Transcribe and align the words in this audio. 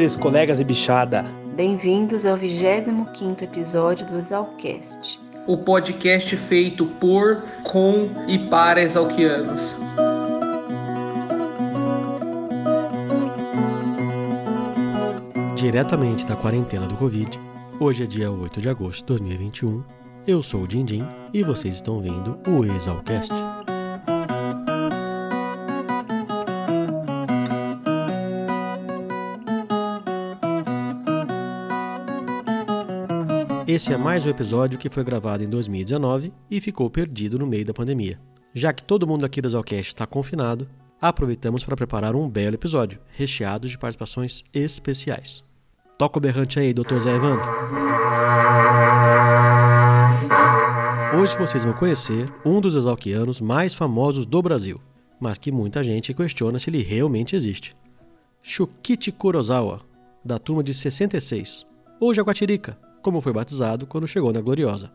doutores, 0.00 0.16
colegas 0.16 0.60
e 0.60 0.64
bichada. 0.64 1.24
Bem-vindos 1.54 2.24
ao 2.24 2.36
25º 2.36 3.42
episódio 3.42 4.06
do 4.06 4.16
Exalcast. 4.16 5.20
O 5.46 5.58
podcast 5.58 6.36
feito 6.36 6.86
por, 6.86 7.42
com 7.64 8.08
e 8.26 8.38
para 8.38 8.80
exalquianos. 8.80 9.76
Diretamente 15.54 16.24
da 16.24 16.34
quarentena 16.34 16.86
do 16.86 16.96
Covid, 16.96 17.38
hoje 17.78 18.04
é 18.04 18.06
dia 18.06 18.30
8 18.30 18.60
de 18.60 18.68
agosto 18.70 19.00
de 19.00 19.06
2021. 19.06 19.82
Eu 20.26 20.42
sou 20.42 20.62
o 20.62 20.68
Dindim 20.68 21.04
e 21.32 21.42
vocês 21.42 21.76
estão 21.76 22.00
vendo 22.00 22.38
o 22.48 22.64
Exalcast. 22.64 23.32
Esse 33.80 33.94
é 33.94 33.96
mais 33.96 34.26
um 34.26 34.28
episódio 34.28 34.78
que 34.78 34.90
foi 34.90 35.02
gravado 35.02 35.42
em 35.42 35.48
2019 35.48 36.34
e 36.50 36.60
ficou 36.60 36.90
perdido 36.90 37.38
no 37.38 37.46
meio 37.46 37.64
da 37.64 37.72
pandemia. 37.72 38.20
Já 38.52 38.74
que 38.74 38.84
todo 38.84 39.06
mundo 39.06 39.24
aqui 39.24 39.40
do 39.40 39.48
Zalcast 39.48 39.86
está 39.86 40.06
confinado, 40.06 40.68
aproveitamos 41.00 41.64
para 41.64 41.74
preparar 41.74 42.14
um 42.14 42.28
belo 42.28 42.56
episódio, 42.56 43.00
recheado 43.08 43.66
de 43.66 43.78
participações 43.78 44.44
especiais. 44.52 45.42
Toca 45.96 46.18
o 46.18 46.20
berrante 46.20 46.60
aí, 46.60 46.74
Dr. 46.74 46.98
Zé 46.98 47.14
Evandro. 47.14 47.46
Hoje 51.18 51.34
vocês 51.38 51.64
vão 51.64 51.72
conhecer 51.72 52.30
um 52.44 52.60
dos 52.60 52.74
exalquianos 52.74 53.40
mais 53.40 53.74
famosos 53.74 54.26
do 54.26 54.42
Brasil, 54.42 54.78
mas 55.18 55.38
que 55.38 55.50
muita 55.50 55.82
gente 55.82 56.12
questiona 56.12 56.58
se 56.58 56.68
ele 56.68 56.82
realmente 56.82 57.34
existe. 57.34 57.74
Shukichi 58.42 59.10
Kurosawa, 59.10 59.80
da 60.22 60.38
turma 60.38 60.62
de 60.62 60.74
66, 60.74 61.66
ou 61.98 62.12
Jaguatirica, 62.12 62.76
como 63.02 63.20
foi 63.20 63.32
batizado 63.32 63.86
quando 63.86 64.06
chegou 64.06 64.32
na 64.32 64.40
Gloriosa. 64.40 64.90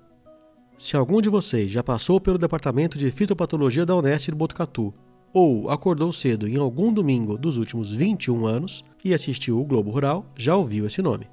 Se 0.77 0.97
algum 0.97 1.21
de 1.21 1.29
vocês 1.29 1.71
já 1.71 1.83
passou 1.83 2.19
pelo 2.19 2.37
departamento 2.37 2.97
de 2.97 3.09
fitopatologia 3.09 3.85
da 3.85 3.95
Unesp 3.95 4.29
de 4.29 4.35
Botucatu 4.35 4.93
ou 5.33 5.69
acordou 5.69 6.11
cedo 6.11 6.47
em 6.47 6.57
algum 6.57 6.93
domingo 6.93 7.37
dos 7.37 7.57
últimos 7.57 7.91
21 7.91 8.45
anos 8.45 8.83
e 9.03 9.13
assistiu 9.13 9.59
o 9.59 9.65
Globo 9.65 9.91
Rural, 9.91 10.25
já 10.35 10.55
ouviu 10.55 10.85
esse 10.85 11.01
nome. 11.01 11.27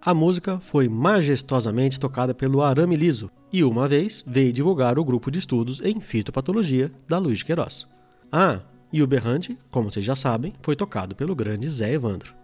A 0.00 0.14
música 0.14 0.60
foi 0.60 0.88
majestosamente 0.88 1.98
tocada 1.98 2.34
pelo 2.34 2.62
Arame 2.62 2.94
Liso 2.94 3.30
e 3.52 3.64
uma 3.64 3.88
vez 3.88 4.22
veio 4.26 4.52
divulgar 4.52 4.98
o 4.98 5.04
grupo 5.04 5.30
de 5.30 5.38
estudos 5.38 5.80
em 5.80 6.00
fitopatologia 6.00 6.90
da 7.08 7.18
Luiz 7.18 7.42
Queiroz. 7.42 7.86
Ah, 8.30 8.60
e 8.92 9.02
o 9.02 9.06
berrante, 9.06 9.58
como 9.70 9.90
vocês 9.90 10.04
já 10.04 10.14
sabem, 10.14 10.52
foi 10.62 10.76
tocado 10.76 11.16
pelo 11.16 11.34
grande 11.34 11.68
Zé 11.68 11.92
Evandro. 11.92 12.34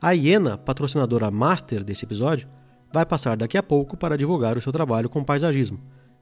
A 0.00 0.12
Iena, 0.12 0.56
patrocinadora 0.56 1.28
master 1.30 1.82
desse 1.82 2.04
episódio, 2.04 2.48
vai 2.92 3.04
passar 3.04 3.36
daqui 3.36 3.58
a 3.58 3.62
pouco 3.62 3.96
para 3.96 4.16
divulgar 4.16 4.56
o 4.56 4.62
seu 4.62 4.72
trabalho 4.72 5.10
com 5.10 5.24
paisagismo. 5.24 5.80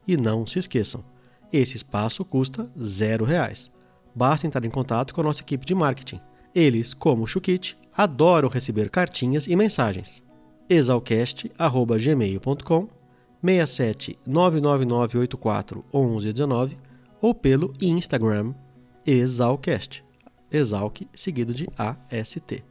E 0.08 0.16
não 0.16 0.46
se 0.46 0.58
esqueçam, 0.58 1.04
esse 1.52 1.76
espaço 1.76 2.24
custa 2.24 2.70
zero 2.82 3.22
reais. 3.24 3.70
Basta 4.14 4.46
entrar 4.46 4.64
em 4.64 4.70
contato 4.70 5.14
com 5.14 5.20
a 5.20 5.24
nossa 5.24 5.42
equipe 5.42 5.66
de 5.66 5.74
marketing. 5.74 6.22
Eles, 6.54 6.94
como 6.94 7.24
o 7.24 7.26
Chukit, 7.26 7.76
adoram 7.94 8.48
receber 8.48 8.88
cartinhas 8.88 9.46
e 9.46 9.54
mensagens. 9.54 10.22
exalcast.gmail.com 10.70 12.88
67 13.44 14.18
99984 14.26 15.84
1119 15.92 16.78
ou 17.20 17.34
pelo 17.34 17.74
Instagram 17.80 18.54
Exalcast. 19.04 20.02
Exalc 20.50 21.06
seguido 21.14 21.52
de 21.52 21.68
AST. 21.76 22.64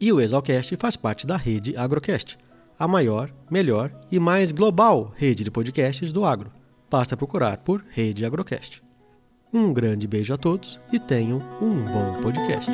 E 0.00 0.12
o 0.12 0.20
Exalcast 0.20 0.76
faz 0.76 0.96
parte 0.96 1.26
da 1.26 1.36
rede 1.36 1.76
Agrocast, 1.76 2.36
a 2.76 2.88
maior, 2.88 3.30
melhor 3.48 3.92
e 4.10 4.18
mais 4.18 4.50
global 4.50 5.12
rede 5.14 5.44
de 5.44 5.50
podcasts 5.50 6.12
do 6.12 6.24
agro. 6.24 6.50
Basta 6.90 7.16
procurar 7.16 7.58
por 7.58 7.84
Rede 7.88 8.24
Agrocast. 8.24 8.82
Um 9.52 9.72
grande 9.72 10.08
beijo 10.08 10.34
a 10.34 10.36
todos 10.36 10.80
e 10.92 10.98
tenham 10.98 11.40
um 11.62 11.84
bom 11.84 12.20
podcast. 12.22 12.72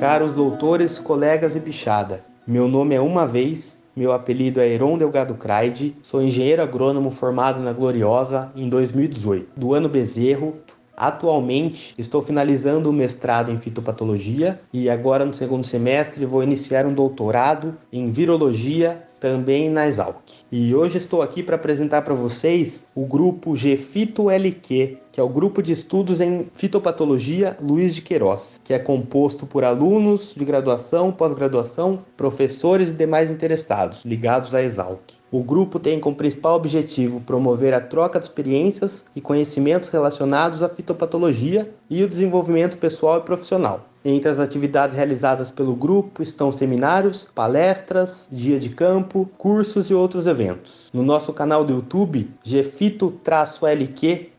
Caros 0.00 0.32
doutores, 0.32 0.98
colegas 0.98 1.54
e 1.54 1.60
bichada, 1.60 2.24
meu 2.46 2.68
nome 2.68 2.94
é 2.94 3.00
Uma 3.00 3.26
Vez 3.26 3.83
meu 3.96 4.12
apelido 4.12 4.60
é 4.60 4.68
Heron 4.68 4.98
Delgado 4.98 5.34
Craide, 5.34 5.96
sou 6.02 6.20
engenheiro 6.20 6.62
agrônomo 6.62 7.10
formado 7.10 7.60
na 7.60 7.72
Gloriosa 7.72 8.50
em 8.56 8.68
2018, 8.68 9.52
do 9.56 9.72
ano 9.72 9.88
Bezerro. 9.88 10.56
Atualmente 10.96 11.94
estou 11.98 12.22
finalizando 12.22 12.90
o 12.90 12.92
mestrado 12.92 13.50
em 13.50 13.58
fitopatologia 13.58 14.60
e 14.72 14.88
agora 14.88 15.24
no 15.24 15.34
segundo 15.34 15.64
semestre 15.64 16.24
vou 16.24 16.42
iniciar 16.42 16.86
um 16.86 16.94
doutorado 16.94 17.76
em 17.92 18.10
virologia 18.10 19.02
também 19.24 19.70
na 19.70 19.88
Exalc. 19.88 20.20
E 20.52 20.74
hoje 20.74 20.98
estou 20.98 21.22
aqui 21.22 21.42
para 21.42 21.56
apresentar 21.56 22.02
para 22.02 22.12
vocês 22.12 22.84
o 22.94 23.06
grupo 23.06 23.54
GFITO-LQ, 23.54 24.98
que 25.10 25.18
é 25.18 25.22
o 25.22 25.28
grupo 25.30 25.62
de 25.62 25.72
estudos 25.72 26.20
em 26.20 26.46
fitopatologia 26.52 27.56
Luiz 27.58 27.94
de 27.94 28.02
Queiroz, 28.02 28.60
que 28.62 28.74
é 28.74 28.78
composto 28.78 29.46
por 29.46 29.64
alunos 29.64 30.34
de 30.36 30.44
graduação, 30.44 31.10
pós-graduação, 31.10 32.04
professores 32.18 32.90
e 32.90 32.92
demais 32.92 33.30
interessados 33.30 34.04
ligados 34.04 34.54
à 34.54 34.62
Exalc. 34.62 35.00
O 35.36 35.42
grupo 35.42 35.80
tem 35.80 35.98
como 35.98 36.14
principal 36.14 36.54
objetivo 36.54 37.20
promover 37.20 37.74
a 37.74 37.80
troca 37.80 38.20
de 38.20 38.24
experiências 38.26 39.04
e 39.16 39.20
conhecimentos 39.20 39.88
relacionados 39.88 40.62
à 40.62 40.68
fitopatologia 40.68 41.74
e 41.90 42.04
o 42.04 42.08
desenvolvimento 42.08 42.78
pessoal 42.78 43.18
e 43.18 43.22
profissional. 43.22 43.84
Entre 44.04 44.30
as 44.30 44.38
atividades 44.38 44.94
realizadas 44.94 45.50
pelo 45.50 45.74
grupo 45.74 46.22
estão 46.22 46.52
seminários, 46.52 47.26
palestras, 47.34 48.28
dia 48.30 48.60
de 48.60 48.68
campo, 48.68 49.28
cursos 49.36 49.90
e 49.90 49.94
outros 49.94 50.28
eventos. 50.28 50.88
No 50.94 51.02
nosso 51.02 51.32
canal 51.32 51.64
do 51.64 51.72
YouTube, 51.72 52.30
gfito-lq 52.44 54.30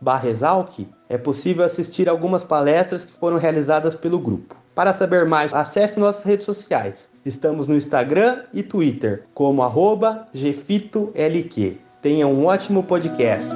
é 1.10 1.18
possível 1.18 1.66
assistir 1.66 2.08
algumas 2.08 2.46
palestras 2.46 3.04
que 3.04 3.12
foram 3.12 3.36
realizadas 3.36 3.96
pelo 3.96 4.18
grupo. 4.18 4.56
Para 4.76 4.92
saber 4.92 5.26
mais, 5.26 5.54
acesse 5.54 5.98
nossas 5.98 6.26
redes 6.26 6.46
sociais. 6.46 7.10
Estamos 7.26 7.66
no 7.66 7.76
Instagram 7.76 8.44
e 8.54 8.62
Twitter 8.62 9.24
como 9.34 9.64
arroba 9.64 10.28
gfitolq. 10.34 11.80
Tenha 12.02 12.28
um 12.28 12.46
ótimo 12.46 12.84
podcast. 12.84 13.56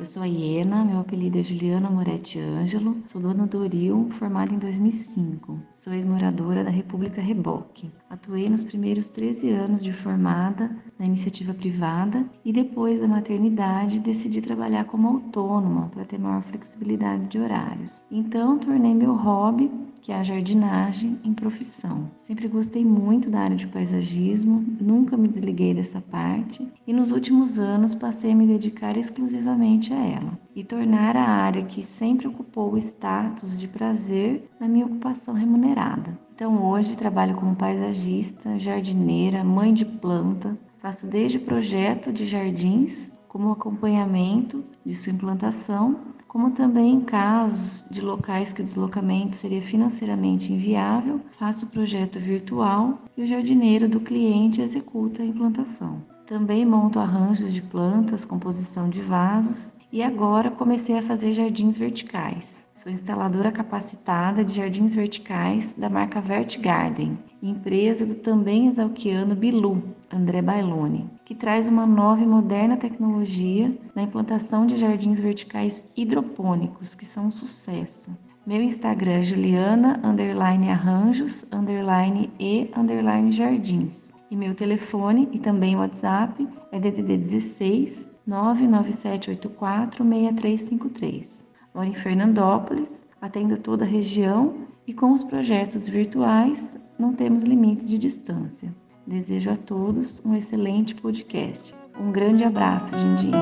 Eu 0.00 0.06
sou 0.06 0.22
a 0.22 0.26
Iena, 0.26 0.82
meu 0.82 0.98
apelido 0.98 1.38
é 1.38 1.42
Juliana 1.42 1.90
Moretti 1.90 2.38
Ângelo, 2.38 2.96
sou 3.04 3.20
dona 3.20 3.46
do 3.46 3.58
Oril, 3.58 4.08
formada 4.12 4.50
em 4.50 4.58
2005. 4.58 5.60
Sou 5.74 5.92
ex-moradora 5.92 6.64
da 6.64 6.70
República 6.70 7.20
Reboque. 7.20 7.90
Atuei 8.08 8.48
nos 8.48 8.64
primeiros 8.64 9.10
13 9.10 9.50
anos 9.50 9.84
de 9.84 9.92
formada 9.92 10.74
na 10.98 11.04
iniciativa 11.04 11.52
privada 11.52 12.24
e 12.42 12.50
depois 12.50 12.98
da 12.98 13.06
maternidade 13.06 14.00
decidi 14.00 14.40
trabalhar 14.40 14.86
como 14.86 15.06
autônoma 15.06 15.90
para 15.90 16.06
ter 16.06 16.18
maior 16.18 16.40
flexibilidade 16.44 17.26
de 17.26 17.38
horários. 17.38 18.00
Então 18.10 18.58
tornei 18.58 18.94
meu 18.94 19.14
hobby 19.14 19.70
que 20.10 20.14
é 20.14 20.18
a 20.18 20.24
jardinagem 20.24 21.20
em 21.22 21.32
profissão. 21.32 22.10
Sempre 22.18 22.48
gostei 22.48 22.84
muito 22.84 23.30
da 23.30 23.42
área 23.42 23.56
de 23.56 23.68
paisagismo, 23.68 24.60
nunca 24.80 25.16
me 25.16 25.28
desliguei 25.28 25.72
dessa 25.72 26.00
parte 26.00 26.68
e 26.84 26.92
nos 26.92 27.12
últimos 27.12 27.60
anos 27.60 27.94
passei 27.94 28.32
a 28.32 28.34
me 28.34 28.44
dedicar 28.44 28.96
exclusivamente 28.96 29.92
a 29.92 30.04
ela 30.04 30.36
e 30.52 30.64
tornar 30.64 31.16
a 31.16 31.22
área 31.22 31.62
que 31.62 31.84
sempre 31.84 32.26
ocupou 32.26 32.72
o 32.72 32.78
status 32.78 33.60
de 33.60 33.68
prazer 33.68 34.50
na 34.58 34.66
minha 34.66 34.84
ocupação 34.84 35.32
remunerada. 35.32 36.18
Então 36.34 36.60
hoje 36.60 36.96
trabalho 36.96 37.36
como 37.36 37.54
paisagista, 37.54 38.58
jardineira, 38.58 39.44
mãe 39.44 39.72
de 39.72 39.84
planta, 39.84 40.58
faço 40.78 41.06
desde 41.06 41.38
projeto 41.38 42.12
de 42.12 42.26
jardins 42.26 43.12
como 43.28 43.52
acompanhamento 43.52 44.64
de 44.84 44.92
sua 44.96 45.12
implantação 45.12 46.00
como 46.30 46.52
também 46.52 46.94
em 46.94 47.00
casos 47.00 47.84
de 47.90 48.00
locais 48.00 48.52
que 48.52 48.60
o 48.60 48.64
deslocamento 48.64 49.34
seria 49.34 49.60
financeiramente 49.60 50.52
inviável, 50.52 51.20
faço 51.36 51.66
o 51.66 51.68
projeto 51.68 52.20
virtual 52.20 53.00
e 53.16 53.22
o 53.24 53.26
jardineiro 53.26 53.88
do 53.88 53.98
cliente 53.98 54.60
executa 54.60 55.24
a 55.24 55.26
implantação. 55.26 56.00
Também 56.24 56.64
monto 56.64 57.00
arranjos 57.00 57.52
de 57.52 57.60
plantas, 57.60 58.24
composição 58.24 58.88
de 58.88 59.02
vasos 59.02 59.74
e 59.90 60.04
agora 60.04 60.52
comecei 60.52 60.96
a 60.96 61.02
fazer 61.02 61.32
jardins 61.32 61.76
verticais. 61.76 62.68
Sou 62.76 62.92
instaladora 62.92 63.50
capacitada 63.50 64.44
de 64.44 64.54
jardins 64.54 64.94
verticais 64.94 65.74
da 65.74 65.90
marca 65.90 66.20
Vert 66.20 66.60
Garden, 66.60 67.18
empresa 67.42 68.06
do 68.06 68.14
também 68.14 68.68
exalquiano 68.68 69.34
Bilu, 69.34 69.82
André 70.12 70.40
Bailone 70.40 71.10
que 71.30 71.34
traz 71.36 71.68
uma 71.68 71.86
nova 71.86 72.20
e 72.24 72.26
moderna 72.26 72.76
tecnologia 72.76 73.72
na 73.94 74.02
implantação 74.02 74.66
de 74.66 74.74
jardins 74.74 75.20
verticais 75.20 75.88
hidropônicos, 75.96 76.96
que 76.96 77.04
são 77.04 77.26
um 77.26 77.30
sucesso. 77.30 78.10
Meu 78.44 78.60
Instagram 78.60 79.12
é 79.12 79.22
juliana, 79.22 80.00
underline 80.02 80.70
arranjos, 80.70 81.46
underline 81.52 82.32
e, 82.36 82.68
underline 82.76 83.30
jardins. 83.30 84.12
E 84.28 84.34
meu 84.34 84.56
telefone 84.56 85.28
e 85.30 85.38
também 85.38 85.76
WhatsApp 85.76 86.48
é 86.72 86.80
DDD 86.80 87.18
16 87.18 88.12
99784 88.26 90.04
6353. 90.04 91.48
Moro 91.72 91.86
em 91.86 91.94
Fernandópolis, 91.94 93.06
atendo 93.22 93.56
toda 93.56 93.84
a 93.84 93.88
região 93.88 94.66
e 94.84 94.92
com 94.92 95.12
os 95.12 95.22
projetos 95.22 95.88
virtuais 95.88 96.76
não 96.98 97.14
temos 97.14 97.44
limites 97.44 97.88
de 97.88 97.98
distância. 97.98 98.74
Desejo 99.10 99.50
a 99.50 99.56
todos 99.56 100.24
um 100.24 100.36
excelente 100.36 100.94
podcast. 100.94 101.74
Um 102.00 102.12
grande 102.12 102.44
abraço, 102.44 102.92
Dindim. 102.94 103.32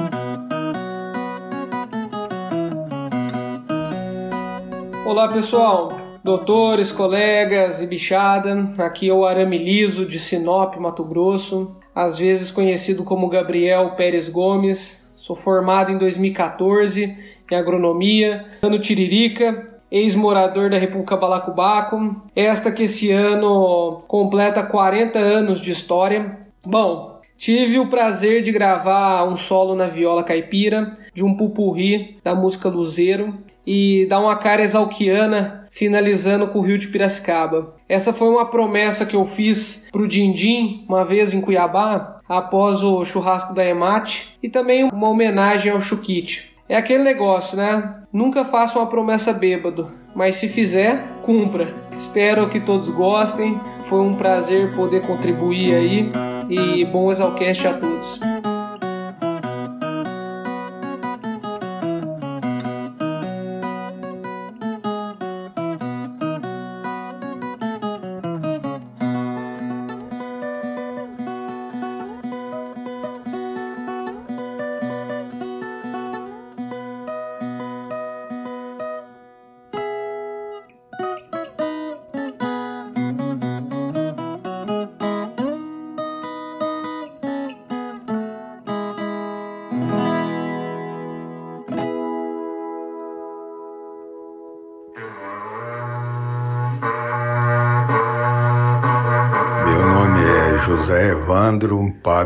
Olá, 5.05 5.29
pessoal. 5.29 5.93
Doutores, 6.25 6.91
colegas 6.91 7.83
e 7.83 7.87
bichada, 7.87 8.73
aqui 8.79 9.11
é 9.11 9.13
o 9.13 9.27
Arame 9.27 9.59
Liso 9.59 10.07
de 10.07 10.19
Sinop, 10.19 10.75
Mato 10.77 11.05
Grosso, 11.05 11.77
às 11.95 12.19
vezes 12.19 12.51
conhecido 12.51 13.05
como 13.05 13.29
Gabriel 13.29 13.91
Pérez 13.91 14.31
Gomes. 14.31 15.13
Sou 15.17 15.37
formado 15.37 15.93
em 15.93 15.99
2014 15.99 17.15
em 17.51 17.55
agronomia, 17.55 18.47
ano 18.63 18.79
Tiririca, 18.79 19.68
ex-morador 19.91 20.71
da 20.71 20.79
República 20.79 21.17
Balacobaco, 21.17 22.23
esta 22.35 22.71
que 22.71 22.85
esse 22.85 23.11
ano 23.11 24.03
completa 24.07 24.63
40 24.63 25.19
anos 25.19 25.61
de 25.61 25.71
história. 25.71 26.39
Bom, 26.65 27.21
tive 27.37 27.79
o 27.79 27.89
prazer 27.89 28.43
de 28.43 28.53
gravar 28.53 29.25
um 29.25 29.37
solo 29.37 29.75
na 29.75 29.87
viola 29.87 30.25
caipira 30.25 30.97
de 31.15 31.25
um 31.25 31.35
pupurri 31.35 32.19
da 32.23 32.35
música 32.35 32.69
Luzeiro 32.69 33.35
e 33.67 34.07
dar 34.09 34.21
uma 34.21 34.37
cara 34.37 34.63
exalquiana 34.63 35.69
finalizando 35.71 36.49
com 36.49 36.59
o 36.59 36.63
Rio 36.63 36.79
de 36.79 36.89
Piracicaba. 36.89 37.75
Essa 37.89 38.13
foi 38.13 38.29
uma 38.29 38.47
promessa 38.47 39.07
que 39.07 39.15
eu 39.15 39.25
fiz 39.25 39.89
pro 39.93 40.09
Dindim 40.09 40.85
uma 40.89 41.05
vez 41.05 41.33
em 41.33 41.41
Cuiabá, 41.41 42.21
após 42.29 42.83
o 42.83 43.05
churrasco 43.05 43.55
da 43.55 43.65
Emate, 43.65 44.37
e 44.43 44.49
também 44.49 44.85
uma 44.85 45.09
homenagem 45.09 45.71
ao 45.71 45.81
Chukite. 45.81 46.57
É 46.69 46.77
aquele 46.77 47.03
negócio, 47.03 47.57
né? 47.57 47.95
Nunca 48.13 48.45
faça 48.45 48.79
uma 48.79 48.87
promessa 48.87 49.33
bêbado, 49.33 49.91
mas 50.15 50.37
se 50.37 50.49
fizer, 50.49 51.03
cumpra. 51.25 51.73
Espero 51.97 52.49
que 52.49 52.61
todos 52.61 52.91
gostem. 52.91 53.59
Foi 53.85 54.01
um 54.01 54.15
prazer 54.15 54.75
poder 54.77 55.01
contribuir 55.03 55.75
aí 55.75 56.13
e 56.51 56.85
bom 56.85 57.11
Exalcast 57.11 57.67
a 57.67 57.75
todos. 57.75 58.21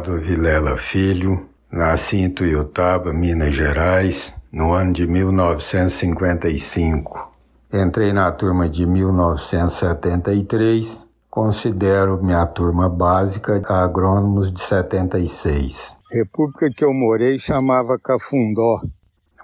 Pado 0.03 0.19
Vilela 0.19 0.77
Filho, 0.77 1.47
nasci 1.71 2.17
em 2.17 2.29
Tuiutaba, 2.29 3.13
Minas 3.13 3.55
Gerais, 3.55 4.35
no 4.51 4.73
ano 4.73 4.93
de 4.93 5.07
1955. 5.07 7.31
Entrei 7.73 8.13
na 8.13 8.33
turma 8.33 8.69
de 8.69 8.85
1973, 8.85 11.07
considero 11.31 12.21
minha 12.21 12.45
turma 12.47 12.89
básica 12.89 13.63
agrônomos 13.69 14.53
de 14.53 14.61
76. 14.61 15.97
República 16.11 16.69
que 16.69 16.85
eu 16.85 16.93
morei 16.93 17.39
chamava 17.39 17.97
Cafundó. 17.97 18.81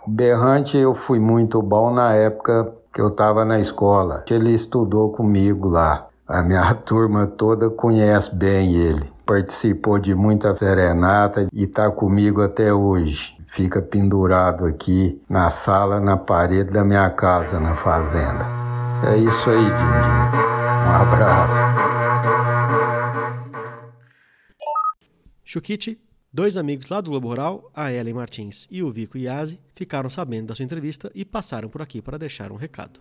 O 0.05 0.11
Berrante 0.11 0.77
eu 0.77 0.93
fui 0.93 1.21
muito 1.21 1.63
bom 1.63 1.95
na 1.95 2.15
época 2.15 2.75
que 2.93 3.01
eu 3.01 3.11
estava 3.11 3.45
na 3.45 3.61
escola. 3.61 4.25
Ele 4.29 4.53
estudou 4.53 5.13
comigo 5.13 5.69
lá. 5.69 6.09
A 6.27 6.43
minha 6.43 6.75
turma 6.85 7.29
toda 7.29 7.71
conhece 7.71 8.35
bem 8.35 8.75
ele. 8.75 9.17
Participou 9.29 9.99
de 9.99 10.15
muita 10.15 10.57
serenata 10.57 11.47
e 11.53 11.65
está 11.65 11.91
comigo 11.91 12.41
até 12.41 12.73
hoje. 12.73 13.37
Fica 13.55 13.83
pendurado 13.83 14.65
aqui 14.65 15.21
na 15.29 15.51
sala, 15.51 16.01
na 16.01 16.17
parede 16.17 16.71
da 16.71 16.83
minha 16.83 17.11
casa, 17.11 17.61
na 17.61 17.77
fazenda. 17.77 18.47
É 19.07 19.19
isso 19.19 19.51
aí, 19.51 19.65
Dindim. 19.65 20.39
Um 20.87 20.95
abraço. 21.03 21.59
Chukite, 25.45 26.01
dois 26.33 26.57
amigos 26.57 26.89
lá 26.89 27.03
do 27.03 27.11
Globo 27.11 27.29
Rural, 27.29 27.71
a 27.75 27.93
Ellen 27.93 28.15
Martins 28.15 28.67
e 28.71 28.83
o 28.83 28.91
Vico 28.91 29.19
Iazzi, 29.19 29.61
ficaram 29.75 30.09
sabendo 30.09 30.47
da 30.47 30.55
sua 30.55 30.65
entrevista 30.65 31.13
e 31.15 31.27
passaram 31.27 31.69
por 31.69 31.83
aqui 31.83 32.01
para 32.01 32.17
deixar 32.17 32.51
um 32.51 32.57
recado. 32.57 32.99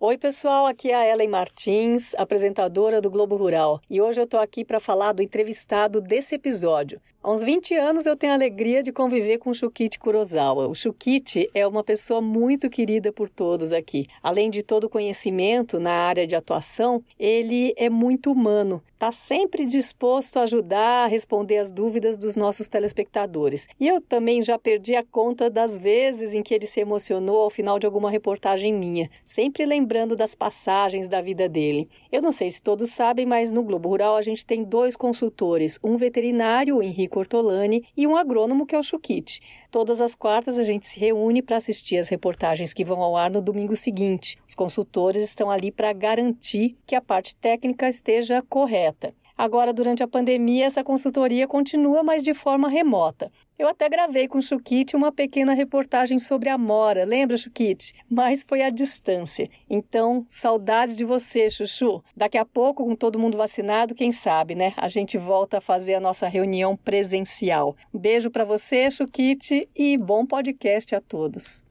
Oi, 0.00 0.16
pessoal, 0.16 0.64
aqui 0.64 0.92
é 0.92 0.94
a 0.94 1.12
Ellen 1.12 1.28
Martins, 1.28 2.14
apresentadora 2.14 3.00
do 3.00 3.10
Globo 3.10 3.34
Rural, 3.34 3.80
e 3.90 4.00
hoje 4.00 4.20
eu 4.20 4.26
estou 4.26 4.38
aqui 4.38 4.64
para 4.64 4.78
falar 4.78 5.10
do 5.10 5.20
entrevistado 5.20 6.00
desse 6.00 6.36
episódio. 6.36 7.00
Há 7.28 7.30
uns 7.30 7.42
20 7.42 7.74
anos 7.74 8.06
eu 8.06 8.16
tenho 8.16 8.32
a 8.32 8.36
alegria 8.36 8.82
de 8.82 8.90
conviver 8.90 9.36
com 9.36 9.50
o 9.50 9.54
Shukichi 9.54 9.98
Kurosawa. 9.98 10.66
O 10.66 10.74
Shukichi 10.74 11.50
é 11.52 11.66
uma 11.66 11.84
pessoa 11.84 12.22
muito 12.22 12.70
querida 12.70 13.12
por 13.12 13.28
todos 13.28 13.70
aqui. 13.70 14.06
Além 14.22 14.48
de 14.48 14.62
todo 14.62 14.84
o 14.84 14.88
conhecimento 14.88 15.78
na 15.78 15.92
área 15.92 16.26
de 16.26 16.34
atuação, 16.34 17.04
ele 17.18 17.74
é 17.76 17.90
muito 17.90 18.32
humano. 18.32 18.82
Está 18.94 19.12
sempre 19.12 19.64
disposto 19.64 20.38
a 20.38 20.42
ajudar 20.42 21.04
a 21.04 21.06
responder 21.06 21.58
as 21.58 21.70
dúvidas 21.70 22.16
dos 22.16 22.34
nossos 22.34 22.66
telespectadores. 22.66 23.68
E 23.78 23.86
eu 23.86 24.00
também 24.00 24.42
já 24.42 24.58
perdi 24.58 24.96
a 24.96 25.04
conta 25.04 25.48
das 25.48 25.78
vezes 25.78 26.34
em 26.34 26.42
que 26.42 26.52
ele 26.52 26.66
se 26.66 26.80
emocionou 26.80 27.42
ao 27.42 27.48
final 27.48 27.78
de 27.78 27.86
alguma 27.86 28.10
reportagem 28.10 28.74
minha, 28.74 29.08
sempre 29.24 29.64
lembrando 29.64 30.16
das 30.16 30.34
passagens 30.34 31.08
da 31.08 31.20
vida 31.20 31.48
dele. 31.48 31.88
Eu 32.10 32.20
não 32.20 32.32
sei 32.32 32.50
se 32.50 32.60
todos 32.60 32.90
sabem, 32.90 33.24
mas 33.24 33.52
no 33.52 33.62
Globo 33.62 33.88
Rural 33.88 34.16
a 34.16 34.22
gente 34.22 34.44
tem 34.44 34.64
dois 34.64 34.96
consultores, 34.96 35.78
um 35.84 35.96
veterinário, 35.96 36.78
o 36.78 36.82
Henrique 36.82 37.17
Ortolani, 37.18 37.84
e 37.96 38.06
um 38.06 38.16
agrônomo 38.16 38.64
que 38.64 38.74
é 38.74 38.78
o 38.78 38.82
Chukite. 38.82 39.40
Todas 39.70 40.00
as 40.00 40.14
quartas 40.14 40.58
a 40.58 40.64
gente 40.64 40.86
se 40.86 40.98
reúne 40.98 41.42
para 41.42 41.56
assistir 41.56 41.98
as 41.98 42.08
reportagens 42.08 42.72
que 42.72 42.84
vão 42.84 43.02
ao 43.02 43.16
ar 43.16 43.30
no 43.30 43.42
domingo 43.42 43.76
seguinte. 43.76 44.38
Os 44.48 44.54
consultores 44.54 45.24
estão 45.24 45.50
ali 45.50 45.70
para 45.70 45.92
garantir 45.92 46.76
que 46.86 46.94
a 46.94 47.02
parte 47.02 47.34
técnica 47.34 47.88
esteja 47.88 48.42
correta. 48.48 49.14
Agora, 49.38 49.72
durante 49.72 50.02
a 50.02 50.08
pandemia, 50.08 50.66
essa 50.66 50.82
consultoria 50.82 51.46
continua, 51.46 52.02
mas 52.02 52.24
de 52.24 52.34
forma 52.34 52.68
remota. 52.68 53.30
Eu 53.56 53.68
até 53.68 53.88
gravei 53.88 54.26
com 54.26 54.38
o 54.38 54.42
Chukite 54.42 54.96
uma 54.96 55.12
pequena 55.12 55.54
reportagem 55.54 56.18
sobre 56.18 56.48
a 56.48 56.58
Mora, 56.58 57.04
lembra, 57.04 57.36
Chukite? 57.36 57.94
Mas 58.10 58.44
foi 58.46 58.62
à 58.62 58.70
distância. 58.70 59.48
Então, 59.70 60.26
saudades 60.28 60.96
de 60.96 61.04
você, 61.04 61.48
Chuchu. 61.48 62.02
Daqui 62.16 62.36
a 62.36 62.44
pouco, 62.44 62.84
com 62.84 62.96
todo 62.96 63.18
mundo 63.18 63.38
vacinado, 63.38 63.94
quem 63.94 64.10
sabe, 64.10 64.56
né? 64.56 64.74
A 64.76 64.88
gente 64.88 65.16
volta 65.16 65.58
a 65.58 65.60
fazer 65.60 65.94
a 65.94 66.00
nossa 66.00 66.26
reunião 66.26 66.76
presencial. 66.76 67.76
Beijo 67.94 68.32
para 68.32 68.44
você, 68.44 68.90
Chukite, 68.90 69.70
e 69.72 69.96
bom 69.96 70.26
podcast 70.26 70.96
a 70.96 71.00
todos. 71.00 71.62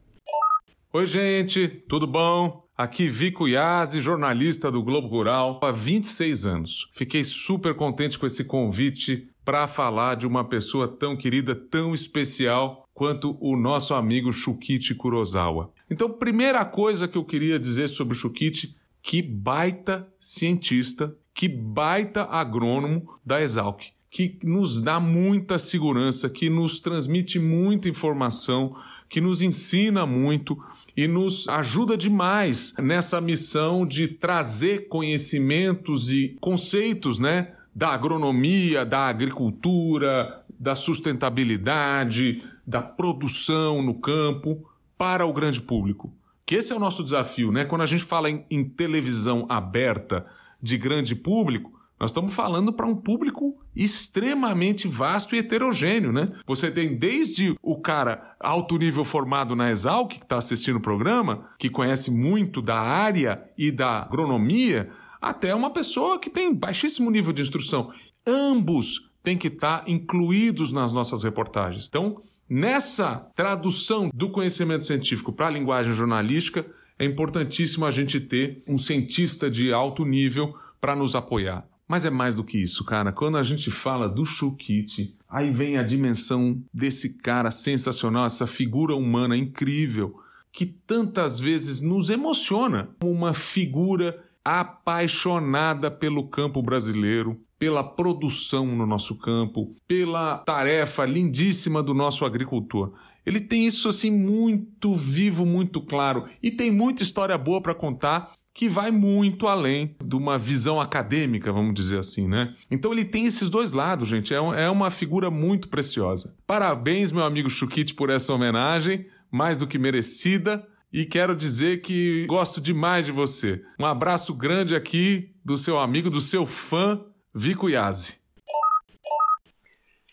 Oi, 0.94 1.06
gente, 1.06 1.68
tudo 1.68 2.08
bom? 2.08 2.67
Aqui 2.78 3.10
Vico 3.10 3.48
Iazzi, 3.48 4.00
jornalista 4.00 4.72
do 4.72 4.84
Globo 4.84 5.08
Rural, 5.08 5.60
há 5.64 5.72
26 5.72 6.46
anos. 6.46 6.88
Fiquei 6.94 7.24
super 7.24 7.74
contente 7.74 8.20
com 8.20 8.28
esse 8.28 8.44
convite 8.44 9.28
para 9.44 9.68
falar 9.68 10.14
de 10.14 10.28
uma 10.28 10.44
pessoa 10.44 10.88
tão 10.88 11.18
querida, 11.18 11.56
tão 11.56 11.96
especial 11.96 12.88
quanto 12.94 13.36
o 13.42 13.58
nosso 13.58 13.96
amigo 13.96 14.32
Shukichi 14.32 14.94
Kurosawa. 14.94 15.74
Então, 15.90 16.08
primeira 16.08 16.64
coisa 16.66 17.08
que 17.08 17.18
eu 17.18 17.26
queria 17.26 17.58
dizer 17.58 17.88
sobre 17.88 18.14
o 18.14 18.16
Shukichi, 18.16 18.76
que 19.02 19.24
baita 19.24 20.08
cientista, 20.20 21.16
que 21.34 21.50
baita 21.50 22.26
agrônomo 22.26 23.12
da 23.26 23.42
Exalc, 23.42 23.86
que 24.08 24.38
nos 24.44 24.82
dá 24.82 25.00
muita 25.00 25.58
segurança, 25.58 26.30
que 26.30 26.48
nos 26.48 26.80
transmite 26.80 27.40
muita 27.40 27.90
informação, 27.90 28.76
que 29.10 29.20
nos 29.20 29.42
ensina 29.42 30.06
muito 30.06 30.56
e 30.98 31.08
nos 31.08 31.48
ajuda 31.48 31.96
demais 31.96 32.74
nessa 32.80 33.22
missão 33.22 33.86
de 33.86 34.08
trazer 34.08 34.88
conhecimentos 34.88 36.12
e 36.12 36.36
conceitos, 36.42 37.20
né? 37.20 37.54
Da 37.76 37.90
agronomia, 37.90 38.84
da 38.84 39.08
agricultura, 39.08 40.44
da 40.60 40.74
sustentabilidade, 40.74 42.44
da 42.66 42.82
produção 42.82 43.84
no 43.84 43.94
campo 43.94 44.68
para 44.98 45.24
o 45.24 45.32
grande 45.32 45.62
público. 45.62 46.12
Que 46.44 46.56
esse 46.56 46.74
é 46.74 46.76
o 46.76 46.80
nosso 46.80 47.04
desafio, 47.04 47.52
né? 47.52 47.64
Quando 47.64 47.82
a 47.82 47.86
gente 47.86 48.04
fala 48.04 48.28
em, 48.32 48.44
em 48.50 48.68
televisão 48.68 49.46
aberta 49.48 50.26
de 50.60 50.80
grande 50.80 51.16
público, 51.16 51.80
nós 52.00 52.10
estamos 52.10 52.34
falando 52.34 52.74
para 52.74 52.88
um 52.88 52.96
público 52.96 53.56
extremamente 53.78 54.88
vasto 54.88 55.36
e 55.36 55.40
heterogêneo, 55.40 56.12
né? 56.12 56.32
Você 56.46 56.72
tem 56.72 56.98
desde 56.98 57.56
o 57.62 57.80
cara 57.80 58.36
alto 58.40 58.78
nível 58.78 59.04
formado 59.04 59.56
na 59.56 59.70
Exalc, 59.70 60.10
que 60.10 60.24
está 60.24 60.38
assistindo 60.38 60.78
o 60.78 60.82
programa, 60.82 61.50
que 61.60 61.70
conhece 61.70 62.10
muito 62.10 62.62
da 62.62 62.80
área 62.80 63.44
e 63.58 63.72
da 63.72 64.02
agronomia, 64.02 64.90
até 65.22 65.54
uma 65.54 65.72
pessoa 65.72 66.20
que 66.20 66.30
tem 66.30 66.54
baixíssimo 66.54 67.12
nível 67.12 67.32
de 67.32 67.42
instrução. 67.42 67.92
Ambos 68.26 69.12
têm 69.24 69.38
que 69.38 69.48
estar 69.48 69.80
tá 69.80 69.84
incluídos 69.88 70.72
nas 70.72 70.92
nossas 70.92 71.24
reportagens. 71.24 71.88
Então, 71.88 72.18
nessa 72.50 73.30
tradução 73.36 74.10
do 74.14 74.30
conhecimento 74.30 74.86
científico 74.86 75.32
para 75.32 75.48
a 75.48 75.52
linguagem 75.52 75.94
jornalística, 75.94 76.66
é 76.98 77.06
importantíssimo 77.06 77.86
a 77.86 77.92
gente 77.92 78.20
ter 78.20 78.64
um 78.68 78.78
cientista 78.78 79.52
de 79.52 79.72
alto 79.72 80.04
nível 80.04 80.56
para 80.82 80.96
nos 80.96 81.16
apoiar. 81.16 81.68
Mas 81.88 82.06
é 82.06 82.10
mais 82.10 82.36
do 82.36 82.44
que 82.44 82.58
isso, 82.58 82.84
cara. 82.84 83.12
Quando 83.12 83.38
a 83.38 83.44
gente 83.44 83.72
fala 83.72 84.10
do 84.10 84.26
Shukit, 84.26 85.16
aí 85.30 85.50
vem 85.50 85.78
a 85.78 85.84
dimensão 85.84 86.62
desse 86.74 87.18
cara 87.18 87.50
sensacional, 87.50 88.26
essa 88.26 88.46
figura 88.46 88.94
humana 88.96 89.38
incrível, 89.38 90.20
que 90.52 90.66
tantas 90.66 91.40
vezes 91.40 91.82
nos 91.82 92.10
emociona. 92.10 92.90
Uma 93.02 93.34
figura 93.34 94.22
apaixonada 94.44 95.90
pelo 95.92 96.28
campo 96.28 96.62
brasileiro, 96.62 97.40
pela 97.60 97.84
produção 97.84 98.66
no 98.66 98.86
nosso 98.86 99.16
campo, 99.16 99.74
pela 99.88 100.38
tarefa 100.40 101.06
lindíssima 101.06 101.82
do 101.82 101.94
nosso 101.94 102.26
agricultor. 102.26 102.94
Ele 103.26 103.42
tem 103.42 103.66
isso 103.66 103.90
assim 103.90 104.10
muito 104.10 104.94
vivo, 104.94 105.46
muito 105.46 105.82
claro 105.82 106.30
e 106.42 106.50
tem 106.50 106.72
muita 106.72 107.04
história 107.04 107.38
boa 107.38 107.62
para 107.62 107.76
contar 107.76 108.32
que 108.58 108.68
vai 108.68 108.90
muito 108.90 109.48
além 109.48 109.96
de 110.04 110.16
uma 110.16 110.36
visão 110.36 110.82
acadêmica, 110.82 111.54
vamos 111.54 111.76
dizer 111.76 112.00
assim, 112.00 112.28
né? 112.28 112.56
Então 112.72 112.92
ele 112.92 113.06
tem 113.06 113.28
esses 113.28 113.52
dois 113.52 113.72
lados, 113.72 114.10
gente. 114.10 114.34
É, 114.34 114.38
é 114.38 114.68
uma 114.68 114.90
figura 114.90 115.30
muito 115.30 115.70
preciosa. 115.70 116.36
Parabéns, 116.48 117.12
meu 117.12 117.24
amigo 117.24 117.52
Chukite, 117.52 117.94
por 117.94 118.10
essa 118.10 118.34
homenagem, 118.34 119.06
mais 119.30 119.60
do 119.60 119.68
que 119.68 119.78
merecida. 119.78 120.68
E 120.92 121.06
quero 121.06 121.36
dizer 121.36 121.82
que 121.82 122.26
gosto 122.26 122.60
demais 122.60 123.06
de 123.06 123.12
você. 123.12 123.62
Um 123.80 123.86
abraço 123.86 124.34
grande 124.34 124.76
aqui 124.76 125.30
do 125.46 125.56
seu 125.56 125.80
amigo, 125.80 126.10
do 126.10 126.20
seu 126.20 126.48
fã, 126.48 127.00
Vico 127.36 127.70
Yazzi. 127.70 128.16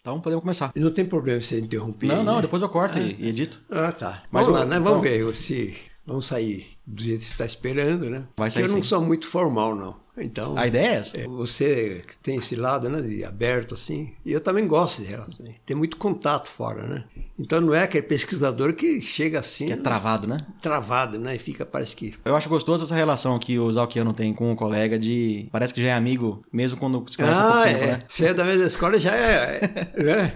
Então 0.02 0.20
podemos 0.20 0.42
começar. 0.42 0.70
Não 0.76 0.90
tem 0.90 1.06
problema 1.06 1.40
se 1.40 1.58
interromper. 1.58 2.08
Não, 2.08 2.22
não, 2.22 2.36
né? 2.36 2.42
depois 2.42 2.60
eu 2.60 2.68
corto 2.68 2.98
ah. 2.98 3.00
e 3.00 3.26
edito. 3.26 3.62
Ah, 3.70 3.90
tá. 3.90 4.22
Mas 4.30 4.44
vamos 4.44 4.60
lá, 4.60 4.66
né? 4.66 4.78
Vamos 4.78 5.06
então... 5.06 5.28
ver 5.28 5.34
se 5.34 5.74
vamos 6.04 6.26
sair 6.26 6.74
do 6.86 7.02
jeito 7.02 7.20
que 7.20 7.26
você 7.26 7.32
está 7.32 7.46
esperando, 7.46 8.10
né? 8.10 8.26
Vai 8.36 8.50
sair 8.50 8.62
eu 8.62 8.68
sim. 8.68 8.76
não 8.76 8.82
sou 8.82 9.00
muito 9.00 9.26
formal, 9.26 9.74
não. 9.74 10.04
Então, 10.16 10.56
a 10.56 10.66
ideia 10.66 10.86
é 10.86 10.94
essa. 10.94 11.18
É, 11.18 11.26
você 11.26 12.04
tem 12.22 12.36
esse 12.36 12.54
lado, 12.54 12.88
né, 12.88 13.02
de 13.02 13.24
aberto 13.24 13.74
assim. 13.74 14.12
E 14.24 14.32
eu 14.32 14.40
também 14.40 14.66
gosto 14.66 15.02
de 15.02 15.08
relações. 15.08 15.56
Tem 15.66 15.76
muito 15.76 15.96
contato 15.96 16.48
fora, 16.48 16.86
né? 16.86 17.04
Então 17.36 17.60
não 17.60 17.74
é 17.74 17.82
aquele 17.82 18.06
pesquisador 18.06 18.74
que 18.74 19.00
chega 19.00 19.40
assim. 19.40 19.66
Que 19.66 19.72
é 19.72 19.76
travado, 19.76 20.28
né? 20.28 20.38
Travado, 20.62 21.18
né? 21.18 21.34
E 21.34 21.38
fica, 21.38 21.66
parece 21.66 21.96
que. 21.96 22.14
Eu 22.24 22.36
acho 22.36 22.48
gostoso 22.48 22.84
essa 22.84 22.94
relação 22.94 23.36
que 23.40 23.58
o 23.58 23.70
Zalquiano 23.72 24.12
tem 24.12 24.32
com 24.32 24.52
o 24.52 24.56
colega 24.56 24.96
de. 24.96 25.48
Parece 25.50 25.74
que 25.74 25.82
já 25.82 25.88
é 25.88 25.92
amigo, 25.92 26.44
mesmo 26.52 26.78
quando 26.78 27.04
se 27.08 27.16
conhece 27.16 27.40
ah, 27.40 27.48
há 27.48 27.52
pouco 27.52 27.68
é. 27.68 27.74
tempo, 27.74 27.86
né? 27.86 27.98
Se 28.08 28.24
é 28.24 28.34
da 28.34 28.44
mesma 28.44 28.66
escola, 28.66 29.00
já 29.00 29.14
é. 29.16 29.60
né? 29.98 30.34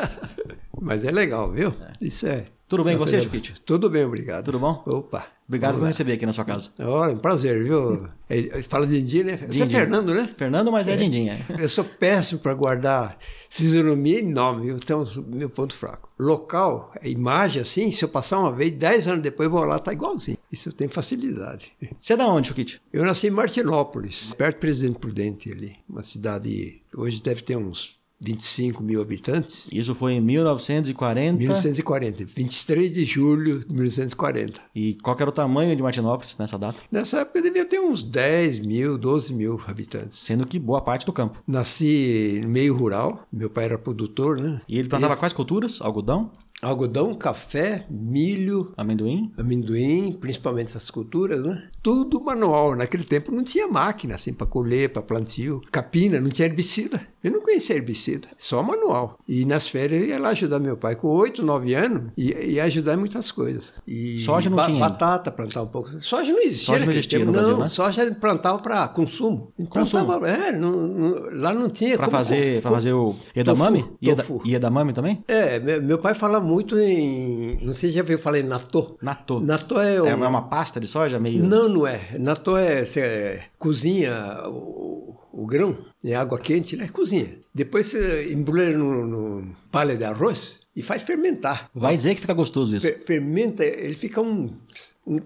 Mas 0.80 1.04
é 1.04 1.10
legal, 1.10 1.50
viu? 1.52 1.74
É. 1.80 1.92
Isso 2.00 2.26
é. 2.26 2.46
Tudo 2.66 2.82
bem 2.82 2.96
com 2.96 3.06
você, 3.06 3.20
Chiquite? 3.20 3.60
Tudo 3.60 3.90
bem, 3.90 4.04
obrigado. 4.04 4.46
Tudo 4.46 4.58
bom? 4.58 4.82
Opa. 4.86 5.26
Obrigado 5.46 5.74
por 5.74 5.82
me 5.82 5.88
receber 5.88 6.14
aqui 6.14 6.24
na 6.24 6.32
sua 6.32 6.46
casa. 6.46 6.70
Olha, 6.78 7.14
um 7.14 7.18
prazer, 7.18 7.62
viu? 7.62 8.08
É, 8.30 8.62
fala 8.62 8.86
Dindim, 8.86 9.24
né? 9.24 9.36
Você 9.36 9.64
é 9.64 9.66
Fernando, 9.66 10.14
né? 10.14 10.32
Fernando, 10.34 10.72
mas 10.72 10.88
é, 10.88 10.94
é 10.94 10.96
Dindim, 10.96 11.28
é. 11.28 11.44
Eu 11.58 11.68
sou 11.68 11.84
péssimo 11.84 12.40
para 12.40 12.54
guardar 12.54 13.18
fisionomia 13.50 14.20
e 14.20 14.22
nome, 14.22 14.70
então 14.70 15.04
meu 15.26 15.50
ponto 15.50 15.74
fraco. 15.74 16.10
Local, 16.18 16.94
imagem 17.02 17.60
assim, 17.60 17.92
se 17.92 18.02
eu 18.02 18.08
passar 18.08 18.38
uma 18.38 18.52
vez, 18.52 18.72
dez 18.72 19.06
anos 19.06 19.22
depois 19.22 19.46
eu 19.46 19.50
vou 19.50 19.64
lá, 19.64 19.78
tá 19.78 19.92
igualzinho. 19.92 20.38
Isso 20.50 20.70
eu 20.70 20.72
tenho 20.72 20.88
facilidade. 20.88 21.70
Você 22.00 22.14
é 22.14 22.16
da 22.16 22.26
onde, 22.26 22.48
Chiquite? 22.48 22.80
Eu 22.90 23.04
nasci 23.04 23.26
em 23.26 23.30
Martinópolis, 23.30 24.32
perto 24.32 24.56
do 24.56 24.60
Presidente 24.60 24.98
Prudente 24.98 25.52
ali. 25.52 25.76
Uma 25.86 26.02
cidade, 26.02 26.80
hoje 26.96 27.22
deve 27.22 27.42
ter 27.42 27.56
uns 27.56 28.02
25 28.20 28.82
mil 28.82 29.00
habitantes. 29.00 29.68
Isso 29.72 29.94
foi 29.94 30.14
em 30.14 30.20
1940? 30.20 31.38
1940, 31.38 32.24
23 32.24 32.92
de 32.92 33.04
julho 33.04 33.60
de 33.60 33.74
1940. 33.74 34.60
E 34.74 34.94
qual 34.94 35.16
era 35.18 35.28
o 35.28 35.32
tamanho 35.32 35.74
de 35.76 35.82
Martinópolis 35.82 36.36
nessa 36.38 36.58
data? 36.58 36.80
Nessa 36.90 37.20
época 37.20 37.42
devia 37.42 37.64
ter 37.64 37.80
uns 37.80 38.02
10 38.02 38.60
mil, 38.60 38.96
12 38.96 39.32
mil 39.32 39.60
habitantes. 39.66 40.18
Sendo 40.18 40.46
que 40.46 40.58
boa 40.58 40.80
parte 40.80 41.06
do 41.06 41.12
campo. 41.12 41.42
Nasci 41.46 42.42
meio 42.46 42.74
rural, 42.76 43.26
meu 43.32 43.50
pai 43.50 43.64
era 43.66 43.78
produtor, 43.78 44.40
né? 44.40 44.60
E 44.68 44.78
ele 44.78 44.88
plantava 44.88 45.16
quais 45.16 45.32
culturas? 45.32 45.80
Algodão? 45.80 46.30
Algodão, 46.62 47.14
café, 47.14 47.84
milho, 47.90 48.72
amendoim, 48.76 49.32
amendoim, 49.36 50.12
principalmente 50.12 50.68
essas 50.68 50.90
culturas, 50.90 51.44
né? 51.44 51.68
Tudo 51.82 52.22
manual. 52.22 52.74
Naquele 52.74 53.04
tempo 53.04 53.30
não 53.30 53.44
tinha 53.44 53.68
máquina 53.68 54.14
assim 54.14 54.32
para 54.32 54.46
colher, 54.46 54.90
para 54.90 55.02
plantio, 55.02 55.60
capina, 55.70 56.20
não 56.20 56.30
tinha 56.30 56.46
herbicida. 56.46 57.06
Eu 57.22 57.32
não 57.32 57.40
conhecia 57.40 57.74
herbicida, 57.74 58.28
só 58.36 58.62
manual. 58.62 59.18
E 59.26 59.46
nas 59.46 59.66
férias 59.66 60.02
eu 60.02 60.08
ia 60.08 60.18
lá 60.18 60.28
ajudar 60.30 60.58
meu 60.58 60.76
pai 60.76 60.94
com 60.94 61.08
8, 61.08 61.42
9 61.42 61.74
anos 61.74 62.12
e 62.18 62.32
ia 62.52 62.64
ajudar 62.64 62.94
em 62.94 62.98
muitas 62.98 63.30
coisas. 63.30 63.72
E 63.86 64.20
soja 64.20 64.50
não 64.50 64.56
ba 64.56 64.66
tinha. 64.66 64.78
Batata, 64.78 65.30
plantar 65.30 65.62
um 65.62 65.66
pouco. 65.66 66.02
Soja 66.02 66.32
não 66.32 66.40
existia. 66.40 66.66
Soja 66.66 66.84
não 66.84 66.92
existia 66.92 67.24
no 67.24 67.32
Brasil, 67.32 67.56
né? 67.56 67.66
Soja 67.66 68.14
plantava 68.20 68.58
para 68.58 68.88
consumo. 68.88 69.52
Consumo. 69.70 70.04
Plantava, 70.04 70.28
é, 70.28 70.52
não, 70.52 70.70
não, 70.70 71.40
lá 71.40 71.54
não 71.54 71.70
tinha. 71.70 71.96
Para 71.96 72.08
fazer, 72.08 72.60
pra 72.60 72.70
fazer 72.70 72.92
o 72.92 73.16
edamame? 73.34 73.82
Tofu, 73.82 74.16
tofu. 74.16 74.42
Edamame 74.46 74.92
também? 74.92 75.24
É, 75.26 75.58
meu 75.80 75.98
pai 75.98 76.12
fala 76.12 76.38
muito 76.44 76.78
em. 76.78 77.58
Não 77.62 77.72
sei 77.72 77.88
se 77.88 77.94
já 77.94 78.02
ouviu 78.02 78.18
falar 78.18 78.38
em 78.38 78.42
natô. 78.42 78.96
Natô. 79.00 79.40
Natô 79.40 79.80
é. 79.80 80.00
O... 80.00 80.06
É 80.06 80.14
uma 80.14 80.42
pasta 80.42 80.78
de 80.78 80.86
soja 80.86 81.18
meio. 81.18 81.42
Não, 81.42 81.68
não 81.68 81.86
é. 81.86 82.16
Natô 82.18 82.56
é. 82.56 82.84
Você 82.84 83.00
é, 83.00 83.44
cozinha 83.58 84.42
o, 84.46 85.16
o 85.32 85.46
grão 85.46 85.76
em 86.02 86.14
água 86.14 86.38
quente, 86.38 86.76
né? 86.76 86.88
Cozinha. 86.88 87.38
Depois 87.54 87.86
você 87.86 88.32
embrulha 88.32 88.76
no, 88.76 89.06
no 89.06 89.56
palha 89.70 89.96
de 89.96 90.04
arroz 90.04 90.60
e 90.76 90.82
faz 90.82 91.02
fermentar. 91.02 91.68
Vai 91.74 91.96
dizer 91.96 92.14
que 92.14 92.20
fica 92.20 92.34
gostoso 92.34 92.76
isso. 92.76 92.86
Fer 92.86 93.00
fermenta, 93.00 93.64
ele 93.64 93.94
fica 93.94 94.20
um. 94.20 94.50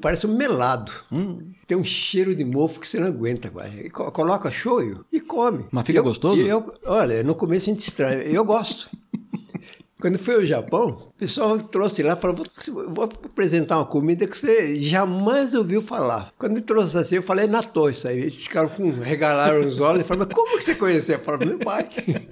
Parece 0.01 0.27
um 0.27 0.37
melado. 0.37 0.93
Hum. 1.11 1.53
Tem 1.67 1.77
um 1.77 1.85
cheiro 1.85 2.35
de 2.35 2.45
mofo 2.45 2.81
que 2.81 2.89
você 2.89 3.01
não 3.01 3.09
aguenta. 3.09 3.51
Vai. 3.51 3.89
Coloca 3.91 4.51
shoyu 4.51 5.05
e 5.13 5.21
come. 5.21 5.65
Mas 5.71 5.87
fica 5.87 5.99
eu, 5.99 6.05
gostoso? 6.05 6.41
Eu, 6.41 6.75
olha, 6.85 7.23
no 7.23 7.35
começo 7.35 7.69
a 7.69 7.73
gente 7.73 7.87
estranha. 7.87 8.23
Eu 8.23 8.45
gosto. 8.45 8.91
Quando 10.01 10.19
foi 10.19 10.37
ao 10.37 10.45
Japão, 10.45 11.08
pessoal 11.19 11.59
trouxe 11.59 12.03
lá 12.03 12.13
e 12.13 12.17
falou: 12.17 12.47
vou 12.89 13.05
apresentar 13.05 13.79
uma 13.79 13.85
comida 13.85 14.27
que 14.27 14.39
você 14.39 14.81
jamais 14.81 15.55
ouviu 15.55 15.83
falar. 15.83 16.33
Quando 16.39 16.53
me 16.53 16.61
trouxe 16.61 16.97
assim, 16.97 17.17
eu 17.17 17.23
falei: 17.23 17.47
Natô, 17.47 17.89
isso 17.89 18.07
aí. 18.07 18.21
Eles 18.21 18.43
ficaram 18.43 18.69
com, 18.69 18.91
regalaram 18.91 19.67
os 19.67 19.81
olhos 19.81 20.03
e 20.03 20.05
falaram: 20.05 20.27
Mas 20.29 20.37
como 20.37 20.57
que 20.57 20.65
você 20.65 20.75
conheceu? 20.75 21.17
Eu 21.17 21.25
falei: 21.25 21.49
Meu 21.49 21.59
pai. 21.59 21.89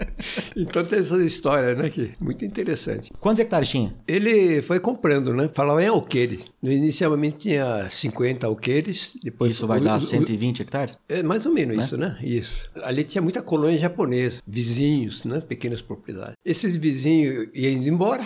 então 0.56 0.84
tem 0.84 1.00
essa 1.00 1.22
história, 1.22 1.74
né? 1.74 1.90
Que 1.90 2.12
muito 2.20 2.44
interessante. 2.44 3.12
Quantos 3.18 3.40
hectares 3.40 3.68
tinha? 3.68 3.94
Ele 4.06 4.62
foi 4.62 4.78
comprando, 4.78 5.34
né? 5.34 5.50
Falava 5.52 5.82
em 5.82 5.88
alqueires. 5.88 6.44
No 6.62 6.70
inicialmente 6.70 7.36
tinha 7.38 7.88
50 7.88 8.46
alqueires. 8.46 9.12
Depois 9.22 9.52
isso 9.52 9.66
vai 9.66 9.80
o, 9.80 9.84
dar 9.84 10.00
120 10.00 10.58
o, 10.58 10.62
hectares? 10.62 10.98
É 11.08 11.22
mais 11.22 11.44
ou 11.44 11.52
menos 11.52 11.76
né? 11.76 11.82
isso, 11.82 11.96
né? 11.96 12.18
Isso. 12.22 12.70
Ali 12.82 13.04
tinha 13.04 13.22
muita 13.22 13.42
colônia 13.42 13.78
japonesa, 13.78 14.40
vizinhos, 14.46 15.24
né? 15.24 15.40
Pequenas 15.40 15.82
propriedades. 15.82 16.34
Esses 16.44 16.76
vizinhos 16.76 17.48
iam 17.54 17.72
indo 17.72 17.88
embora. 17.88 18.24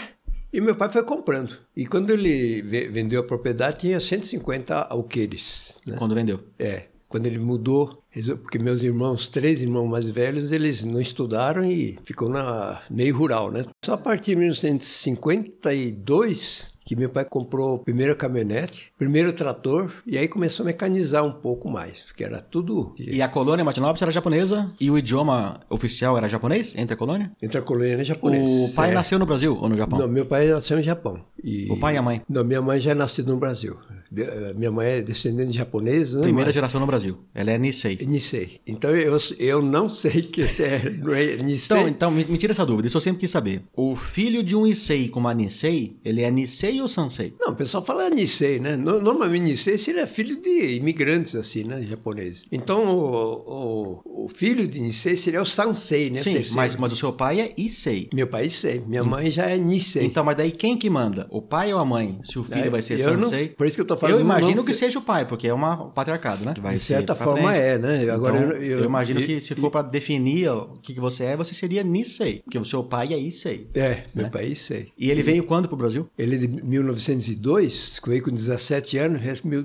E 0.52 0.61
meu 0.61 0.75
pai 0.75 0.90
foi 0.90 1.04
comprando. 1.04 1.57
E 1.76 1.87
quando 1.87 2.11
ele 2.11 2.61
vendeu 2.62 3.21
a 3.21 3.25
propriedade, 3.25 3.78
tinha 3.78 4.00
150 4.00 4.83
alqueires. 4.83 5.78
Né? 5.87 5.97
Quando 5.97 6.14
vendeu? 6.14 6.40
É. 6.59 6.87
Quando 7.09 7.26
ele 7.26 7.38
mudou, 7.38 8.02
porque 8.42 8.59
meus 8.59 8.83
irmãos, 8.83 9.28
três 9.28 9.61
irmãos 9.61 9.88
mais 9.88 10.09
velhos, 10.09 10.52
eles 10.52 10.85
não 10.85 11.00
estudaram 11.00 11.64
e 11.64 11.99
ficou 12.04 12.28
na 12.28 12.83
meio 12.88 13.16
rural, 13.16 13.50
né? 13.50 13.64
Só 13.85 13.95
a 13.95 13.99
partir 13.99 14.33
de 14.33 14.37
1952 14.37 16.71
que 16.90 16.97
meu 16.97 17.09
pai 17.09 17.25
comprou 17.25 17.76
a 17.76 17.78
primeira 17.78 18.16
caminhonete, 18.16 18.92
primeiro 18.99 19.32
trator, 19.32 19.92
e 20.04 20.18
aí 20.18 20.26
começou 20.26 20.64
a 20.64 20.66
mecanizar 20.66 21.25
um 21.25 21.30
pouco 21.30 21.70
mais, 21.70 22.02
porque 22.02 22.25
era 22.25 22.40
tudo... 22.40 22.92
E 22.99 23.23
a 23.23 23.28
colônia 23.28 23.64
Martinópolis 23.64 24.02
era 24.02 24.11
japonesa, 24.11 24.73
e 24.80 24.90
o 24.90 24.99
idioma 24.99 25.61
oficial 25.70 26.18
era 26.18 26.28
japonês, 26.28 26.75
entre 26.76 26.94
a 26.94 26.97
colônia? 26.97 27.30
Entre 27.40 27.56
a 27.59 27.62
colônia 27.62 28.00
e 28.00 28.02
japonês. 28.02 28.73
O 28.73 28.75
pai 28.75 28.90
é. 28.90 28.94
nasceu 28.94 29.20
no 29.20 29.25
Brasil 29.25 29.56
ou 29.56 29.68
no 29.68 29.76
Japão? 29.76 30.00
Não, 30.00 30.09
meu 30.09 30.26
pai 30.26 30.49
nasceu 30.49 30.78
no 30.78 30.82
Japão. 30.82 31.25
E... 31.44 31.70
O 31.70 31.78
pai 31.78 31.94
e 31.94 31.97
a 31.97 32.02
mãe? 32.02 32.23
Não, 32.28 32.42
minha 32.42 32.61
mãe 32.61 32.80
já 32.80 32.90
é 32.90 32.94
nascida 32.94 33.30
no 33.30 33.38
Brasil. 33.38 33.78
De, 34.11 34.25
minha 34.56 34.73
mãe 34.73 34.88
é 34.88 35.02
descendente 35.02 35.52
de 35.52 35.59
japonês, 35.59 36.14
né? 36.14 36.23
Primeira 36.23 36.50
geração 36.50 36.80
no 36.80 36.87
Brasil. 36.87 37.18
Ela 37.32 37.52
é 37.52 37.59
Nisei. 37.59 37.97
Nisei. 38.04 38.61
Então 38.66 38.90
eu, 38.90 39.16
eu 39.38 39.62
não 39.62 39.88
sei 39.88 40.23
que 40.26 40.42
é, 40.42 40.90
não 40.99 41.14
é 41.14 41.37
Nisei. 41.37 41.76
Então, 41.76 41.88
então 41.88 42.11
me, 42.11 42.25
me, 42.25 42.37
tira 42.37 42.52
essa 42.52 42.66
dúvida, 42.66 42.88
isso 42.88 42.97
eu 42.97 43.00
sempre 43.00 43.20
quis 43.20 43.30
saber. 43.30 43.62
O 43.73 43.94
filho 43.94 44.42
de 44.42 44.56
um 44.56 44.66
Issei 44.66 45.09
com 45.09 45.20
uma 45.20 45.32
Nisei, 45.32 45.97
ele 46.04 46.23
é 46.23 46.30
Nisei 46.30 46.80
ou 46.83 46.89
Sansei? 46.89 47.35
Não, 47.41 47.53
o 47.53 47.57
pessoal 47.57 47.85
fala 47.85 48.09
Nisei, 48.11 48.59
né? 48.59 48.77
Normalmente 48.77 49.43
Nisei 49.43 49.79
seria 49.79 50.07
filho 50.07 50.41
de 50.41 50.77
imigrantes, 50.77 51.35
assim, 51.35 51.65
né? 51.65 51.83
Japoneses. 51.83 52.45
Então 52.51 52.87
o, 52.87 54.03
o, 54.05 54.25
o 54.25 54.29
filho 54.29 54.67
de 54.67 54.81
Nisei 54.81 55.17
seria 55.17 55.43
o 55.43 55.47
Sansei, 55.47 56.11
né? 56.11 56.23
Sim, 56.23 56.41
mas, 56.55 56.77
mas 56.77 56.93
o 56.93 56.97
seu 56.97 57.13
pai 57.13 57.41
é 57.41 57.53
Issei. 57.57 58.09
Meu 58.13 58.27
pai 58.27 58.45
é 58.45 58.47
Issei. 58.47 58.83
Minha 58.87 59.03
hum. 59.03 59.07
mãe 59.07 59.31
já 59.31 59.47
é 59.47 59.59
Nisei. 59.59 60.05
Então, 60.05 60.25
mas 60.25 60.37
daí 60.37 60.51
quem 60.51 60.77
que 60.77 60.89
manda? 60.89 61.27
O 61.31 61.43
pai 61.43 61.73
ou 61.73 61.81
a 61.81 61.85
mãe? 61.85 62.19
Se 62.25 62.39
o 62.39 62.45
filho 62.45 62.67
é, 62.67 62.71
vai 62.71 62.83
ser 62.83 62.99
Sansei? 62.99 63.49
Não, 63.49 63.55
por 63.55 63.67
isso 63.67 63.77
que 63.77 63.81
eu 63.81 63.87
tô 63.87 63.97
falando. 63.97 64.17
Eu 64.17 64.21
imagino 64.21 64.65
que 64.65 64.73
seja 64.73 64.99
o 64.99 65.03
pai, 65.03 65.25
porque 65.25 65.49
é 65.49 65.55
uma, 65.55 65.85
um 65.85 65.91
patriarcado, 65.91 66.45
né? 66.45 66.55
de 66.55 66.79
certa 66.79 67.15
forma 67.15 67.51
frente. 67.51 67.59
é, 67.59 67.79
né? 67.79 68.03
Então, 68.03 68.15
Agora 68.15 68.37
eu, 68.37 68.51
eu, 68.63 68.79
eu 68.81 68.85
imagino 68.85 69.21
que 69.23 69.41
se 69.41 69.55
for 69.55 69.71
para 69.71 69.83
definir 69.83 70.51
o 70.51 70.79
que, 70.83 70.95
que 70.95 71.01
você 71.01 71.25
é, 71.25 71.37
você 71.37 71.55
seria 71.55 71.83
Nisei, 71.83 72.41
porque 72.41 72.59
o 72.59 72.65
seu 72.65 72.83
pai 72.83 73.13
é 73.13 73.19
Issei. 73.19 73.69
É, 73.75 73.89
né? 73.89 74.05
meu 74.15 74.31
pai 74.31 74.45
é 74.45 74.49
Issei. 74.49 74.89
E 74.99 75.11
ele 75.11 75.23
veio 75.23 75.45
quando 75.45 75.69
pro 75.69 75.77
Brasil? 75.77 76.09
Ele 76.19 76.60
1902, 76.62 78.00
veio 78.07 78.23
com 78.23 78.31
17 78.31 78.99
anos, 78.99 79.23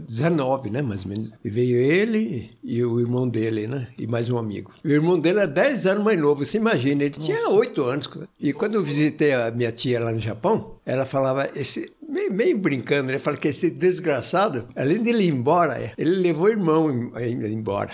19, 0.08 0.70
né, 0.70 0.82
mais 0.82 1.04
ou 1.04 1.10
menos. 1.10 1.32
E 1.44 1.50
veio 1.50 1.78
ele 1.78 2.52
e 2.64 2.84
o 2.84 3.00
irmão 3.00 3.28
dele, 3.28 3.68
né? 3.68 3.88
E 4.00 4.08
mais 4.08 4.30
um 4.30 4.38
amigo. 4.38 4.72
O 4.84 4.88
irmão 4.88 5.20
dele 5.20 5.40
é 5.40 5.48
10 5.48 5.86
anos 5.86 6.04
mais 6.04 6.20
novo, 6.20 6.46
você 6.46 6.58
imagina, 6.58 7.04
ele 7.04 7.16
Nossa. 7.18 7.26
tinha 7.26 7.50
8 7.50 7.84
anos. 7.84 8.10
E 8.40 8.54
quando 8.54 8.76
eu 8.76 8.84
visitei 8.84 9.34
a 9.34 9.52
minha 9.52 9.72
tia 9.72 10.00
lá 10.00 10.12
no 10.12 10.20
Japão, 10.20 10.76
ela 10.86 11.06
falava, 11.06 11.50
esse, 11.56 11.92
meio, 12.08 12.34
meio 12.34 12.58
brincando, 12.58 13.12
ele 13.12 13.20
fala 13.20 13.38
que 13.38 13.48
esse 13.48 13.70
desgraçado, 13.70 14.68
além 14.76 15.02
de 15.02 15.10
ele 15.10 15.24
ir 15.24 15.30
embora, 15.30 15.94
ele 15.98 16.16
levou 16.16 16.48
o 16.48 16.50
irmão 16.50 17.12
embora. 17.20 17.92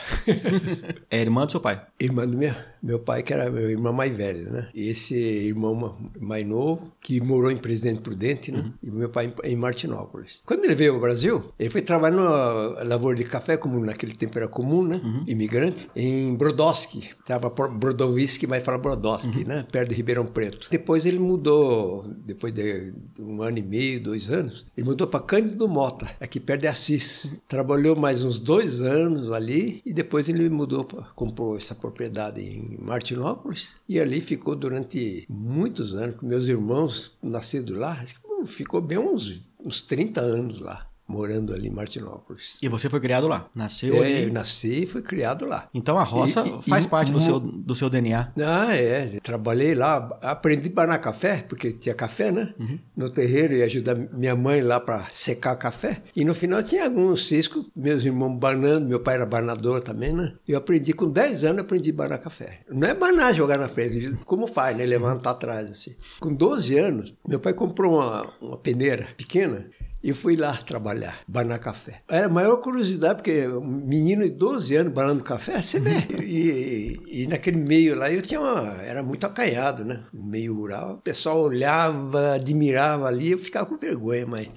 é 1.10 1.22
irmã 1.22 1.46
do 1.46 1.52
seu 1.52 1.60
pai? 1.60 1.82
Irmã 2.00 2.28
do 2.28 2.38
meu, 2.38 2.54
meu 2.82 3.00
pai, 3.00 3.24
que 3.24 3.34
era 3.34 3.50
meu 3.50 3.70
irmão 3.70 3.94
mais 3.94 4.16
velho, 4.16 4.52
né? 4.52 4.70
Esse 4.74 5.16
irmão 5.16 5.98
mais 6.20 6.46
novo, 6.46 6.92
que 7.00 7.22
morou 7.22 7.52
em 7.52 7.58
Presidente 7.58 8.02
Prudente, 8.02 8.52
né? 8.52 8.60
Uhum. 8.60 8.74
E 8.82 8.92
meu 8.92 9.10
pai 9.10 9.34
em 9.44 9.56
Martinópolis. 9.56 10.42
Quando 10.46 10.66
ele 10.66 10.76
veio 10.76 10.96
ao 10.96 11.00
Brasil, 11.00 11.44
ele 11.60 11.70
foi 11.70 11.82
trabalhar 11.82 12.18
na 12.18 12.84
lavoura 12.84 13.18
de 13.18 13.24
café, 13.24 13.58
como 13.58 13.80
naquele 13.84 14.16
tempo 14.16 14.38
era 14.38 14.48
comum, 14.48 14.84
né? 14.84 15.02
Uhum. 15.04 15.24
Imigrante, 15.28 15.88
em 15.96 16.34
Brodowski. 16.36 17.10
Tava 17.26 17.50
Brodowski, 17.50 18.48
mas 18.48 18.64
fala 18.64 18.78
Brodowski, 18.78 19.40
uhum. 19.40 19.48
né? 19.48 19.66
Perto 19.72 19.90
de 19.90 19.96
Ribeirão 19.96 20.26
Preto. 20.26 20.68
Depois 20.70 21.06
ele 21.06 21.20
mudou, 21.20 22.06
depois 22.26 22.54
de 22.54 22.94
um 23.20 23.42
ano 23.42 23.58
e 23.58 23.64
meio, 23.64 24.02
dois 24.02 24.30
anos, 24.30 24.66
ele 24.76 24.86
mudou 24.86 25.08
para 25.08 25.20
Cândido 25.20 25.68
Mota, 25.68 26.10
aqui 26.20 26.40
perto 26.40 26.62
de 26.62 26.68
Assis. 26.68 27.38
Trabalhou 27.48 27.96
mais 27.96 28.24
uns 28.24 28.40
dois 28.40 28.82
anos 28.82 29.32
ali 29.32 29.82
e 29.86 29.94
depois 29.94 30.28
ele 30.28 30.50
mudou, 30.50 30.86
comprou 31.16 31.58
essa 31.58 31.76
propriedade 31.76 32.42
em 32.42 32.71
Martinópolis 32.80 33.76
e 33.88 34.00
ali 34.00 34.22
ficou 34.22 34.56
durante 34.56 35.26
muitos 35.30 35.94
anos. 35.96 36.18
Meus 36.22 36.46
irmãos 36.46 37.18
nascidos 37.22 37.78
lá, 37.78 37.98
ficou 38.46 38.82
bem 38.82 38.98
uns, 38.98 39.50
uns 39.64 39.82
30 39.82 40.22
anos 40.22 40.60
lá 40.60 40.91
morando 41.12 41.54
ali 41.54 41.68
em 41.68 41.72
Martinópolis. 41.72 42.58
E 42.62 42.70
você 42.70 42.90
foi 42.90 43.00
criado 43.02 43.28
lá? 43.28 43.50
Nasceu 43.54 43.96
é, 43.96 44.00
ali? 44.00 44.24
Eu 44.24 44.34
nasci 44.34 44.84
e 44.84 44.88
fui 44.88 45.02
criado 45.02 45.46
lá. 45.46 45.68
Então 45.74 45.98
a 45.98 46.04
roça 46.04 46.44
e, 46.48 46.70
faz 46.70 46.86
e, 46.86 46.88
parte 46.88 47.12
do, 47.12 47.20
seu, 47.20 47.40
do 47.40 47.76
seu 47.76 47.90
DNA? 47.90 48.32
Ah, 48.42 48.76
é. 48.76 49.20
Trabalhei 49.22 49.76
lá, 49.76 50.18
aprendi 50.22 50.70
a 50.70 50.72
banar 50.72 51.00
café, 51.00 51.44
porque 51.48 51.72
tinha 51.74 51.94
café, 51.94 52.32
né? 52.32 52.54
Uhum. 52.58 52.80
No 52.96 53.10
terreiro 53.10 53.54
e 53.54 53.62
ajudar 53.62 53.96
minha 53.96 54.36
mãe 54.36 54.62
lá 54.62 54.80
para 54.80 55.08
secar 55.14 55.56
café. 55.58 56.02
E 56.16 56.24
no 56.24 56.34
final 56.34 56.64
tinha 56.64 56.86
alguns 56.86 57.28
ciscos, 57.28 57.66
meus 57.76 58.06
irmãos 58.06 58.38
banando, 58.38 58.88
meu 58.88 59.00
pai 59.00 59.16
era 59.16 59.26
banador 59.26 59.82
também, 59.82 60.14
né? 60.14 60.34
Eu 60.48 60.58
aprendi, 60.58 60.94
com 60.94 61.10
10 61.10 61.44
anos, 61.44 61.62
aprendi 61.62 61.90
a 61.90 61.94
banar 61.94 62.20
café. 62.20 62.62
Não 62.70 62.88
é 62.88 62.94
banar, 62.94 63.34
jogar 63.34 63.58
na 63.58 63.68
frente, 63.68 64.16
como 64.26 64.48
faz, 64.48 64.78
né? 64.78 64.86
Levantar 64.86 65.32
atrás, 65.32 65.70
assim. 65.70 65.96
Com 66.20 66.34
12 66.34 66.78
anos, 66.78 67.14
meu 67.28 67.40
pai 67.40 67.54
comprou 67.54 67.96
uma, 67.96 68.34
uma 68.42 68.58
peneira 68.58 69.10
pequena 69.18 69.70
e 70.04 70.14
fui 70.14 70.36
lá 70.36 70.56
trabalhar, 70.56 71.20
banar 71.28 71.60
café. 71.60 72.02
É 72.08 72.24
a 72.24 72.30
maior 72.30 72.58
curiosidade, 72.58 73.16
porque 73.16 73.48
um 73.48 73.62
menino 73.62 74.24
de 74.24 74.32
12 74.32 74.76
anos 74.76 74.94
banando 74.94 75.24
café, 75.24 75.62
você 75.62 75.80
vê. 75.80 75.92
E, 76.32 77.00
e, 77.08 77.24
e, 77.24 77.28
naquele 77.28 77.58
meio 77.58 77.96
lá 77.96 78.10
eu 78.10 78.22
tinha 78.22 78.40
uma. 78.40 78.82
Era 78.82 79.04
muito 79.04 79.26
acanhado, 79.26 79.84
né? 79.84 80.04
Meio 80.14 80.56
rural. 80.56 80.94
O 80.94 80.98
pessoal 80.98 81.42
olhava, 81.42 82.36
admirava 82.36 83.08
ali, 83.08 83.32
eu 83.32 83.40
ficava 83.40 83.66
com 83.66 83.78
vergonha, 83.78 84.26
mas 84.26 84.48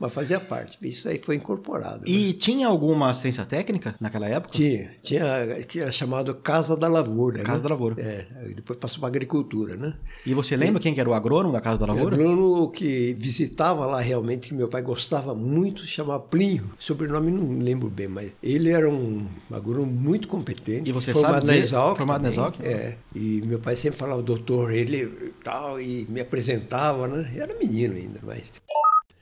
mas 0.00 0.14
fazia 0.14 0.40
parte. 0.40 0.78
Isso 0.80 1.10
aí 1.10 1.18
foi 1.18 1.36
incorporado. 1.36 2.04
E 2.06 2.28
né? 2.28 2.32
tinha 2.32 2.66
alguma 2.66 3.10
assistência 3.10 3.44
técnica 3.44 3.94
naquela 4.00 4.26
época? 4.26 4.54
Tinha. 4.54 4.90
Tinha, 5.02 5.62
que 5.68 5.78
era 5.78 5.92
chamado 5.92 6.34
Casa 6.34 6.74
da 6.74 6.88
Lavoura. 6.88 7.42
Casa 7.42 7.58
né? 7.58 7.62
da 7.64 7.68
Lavoura. 7.68 7.96
É, 7.98 8.26
depois 8.54 8.78
passou 8.78 9.00
para 9.00 9.08
agricultura, 9.08 9.76
né? 9.76 9.94
E 10.24 10.32
você 10.32 10.56
lembra 10.56 10.80
e, 10.80 10.82
quem 10.82 10.94
que 10.94 11.00
era 11.00 11.10
o 11.10 11.12
agrônomo 11.12 11.52
da 11.52 11.60
Casa 11.60 11.78
da 11.78 11.86
Lavoura? 11.86 12.16
O 12.16 12.18
agrônomo 12.18 12.70
que 12.70 13.12
visitava 13.12 13.84
lá 13.84 14.00
realmente, 14.00 14.48
que 14.48 14.54
meu 14.54 14.68
pai 14.68 14.80
gostava 14.80 15.34
muito, 15.34 15.86
chamava 15.86 16.20
Plinho. 16.20 16.70
Sobrenome 16.78 17.30
não 17.30 17.58
lembro 17.58 17.90
bem, 17.90 18.08
mas 18.08 18.32
ele 18.42 18.70
era 18.70 18.88
um 18.88 19.26
agrônomo 19.50 19.92
muito 19.92 20.28
competente. 20.28 20.88
E 20.88 20.92
você 20.92 21.12
formado 21.12 21.32
sabe 21.32 21.40
dizer, 21.42 21.52
na 21.52 21.58
Exalc, 21.58 21.98
Formado 21.98 22.22
também, 22.22 22.38
na 22.38 22.42
Exalc? 22.42 22.60
É. 22.62 22.96
E 23.14 23.42
meu 23.42 23.58
pai 23.58 23.76
sempre 23.76 23.98
falava, 23.98 24.22
doutor, 24.22 24.72
ele 24.72 25.34
tal, 25.44 25.78
e 25.78 26.06
me 26.08 26.22
apresentava, 26.22 27.06
né? 27.06 27.30
Eu 27.34 27.42
era 27.42 27.58
menino 27.58 27.94
ainda, 27.96 28.18
mas... 28.22 28.44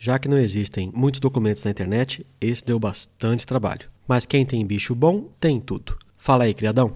Já 0.01 0.17
que 0.17 0.29
não 0.29 0.39
existem 0.39 0.93
muitos 0.95 1.19
documentos 1.19 1.65
na 1.65 1.73
internet, 1.73 2.25
esse 2.41 2.65
deu 2.65 2.79
bastante 2.79 3.45
trabalho. 3.45 3.89
Mas 4.07 4.25
quem 4.25 4.47
tem 4.47 4.65
bicho 4.65 4.95
bom, 4.95 5.25
tem 5.41 5.61
tudo. 5.61 5.97
Fala 6.17 6.45
aí, 6.45 6.55
criadão. 6.55 6.93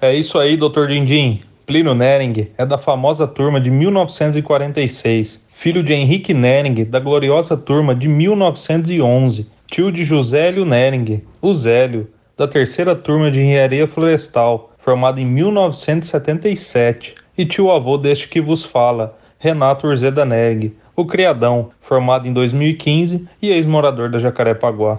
É 0.00 0.12
isso 0.12 0.36
aí, 0.36 0.56
Dr. 0.56 0.88
Dindim. 0.88 1.42
Plínio 1.64 1.94
Nering 1.94 2.48
é 2.58 2.66
da 2.66 2.76
famosa 2.76 3.24
turma 3.24 3.60
de 3.60 3.70
1946, 3.70 5.46
filho 5.52 5.80
de 5.80 5.92
Henrique 5.92 6.34
Nering, 6.34 6.84
da 6.86 6.98
gloriosa 6.98 7.56
turma 7.56 7.94
de 7.94 8.08
1911, 8.08 9.46
tio 9.68 9.92
de 9.92 10.02
Josélio 10.02 10.64
Nering, 10.64 11.22
o 11.40 11.54
Zélio, 11.54 12.08
da 12.36 12.48
terceira 12.48 12.96
turma 12.96 13.30
de 13.30 13.40
Engenharia 13.40 13.86
Florestal, 13.86 14.72
formado 14.78 15.20
em 15.20 15.26
1977, 15.26 17.14
e 17.36 17.46
tio 17.46 17.70
avô 17.70 17.96
deste 17.96 18.28
que 18.28 18.40
vos 18.40 18.64
fala, 18.64 19.16
Renato 19.38 19.86
Urzeda 19.86 20.24
Nering, 20.24 20.74
o 20.98 21.06
Criadão, 21.06 21.70
formado 21.80 22.26
em 22.26 22.32
2015 22.32 23.24
e 23.40 23.50
ex-morador 23.50 24.10
da 24.10 24.18
Jacarepaguá. 24.18 24.98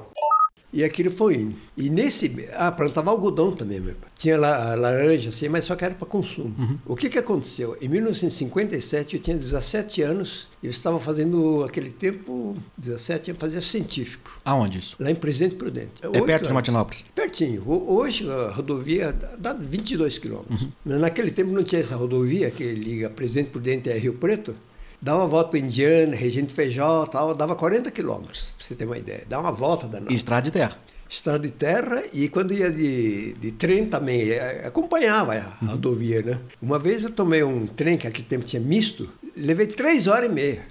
E 0.72 0.82
aquilo 0.82 1.12
foi 1.12 1.36
indo. 1.36 1.56
E 1.76 1.90
nesse. 1.90 2.48
Ah, 2.54 2.72
plantava 2.72 3.10
algodão 3.10 3.52
também, 3.52 3.82
meu 3.82 3.96
pai. 3.96 4.10
Tinha 4.16 4.38
lá 4.38 4.76
laranja, 4.76 5.30
assim, 5.30 5.50
mas 5.50 5.66
só 5.66 5.76
que 5.76 5.84
era 5.84 5.96
para 5.96 6.08
consumo. 6.08 6.56
Uhum. 6.58 6.78
O 6.86 6.96
que, 6.96 7.10
que 7.10 7.18
aconteceu? 7.18 7.76
Em 7.82 7.90
1957, 7.90 9.16
eu 9.16 9.22
tinha 9.22 9.36
17 9.36 10.02
anos, 10.04 10.48
eu 10.64 10.70
estava 10.70 11.00
fazendo, 11.00 11.66
aquele 11.66 11.90
tempo, 11.90 12.56
17 12.78 13.32
anos, 13.32 13.42
fazia 13.42 13.62
científico. 13.62 14.40
Aonde 14.46 14.78
isso? 14.78 14.96
Lá 15.00 15.12
em 15.12 15.16
Presidente 15.16 15.56
Prudente. 15.56 15.92
É 16.02 16.08
perto 16.08 16.30
anos. 16.30 16.48
de 16.48 16.54
Martinópolis? 16.54 17.04
Pertinho. 17.14 17.64
Hoje 17.66 18.30
a 18.30 18.52
rodovia 18.52 19.14
dá 19.38 19.52
22 19.52 20.18
quilômetros. 20.18 20.62
Uhum. 20.62 21.00
Naquele 21.00 21.32
tempo 21.32 21.52
não 21.52 21.64
tinha 21.64 21.82
essa 21.82 21.96
rodovia 21.98 22.52
que 22.52 22.64
liga 22.64 23.10
Presidente 23.10 23.50
Prudente 23.50 23.90
a 23.90 23.96
Rio 23.98 24.14
Preto. 24.14 24.56
Dá 25.02 25.16
uma 25.16 25.28
volta 25.28 25.52
para 25.52 25.60
Indiana, 25.60 26.16
Regente 26.16 26.54
Feijó 26.54 27.06
tal, 27.06 27.34
dava 27.34 27.56
40 27.56 27.90
quilômetros, 27.92 28.54
para 28.58 28.68
você 28.68 28.76
ter 28.76 28.86
uma 28.86 28.98
ideia. 28.98 29.24
Dá 29.28 29.40
uma 29.40 29.52
volta 29.52 29.88
da 29.88 30.02
E 30.12 30.16
estrada 30.16 30.42
de 30.44 30.52
terra. 30.52 30.78
Estrada 31.10 31.40
de 31.40 31.52
terra 31.52 32.04
e 32.14 32.30
quando 32.30 32.54
ia 32.54 32.70
de, 32.70 33.34
de 33.34 33.52
trem 33.54 33.86
também, 33.86 34.30
é, 34.30 34.68
acompanhava 34.68 35.34
a 35.34 35.58
uhum. 35.64 35.72
rodovia, 35.72 36.22
né? 36.22 36.40
Uma 36.62 36.78
vez 36.78 37.02
eu 37.02 37.10
tomei 37.10 37.42
um 37.44 37.66
trem 37.66 37.98
que 37.98 38.06
naquele 38.06 38.28
tempo 38.28 38.46
tinha 38.46 38.62
misto, 38.62 39.10
levei 39.36 39.66
três 39.66 40.06
horas 40.08 40.30
e 40.30 40.34
meia. 40.34 40.62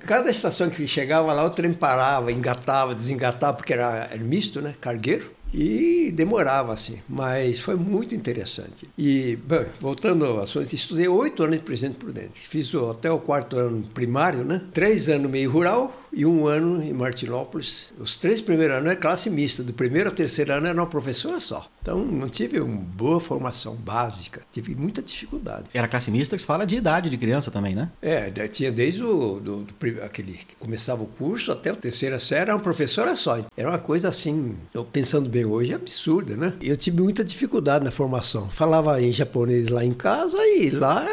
Cada 0.00 0.30
estação 0.30 0.68
que 0.68 0.86
chegava 0.86 1.32
lá, 1.32 1.44
o 1.44 1.50
trem 1.50 1.72
parava, 1.72 2.30
engatava, 2.30 2.94
desengatava, 2.94 3.56
porque 3.56 3.72
era, 3.72 4.08
era 4.12 4.22
misto, 4.22 4.60
né? 4.60 4.74
Cargueiro. 4.80 5.30
E 5.52 6.10
demorava 6.12 6.72
assim, 6.72 6.98
mas 7.08 7.60
foi 7.60 7.76
muito 7.76 8.14
interessante. 8.14 8.88
E, 8.96 9.36
bem, 9.44 9.66
voltando 9.78 10.24
ao 10.24 10.40
assunto, 10.40 10.74
estudei 10.74 11.06
oito 11.08 11.42
anos 11.42 11.56
de 11.56 11.62
Presidente 11.62 11.96
Prudente. 11.96 12.48
Fiz 12.48 12.72
até 12.74 13.10
o 13.10 13.18
quarto 13.18 13.58
ano 13.58 13.82
primário, 13.92 14.44
né? 14.44 14.62
Três 14.72 15.08
anos 15.08 15.30
meio 15.30 15.50
rural 15.50 16.01
e 16.12 16.26
um 16.26 16.46
ano 16.46 16.82
em 16.82 16.92
Martinópolis. 16.92 17.88
Os 17.98 18.16
três 18.16 18.40
primeiros 18.40 18.76
anos 18.76 18.90
é 18.90 18.96
classe 18.96 19.30
mista, 19.30 19.62
do 19.62 19.72
primeiro 19.72 20.10
ao 20.10 20.14
terceiro 20.14 20.52
ano 20.52 20.66
era 20.66 20.78
uma 20.80 20.86
professora 20.86 21.40
só. 21.40 21.66
Então 21.80 22.04
não 22.04 22.28
tive 22.28 22.60
uma 22.60 22.76
boa 22.76 23.18
formação 23.18 23.74
básica, 23.74 24.42
tive 24.52 24.74
muita 24.74 25.02
dificuldade. 25.02 25.64
Era 25.74 25.88
classe 25.88 26.10
mista 26.10 26.36
que 26.36 26.42
se 26.42 26.46
fala 26.46 26.64
de 26.64 26.76
idade 26.76 27.10
de 27.10 27.16
criança 27.16 27.50
também, 27.50 27.74
né? 27.74 27.90
É, 28.00 28.30
tinha 28.48 28.70
desde 28.70 29.02
o 29.02 29.40
do, 29.40 29.62
do, 29.64 30.02
aquele 30.04 30.34
que 30.34 30.54
começava 30.58 31.02
o 31.02 31.06
curso 31.06 31.50
até 31.50 31.72
o 31.72 31.76
terceira 31.76 32.18
série, 32.18 32.42
era 32.42 32.54
uma 32.54 32.60
professora 32.60 33.16
só. 33.16 33.38
Era 33.56 33.68
uma 33.70 33.78
coisa 33.78 34.08
assim, 34.08 34.54
eu 34.74 34.84
pensando 34.84 35.28
bem 35.28 35.44
hoje, 35.44 35.72
absurda, 35.74 36.36
né? 36.36 36.52
Eu 36.60 36.76
tive 36.76 37.00
muita 37.02 37.24
dificuldade 37.24 37.84
na 37.84 37.90
formação. 37.90 38.48
Falava 38.50 39.00
em 39.00 39.12
japonês 39.12 39.68
lá 39.68 39.84
em 39.84 39.92
casa 39.92 40.36
e 40.38 40.70
lá 40.70 41.06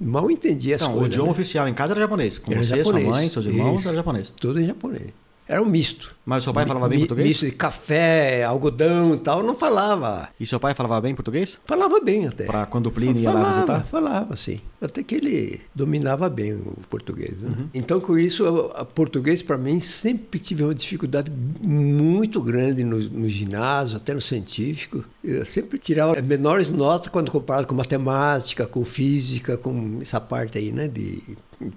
mal 0.00 0.30
entendia 0.30 0.76
as 0.76 0.82
Então, 0.82 0.92
coisas. 0.94 1.08
o 1.10 1.12
idioma 1.12 1.26
né? 1.28 1.32
oficial 1.32 1.68
em 1.68 1.74
casa 1.74 1.92
era 1.92 2.00
japonês. 2.00 2.38
Com 2.38 2.52
Era 2.52 2.62
você, 2.62 2.76
japonês. 2.76 3.04
sua 3.06 3.14
mãe, 3.14 3.28
seus 3.28 3.46
irmãos, 3.46 3.78
Isso. 3.80 3.88
era 3.88 3.96
japonês. 3.96 4.15
Tudo 4.40 4.60
em 4.60 4.66
japonês. 4.66 5.12
Era 5.46 5.62
um 5.62 5.66
misto. 5.66 6.15
Mas 6.26 6.42
seu 6.42 6.52
pai 6.52 6.66
falava 6.66 6.88
bem 6.88 6.98
Mi- 6.98 7.06
português? 7.06 7.28
Misto 7.28 7.46
de 7.46 7.52
café, 7.52 8.42
algodão 8.42 9.14
e 9.14 9.18
tal, 9.18 9.44
não 9.44 9.54
falava. 9.54 10.28
E 10.40 10.44
seu 10.44 10.58
pai 10.58 10.74
falava 10.74 11.00
bem 11.00 11.14
português? 11.14 11.60
Falava 11.64 12.00
bem 12.00 12.26
até. 12.26 12.44
Pra 12.46 12.66
quando 12.66 12.86
o 12.86 12.90
Plínio 12.90 13.22
ia 13.22 13.30
lá 13.30 13.34
falava, 13.36 13.54
visitar? 13.54 13.86
Falava, 13.86 14.36
sim. 14.36 14.58
Até 14.80 15.04
que 15.04 15.14
ele 15.14 15.60
dominava 15.72 16.28
bem 16.28 16.54
o 16.54 16.74
português. 16.90 17.38
né? 17.40 17.48
Uhum. 17.56 17.68
Então, 17.72 18.00
com 18.00 18.18
isso, 18.18 18.44
o 18.44 18.84
português, 18.86 19.40
para 19.40 19.56
mim, 19.56 19.78
sempre 19.80 20.40
tive 20.40 20.64
uma 20.64 20.74
dificuldade 20.74 21.30
muito 21.62 22.40
grande 22.40 22.82
no, 22.82 22.98
no 22.98 23.28
ginásio, 23.28 23.96
até 23.96 24.12
no 24.12 24.20
científico. 24.20 25.04
Eu 25.22 25.46
sempre 25.46 25.78
tirava 25.78 26.20
menores 26.20 26.70
notas 26.70 27.08
quando 27.08 27.30
comparado 27.30 27.66
com 27.68 27.74
matemática, 27.74 28.66
com 28.66 28.84
física, 28.84 29.56
com 29.56 29.98
essa 30.02 30.20
parte 30.20 30.58
aí, 30.58 30.72
né, 30.72 30.88
de 30.88 31.22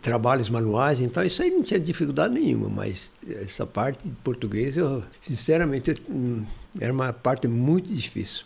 trabalhos 0.01 0.49
manuais. 0.49 0.99
Então, 0.99 1.23
isso 1.23 1.41
aí 1.41 1.49
não 1.51 1.63
tinha 1.63 1.79
dificuldade 1.79 2.33
nenhuma, 2.33 2.67
mas 2.69 3.11
essa 3.41 3.65
parte 3.65 3.99
de 4.03 4.11
português, 4.23 4.38
eu, 4.75 5.03
sinceramente, 5.21 5.95
era 6.79 6.93
uma 6.93 7.11
parte 7.11 7.47
muito 7.47 7.93
difícil 7.93 8.45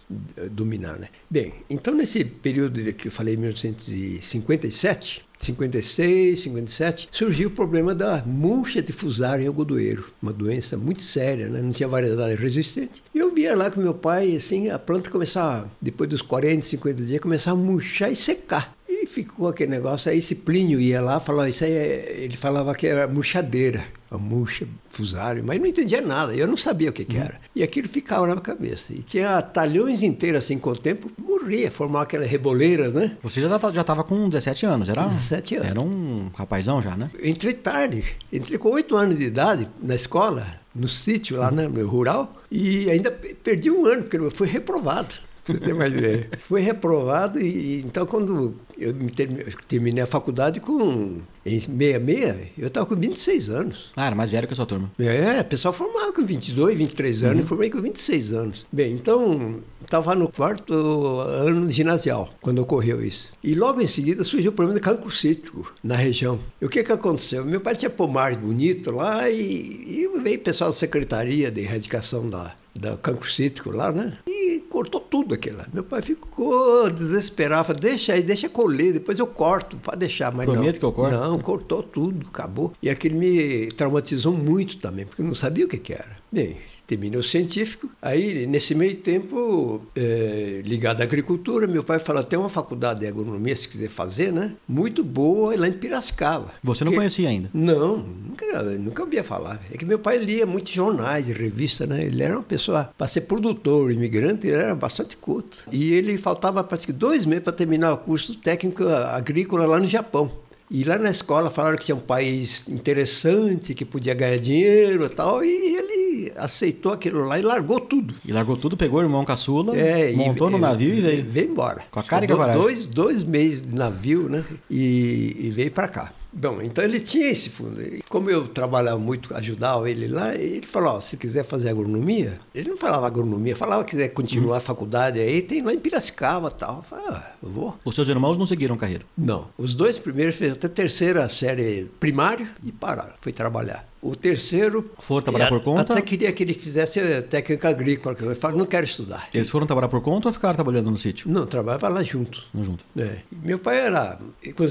dominar, 0.51 0.97
né? 0.97 1.09
Bem, 1.29 1.53
então 1.69 1.93
nesse 1.93 2.23
período 2.23 2.93
que 2.93 3.07
eu 3.07 3.11
falei, 3.11 3.35
1957, 3.35 5.25
56, 5.39 6.41
57, 6.41 7.09
surgiu 7.11 7.49
o 7.49 7.51
problema 7.51 7.93
da 7.93 8.23
murcha 8.25 8.81
difusária 8.81 9.43
em 9.43 9.47
algodoeiro, 9.47 10.11
uma 10.21 10.31
doença 10.31 10.77
muito 10.77 11.03
séria, 11.03 11.49
né? 11.49 11.61
não 11.61 11.71
tinha 11.71 11.87
variedade 11.87 12.35
resistente. 12.35 13.03
E 13.13 13.19
eu 13.19 13.33
via 13.33 13.55
lá 13.55 13.69
com 13.69 13.81
meu 13.81 13.93
pai, 13.93 14.35
assim, 14.35 14.69
a 14.69 14.79
planta 14.79 15.09
começava, 15.09 15.69
depois 15.81 16.09
dos 16.09 16.21
40, 16.21 16.65
50 16.65 17.03
dias, 17.03 17.19
começava 17.19 17.59
a 17.59 17.61
murchar 17.61 18.11
e 18.11 18.15
secar. 18.15 18.73
E 18.87 19.05
ficou 19.05 19.49
aquele 19.49 19.71
negócio, 19.71 20.09
aí 20.09 20.19
esse 20.19 20.35
Plínio 20.35 20.79
ia 20.79 21.01
lá, 21.01 21.19
falava, 21.19 21.49
isso 21.49 21.63
aí 21.63 21.73
é... 21.73 22.15
ele 22.19 22.37
falava 22.37 22.73
que 22.73 22.87
era 22.87 23.07
murchadeira, 23.07 23.83
a 24.15 24.19
murcha 24.19 24.67
fusário, 24.89 25.43
mas 25.43 25.59
não 25.59 25.65
entendia 25.65 26.01
nada, 26.01 26.35
eu 26.35 26.47
não 26.47 26.55
sabia 26.57 26.89
o 26.89 26.93
que, 26.93 27.03
que 27.05 27.17
era. 27.17 27.39
E 27.55 27.63
aquilo 27.63 27.87
ficava 27.87 28.21
na 28.27 28.33
minha 28.33 28.41
cabeça. 28.41 28.93
E 28.93 28.99
tinha 28.99 29.41
talhões 29.41 30.03
inteiros 30.03 30.43
assim 30.43 30.57
com 30.57 30.69
o 30.71 30.77
tempo, 30.77 31.11
morria, 31.17 31.71
formava 31.71 32.03
aquelas 32.03 32.29
reboleiras, 32.29 32.93
né? 32.93 33.17
Você 33.23 33.41
já 33.41 33.57
tá- 33.59 33.71
já 33.71 33.81
estava 33.81 34.03
com 34.03 34.29
17 34.29 34.65
anos, 34.65 34.89
era? 34.89 35.03
17 35.03 35.55
anos. 35.55 35.67
Era 35.69 35.81
um 35.81 36.29
rapazão 36.35 36.81
já, 36.81 36.95
né? 36.95 37.09
Entrei 37.23 37.53
tarde, 37.53 38.03
entrei 38.31 38.57
com 38.57 38.69
oito 38.69 38.95
anos 38.95 39.17
de 39.17 39.25
idade 39.25 39.67
na 39.81 39.95
escola, 39.95 40.45
no 40.75 40.87
sítio 40.87 41.37
lá, 41.37 41.51
né, 41.51 41.67
no 41.67 41.87
rural, 41.87 42.35
e 42.51 42.89
ainda 42.89 43.11
pe- 43.11 43.33
perdi 43.35 43.69
um 43.69 43.85
ano, 43.85 44.03
porque 44.03 44.17
eu 44.17 44.31
fui 44.31 44.47
reprovado. 44.47 45.15
Você 45.43 45.57
tem 45.57 45.73
uma 45.73 45.87
ideia. 45.87 46.29
Fui 46.39 46.61
reprovado 46.61 47.39
e, 47.39 47.45
e 47.47 47.79
então 47.81 48.05
quando 48.05 48.55
eu 48.77 48.93
me 48.93 49.11
termi- 49.11 49.41
eu 49.45 49.53
terminei 49.67 50.03
a 50.03 50.07
faculdade 50.07 50.59
com 50.61 51.17
em 51.45 51.59
66, 51.59 52.47
eu 52.57 52.67
estava 52.67 52.85
com 52.85 52.95
26 52.95 53.49
anos. 53.49 53.91
Ah, 53.97 54.05
era 54.07 54.15
mais 54.15 54.29
velho 54.29 54.47
que 54.47 54.53
a 54.53 54.55
sua 54.55 54.65
turma. 54.65 54.89
É, 54.97 55.41
o 55.41 55.45
pessoal 55.45 55.73
formava 55.73 56.13
com 56.13 56.25
22, 56.25 56.77
23 56.77 57.23
anos, 57.23 57.41
eu 57.41 57.47
formei 57.47 57.69
com 57.69 57.81
26 57.81 58.31
anos. 58.33 58.65
Bem, 58.71 58.93
então, 58.93 59.59
estava 59.93 60.15
no 60.15 60.27
quarto 60.27 60.73
ano 61.19 61.69
ginasial, 61.69 62.33
quando 62.41 62.57
ocorreu 62.59 63.05
isso. 63.05 63.31
E 63.43 63.53
logo 63.53 63.79
em 63.79 63.85
seguida 63.85 64.23
surgiu 64.23 64.49
o 64.49 64.53
problema 64.53 64.79
de 64.79 64.83
cancro 64.83 65.11
cítrico 65.11 65.71
na 65.83 65.95
região. 65.95 66.39
E 66.59 66.65
o 66.65 66.69
que 66.69 66.83
que 66.83 66.91
aconteceu? 66.91 67.45
Meu 67.45 67.61
pai 67.61 67.75
tinha 67.75 67.91
pomar 67.91 68.35
bonito 68.35 68.89
lá 68.89 69.29
e, 69.29 69.37
e 69.39 70.09
veio 70.23 70.37
o 70.39 70.41
pessoal 70.41 70.71
da 70.71 70.75
Secretaria 70.75 71.51
de 71.51 71.61
Erradicação 71.61 72.27
da, 72.27 72.55
da 72.75 72.97
cancro 72.97 73.29
cítrico 73.29 73.69
lá, 73.69 73.91
né? 73.91 74.17
E 74.27 74.61
cortou 74.67 74.99
tudo 74.99 75.35
aquilo 75.35 75.57
lá. 75.57 75.67
Meu 75.71 75.83
pai 75.83 76.01
ficou 76.01 76.89
desesperado, 76.89 77.67
falou, 77.67 77.79
deixa 77.79 78.13
aí, 78.13 78.23
deixa 78.23 78.49
colher, 78.49 78.93
depois 78.93 79.19
eu 79.19 79.27
corto, 79.27 79.77
pode 79.77 79.99
deixar, 79.99 80.33
mas 80.33 80.47
Prometo 80.47 80.73
não. 80.73 80.79
que 80.79 80.85
eu 80.85 80.91
corto. 80.91 81.15
Não, 81.15 81.37
cortou 81.37 81.83
tudo, 81.83 82.25
acabou. 82.27 82.73
E 82.81 82.89
aquilo 82.89 83.15
me 83.19 83.67
traumatizou 83.73 84.33
muito 84.33 84.77
também, 84.77 85.05
porque 85.05 85.21
eu 85.21 85.25
não 85.27 85.35
sabia 85.35 85.65
o 85.65 85.67
que, 85.67 85.77
que 85.77 85.93
era. 85.93 86.17
Bem, 86.31 86.57
terminei 86.87 87.19
o 87.19 87.23
científico. 87.23 87.89
Aí, 88.01 88.45
nesse 88.45 88.75
meio 88.75 88.95
tempo, 88.95 89.81
é, 89.95 90.61
ligado 90.63 91.01
à 91.01 91.03
agricultura, 91.03 91.67
meu 91.67 91.83
pai 91.83 91.99
falou: 91.99 92.23
tem 92.23 92.37
uma 92.37 92.49
faculdade 92.49 93.01
de 93.01 93.07
agronomia, 93.07 93.55
se 93.55 93.67
quiser 93.67 93.89
fazer, 93.89 94.31
né? 94.31 94.53
Muito 94.67 95.03
boa, 95.03 95.55
lá 95.57 95.67
em 95.67 95.73
Piracicaba. 95.73 96.51
Você 96.63 96.83
não 96.83 96.93
conhecia 96.93 97.29
ainda? 97.29 97.49
Não, 97.53 97.97
nunca, 97.97 98.63
nunca 98.63 99.03
ouvia 99.03 99.23
falar. 99.23 99.61
É 99.71 99.77
que 99.77 99.85
meu 99.85 99.99
pai 99.99 100.17
lia 100.17 100.45
muitos 100.45 100.71
jornais 100.71 101.27
e 101.27 101.33
revistas, 101.33 101.87
né? 101.87 102.01
Ele 102.03 102.21
era 102.21 102.35
uma 102.35 102.43
pessoa, 102.43 102.89
para 102.97 103.07
ser 103.07 103.21
produtor, 103.21 103.91
imigrante, 103.91 104.47
ele 104.47 104.57
era 104.57 104.75
bastante 104.75 105.17
culto. 105.17 105.65
E 105.71 105.93
ele 105.93 106.17
faltava, 106.17 106.63
parece 106.63 106.85
que 106.85 106.93
dois 106.93 107.25
meses 107.25 107.43
para 107.43 107.53
terminar 107.53 107.93
o 107.93 107.97
curso 107.97 108.35
técnico 108.35 108.87
agrícola 108.87 109.65
lá 109.65 109.79
no 109.79 109.85
Japão. 109.85 110.31
E 110.69 110.83
lá 110.83 110.97
na 110.97 111.11
escola 111.11 111.51
falaram 111.51 111.77
que 111.77 111.85
tinha 111.85 111.95
um 111.95 111.99
país 111.99 112.67
interessante, 112.67 113.75
que 113.75 113.85
podia 113.85 114.13
ganhar 114.13 114.39
dinheiro 114.39 115.05
e 115.05 115.09
tal, 115.09 115.45
e 115.45 115.49
ele 115.49 116.02
aceitou 116.35 116.91
aquilo 116.91 117.23
lá 117.25 117.37
e 117.39 117.41
largou 117.41 117.79
tudo. 117.79 118.13
E 118.25 118.31
largou 118.31 118.55
tudo, 118.57 118.75
pegou 118.77 118.99
o 118.99 119.03
irmão 119.03 119.23
caçula, 119.25 119.75
É, 119.77 120.11
e- 120.11 120.15
montou 120.15 120.49
no 120.49 120.57
navio 120.57 120.93
e 120.93 121.01
veio. 121.01 121.25
Veio 121.25 121.49
embora. 121.51 121.83
Com 121.91 121.99
a 121.99 122.03
cara 122.03 122.25
e 122.25 122.27
com 122.27 122.41
a. 122.41 122.53
Dois, 122.53 122.85
dois 122.85 123.23
meses 123.23 123.63
de 123.63 123.73
navio, 123.75 124.29
né? 124.29 124.43
E, 124.69 125.35
e 125.39 125.51
veio 125.51 125.71
para 125.71 125.87
cá. 125.87 126.11
Bom, 126.35 126.63
então 126.63 126.83
ele 126.83 126.99
tinha 126.99 127.29
esse 127.29 127.47
fundo. 127.51 127.79
E 127.79 128.01
Como 128.09 128.27
eu 128.27 128.47
trabalhava 128.47 128.97
muito, 128.97 129.31
ajudava 129.35 129.87
ele 129.87 130.07
lá, 130.07 130.33
ele 130.33 130.65
falou, 130.65 130.95
ó, 130.95 130.99
se 130.99 131.15
quiser 131.15 131.43
fazer 131.45 131.69
agronomia, 131.69 132.39
ele 132.55 132.69
não 132.69 132.77
falava 132.77 133.05
agronomia, 133.05 133.55
falava 133.55 133.83
que 133.83 133.91
quiser 133.91 134.07
continuar 134.09 134.57
a 134.57 134.59
faculdade 134.59 135.19
aí, 135.19 135.43
tem 135.43 135.61
lá 135.61 135.71
em 135.71 135.77
Piracicaba 135.77 136.51
e 136.51 136.57
tal. 136.59 136.77
Eu 136.77 136.83
falei, 136.83 137.05
ah, 137.09 137.31
eu 137.43 137.49
vou. 137.49 137.77
Os 137.85 137.93
seus 137.93 138.07
irmãos 138.07 138.35
não 138.35 138.47
seguiram 138.47 138.75
carreira. 138.75 139.05
Não. 139.15 139.47
Os 139.55 139.75
dois 139.75 139.99
primeiros 139.99 140.35
fez 140.35 140.53
até 140.53 140.67
terceira 140.67 141.29
série 141.29 141.87
primário 141.99 142.47
e 142.63 142.71
pararam. 142.71 143.13
Foi 143.21 143.31
trabalhar. 143.31 143.85
O 144.03 144.17
terceiro. 144.17 144.91
Foram 144.99 145.21
trabalhar 145.21 145.47
por 145.47 145.61
conta? 145.61 145.93
Até 145.93 146.01
queria 146.01 146.31
que 146.33 146.43
ele 146.43 146.53
fizesse 146.53 146.99
eh, 146.99 147.21
técnica 147.21 147.69
agrícola. 147.69 148.13
que 148.13 148.23
Eu 148.23 148.35
falei, 148.35 148.57
não 148.57 148.65
quero 148.65 148.85
estudar. 148.85 149.29
Eles 149.33 149.49
foram 149.49 149.65
trabalhar 149.65 149.87
por 149.87 150.01
conta 150.01 150.27
ou 150.27 150.33
ficaram 150.33 150.55
trabalhando 150.55 150.91
no 150.91 150.97
sítio? 150.97 151.29
Não, 151.31 151.45
trabalhava 151.45 151.87
lá 151.87 152.03
junto. 152.03 152.43
Não 152.53 152.63
junto. 152.65 152.83
É. 152.97 153.19
Meu 153.31 153.57
pai 153.57 153.79
era, 153.79 154.19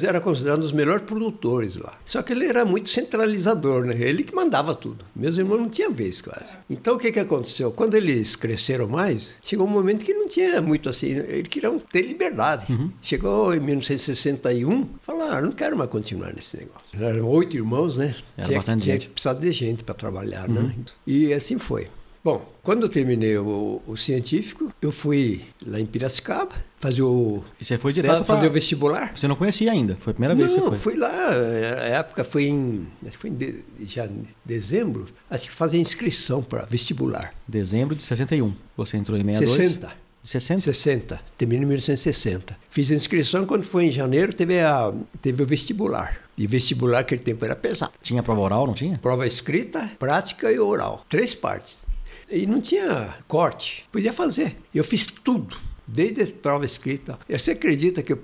era 0.02 0.20
considerado 0.20 0.58
um 0.58 0.62
dos 0.62 0.72
melhores 0.72 1.04
produtores 1.04 1.76
lá. 1.76 1.94
Só 2.04 2.20
que 2.20 2.34
ele 2.34 2.46
era 2.46 2.64
muito 2.64 2.90
centralizador, 2.90 3.86
né? 3.86 3.96
Ele 3.98 4.22
que 4.22 4.34
mandava 4.34 4.74
tudo. 4.74 5.04
Meus 5.16 5.38
irmãos 5.38 5.58
não 5.58 5.70
tinham 5.70 5.92
vez 5.92 6.20
quase. 6.20 6.54
Então 6.68 6.96
o 6.96 6.98
que, 6.98 7.10
que 7.10 7.20
aconteceu? 7.20 7.72
Quando 7.72 7.94
eles 7.94 8.36
cresceram 8.36 8.86
mais, 8.86 9.36
chegou 9.42 9.66
um 9.66 9.70
momento 9.70 10.04
que 10.04 10.12
não 10.12 10.28
tinha 10.28 10.60
muito 10.60 10.90
assim. 10.90 11.06
Eles 11.06 11.48
queriam 11.48 11.78
ter 11.78 12.02
liberdade. 12.02 12.70
Uhum. 12.70 12.90
Chegou 13.00 13.54
em 13.54 13.60
1961, 13.60 14.88
falaram, 15.02 15.32
ah, 15.32 15.40
não 15.40 15.52
quero 15.52 15.74
mais 15.76 15.88
continuar 15.88 16.34
nesse 16.34 16.58
negócio. 16.58 16.82
Eram 16.92 17.26
oito 17.28 17.56
irmãos, 17.56 17.96
né? 17.96 18.14
Era 18.36 18.46
tinha, 18.46 18.58
bastante 18.58 18.82
tinha 18.82 18.94
gente. 18.96 19.10
Que 19.22 19.28
precisar 19.28 19.34
de 19.34 19.52
gente 19.52 19.84
para 19.84 19.94
trabalhar, 19.94 20.48
né? 20.48 20.60
Uhum. 20.60 20.84
E 21.06 21.32
assim 21.32 21.58
foi. 21.58 21.88
Bom, 22.24 22.48
quando 22.62 22.84
eu 22.84 22.88
terminei 22.88 23.36
o, 23.36 23.82
o 23.84 23.96
científico, 23.96 24.72
eu 24.80 24.92
fui 24.92 25.42
lá 25.66 25.80
em 25.80 25.86
Piracicaba 25.86 26.54
fazer 26.78 27.02
o 27.02 27.42
E 27.60 27.64
você 27.64 27.76
foi 27.76 27.92
direto 27.92 28.18
Fa- 28.18 28.24
pra... 28.24 28.34
fazer 28.36 28.46
o 28.46 28.50
vestibular? 28.50 29.10
Você 29.16 29.26
não 29.26 29.34
conhecia 29.34 29.72
ainda, 29.72 29.96
foi 29.96 30.12
a 30.12 30.14
primeira 30.14 30.34
vez 30.34 30.52
que 30.54 30.60
você 30.60 30.68
foi. 30.68 30.78
fui 30.78 30.96
lá, 30.96 31.30
a 31.30 31.88
época 31.88 32.22
foi 32.22 32.44
em, 32.44 32.86
acho 33.04 33.12
que 33.12 33.18
foi 33.18 33.30
em 33.30 33.34
de, 33.34 33.64
já 33.86 34.06
em 34.06 34.24
dezembro, 34.44 35.08
acho 35.28 35.48
que 35.50 35.54
fazer 35.54 35.78
inscrição 35.78 36.44
para 36.44 36.64
vestibular. 36.64 37.34
Dezembro 37.46 37.96
de 37.96 38.02
61. 38.02 38.54
Você 38.76 38.96
entrou 38.96 39.18
em 39.18 39.22
62? 39.22 39.56
60. 39.72 40.02
60? 40.22 40.60
60. 40.62 41.20
Terminei 41.36 41.64
em 41.64 41.66
1960. 41.66 42.56
Fiz 42.70 42.92
a 42.92 42.94
inscrição, 42.94 43.44
quando 43.44 43.64
foi 43.64 43.86
em 43.86 43.90
janeiro, 43.90 44.32
teve, 44.32 44.60
a, 44.60 44.92
teve 45.20 45.42
o 45.42 45.46
vestibular. 45.46 46.21
E 46.36 46.46
vestibular, 46.46 47.00
aquele 47.00 47.22
tempo, 47.22 47.44
era 47.44 47.54
pesado. 47.54 47.92
Tinha 48.00 48.22
prova 48.22 48.40
oral, 48.40 48.66
não 48.66 48.74
tinha? 48.74 48.98
Prova 48.98 49.26
escrita, 49.26 49.90
prática 49.98 50.50
e 50.50 50.58
oral. 50.58 51.04
Três 51.08 51.34
partes. 51.34 51.84
E 52.30 52.46
não 52.46 52.60
tinha 52.60 53.14
corte. 53.28 53.84
Podia 53.92 54.12
fazer. 54.12 54.56
Eu 54.74 54.82
fiz 54.84 55.06
tudo. 55.06 55.56
Desde 55.86 56.22
a 56.22 56.26
prova 56.26 56.64
escrita. 56.64 57.18
Você 57.28 57.50
acredita 57.50 58.02
que 58.02 58.12
eu, 58.12 58.18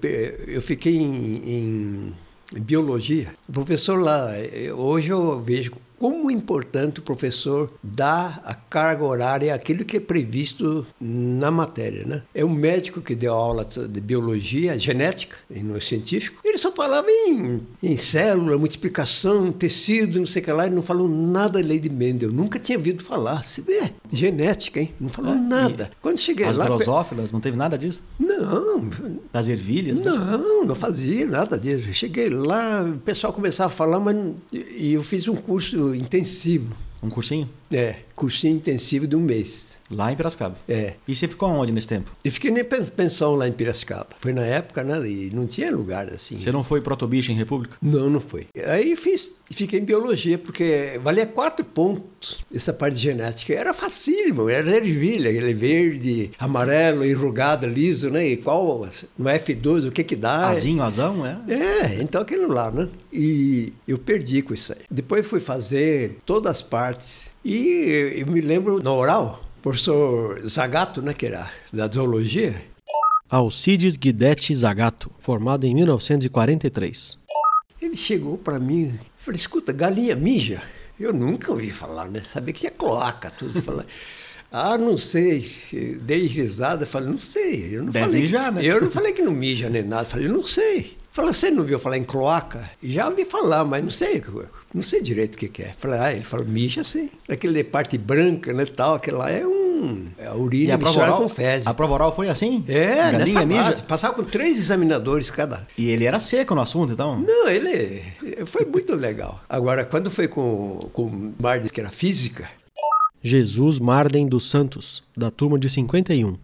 eu 0.47 0.63
fiquei 0.63 0.97
em, 0.97 1.37
em- 1.37 2.15
em 2.57 2.61
biologia? 2.61 3.35
O 3.49 3.53
professor 3.53 3.99
lá, 4.01 4.31
eh, 4.39 4.73
hoje 4.73 5.11
eu 5.11 5.41
vejo 5.43 5.73
como 5.99 6.31
é 6.31 6.35
importante 6.35 7.01
o 7.01 7.03
professor 7.03 7.71
dar 7.83 8.41
a 8.45 8.55
carga 8.55 9.05
horária 9.05 9.55
àquilo 9.55 9.85
que 9.85 9.97
é 9.97 10.01
previsto 10.01 10.87
na 11.01 11.51
matéria. 11.51 12.05
Né? 12.05 12.23
É 12.35 12.45
um 12.45 12.53
médico 12.53 13.01
que 13.01 13.15
deu 13.15 13.35
aula 13.35 13.65
de 13.65 14.01
biologia, 14.01 14.79
genética, 14.79 15.37
e 15.51 15.63
não 15.63 15.77
é 15.77 15.81
científico. 15.81 16.41
Ele 16.45 16.59
só 16.59 16.73
falava 16.73 17.09
em, 17.11 17.61
em 17.83 17.97
célula, 17.97 18.59
multiplicação, 18.59 19.53
tecido, 19.53 20.19
não 20.19 20.27
sei 20.27 20.43
o 20.43 20.45
que 20.45 20.53
lá. 20.53 20.67
Ele 20.67 20.75
não 20.75 20.83
falou 20.83 21.09
nada 21.09 21.61
da 21.61 21.67
lei 21.67 21.79
de 21.79 21.89
Mendel. 21.89 22.31
Nunca 22.31 22.59
tinha 22.59 22.79
ouvido 22.79 23.03
falar. 23.03 23.43
Você 23.43 23.61
vê, 23.63 23.93
genética, 24.13 24.81
hein? 24.81 24.95
Não 25.01 25.09
falou 25.09 25.35
nada. 25.35 25.91
Quando 26.01 26.19
cheguei 26.19 26.47
As 26.47 26.57
lá... 26.57 26.67
drosófilas, 26.67 27.33
não 27.33 27.41
teve 27.41 27.57
nada 27.57 27.77
disso? 27.77 28.03
Não, 28.19 28.89
Das 29.33 29.49
ervilhas? 29.49 30.01
né? 30.01 30.11
não, 30.11 30.65
não 30.65 30.75
fazia 30.75 31.27
nada 31.27 31.59
disso. 31.59 31.93
Cheguei 31.93 32.29
lá, 32.29 32.83
o 32.83 32.99
pessoal 32.99 33.33
começava 33.33 33.73
a 33.73 33.77
falar, 33.77 34.01
mas 34.01 34.17
e 34.53 34.93
eu 34.93 35.03
fiz 35.03 35.27
um 35.27 35.35
curso 35.35 35.88
intensivo. 35.95 36.75
Um 37.03 37.09
cursinho? 37.09 37.49
É, 37.73 37.97
cursinho 38.15 38.57
intensivo 38.57 39.07
de 39.07 39.15
um 39.15 39.21
mês. 39.21 39.68
Lá 39.91 40.13
em 40.13 40.17
Piracicaba. 40.17 40.57
É. 40.69 40.95
E 41.07 41.17
você 41.17 41.27
ficou 41.27 41.49
onde 41.49 41.73
nesse 41.73 41.89
tempo? 41.89 42.11
Eu 42.25 42.31
fiquei 42.31 42.51
nem 42.51 42.65
pensão 42.65 43.35
lá 43.35 43.49
em 43.49 43.53
Piracicaba. 43.53 44.09
Foi 44.19 44.33
na 44.33 44.43
época, 44.43 44.85
né? 44.85 45.09
E 45.09 45.31
não 45.33 45.47
tinha 45.47 45.71
lugar 45.75 46.09
assim. 46.09 46.39
Você 46.39 46.53
não 46.53 46.63
foi 46.63 46.81
protobicho 46.81 47.33
em 47.33 47.35
República? 47.35 47.77
Não, 47.81 48.11
não 48.11 48.21
foi. 48.21 48.47
Aí 48.67 48.95
fiz, 48.97 49.31
fiquei 49.51 49.81
em 49.81 49.85
biologia, 49.85 50.39
porque 50.39 51.01
valia 51.03 51.27
quatro 51.27 51.65
pontos 51.65 52.41
essa 52.55 52.73
parte 52.73 52.95
de 52.95 53.01
genética. 53.01 53.55
Era 53.55 53.73
facílimo, 53.73 54.49
era 54.49 54.77
ervilha, 54.77 55.29
ele 55.29 55.55
verde, 55.55 56.31
amarelo, 56.39 57.05
enrugado, 57.05 57.67
liso, 57.67 58.11
né? 58.11 58.27
E 58.27 58.37
qual, 58.37 58.87
no 59.17 59.25
F2, 59.25 59.89
o 59.89 59.93
que 59.93 60.05
que 60.05 60.17
dá? 60.17 60.49
Azinho, 60.49 60.83
azão, 60.83 61.25
é? 61.25 61.39
É, 61.49 62.03
então 62.03 62.21
aquilo 62.21 62.49
lá, 62.53 62.71
né? 62.71 62.89
E 63.13 63.73
eu 63.87 63.99
perdi 63.99 64.43
com 64.43 64.53
isso 64.53 64.73
aí. 64.73 64.81
Depois 64.91 65.27
fui 65.27 65.41
fazer 65.41 66.19
todas 66.27 66.57
as 66.57 66.63
partes. 66.63 67.29
E 67.45 68.15
eu 68.17 68.27
me 68.27 68.41
lembro 68.41 68.83
no 68.83 68.93
oral, 68.93 69.48
professor 69.63 70.41
Zagato, 70.49 71.03
né, 71.03 71.13
que 71.13 71.27
era 71.27 71.51
da 71.73 71.89
zoologia, 71.89 72.61
Alcides 73.31 73.97
Guidetti 73.99 74.55
Zagato, 74.55 75.11
formado 75.19 75.67
em 75.67 75.75
1943. 75.75 77.19
ele 77.83 77.97
chegou 77.97 78.39
para 78.39 78.59
mim 78.59 78.95
e 78.95 79.23
falou, 79.23 79.37
escuta, 79.37 79.71
galinha 79.71 80.17
mija? 80.17 80.63
Eu 80.99 81.13
nunca 81.13 81.53
ouvi 81.53 81.71
falar, 81.71 82.09
né? 82.09 82.23
Sabia 82.25 82.55
que 82.55 82.61
tinha 82.61 82.73
cloaca, 82.73 83.31
tudo. 83.31 83.61
Falei, 83.63 83.85
ah, 84.51 84.79
não 84.79 84.97
sei. 84.97 85.49
Dei 86.01 86.27
risada, 86.27 86.87
falei, 86.87 87.11
não 87.11 87.19
sei. 87.19 87.77
Eu 87.77 87.85
não 87.85 87.93
Deve 87.93 88.07
falei, 88.07 88.23
mijar, 88.23 88.51
né? 88.51 88.65
Eu 88.65 88.81
não 88.81 88.91
falei 88.91 89.13
que 89.13 89.21
não 89.21 89.33
mija 89.33 89.69
nem 89.69 89.83
nada, 89.83 90.07
falei, 90.07 90.27
não 90.27 90.43
sei. 90.43 90.97
Falei, 91.13 91.35
você 91.35 91.51
não 91.51 91.65
viu 91.65 91.79
falar 91.79 91.99
em 91.99 92.05
cloaca? 92.05 92.69
Já 92.83 93.09
ouvi 93.09 93.27
falar, 93.27 93.65
mas 93.65 93.83
não 93.83 93.91
sei, 93.91 94.23
não 94.73 94.83
sei 94.83 95.01
direito 95.01 95.35
o 95.35 95.39
que, 95.39 95.49
que 95.49 95.63
é. 95.63 95.73
Falei, 95.77 95.99
ah, 95.99 96.13
ele 96.13 96.25
falou, 96.25 96.47
mija 96.47 96.85
sim. 96.85 97.11
Aquele 97.29 97.65
parte 97.65 97.97
branca, 97.97 98.53
né, 98.53 98.67
tal, 98.67 98.95
aquele 98.95 99.17
lá 99.17 99.31
é 99.31 99.47
um... 99.47 100.09
É 100.19 100.27
a 100.27 100.35
urina 100.35 100.75
a 100.75 100.79
prova 100.79 100.91
misturada 100.91 101.17
oral, 101.17 101.23
com 101.23 101.35
fezes. 101.35 101.67
a 101.67 101.75
prova 101.75 101.95
oral 101.95 102.15
foi 102.15 102.29
assim? 102.29 102.65
É, 102.67 102.97
Galinha 102.97 103.19
nessa 103.19 103.47
mija? 103.47 103.63
base. 103.63 103.83
Passava 103.83 104.15
com 104.15 104.25
três 104.25 104.59
examinadores 104.59 105.31
cada. 105.31 105.67
E 105.79 105.89
ele 105.89 106.05
era 106.05 106.19
seco 106.19 106.55
no 106.55 106.61
assunto, 106.61 106.93
então? 106.93 107.21
Não, 107.21 107.49
ele 107.49 108.03
foi 108.47 108.65
muito 108.67 108.95
legal. 108.95 109.41
Agora, 109.49 109.85
quando 109.85 110.11
foi 110.11 110.27
com, 110.27 110.91
com 110.93 111.05
o 111.05 111.33
Bardes, 111.39 111.71
que 111.71 111.81
era 111.81 111.91
física, 111.91 112.51
Jesus 113.23 113.79
Marden 113.79 114.29
dos 114.29 114.49
Santos, 114.51 115.03
da 115.17 115.31
turma 115.31 115.59
de 115.59 115.69
51. 115.69 116.35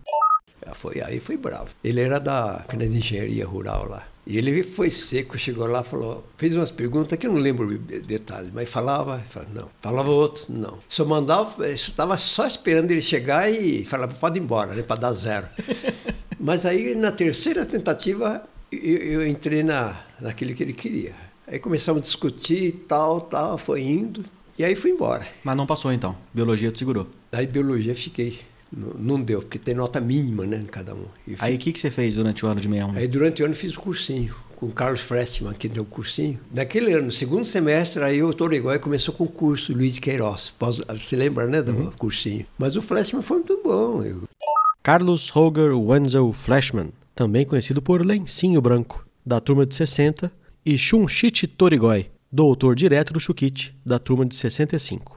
foi, 0.73 1.01
aí 1.01 1.21
foi 1.21 1.37
bravo. 1.37 1.69
Ele 1.83 2.01
era 2.01 2.19
da, 2.19 2.65
de 2.69 2.85
engenharia 2.87 3.47
rural 3.47 3.89
lá. 3.89 4.14
E 4.27 4.39
ele 4.39 4.63
foi 4.63 4.91
seco, 4.91 5.39
chegou 5.39 5.67
lá, 5.67 5.85
falou, 5.85 6.27
fez 6.39 6.57
umas 6.57 6.71
perguntas 6.71 7.19
que 7.19 7.27
eu 7.27 7.33
não 7.33 7.39
lembro 7.39 7.77
de- 7.79 8.01
detalhes, 8.01 8.51
mas 8.55 8.69
falava, 8.69 9.19
falava 9.29 9.51
não. 9.55 9.69
Falava 9.83 10.11
outro, 10.11 10.47
não. 10.49 10.79
Só 10.89 11.05
mandava, 11.05 11.69
estava 11.69 12.17
só 12.17 12.47
esperando 12.47 12.91
ele 12.91 13.03
chegar 13.03 13.51
e 13.51 13.85
falava, 13.85 14.15
pode 14.15 14.39
ir 14.39 14.43
embora, 14.43 14.75
né, 14.75 14.83
para 14.83 14.97
dar 15.01 15.13
zero. 15.13 15.47
mas 16.41 16.65
aí, 16.65 16.95
na 16.95 17.13
terceira 17.13 17.67
tentativa, 17.67 18.43
eu, 18.73 18.97
eu 18.99 19.27
entrei 19.27 19.63
na, 19.63 19.95
naquele 20.19 20.55
que 20.55 20.63
ele 20.63 20.73
queria. 20.73 21.15
Aí 21.47 21.59
começamos 21.59 22.01
a 22.01 22.03
discutir, 22.05 22.87
tal, 22.89 23.21
tal, 23.21 23.59
foi 23.59 23.83
indo, 23.83 24.25
e 24.59 24.65
aí 24.65 24.75
fui 24.75 24.91
embora. 24.91 25.27
Mas 25.43 25.55
não 25.57 25.67
passou 25.67 25.93
então. 25.93 26.17
Biologia 26.33 26.71
te 26.73 26.79
segurou. 26.79 27.07
Aí 27.31 27.47
biologia 27.47 27.95
fiquei. 27.95 28.39
Não, 28.77 29.21
deu, 29.21 29.41
porque 29.41 29.59
tem 29.59 29.75
nota 29.75 30.01
mínima, 30.01 30.45
né, 30.47 30.59
em 30.59 30.67
cada 30.67 30.95
um. 30.95 31.05
Aí 31.39 31.55
o 31.55 31.59
que, 31.59 31.73
que 31.73 31.81
você 31.81 31.91
fez 31.91 32.15
durante 32.15 32.45
o 32.45 32.49
ano 32.49 32.61
de 32.61 32.69
61? 32.69 32.97
Aí 32.97 33.07
durante 33.09 33.43
o 33.43 33.47
ano 33.47 33.55
fiz 33.55 33.75
o 33.77 33.81
cursinho, 33.81 34.35
com 34.57 34.67
o 34.67 34.73
Carlos 34.73 35.01
Frestman, 35.01 35.53
que 35.55 35.69
deu 35.69 35.83
o 35.83 35.87
cursinho. 35.87 36.39
Naquele 36.53 36.93
ano, 36.93 37.07
no 37.07 37.13
segundo 37.13 37.45
semestre, 37.45 38.03
aí 38.03 38.23
o 38.23 38.33
Torigói 38.35 38.79
começou 38.79 39.15
com 39.15 39.25
o 39.25 39.29
curso, 39.29 39.73
Luiz 39.73 39.95
de 39.95 40.01
Queiroz. 40.01 40.51
Pós- 40.59 40.81
Você 41.01 41.15
lembra, 41.17 41.47
né, 41.47 41.63
do 41.63 41.93
cursinho? 41.99 42.45
Mas 42.59 42.75
o 42.77 42.83
Frestman 42.83 43.23
foi 43.23 43.39
muito 43.39 43.61
bom. 43.63 44.03
Eu, 44.03 44.23
Carlos 44.83 45.29
Holger 45.31 45.75
Wenzel 45.79 46.33
Flashman, 46.33 46.91
também 47.15 47.47
conhecido 47.47 47.81
por 47.81 48.05
Lencinho 48.05 48.61
Branco, 48.61 49.07
da 49.25 49.41
turma 49.41 49.65
de 49.65 49.75
60, 49.75 50.31
e 50.67 50.77
Shunshiti 50.77 51.47
Torigoi, 51.47 52.11
doutor 52.31 52.75
direto 52.75 53.13
do 53.13 53.21
Shukit, 53.21 53.75
da 53.85 53.99
turma 53.99 54.27
de 54.27 54.35
65. 54.35 55.17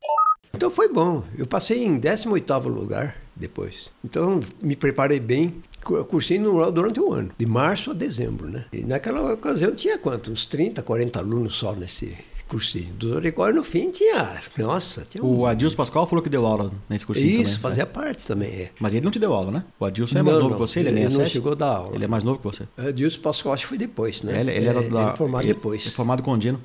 Então 0.54 0.72
foi 0.72 0.88
bom. 0.92 1.24
Eu 1.38 1.46
passei 1.46 1.84
em 1.84 2.00
18º 2.00 2.68
lugar 2.68 3.18
depois. 3.40 3.90
Então 4.04 4.40
me 4.62 4.76
preparei 4.76 5.20
bem. 5.20 5.56
Cu- 5.84 6.04
Cursinho 6.06 6.52
no- 6.54 6.72
durante 6.72 7.00
o 7.00 7.14
ano, 7.14 7.30
de 7.38 7.46
março 7.46 7.92
a 7.92 7.94
dezembro, 7.94 8.48
né? 8.50 8.66
E 8.74 8.82
naquela 8.82 9.34
ocasião 9.34 9.74
tinha 9.74 9.98
quanto? 9.98 10.32
Uns 10.32 10.46
30, 10.46 10.82
40 10.82 11.20
alunos 11.20 11.54
só 11.56 11.74
nesse 11.74 12.18
cursinho. 12.48 12.94
Do 12.94 13.12
Torigói 13.14 13.52
no 13.54 13.64
fim 13.64 13.92
tinha, 13.92 14.42
nossa, 14.58 15.06
tinha 15.10 15.24
um... 15.24 15.40
O 15.40 15.46
Adilson 15.46 15.76
Pascoal 15.76 16.08
falou 16.08 16.24
que 16.24 16.30
deu 16.30 16.46
aula 16.48 16.72
nesse 16.90 17.06
cursinho 17.06 17.30
Isso, 17.42 17.44
também. 17.44 17.58
fazia 17.60 17.84
É. 17.84 17.86
parte 17.86 18.26
também, 18.26 18.50
é. 18.50 18.72
Mas 18.80 18.94
ele 18.94 19.04
não 19.04 19.12
te 19.12 19.20
deu 19.20 19.34
aula, 19.34 19.52
né? 19.52 19.64
O 19.80 19.86
Adilson 19.86 20.16
é 20.20 20.24
Não, 20.24 20.26
mais 20.26 20.38
novo 20.38 20.50
não, 20.52 20.56
que 20.56 20.60
você, 20.62 20.80
ele 20.80 20.88
é 20.90 20.92
ele 20.94 21.00
não 21.04 21.10
67. 21.12 21.34
chegou 21.34 21.52
a 21.52 21.56
dar 21.56 21.68
aula. 21.76 21.96
Ele 21.96 22.06
é 22.06 22.08
mais 22.08 22.24
novo 22.24 22.38
que 22.40 22.44
você. 22.46 22.64
Adilson 22.78 23.20
Pascoal 23.22 23.54
acho 23.54 23.64
que 23.64 23.70
foi 23.70 23.78
depois, 23.78 24.22
né? 24.24 24.40
Ele, 24.40 24.52
ele 24.52 24.66
era 24.68 24.80
É, 24.84 24.88
da, 24.90 25.08
ele 25.10 25.18
formado 25.18 25.44
ele- 25.46 25.54
depois. 25.54 25.82
ele 25.82 25.90
é 25.90 25.96
formado 25.96 26.24
com 26.24 26.32
Ondino. 26.32 26.62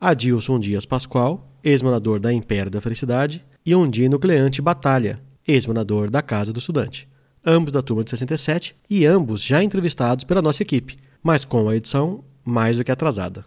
Adilson 0.00 0.58
Dias 0.58 0.84
Pascoal, 0.84 1.46
ex-morador 1.62 2.18
da 2.18 2.32
Império 2.32 2.70
da 2.70 2.80
Felicidade, 2.80 3.44
e 3.64 3.74
Ondino 3.74 4.18
Cleante 4.18 4.60
Batalha, 4.60 5.20
ex-morador 5.46 6.10
da 6.10 6.22
Casa 6.22 6.52
do 6.52 6.58
Estudante. 6.58 7.08
Ambos 7.44 7.72
da 7.72 7.82
turma 7.82 8.04
de 8.04 8.10
67 8.10 8.76
e 8.88 9.04
ambos 9.04 9.42
já 9.42 9.62
entrevistados 9.62 10.24
pela 10.24 10.40
nossa 10.42 10.62
equipe, 10.62 10.96
mas 11.22 11.44
com 11.44 11.68
a 11.68 11.76
edição 11.76 12.24
mais 12.44 12.78
do 12.78 12.84
que 12.84 12.92
atrasada. 12.92 13.44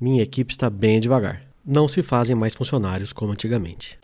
Minha 0.00 0.22
equipe 0.22 0.52
está 0.52 0.68
bem 0.68 1.00
devagar. 1.00 1.42
Não 1.64 1.86
se 1.88 2.02
fazem 2.02 2.34
mais 2.34 2.54
funcionários 2.54 3.12
como 3.12 3.32
antigamente. 3.32 3.98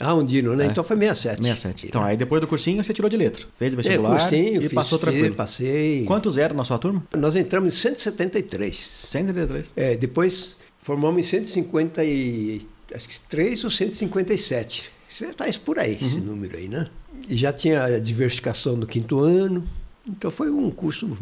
Ah, 0.00 0.14
um 0.14 0.24
Dino, 0.24 0.54
né? 0.54 0.66
É. 0.66 0.68
Então 0.68 0.84
foi 0.84 0.96
67. 0.96 1.42
67. 1.42 1.86
Então, 1.88 2.04
aí 2.04 2.16
depois 2.16 2.40
do 2.40 2.46
cursinho 2.46 2.82
você 2.84 2.92
tirou 2.92 3.08
de 3.10 3.16
letra. 3.16 3.44
Fez 3.56 3.72
o 3.72 3.74
É, 3.74 3.76
vestibular 3.82 4.20
cursinho, 4.20 4.62
e 4.62 4.68
passou 4.68 4.96
fiz, 4.98 5.08
tranquilo. 5.08 5.34
Passei. 5.34 6.04
Quantos 6.04 6.38
eram 6.38 6.54
na 6.56 6.62
sua 6.64 6.78
turma? 6.78 7.02
Nós 7.16 7.34
entramos 7.34 7.74
em 7.74 7.78
173. 7.78 8.76
133. 8.76 9.66
É, 9.74 9.96
depois 9.96 10.56
formamos 10.78 11.20
em 11.20 11.24
153 11.24 13.64
ou 13.64 13.70
157. 13.70 14.92
Você 15.08 15.26
está 15.26 15.46
por 15.64 15.78
aí, 15.78 15.98
esse 16.00 16.20
número 16.20 16.56
aí, 16.56 16.68
né? 16.68 16.88
E 17.28 17.36
já 17.36 17.52
tinha 17.52 17.84
a 17.84 17.98
diversificação 17.98 18.76
no 18.76 18.86
quinto 18.86 19.20
ano. 19.20 19.66
Então 20.06 20.30
foi 20.30 20.50
um 20.50 20.70
curso, 20.70 21.16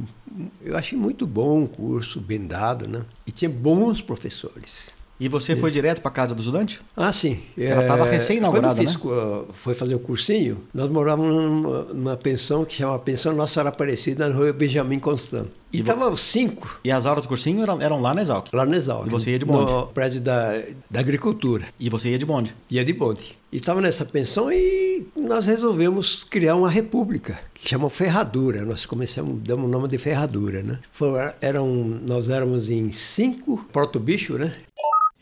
eu 0.63 0.77
achei 0.77 0.99
muito 0.99 1.27
bom, 1.27 1.63
um 1.63 1.67
curso 1.67 2.21
bem 2.21 2.47
dado, 2.47 2.87
né? 2.87 3.05
E 3.27 3.33
tinha 3.33 3.49
bons 3.49 4.01
professores. 4.01 4.96
E 5.19 5.29
você 5.29 5.57
foi 5.57 5.71
direto 5.71 6.03
para 6.03 6.11
casa 6.11 6.35
do 6.35 6.41
estudante? 6.41 6.81
Ah, 6.97 7.13
sim. 7.13 7.41
Ela 7.57 7.83
estava 7.83 8.05
recém-inaugurada, 8.05 8.75
Quando 8.75 8.79
eu 8.81 8.85
fiz, 8.87 8.95
né? 8.97 9.01
co- 9.03 9.47
foi 9.53 9.75
fazer 9.75 9.95
o 9.95 9.99
cursinho, 9.99 10.63
nós 10.75 10.91
morávamos 10.91 11.35
numa, 11.35 11.83
numa 11.85 12.17
pensão 12.19 12.65
que 12.67 12.75
chama 12.75 12.99
Pensão 12.99 13.35
Nossa 13.35 13.55
Senhora 13.55 13.71
Aparecida, 13.71 14.29
na 14.29 14.35
rua 14.35 14.53
Benjamin 14.53 14.99
Constant. 14.99 15.47
E 15.73 15.81
estavam 15.81 16.15
cinco 16.17 16.79
E 16.85 16.91
as 16.91 17.05
aulas 17.07 17.23
do 17.23 17.29
cursinho 17.29 17.63
eram, 17.63 17.81
eram 17.83 18.01
lá 18.01 18.15
na 18.15 18.23
Exalc. 18.23 18.49
lá 18.53 18.65
no 18.65 18.75
Exalc. 18.75 19.07
E 19.07 19.11
você 19.11 19.31
ia 19.33 19.39
de 19.39 19.45
bonde? 19.45 19.71
No 19.73 19.87
prédio 19.89 20.21
da, 20.21 20.63
da 20.91 21.01
agricultura. 21.01 21.67
E 21.81 21.89
você 21.91 22.11
ia 22.11 22.19
de 22.19 22.25
bonde. 22.25 22.55
Ia 22.71 22.85
de 22.85 22.93
bonde. 22.93 23.37
E 23.53 23.57
estava 23.57 23.81
nessa 23.81 24.05
pensão 24.05 24.51
e 24.53 25.07
nós 25.17 25.47
resolvemos 25.47 26.25
criar 26.25 26.57
uma 26.57 26.71
república, 26.71 27.39
que 27.55 27.69
chama 27.69 27.89
Ferradura. 27.91 28.65
Nós 28.65 28.85
começamos, 28.87 29.41
damos 29.43 29.67
o 29.67 29.69
nome 29.69 29.89
de 29.89 29.99
Ferradura, 29.99 30.63
né? 30.63 30.79
Foi, 30.93 31.11
eram, 31.41 31.67
nós 32.07 32.29
éramos 32.29 32.69
em 32.71 32.93
cinco 32.93 33.67
proto-bicho, 33.73 34.35
né? 34.39 34.53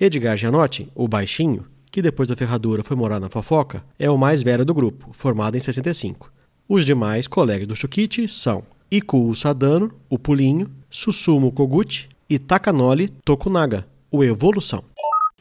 Edgar 0.04 0.36
Gianotti, 0.36 0.92
o 0.94 1.08
baixinho, 1.08 1.64
que 1.90 2.02
depois 2.02 2.28
da 2.28 2.36
ferradura 2.36 2.84
foi 2.84 2.94
morar 2.94 3.18
na 3.18 3.30
fofoca, 3.30 3.82
é 3.98 4.10
o 4.10 4.18
mais 4.18 4.42
velho 4.42 4.62
do 4.62 4.74
grupo, 4.74 5.08
formado 5.12 5.56
em 5.56 5.60
65. 5.60 6.30
Os 6.68 6.84
demais 6.84 7.26
colegas 7.26 7.66
do 7.66 7.74
Chukite 7.74 8.28
são 8.28 8.64
Iku 8.90 9.34
Sadano, 9.34 9.90
o 10.10 10.18
Pulinho, 10.18 10.70
Susumu 10.90 11.50
Koguchi 11.50 12.10
e 12.28 12.38
Takanori 12.38 13.08
Tokunaga, 13.24 13.86
o 14.10 14.22
Evolução. 14.22 14.84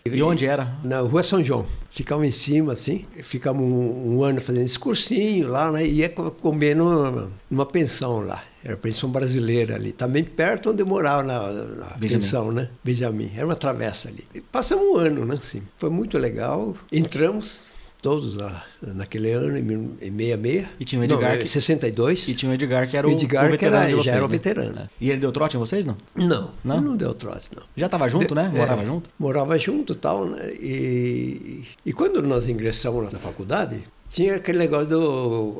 E 0.05 0.21
onde 0.21 0.45
era? 0.45 0.75
Na 0.83 0.99
rua 0.99 1.23
São 1.23 1.41
João. 1.41 1.65
Ficamos 1.89 2.27
em 2.27 2.31
cima, 2.31 2.73
assim. 2.73 3.05
Ficamos 3.23 3.63
um, 3.63 4.15
um 4.17 4.23
ano 4.23 4.41
fazendo 4.41 4.65
esse 4.65 4.77
cursinho 4.77 5.47
lá, 5.47 5.71
né? 5.71 5.85
E 5.85 5.93
ia 5.99 6.09
co- 6.09 6.29
comer 6.29 6.75
numa, 6.75 7.31
numa 7.49 7.65
pensão 7.65 8.19
lá. 8.19 8.43
Era 8.61 8.73
a 8.73 8.77
pensão 8.77 9.09
brasileira 9.09 9.75
ali. 9.75 9.93
Também 9.93 10.23
perto 10.23 10.71
onde 10.71 10.81
eu 10.81 10.85
morava 10.85 11.23
na, 11.23 11.51
na 11.51 11.85
pensão, 11.97 12.51
né? 12.51 12.69
Benjamin. 12.83 13.31
Era 13.35 13.45
uma 13.45 13.55
travessa 13.55 14.09
ali. 14.09 14.25
E 14.35 14.41
passamos 14.41 14.83
um 14.85 14.97
ano, 14.97 15.25
né? 15.25 15.35
Assim. 15.41 15.61
Foi 15.77 15.89
muito 15.89 16.17
legal. 16.17 16.75
Entramos 16.91 17.71
todos 18.03 18.35
lá, 18.35 18.63
naquele 18.81 19.31
ano, 19.31 19.57
em 19.57 19.61
mil- 19.63 19.97
em 19.99 20.11
66. 20.11 20.67
E 20.79 20.85
tinha 20.85 21.01
o 21.01 21.03
Edgar 21.03 21.31
Não, 21.31 21.37
que- 21.39 21.45
em 21.45 21.47
62. 21.47 22.27
E 22.27 22.35
tinha 22.35 22.51
o 22.51 22.53
Edgar, 22.53 22.87
que 22.87 22.95
era 22.97 23.07
o, 23.07 23.11
Edgar, 23.11 23.47
o 23.47 23.49
veterano 23.51 23.57
que 23.57 23.65
era- 23.65 23.87
de 23.87 23.95
vocês. 23.95 24.05
já 24.05 24.11
era 24.15 24.25
o 24.25 24.27
né? 24.27 24.31
veterano. 24.31 24.79
É. 24.81 24.89
E 25.01 25.09
ele 25.09 25.19
deu 25.21 25.31
trote 25.31 25.55
em 25.55 25.59
vocês, 25.59 25.85
não? 25.85 25.97
Não, 26.15 26.51
Não? 26.63 26.81
não, 26.81 26.95
deu 26.95 27.13
trote, 27.15 27.49
não. 27.55 27.63
Já 27.75 27.85
estava 27.87 28.07
junto, 28.07 28.35
né? 28.35 28.51
É, 28.53 28.57
Morava 28.59 28.85
junto? 28.85 29.09
Morava 29.17 29.57
junto 29.57 29.93
e 29.93 29.95
tal, 29.95 30.25
né? 30.27 30.51
E, 30.61 31.63
e 31.85 31.93
quando 31.93 32.21
nós 32.21 32.47
ingressamos 32.47 33.11
na 33.11 33.17
faculdade, 33.17 33.83
Tinha 34.13 34.35
aquele 34.35 34.59
negócio 34.59 34.87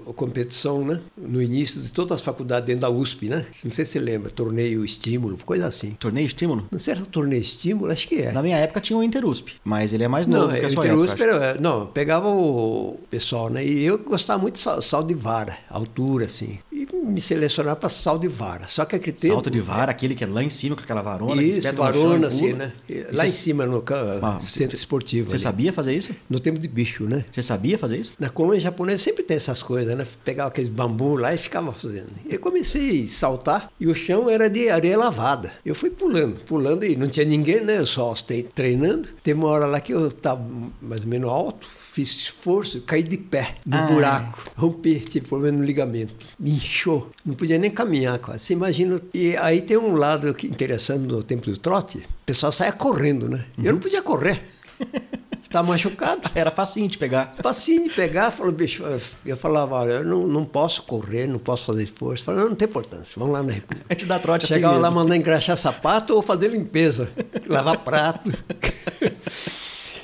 da 0.05 0.13
competição, 0.13 0.85
né? 0.85 1.01
No 1.17 1.41
início 1.41 1.81
de 1.81 1.91
todas 1.91 2.19
as 2.19 2.21
faculdades 2.21 2.67
dentro 2.67 2.81
da 2.81 2.89
USP, 2.89 3.27
né? 3.27 3.47
Não 3.63 3.71
sei 3.71 3.83
se 3.83 3.93
você 3.93 3.99
lembra, 3.99 4.29
torneio 4.29 4.85
estímulo, 4.85 5.39
coisa 5.43 5.65
assim. 5.65 5.91
Torneio 5.99 6.27
estímulo? 6.27 6.67
Não 6.71 6.77
sei 6.77 6.93
se 6.93 6.99
era 6.99 7.09
torneio 7.09 7.41
estímulo, 7.41 7.91
acho 7.91 8.07
que 8.07 8.21
é. 8.21 8.31
Na 8.31 8.43
minha 8.43 8.57
época 8.57 8.79
tinha 8.79 8.95
o 8.95 9.03
Interusp, 9.03 9.47
mas 9.63 9.91
ele 9.91 10.03
é 10.03 10.07
mais 10.07 10.27
novo 10.27 10.51
não, 10.51 10.59
que 10.59 10.65
a 10.65 10.69
sua 10.69 10.85
Interusp 10.85 11.19
época. 11.19 11.23
Era, 11.23 11.59
não, 11.59 11.87
pegava 11.87 12.29
o 12.29 12.99
pessoal, 13.09 13.49
né? 13.49 13.65
E 13.65 13.83
eu 13.83 13.97
gostava 13.97 14.39
muito 14.39 14.55
de 14.55 14.61
sal, 14.61 14.81
sal 14.83 15.03
de 15.03 15.15
vara, 15.15 15.57
altura, 15.67 16.25
assim. 16.25 16.59
E 16.71 16.87
me 17.03 17.19
selecionava 17.19 17.75
para 17.75 17.89
sal 17.89 18.17
de 18.17 18.27
vara. 18.27 18.65
Só 18.69 18.85
que 18.85 18.95
aquele 18.95 19.17
tempo... 19.17 19.33
Salto 19.33 19.51
de 19.51 19.59
vara, 19.59 19.91
aquele 19.91 20.15
que 20.15 20.23
é 20.23 20.27
lá 20.27 20.43
em 20.43 20.49
cima 20.49 20.75
com 20.75 20.83
aquela 20.83 21.01
varona. 21.01 21.41
Isso, 21.41 21.75
varona, 21.75 22.27
assim, 22.27 22.53
né? 22.53 22.73
Lá 23.11 23.25
em 23.25 23.29
cima, 23.29 23.65
no 23.65 23.83
Ah, 24.21 24.39
centro 24.39 24.75
esportivo. 24.75 25.29
Você 25.29 25.35
ali. 25.35 25.43
sabia 25.43 25.73
fazer 25.73 25.95
isso? 25.95 26.11
No 26.29 26.39
tempo 26.39 26.59
de 26.59 26.67
bicho, 26.67 27.03
né? 27.05 27.25
Você 27.31 27.43
sabia 27.43 27.77
fazer 27.77 27.97
isso? 27.97 28.13
Na 28.19 28.29
colônia 28.43 28.59
japonesa 28.61 29.03
sempre 29.03 29.23
tem 29.23 29.37
essas 29.37 29.63
coisas, 29.63 29.95
né? 29.95 30.05
Pegava 30.25 30.49
aqueles 30.49 30.69
bambu 30.69 31.15
lá 31.15 31.33
e 31.33 31.37
ficava 31.37 31.71
fazendo. 31.71 32.09
Eu 32.29 32.39
comecei 32.39 33.05
a 33.05 33.07
saltar 33.07 33.71
e 33.79 33.87
o 33.87 33.95
chão 33.95 34.29
era 34.29 34.49
de 34.49 34.69
areia 34.69 34.97
lavada. 34.97 35.53
Eu 35.65 35.73
fui 35.73 35.89
pulando, 35.89 36.41
pulando 36.41 36.83
e 36.83 36.95
não 36.95 37.07
tinha 37.07 37.25
ninguém, 37.25 37.61
né? 37.61 37.77
Eu 37.79 37.85
só 37.85 38.11
estei 38.13 38.43
treinando. 38.43 39.07
Teve 39.23 39.39
uma 39.39 39.47
hora 39.49 39.65
lá 39.65 39.79
que 39.79 39.93
eu 39.93 40.07
estava 40.09 40.45
mais 40.81 41.01
ou 41.01 41.07
menos 41.07 41.29
alto, 41.29 41.67
fiz 41.79 42.09
esforço, 42.11 42.81
caí 42.81 43.01
de 43.03 43.17
pé 43.17 43.55
no 43.65 43.77
Ah. 43.77 43.81
buraco, 43.87 44.51
rompi, 44.57 44.99
tive 44.99 45.27
problema 45.27 45.57
no 45.59 45.63
ligamento, 45.63 46.13
inchou, 46.39 47.09
não 47.25 47.33
podia 47.35 47.57
nem 47.57 47.71
caminhar 47.71 48.19
quase. 48.19 48.43
Você 48.45 48.53
imagina. 48.53 48.99
E 49.13 49.37
aí 49.37 49.61
tem 49.61 49.77
um 49.77 49.93
lado 49.95 50.33
que 50.33 50.47
interessante 50.47 51.01
no 51.01 51.23
tempo 51.23 51.49
do 51.49 51.57
trote, 51.57 51.99
o 51.99 52.25
pessoal 52.25 52.51
saia 52.51 52.71
correndo, 52.73 53.29
né? 53.29 53.45
Eu 53.63 53.73
não 53.73 53.79
podia 53.79 54.01
correr. 54.01 54.41
Estava 55.53 55.67
machucado. 55.67 56.31
Era 56.33 56.49
facinho 56.49 56.87
de 56.87 56.97
pegar. 56.97 57.35
Facinho 57.39 57.83
de 57.87 57.93
pegar, 57.93 58.31
falou, 58.31 58.51
bicho, 58.51 58.83
eu 59.23 59.37
falava, 59.37 59.75
olha, 59.75 59.91
eu 59.91 60.03
não, 60.03 60.25
não 60.25 60.43
posso 60.45 60.81
correr, 60.81 61.27
não 61.27 61.37
posso 61.37 61.67
fazer 61.67 61.83
esforço. 61.83 62.23
Falei, 62.23 62.41
não, 62.41 62.49
não 62.49 62.55
tem 62.55 62.67
importância, 62.67 63.13
vamos 63.15 63.33
lá 63.33 63.43
na 63.43 63.51
República. 63.51 63.85
A 63.87 63.93
gente 63.93 64.07
dá 64.07 64.17
trote 64.17 64.45
assim 64.45 64.55
Chegava 64.55 64.73
lá 64.77 64.89
mesmo. 64.89 64.95
mandando 64.95 65.15
engraxar 65.15 65.55
sapato 65.55 66.15
ou 66.15 66.23
fazer 66.23 66.47
limpeza, 66.47 67.07
lavar 67.47 67.77
prato. 67.77 68.31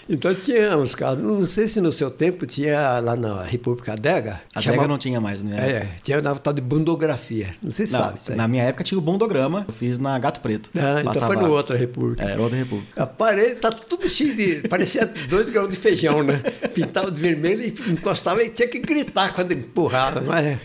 Então 0.09 0.33
tinha 0.33 0.75
uns 0.75 0.95
casos, 0.95 1.23
não 1.23 1.45
sei 1.45 1.67
se 1.67 1.79
no 1.79 1.91
seu 1.91 2.09
tempo 2.09 2.45
tinha 2.47 2.99
lá 2.99 3.15
na 3.15 3.43
República 3.43 3.93
Adega. 3.93 4.41
A 4.55 4.59
chamava- 4.61 4.81
Dega 4.81 4.87
não 4.87 4.97
tinha 4.97 5.21
mais, 5.21 5.43
né? 5.43 5.55
É, 5.69 5.87
tinha 6.01 6.19
uma 6.19 6.35
tal 6.35 6.51
de 6.51 6.61
bundografia. 6.61 7.55
Não 7.61 7.69
sei 7.69 7.85
se 7.85 7.93
Não, 7.93 8.17
sabe 8.17 8.35
na 8.37 8.47
minha 8.47 8.63
época 8.63 8.83
tinha 8.83 8.97
o 8.97 9.01
bondograma, 9.01 9.65
eu 9.67 9.73
fiz 9.73 9.99
na 9.99 10.17
Gato 10.17 10.39
Preto. 10.41 10.71
Ah, 10.75 11.01
então 11.01 11.27
foi 11.27 11.35
no 11.35 11.51
outra 11.51 11.77
República. 11.77 12.23
É, 12.23 12.37
outra 12.37 12.57
república. 12.57 13.03
A 13.03 13.05
parede 13.05 13.55
tá 13.55 13.71
tudo 13.71 14.09
cheio 14.09 14.35
de. 14.35 14.67
parecia 14.67 15.05
dois 15.29 15.49
grãos 15.49 15.69
de 15.69 15.75
feijão, 15.75 16.23
né? 16.23 16.39
Pintava 16.73 17.11
de 17.11 17.21
vermelho 17.21 17.61
e 17.63 17.91
encostava 17.91 18.43
e 18.43 18.49
tinha 18.49 18.67
que 18.67 18.79
gritar 18.79 19.33
quando 19.35 19.51
empurrava, 19.51 20.21
mas. 20.21 20.57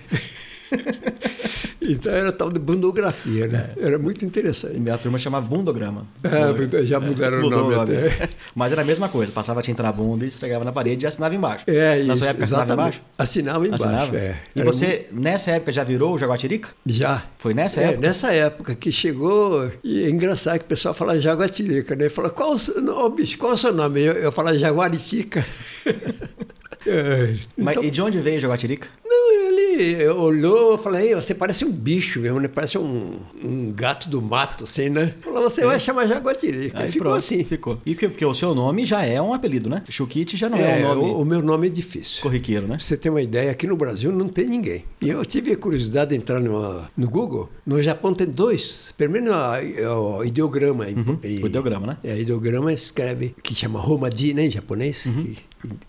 Então 1.86 2.10
era 2.14 2.32
tal 2.32 2.50
de 2.50 2.58
bundografia, 2.58 3.46
né? 3.46 3.72
Era 3.76 3.98
muito 3.98 4.24
interessante. 4.24 4.78
Minha 4.80 4.96
turma 4.96 5.18
chamava 5.18 5.46
bundograma. 5.46 6.06
Ah, 6.24 6.82
já 6.82 6.98
mudaram 6.98 7.40
o 7.44 7.50
nome 7.50 7.74
o 7.74 7.76
nome. 7.76 7.94
até. 7.94 8.30
Mas 8.56 8.72
era 8.72 8.80
a 8.80 8.84
mesma 8.86 9.06
coisa, 9.10 9.30
passava 9.30 9.60
tinta 9.60 9.82
na 9.82 9.92
bunda 9.92 10.24
e 10.24 10.28
esfregava 10.28 10.64
na 10.64 10.72
parede 10.72 11.04
e 11.04 11.06
assinava 11.06 11.34
embaixo. 11.34 11.64
É, 11.66 11.96
Na 12.04 12.14
isso. 12.14 12.16
sua 12.24 12.28
época 12.28 12.44
assinava 12.44 12.72
embaixo? 12.72 13.02
Assinava 13.18 13.66
embaixo, 13.66 13.84
Assinava? 13.84 14.16
é. 14.16 14.36
E 14.56 14.60
Era 14.60 14.72
você, 14.72 15.06
nessa 15.12 15.50
época, 15.50 15.72
já 15.72 15.84
virou 15.84 16.14
o 16.14 16.18
Jaguatirica? 16.18 16.70
muito- 16.86 16.98
Já. 16.98 17.22
Foi 17.36 17.52
nessa 17.52 17.82
É, 17.82 17.84
época? 17.88 18.00
nessa 18.00 18.32
época 18.32 18.74
que 18.74 18.90
chegou, 18.90 19.70
e 19.84 20.04
é 20.04 20.08
engraçado 20.08 20.60
que 20.60 20.64
o 20.64 20.68
pessoal 20.68 20.94
fala 20.94 21.20
Jaguatirica, 21.20 21.94
né? 21.94 22.08
Fala, 22.08 22.30
qual 22.30 22.52
o 22.52 22.58
seu 22.58 22.80
nome, 22.80 23.16
bicho, 23.16 23.36
qual 23.36 23.52
o 23.52 23.58
seu 23.58 23.74
nome? 23.74 24.00
Eu, 24.00 24.14
eu 24.14 24.32
falo 24.32 24.56
Jaguaritica. 24.58 25.44
É, 26.86 27.34
Mas 27.56 27.76
então- 27.76 27.84
e 27.84 27.90
de 27.90 28.02
onde 28.02 28.18
veio 28.18 28.38
o 28.38 28.40
Jaguatirica? 28.40 28.88
Não, 29.04 29.32
ele 29.32 30.06
olhou, 30.08 30.72
eu 30.72 30.78
falei, 30.78 31.08
"Ei, 31.08 31.14
você 31.14 31.34
parece 31.34 31.64
um 31.64 31.70
bicho 31.70 32.20
mesmo, 32.20 32.38
né? 32.40 32.48
Parece 32.48 32.76
um, 32.78 33.18
um 33.42 33.72
gato 33.72 34.08
do 34.08 34.20
mato, 34.22 34.64
assim, 34.64 34.88
né? 34.88 35.12
Falou, 35.20 35.42
você 35.42 35.64
vai 35.64 35.80
chamar 35.80 36.06
Jaguatirica. 36.06 36.78
Aí 36.80 36.88
ficou 36.88 37.06
pronto, 37.08 37.18
assim. 37.18 37.42
Ficou. 37.44 37.80
E 37.84 37.94
que- 37.94 38.08
porque 38.08 38.24
o 38.24 38.34
seu 38.34 38.54
nome 38.54 38.84
já 38.86 39.04
é 39.04 39.20
um 39.20 39.32
apelido, 39.32 39.68
né? 39.68 39.82
Chukite 39.88 40.36
já 40.36 40.48
não 40.48 40.58
é, 40.58 40.80
É, 40.80 40.84
um 40.86 40.88
nome 40.94 41.02
o, 41.10 41.20
o 41.20 41.24
meu 41.24 41.42
nome 41.42 41.66
é 41.66 41.70
difícil. 41.70 42.22
corriqueiro, 42.22 42.62
né? 42.66 42.76
Pra 42.76 42.84
você 42.84 42.96
ter 42.96 43.10
uma 43.10 43.22
ideia, 43.22 43.50
aqui 43.50 43.66
no 43.66 43.76
Brasil 43.76 44.12
não 44.12 44.28
tem 44.28 44.46
ninguém. 44.46 44.84
E 45.00 45.08
eu 45.08 45.24
tive 45.24 45.52
a 45.52 45.56
curiosidade 45.56 46.10
de 46.10 46.16
entrar 46.16 46.40
no, 46.40 46.82
no 46.96 47.08
Google. 47.08 47.50
No 47.66 47.82
Japão 47.82 48.14
tem 48.14 48.26
dois, 48.26 48.92
pelo 48.96 49.12
menos 49.12 49.30
o 49.34 50.24
ideograma. 50.24 50.88
em- 50.88 50.94
em- 51.22 51.42
O 51.42 51.46
ideograma, 51.46 51.86
né? 51.86 51.96
É, 52.04 52.18
ideograma 52.18 52.72
escreve, 52.72 53.34
que 53.42 53.54
chama 53.54 53.78
Romaji, 53.80 54.34
né, 54.34 54.46
em 54.46 54.50
japonês, 54.50 55.06
Uhum. 55.06 55.24
que, 55.24 55.36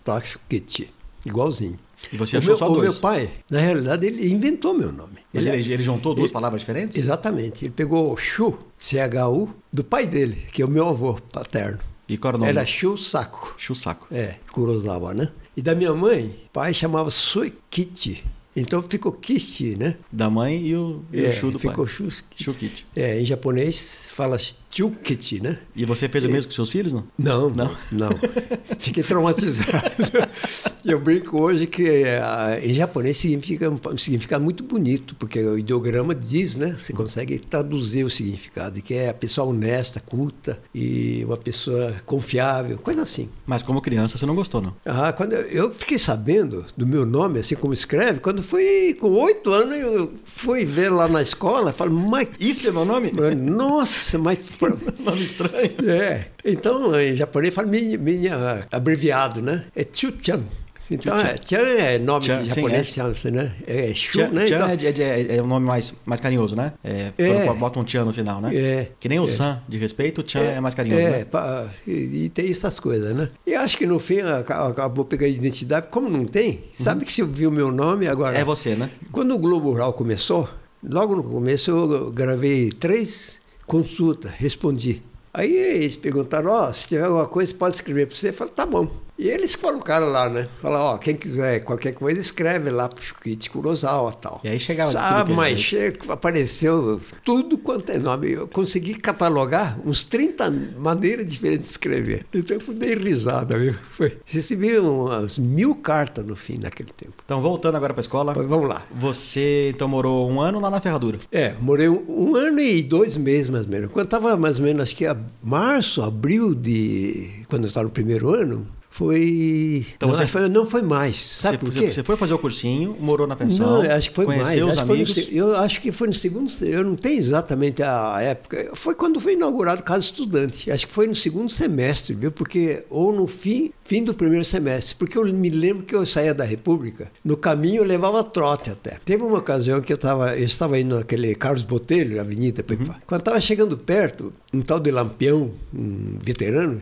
tá 0.04 0.20
Shukichi, 0.20 0.88
igualzinho. 1.24 1.78
E 2.12 2.16
você 2.16 2.36
o 2.36 2.38
achou 2.38 2.50
meu, 2.50 2.56
só 2.56 2.70
o 2.70 2.74
dois? 2.76 2.92
meu 2.92 3.00
pai, 3.00 3.30
na 3.50 3.58
realidade, 3.58 4.06
ele 4.06 4.30
inventou 4.30 4.74
meu 4.74 4.92
nome. 4.92 5.18
Mas 5.32 5.44
ele, 5.46 5.72
ele 5.72 5.82
juntou 5.82 6.14
duas 6.14 6.26
ele- 6.26 6.32
palavras 6.32 6.60
diferentes? 6.60 6.96
Exatamente. 6.96 7.64
Ele 7.64 7.72
pegou 7.74 8.12
o 8.12 8.16
Shu, 8.16 8.56
C-H-U, 8.78 9.48
do 9.72 9.82
pai 9.82 10.06
dele, 10.06 10.46
que 10.52 10.62
é 10.62 10.64
o 10.64 10.68
meu 10.68 10.86
avô 10.88 11.14
paterno. 11.32 11.78
E 12.08 12.16
qual 12.16 12.30
era 12.30 12.36
o 12.36 12.40
nome? 12.40 12.50
Era 12.52 12.64
Shu 12.64 12.96
Saku. 12.96 13.54
Chusaco. 13.58 14.06
É, 14.12 14.36
Kurosawa, 14.52 15.12
né? 15.14 15.30
E 15.56 15.62
da 15.62 15.74
minha 15.74 15.92
mãe, 15.94 16.36
pai 16.52 16.72
chamava 16.72 17.10
Suikichi. 17.10 18.22
Então 18.54 18.80
ficou 18.82 19.12
Kishi, 19.12 19.76
né? 19.76 19.96
Da 20.10 20.30
mãe 20.30 20.64
e 20.66 20.74
o, 20.74 21.02
e 21.12 21.20
o 21.22 21.26
É, 21.26 21.32
Shu 21.32 21.50
do 21.50 21.58
ficou 21.58 21.84
pai. 21.84 21.94
Shu. 21.94 22.08
Shukite. 22.36 22.86
É, 22.96 23.20
em 23.20 23.24
japonês 23.24 24.08
fala 24.14 24.38
Chukichi, 24.76 25.40
né? 25.42 25.58
E 25.74 25.84
você 25.84 26.08
fez 26.08 26.24
o 26.24 26.28
mesmo 26.28 26.50
com 26.50 26.54
seus 26.54 26.70
filhos, 26.70 26.92
não? 26.92 27.04
Não, 27.18 27.48
Não? 27.50 27.70
não. 27.90 28.10
Fiquei 28.78 29.02
traumatizado. 29.02 29.70
Eu 30.84 31.00
brinco 31.00 31.40
hoje 31.40 31.66
que 31.66 32.04
ah, 32.22 32.60
em 32.62 32.72
japonês 32.72 33.16
significa 33.16 33.68
um 33.68 33.98
significado 33.98 34.44
muito 34.44 34.62
bonito, 34.62 35.16
porque 35.16 35.40
o 35.42 35.58
ideograma 35.58 36.14
diz, 36.14 36.56
né? 36.56 36.76
Você 36.78 36.92
consegue 36.92 37.38
traduzir 37.40 38.04
o 38.04 38.10
significado, 38.10 38.80
que 38.80 38.94
é 38.94 39.08
a 39.08 39.14
pessoa 39.14 39.48
honesta, 39.48 39.98
culta 39.98 40.60
e 40.72 41.24
uma 41.24 41.36
pessoa 41.36 41.94
confiável, 42.04 42.78
coisa 42.78 43.02
assim. 43.02 43.28
Mas 43.44 43.62
como 43.64 43.80
criança 43.80 44.16
você 44.16 44.26
não 44.26 44.36
gostou, 44.36 44.62
não? 44.62 44.74
Ah, 44.84 45.12
quando 45.12 45.32
eu, 45.32 45.42
eu 45.66 45.74
fiquei 45.74 45.98
sabendo 45.98 46.64
do 46.76 46.86
meu 46.86 47.04
nome, 47.04 47.40
assim 47.40 47.56
como 47.56 47.74
escreve, 47.74 48.20
quando 48.20 48.40
fui 48.42 48.94
com 48.94 49.10
oito 49.10 49.50
anos, 49.52 49.76
eu 49.78 50.12
fui 50.24 50.64
ver 50.64 50.90
lá 50.90 51.08
na 51.08 51.20
escola, 51.22 51.72
falei, 51.72 51.94
mas 51.94 52.28
Isso 52.38 52.68
é 52.68 52.70
meu 52.70 52.84
nome? 52.84 53.10
nossa, 53.42 54.18
mas 54.18 54.38
nome 54.98 55.22
estranho. 55.22 55.90
é. 55.90 56.26
Então, 56.44 56.98
em 56.98 57.14
japonês 57.16 57.54
fala 57.54 57.66
minha, 57.68 57.98
minha 57.98 58.66
abreviado, 58.70 59.40
né? 59.42 59.64
É 59.74 59.86
Chu-chan. 59.90 60.42
Então, 60.88 61.18
é, 61.18 61.34
Chan 61.44 61.56
é 61.58 61.98
nome 61.98 62.26
Chan, 62.26 62.42
de 62.44 62.48
sim, 62.48 62.54
japonês, 62.54 62.80
é. 62.80 62.84
chance, 62.84 63.28
né? 63.28 63.52
É 63.66 63.92
Shu, 63.92 64.12
Tchan, 64.18 64.28
né? 64.28 64.44
tchan 64.44 64.54
Então, 64.54 64.68
é, 64.68 64.74
é 64.74 65.32
é, 65.32 65.36
é 65.38 65.42
um 65.42 65.46
nome 65.48 65.66
mais, 65.66 65.92
mais 66.06 66.20
carinhoso, 66.20 66.54
né? 66.54 66.74
É, 66.84 67.10
É. 67.18 67.44
Quando 67.44 67.58
bota 67.58 67.80
um 67.80 67.82
tchan 67.84 68.04
no 68.04 68.12
final, 68.12 68.40
né? 68.40 68.54
É. 68.54 68.88
Que 69.00 69.08
nem 69.08 69.18
o 69.18 69.26
san 69.26 69.60
de 69.68 69.78
respeito, 69.78 70.20
o 70.20 70.22
tchan 70.22 70.38
é, 70.44 70.60
mais 70.60 70.76
carinhoso, 70.76 71.02
é, 71.02 71.10
né? 71.10 71.24
pá, 71.24 71.66
e, 71.84 72.26
e 72.26 72.28
tem 72.28 72.48
essas 72.52 72.78
coisas, 72.78 73.12
né? 73.16 73.28
E 73.44 73.52
acho 73.56 73.76
que 73.76 73.84
no 73.84 73.98
fim 73.98 74.20
aca- 74.20 74.68
acabou 74.68 75.04
pegando 75.04 75.30
identidade. 75.32 75.88
Como 75.90 76.08
não 76.08 76.24
tem, 76.24 76.60
sabe 76.72 77.04
que 77.04 77.12
se 77.12 77.20
eu 77.20 77.26
vi 77.26 77.48
o 77.48 77.50
meu 77.50 77.72
nome 77.72 78.06
agora. 78.06 78.38
É 78.38 78.44
você, 78.44 78.76
né? 78.76 78.90
Quando 79.10 79.34
o 79.34 79.38
Globo 79.38 79.70
Rural 79.72 79.92
começou, 79.92 80.48
logo 80.88 81.16
no 81.16 81.24
começo 81.24 81.68
eu 81.72 82.12
gravei 82.12 82.70
três 82.70 83.38
consultas, 83.66 84.32
respondi. 84.32 85.02
Aí 85.32 85.54
eles 85.54 85.96
perguntaram, 85.96 86.50
ó, 86.50 86.72
se 86.72 86.88
tiver 86.88 87.04
alguma 87.04 87.26
coisa, 87.26 87.54
pode 87.54 87.74
escrever 87.74 88.06
para 88.06 88.16
você. 88.16 88.30
Eu 88.30 88.34
falei, 88.34 88.54
tá 88.54 88.64
bom. 88.64 89.05
E 89.18 89.28
eles 89.28 89.56
colocaram 89.56 90.08
lá, 90.08 90.28
né? 90.28 90.48
Falaram, 90.60 90.84
ó, 90.84 90.98
quem 90.98 91.16
quiser 91.16 91.60
qualquer 91.60 91.92
coisa, 91.92 92.20
escreve 92.20 92.68
lá 92.70 92.88
pro 92.88 93.02
Chiquite 93.02 93.50
Kurosawa 93.50 94.12
e 94.16 94.20
tal. 94.20 94.40
E 94.44 94.48
aí 94.48 94.58
chegava 94.58 94.90
é 94.90 95.34
mas 95.34 95.72
apareceu 96.08 97.00
tudo 97.24 97.56
quanto 97.56 97.90
é 97.90 97.98
nome. 97.98 98.32
Eu 98.32 98.46
consegui 98.46 98.94
catalogar 98.94 99.78
uns 99.84 100.04
30 100.04 100.50
maneiras 100.78 101.30
diferentes 101.30 101.68
de 101.68 101.72
escrever. 101.72 102.26
Então 102.32 102.58
eu 102.66 102.74
dei 102.74 102.94
risada, 102.94 103.58
viu? 103.58 103.74
Foi. 103.92 104.18
Recebi 104.24 104.78
umas 104.78 105.38
mil 105.38 105.74
cartas 105.74 106.24
no 106.24 106.36
fim, 106.36 106.58
naquele 106.62 106.90
tempo. 106.92 107.14
Então, 107.24 107.40
voltando 107.40 107.76
agora 107.76 107.94
pra 107.94 108.00
escola. 108.00 108.34
Mas 108.36 108.46
vamos 108.46 108.68
lá. 108.68 108.82
Você, 108.94 109.70
então, 109.74 109.88
morou 109.88 110.30
um 110.30 110.40
ano 110.40 110.60
lá 110.60 110.70
na 110.70 110.80
Ferradura. 110.80 111.18
É, 111.32 111.54
morei 111.60 111.88
um, 111.88 112.04
um 112.08 112.36
ano 112.36 112.60
e 112.60 112.82
dois 112.82 113.16
meses 113.16 113.48
mais 113.48 113.64
ou 113.64 113.70
menos. 113.70 113.90
Quando 113.90 114.06
estava 114.06 114.36
mais 114.36 114.58
ou 114.58 114.64
menos, 114.64 114.82
acho 114.82 114.96
que 114.96 115.06
a 115.06 115.16
março, 115.42 116.02
abril 116.02 116.54
de. 116.54 117.44
Quando 117.48 117.64
eu 117.64 117.68
estava 117.68 117.84
no 117.84 117.90
primeiro 117.90 118.34
ano, 118.34 118.66
foi. 118.96 119.86
Então 119.96 120.08
não, 120.08 120.14
você- 120.16 120.24
que 120.24 120.30
foi- 120.30 120.48
não 120.48 120.66
foi 120.66 120.82
mais. 120.82 121.16
Sabe 121.18 121.58
você, 121.58 121.64
por 121.64 121.72
quê? 121.74 121.92
Você 121.92 122.02
foi 122.02 122.16
fazer 122.16 122.34
o 122.34 122.38
cursinho, 122.38 122.96
morou 122.98 123.26
na 123.26 123.36
pensão. 123.36 123.82
Não, 123.82 123.90
acho 123.90 124.08
que 124.10 124.14
foi 124.16 124.26
mais. 124.26 124.40
os 124.40 124.46
Acho 124.48 124.56
que 124.80 124.86
foi 124.86 124.96
no 124.98 125.02
amigos. 125.04 125.28
eu 125.32 125.56
acho 125.56 125.80
que 125.80 125.92
foi 125.92 126.06
no 126.08 126.14
segundo. 126.14 126.50
se- 126.50 126.68
Eu 126.68 126.82
não 126.84 126.96
tenho 126.96 127.18
exatamente 127.18 127.82
a 127.82 128.16
época. 128.20 128.70
Foi 128.74 128.94
quando 128.94 129.20
foi 129.20 129.34
inaugurado 129.34 129.80
o 129.82 129.84
Casa 129.84 130.00
Estudante. 130.00 130.70
Acho 130.70 130.86
que 130.86 130.92
foi 130.92 131.06
no 131.06 131.14
segundo 131.14 131.50
semestre, 131.50 132.14
viu? 132.14 132.32
Porque 132.32 132.84
ou 132.90 133.12
no 133.12 133.26
fim, 133.26 133.70
fim 133.84 134.02
do 134.02 134.14
primeiro 134.14 134.44
semestre. 134.44 134.94
Porque 134.96 135.18
eu 135.18 135.24
me 135.26 135.50
lembro 135.50 135.84
que 135.84 135.94
eu 135.94 136.04
saía 136.06 136.32
da 136.34 136.44
República. 136.44 137.10
No 137.24 137.36
caminho 137.36 137.82
eu 137.82 137.84
levava 137.84 138.24
trote 138.24 138.70
até. 138.70 138.98
Teve 139.04 139.22
uma 139.22 139.38
ocasião 139.38 139.80
que 139.80 139.92
eu 139.92 139.96
estava, 139.96 140.36
eu 140.36 140.44
estava 140.44 140.78
indo 140.78 140.96
naquele 140.96 141.34
Carlos 141.34 141.62
Botelho, 141.62 142.20
Avenida. 142.20 142.64
Uhum. 142.70 142.94
Quando 143.06 143.20
estava 143.20 143.40
chegando 143.40 143.76
perto, 143.76 144.32
um 144.52 144.62
tal 144.62 144.80
de 144.80 144.90
Lampião, 144.90 145.50
um 145.74 146.18
veterano, 146.22 146.80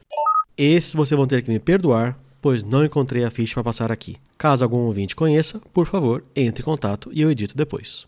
Esse 0.57 0.97
vocês 0.97 1.17
vão 1.17 1.27
ter 1.27 1.43
que 1.43 1.51
me 1.51 1.59
perdoar, 1.59 2.17
pois 2.41 2.63
não 2.63 2.85
encontrei 2.85 3.25
a 3.25 3.31
ficha 3.31 3.55
para 3.55 3.65
passar 3.65 3.91
aqui. 3.91 4.15
Caso 4.39 4.65
algum 4.65 4.87
ouvinte 4.87 5.17
conheça, 5.17 5.61
por 5.73 5.85
favor, 5.85 6.23
entre 6.35 6.63
em 6.63 6.65
contato 6.65 7.11
e 7.13 7.21
eu 7.21 7.31
edito 7.31 7.57
depois. 7.57 8.07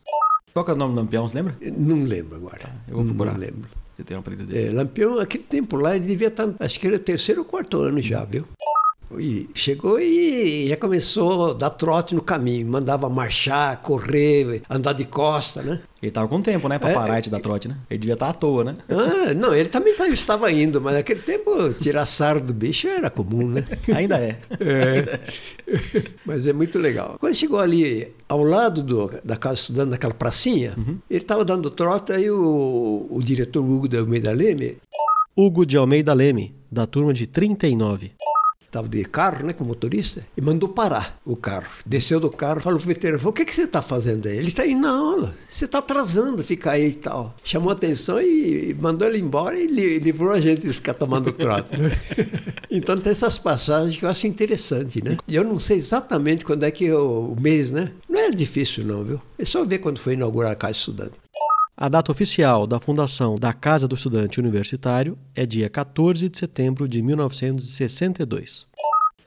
Qual 0.53 0.65
que 0.65 0.71
é 0.71 0.75
o 0.75 0.77
nome 0.77 0.95
do 0.95 1.01
Lampião, 1.01 1.29
você 1.29 1.37
lembra? 1.37 1.57
Não 1.77 2.05
lembro 2.05 2.37
agora. 2.37 2.59
Tá, 2.59 2.73
eu 2.87 2.97
vou 2.97 3.05
procurar. 3.05 3.33
Não 3.33 3.41
lembro. 3.41 3.69
Você 3.97 4.05
tem 4.05 4.17
um 4.17 4.21
apelido 4.21 4.47
dele. 4.47 4.69
É, 4.69 4.73
Lampião, 4.73 5.19
aquele 5.19 5.43
tempo 5.43 5.77
lá, 5.77 5.97
ele 5.97 6.07
devia 6.07 6.29
estar, 6.29 6.49
acho 6.61 6.79
que 6.79 6.87
era 6.87 6.95
o 6.95 7.01
terceiro 7.01 7.41
ou 7.41 7.45
quarto 7.45 7.81
ano 7.81 8.01
já, 8.01 8.25
viu? 8.25 8.47
E 9.19 9.49
chegou 9.55 10.01
e 10.01 10.69
já 10.69 10.77
começou 10.77 11.51
a 11.51 11.55
dar 11.55 11.71
trote 11.71 12.15
no 12.15 12.21
caminho, 12.21 12.67
mandava 12.67 13.09
marchar, 13.09 13.81
correr, 13.81 14.63
andar 14.69 14.93
de 14.95 15.05
costa, 15.05 15.63
né? 15.63 15.81
Ele 16.03 16.11
tava 16.11 16.29
com 16.29 16.43
tempo, 16.43 16.69
né, 16.69 16.79
pra 16.79 16.91
É, 16.91 16.95
parar 16.95 17.21
de 17.21 17.31
dar 17.31 17.41
trote, 17.41 17.69
né? 17.69 17.77
Ele 17.89 18.01
devia 18.01 18.15
estar 18.15 18.29
à 18.29 18.33
toa, 18.33 18.65
né? 18.65 18.77
Ah, 18.89 19.33
não, 19.35 19.55
ele 19.55 19.69
também 19.69 19.95
tá- 19.95 20.09
estava 20.09 20.51
indo, 20.53 20.81
mas 20.81 20.95
naquele 20.95 21.21
tempo 21.21 21.73
tirar 21.73 22.05
sarro 22.05 22.41
do 22.41 22.53
bicho 22.53 22.89
era 22.89 23.09
comum, 23.09 23.49
né? 23.49 23.65
Ainda 23.95 24.19
é. 24.19 24.39
É. 24.61 25.21
Mas 26.25 26.47
é 26.47 26.53
muito 26.53 26.79
legal. 26.79 27.17
Quando 27.19 27.35
chegou 27.35 27.59
ali 27.61 28.13
ao 28.29 28.43
lado 28.43 28.83
do- 28.83 29.11
da 29.25 29.37
casa 29.37 29.55
estudando, 29.55 29.91
naquela 29.91 30.15
pracinha, 30.15 30.75
ele 31.09 31.23
estava 31.23 31.45
dando 31.45 31.71
trote, 31.71 32.13
aí 32.13 32.31
o, 32.31 33.07
o 33.11 33.21
diretor 33.23 33.65
Hugo 33.65 33.89
da 33.89 33.99
Almeida 34.01 34.33
Leme 34.33 34.77
Hugo 35.37 35.65
de 35.67 35.77
Almeida 35.77 36.13
Leme, 36.15 36.55
da 36.71 36.87
turma 36.87 37.13
de 37.13 37.27
39. 37.27 38.13
Estava 38.77 38.89
de 38.89 39.05
carro, 39.05 39.47
né, 39.47 39.53
com 39.53 39.65
motorista, 39.65 40.23
e 40.37 40.41
mandou 40.41 40.69
parar 40.69 41.19
o 41.25 41.37
carro. 41.37 41.67
Desceu 41.85 42.21
do 42.21 42.31
carro, 42.31 42.61
falou 42.61 42.79
pro 42.79 42.89
veterano, 42.89 43.21
o 43.29 43.33
que, 43.33 43.45
que 43.45 43.55
você 43.55 43.63
está 43.63 43.81
fazendo 43.83 44.27
aí? 44.29 44.37
Ele 44.37 44.49
está 44.49 44.67
indo 44.67 44.81
na 44.83 44.91
aula, 44.91 45.35
você 45.51 45.65
está 45.65 45.79
atrasando, 45.79 46.43
fica 46.45 46.73
aí 46.73 46.89
e 46.89 46.93
tal. 46.95 47.35
Chamou 47.43 47.71
atenção 47.73 48.21
e 48.21 48.75
mandou 48.81 49.09
ele 49.09 49.19
embora 49.19 49.59
e 49.59 49.67
li- 49.67 49.99
livrou 49.99 50.33
a 50.33 50.41
gente 50.41 50.63
de 50.67 50.73
ficar 50.73 50.95
tomando 50.95 51.33
trote. 51.33 51.77
né? 51.81 51.91
então 52.71 52.97
tem 52.99 53.13
essas 53.13 53.39
passagens 53.39 53.97
que 53.99 54.05
eu 54.05 54.09
acho 54.09 54.27
interessante, 54.27 55.03
né? 55.03 55.17
E 55.27 55.35
eu 55.35 55.45
não 55.45 55.59
sei 55.59 55.79
exatamente 55.79 56.45
quando 56.45 56.65
é 56.65 56.71
que 56.71 56.87
é 56.87 56.95
o, 56.95 57.33
o 57.37 57.41
mês, 57.41 57.71
né? 57.71 57.93
Não 58.09 58.21
é 58.21 58.31
difícil 58.31 58.85
não, 58.85 59.03
viu? 59.05 59.21
É 59.39 59.45
só 59.45 59.65
ver 59.65 59.79
quando 59.79 59.99
foi 59.99 60.15
inaugurar 60.15 60.53
a 60.53 60.55
Casa 60.57 60.73
Estudante. 60.73 61.13
A 61.79 61.91
data 61.91 62.11
oficial 62.11 62.67
da 62.67 62.81
fundação 62.81 63.35
da 63.35 63.53
Casa 63.53 63.87
do 63.87 63.95
Estudante 63.95 64.41
Universitário 64.41 65.19
é 65.35 65.45
dia 65.45 65.69
14 65.69 66.27
de 66.27 66.39
setembro 66.39 66.89
de 66.89 67.03
1962. 67.03 68.67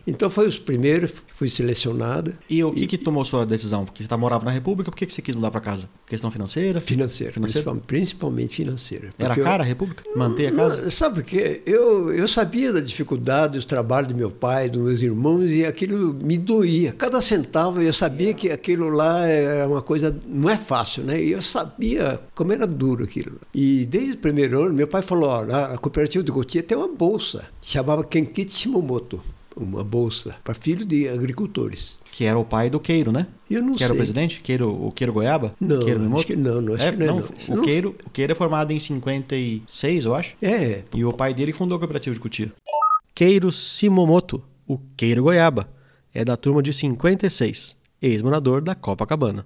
Então 0.06 0.30
foi 0.30 0.47
os 0.47 0.58
primeiros, 0.58 1.12
fui 1.36 1.50
selecionada. 1.50 2.34
E 2.50 2.64
o 2.64 2.72
que, 2.72 2.88
que 2.88 2.97
tomou 2.97 3.24
sua 3.24 3.45
decisão? 3.45 3.86
Porque 3.86 4.04
você 4.04 4.10
tá, 4.10 4.18
morava 4.18 4.45
na 4.45 4.52
República, 4.52 4.91
por 4.91 4.97
que, 4.97 5.06
que 5.06 5.14
você 5.14 5.22
quis 5.22 5.36
mudar 5.36 5.52
para 5.52 5.62
casa? 5.62 5.89
Questão 6.08 6.32
financeira? 6.32 6.82
Financeira, 6.82 7.34
Financeira? 7.34 7.76
principalmente, 7.86 8.56
financeira. 8.56 9.10
Era 9.18 9.36
cara 9.36 9.64
a 9.64 9.66
República? 9.66 10.04
Manter 10.16 10.47
a 10.47 10.52
casa? 10.52 10.82
Não, 10.82 10.89
sabe 10.89 11.20
o 11.20 11.24
quê? 11.24 11.62
Eu, 11.66 12.14
eu 12.14 12.28
sabia 12.28 12.74
da 12.74 12.80
dificuldade, 12.80 13.60
do 13.60 13.66
trabalho 13.66 14.08
do 14.08 14.16
meu 14.16 14.32
pai, 14.32 14.70
dos 14.70 14.82
meus 14.82 15.02
irmãos, 15.02 15.52
e 15.52 15.66
aquilo 15.66 16.14
me 16.14 16.38
doía. 16.38 16.91
Cada 16.93 17.22
centavo, 17.22 17.82
eu 17.82 17.93
sabia 17.93 18.34
que 18.34 18.50
aquilo 18.50 18.89
lá 18.89 19.26
é 19.28 19.66
uma 19.66 19.82
coisa, 19.82 20.16
não 20.26 20.50
é 20.50 20.58
fácil, 20.58 21.04
né? 21.04 21.22
E 21.22 21.32
eu 21.32 21.41
sabia 21.41 22.20
como 22.34 22.52
era 22.52 22.66
duro 22.66 23.04
aquilo. 23.04 23.39
E 23.54 23.86
desde 23.86 24.14
o 24.14 24.18
primeiro 24.18 24.64
ano, 24.64 24.74
meu 24.74 24.88
pai 24.88 25.02
falou, 25.02 25.30
ó, 25.30 25.45
na 25.45 25.78
cooperativa 25.78 26.24
de 26.24 26.32
Gotia 26.32 26.64
tem 26.64 26.78
uma 26.78 26.88
bolsa, 26.88 27.45
chamava 27.62 28.04
Kenkichi 28.04 28.58
Shimomoto, 28.58 29.22
uma 29.60 29.84
bolsa 29.84 30.36
para 30.43 30.53
filhos 30.53 30.86
de 30.86 31.07
agricultores. 31.07 31.99
Que 32.12 32.26
era 32.26 32.38
o 32.38 32.45
pai 32.45 32.70
do 32.70 32.80
Queiro, 32.80 33.12
né? 33.12 33.28
Eu 33.49 33.62
não 33.62 33.74
que 33.74 33.84
era 33.84 33.93
o 33.93 33.95
sei. 33.95 33.99
presidente? 33.99 34.41
Queiro, 34.41 34.70
o 34.70 34.91
Queiro 34.91 35.14
Goiaba? 35.14 35.53
Não, 35.60 35.80
Queiro 35.80 36.16
acho 36.16 36.26
que 36.26 36.36
não, 36.36 36.62
não, 36.62 36.74
acho 36.74 36.84
é, 36.84 36.91
que 36.91 36.97
não 36.97 37.05
é, 37.05 37.07
não, 37.10 37.16
não. 37.49 37.62
O, 37.62 37.62
Queiro, 37.62 37.95
o 38.05 38.10
Queiro 38.10 38.32
é 38.32 38.36
formado 38.36 38.72
em 38.72 38.80
56, 38.80 40.05
eu 40.05 40.16
acho. 40.16 40.36
É, 40.41 40.84
E 40.93 41.03
o 41.05 41.14
pai 41.14 41.34
dele 41.34 41.53
fundou 41.53 41.76
a 41.76 41.80
cooperativa 41.80 42.14
de 42.14 42.20
Cotia. 42.20 42.51
Queiro 43.14 43.51
Simomoto, 43.51 44.41
o 44.68 44.80
Queiro 44.95 45.24
Goiaba, 45.24 45.70
é 46.14 46.24
da 46.24 46.38
turma 46.38 46.64
de 46.64 46.74
56, 46.74 47.76
ex-morador 48.01 48.62
da 48.62 48.76
Copacabana. 48.76 49.45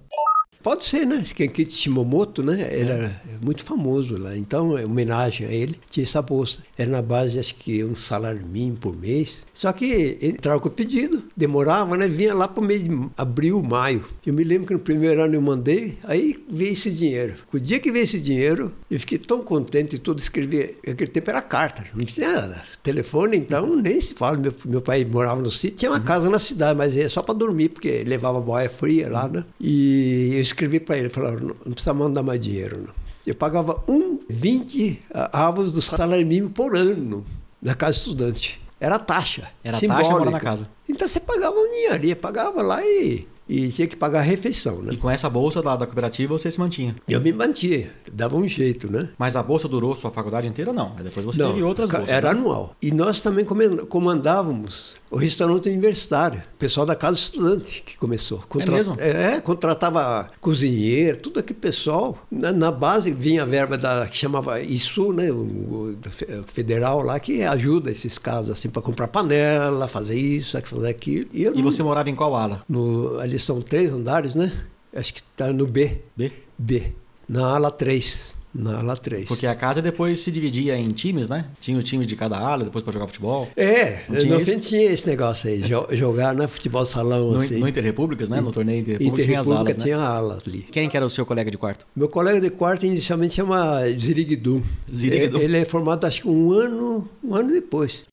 Pode 0.64 0.82
ser, 0.82 1.06
né? 1.06 1.22
Kenkichi 1.34 1.76
Shimomoto, 1.76 2.42
né? 2.42 2.66
Era 2.70 3.20
muito 3.42 3.62
famoso 3.62 4.16
lá. 4.16 4.34
Então, 4.34 4.78
em 4.78 4.86
homenagem 4.86 5.46
a 5.46 5.52
ele, 5.52 5.78
tinha 5.90 6.04
essa 6.04 6.22
bolsa. 6.22 6.60
Era 6.78 6.90
na 6.90 7.02
base, 7.02 7.38
acho 7.38 7.54
que 7.56 7.84
um 7.84 7.94
salário 7.94 8.40
mínimo 8.46 8.78
por 8.78 8.96
mês. 8.96 9.44
Só 9.52 9.70
que 9.74 10.16
entrava 10.22 10.58
com 10.58 10.68
o 10.68 10.70
pedido, 10.70 11.22
demorava, 11.36 11.98
né? 11.98 12.08
Vinha 12.08 12.32
lá 12.32 12.48
para 12.48 12.62
o 12.62 12.66
mês 12.66 12.82
de 12.82 12.90
abril, 13.14 13.62
maio. 13.62 14.06
Eu 14.24 14.32
me 14.32 14.42
lembro 14.42 14.66
que 14.68 14.72
no 14.72 14.78
primeiro 14.78 15.20
ano 15.20 15.34
eu 15.34 15.42
mandei, 15.42 15.98
aí 16.02 16.42
veio 16.48 16.72
esse 16.72 16.90
dinheiro. 16.90 17.34
O 17.52 17.58
dia 17.58 17.78
que 17.78 17.92
veio 17.92 18.04
esse 18.04 18.18
dinheiro, 18.18 18.72
eu 18.90 18.98
fiquei 18.98 19.18
tão 19.18 19.42
contente 19.42 19.96
e 19.96 19.98
tudo. 19.98 20.18
Escrevi, 20.18 20.78
naquele 20.86 21.10
tempo 21.10 21.28
era 21.28 21.42
carta, 21.42 21.84
não 21.94 22.06
tinha 22.06 22.62
telefone, 22.82 23.36
então 23.36 23.76
nem 23.76 24.00
se 24.00 24.14
fala. 24.14 24.38
Meu, 24.38 24.54
meu 24.64 24.80
pai 24.80 25.04
morava 25.04 25.42
no 25.42 25.50
sítio, 25.50 25.76
tinha 25.76 25.90
uma 25.90 26.00
casa 26.00 26.30
na 26.30 26.38
cidade, 26.38 26.78
mas 26.78 26.96
é 26.96 27.06
só 27.10 27.20
para 27.20 27.34
dormir, 27.34 27.68
porque 27.68 28.02
levava 28.06 28.40
boia 28.40 28.70
fria 28.70 29.10
lá, 29.10 29.28
né? 29.28 29.44
E 29.60 30.30
eu 30.32 30.53
escrevi 30.54 30.80
para 30.80 30.98
ele, 30.98 31.08
falava, 31.08 31.40
não, 31.40 31.56
não 31.64 31.72
precisa 31.72 31.92
mandar 31.92 32.22
mais 32.22 32.40
dinheiro, 32.40 32.82
não. 32.86 32.94
Eu 33.26 33.34
pagava 33.34 33.82
1,20 33.88 34.98
avos 35.32 35.72
do 35.72 35.80
salário 35.80 36.26
mínimo 36.26 36.50
por 36.50 36.76
ano 36.76 37.24
na 37.60 37.74
casa 37.74 37.96
estudante. 37.98 38.60
Era 38.78 38.98
taxa. 38.98 39.50
Era 39.62 39.78
simbólica. 39.78 40.08
taxa 40.08 40.18
morar 40.18 40.30
na 40.30 40.40
casa. 40.40 40.68
Então 40.86 41.08
você 41.08 41.18
pagava 41.18 41.56
um 41.56 41.70
dinheirinho, 41.70 42.16
pagava 42.16 42.60
lá 42.60 42.84
e, 42.84 43.26
e 43.48 43.68
tinha 43.68 43.86
que 43.86 43.96
pagar 43.96 44.20
a 44.20 44.22
refeição, 44.22 44.80
né? 44.82 44.92
E 44.94 44.96
com 44.96 45.10
essa 45.10 45.28
bolsa 45.28 45.60
lá 45.60 45.76
da 45.76 45.86
cooperativa 45.86 46.32
você 46.36 46.50
se 46.50 46.58
mantinha. 46.58 46.96
Eu 47.08 47.20
me 47.20 47.32
mantinha, 47.32 47.90
dava 48.12 48.36
um 48.36 48.46
jeito, 48.48 48.90
né? 48.90 49.08
Mas 49.18 49.36
a 49.36 49.42
bolsa 49.42 49.68
durou 49.68 49.94
sua 49.94 50.10
faculdade 50.10 50.48
inteira? 50.48 50.72
Não. 50.72 50.94
Aí 50.96 51.04
depois 51.04 51.24
você 51.26 51.38
teve 51.44 51.62
outras 51.62 51.90
bolsas. 51.90 52.08
Era 52.10 52.32
né? 52.32 52.40
anual. 52.40 52.74
E 52.80 52.90
nós 52.90 53.20
também 53.20 53.44
comandávamos 53.88 54.96
o 55.10 55.16
restaurante 55.16 55.68
universitário. 55.68 56.40
O 56.54 56.58
pessoal 56.58 56.86
da 56.86 56.94
casa 56.94 57.16
estudante 57.16 57.82
que 57.84 57.96
começou. 57.98 58.42
mesmo? 58.72 58.96
É, 58.98 59.40
contratava 59.40 60.30
cozinheiro, 60.40 61.18
tudo 61.18 61.40
aquele 61.40 61.58
pessoal. 61.58 62.18
Na, 62.30 62.52
na 62.52 62.70
base 62.72 63.10
vinha 63.12 63.42
a 63.42 63.46
verba 63.46 63.76
da 63.76 64.06
que 64.06 64.16
chamava 64.16 64.60
ISU, 64.60 65.12
né? 65.12 65.30
O, 65.30 65.96
o 66.04 66.10
fe- 66.10 66.26
o 66.40 66.44
federal 66.52 67.02
lá, 67.02 67.18
que 67.20 67.42
ajuda 67.42 67.90
esses 67.90 68.18
casos, 68.18 68.50
assim, 68.50 68.68
para 68.68 68.82
comprar 68.82 69.08
panela, 69.08 69.86
fazer 69.88 70.16
isso, 70.18 70.60
fazer 70.62 70.88
aquilo. 70.88 71.28
eu 71.34 71.54
E 71.54 71.62
não- 71.62 71.70
você 71.70 71.82
morava 71.82 72.08
em 72.10 72.14
qual 72.14 72.34
ala? 72.34 72.62
no, 72.68 73.18
ali 73.20 73.33
são 73.42 73.60
três 73.60 73.92
andares, 73.92 74.34
né? 74.34 74.52
Acho 74.94 75.12
que 75.14 75.20
está 75.20 75.52
no 75.52 75.66
B. 75.66 75.98
B? 76.16 76.32
B. 76.56 76.92
Na 77.28 77.54
ala 77.54 77.70
3. 77.70 78.36
Na 78.54 78.78
ala 78.78 78.96
3. 78.96 79.26
Porque 79.26 79.48
a 79.48 79.54
casa 79.56 79.82
depois 79.82 80.20
se 80.20 80.30
dividia 80.30 80.76
em 80.78 80.90
times, 80.92 81.28
né? 81.28 81.46
Tinha 81.58 81.76
o 81.76 81.82
time 81.82 82.06
de 82.06 82.14
cada 82.14 82.38
ala, 82.38 82.62
depois 82.62 82.84
para 82.84 82.92
jogar 82.92 83.08
futebol. 83.08 83.48
É, 83.56 84.04
Não 84.08 84.16
tinha 84.16 84.46
fim 84.46 84.58
tinha 84.60 84.92
esse 84.92 85.04
negócio 85.08 85.50
aí, 85.50 85.60
jo- 85.62 85.88
jogar 85.90 86.32
né, 86.36 86.46
futebol 86.46 86.86
salão 86.86 87.32
No, 87.32 87.38
assim. 87.38 87.58
no 87.58 87.66
Interrepúblicas, 87.66 88.28
né? 88.28 88.40
No 88.40 88.52
torneio 88.52 88.78
Interrepúblicas 88.82 89.26
tinha 89.26 89.40
as 89.40 89.50
alas, 89.50 89.76
né? 89.76 89.82
tinha 89.82 89.98
ala 89.98 90.38
ali. 90.46 90.62
Quem 90.70 90.88
que 90.88 90.96
era 90.96 91.04
o 91.04 91.10
seu 91.10 91.26
colega 91.26 91.50
de 91.50 91.58
quarto? 91.58 91.84
Meu 91.96 92.08
colega 92.08 92.40
de 92.40 92.50
quarto 92.50 92.86
inicialmente 92.86 93.34
chama 93.34 93.80
Ziriguidum. 93.98 94.62
Ziriguidum. 94.94 95.38
Ele 95.40 95.56
é 95.56 95.64
formado 95.64 96.04
acho 96.06 96.22
que 96.22 96.28
um 96.28 96.52
ano, 96.52 97.08
um 97.24 97.34
ano 97.34 97.50
depois. 97.52 98.04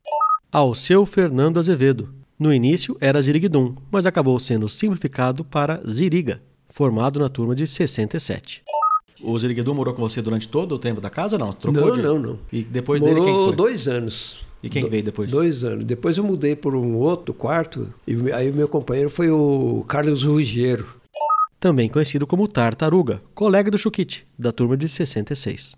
Alceu 0.50 1.06
Fernando 1.06 1.58
Azevedo. 1.60 2.08
No 2.42 2.52
início 2.52 2.96
era 3.00 3.22
Ziriguidum, 3.22 3.76
mas 3.88 4.04
acabou 4.04 4.36
sendo 4.40 4.68
simplificado 4.68 5.44
para 5.44 5.80
Ziriga, 5.88 6.42
formado 6.68 7.20
na 7.20 7.28
turma 7.28 7.54
de 7.54 7.68
67. 7.68 8.64
O 9.22 9.38
Ziriguidum 9.38 9.72
morou 9.74 9.94
com 9.94 10.02
você 10.02 10.20
durante 10.20 10.48
todo 10.48 10.72
o 10.74 10.78
tempo 10.80 11.00
da 11.00 11.08
casa 11.08 11.36
ou 11.36 11.38
não? 11.38 11.52
Trocou 11.52 11.86
não, 11.86 11.94
de... 11.94 12.02
não, 12.02 12.18
não. 12.18 12.38
E 12.52 12.64
depois 12.64 13.00
Morou 13.00 13.14
dele 13.14 13.26
quem 13.26 13.32
que 13.38 13.44
foi? 13.46 13.54
dois 13.54 13.86
anos. 13.86 14.40
E 14.60 14.68
quem 14.68 14.82
que 14.82 14.90
veio 14.90 15.04
depois? 15.04 15.30
Dois 15.30 15.62
anos. 15.62 15.84
Depois 15.84 16.18
eu 16.18 16.24
mudei 16.24 16.56
por 16.56 16.74
um 16.74 16.96
outro 16.96 17.32
quarto, 17.32 17.94
e 18.04 18.16
o- 18.16 18.34
aí 18.34 18.50
o 18.50 18.54
meu 18.54 18.66
companheiro 18.66 19.08
foi 19.08 19.30
o 19.30 19.84
Carlos 19.86 20.24
Ruggiero. 20.24 20.84
Também 21.60 21.88
conhecido 21.88 22.26
como 22.26 22.48
Tartaruga, 22.48 23.22
colega 23.36 23.70
do 23.70 23.78
Chuquite, 23.78 24.26
da 24.36 24.50
turma 24.50 24.76
de 24.76 24.88
66. 24.88 25.74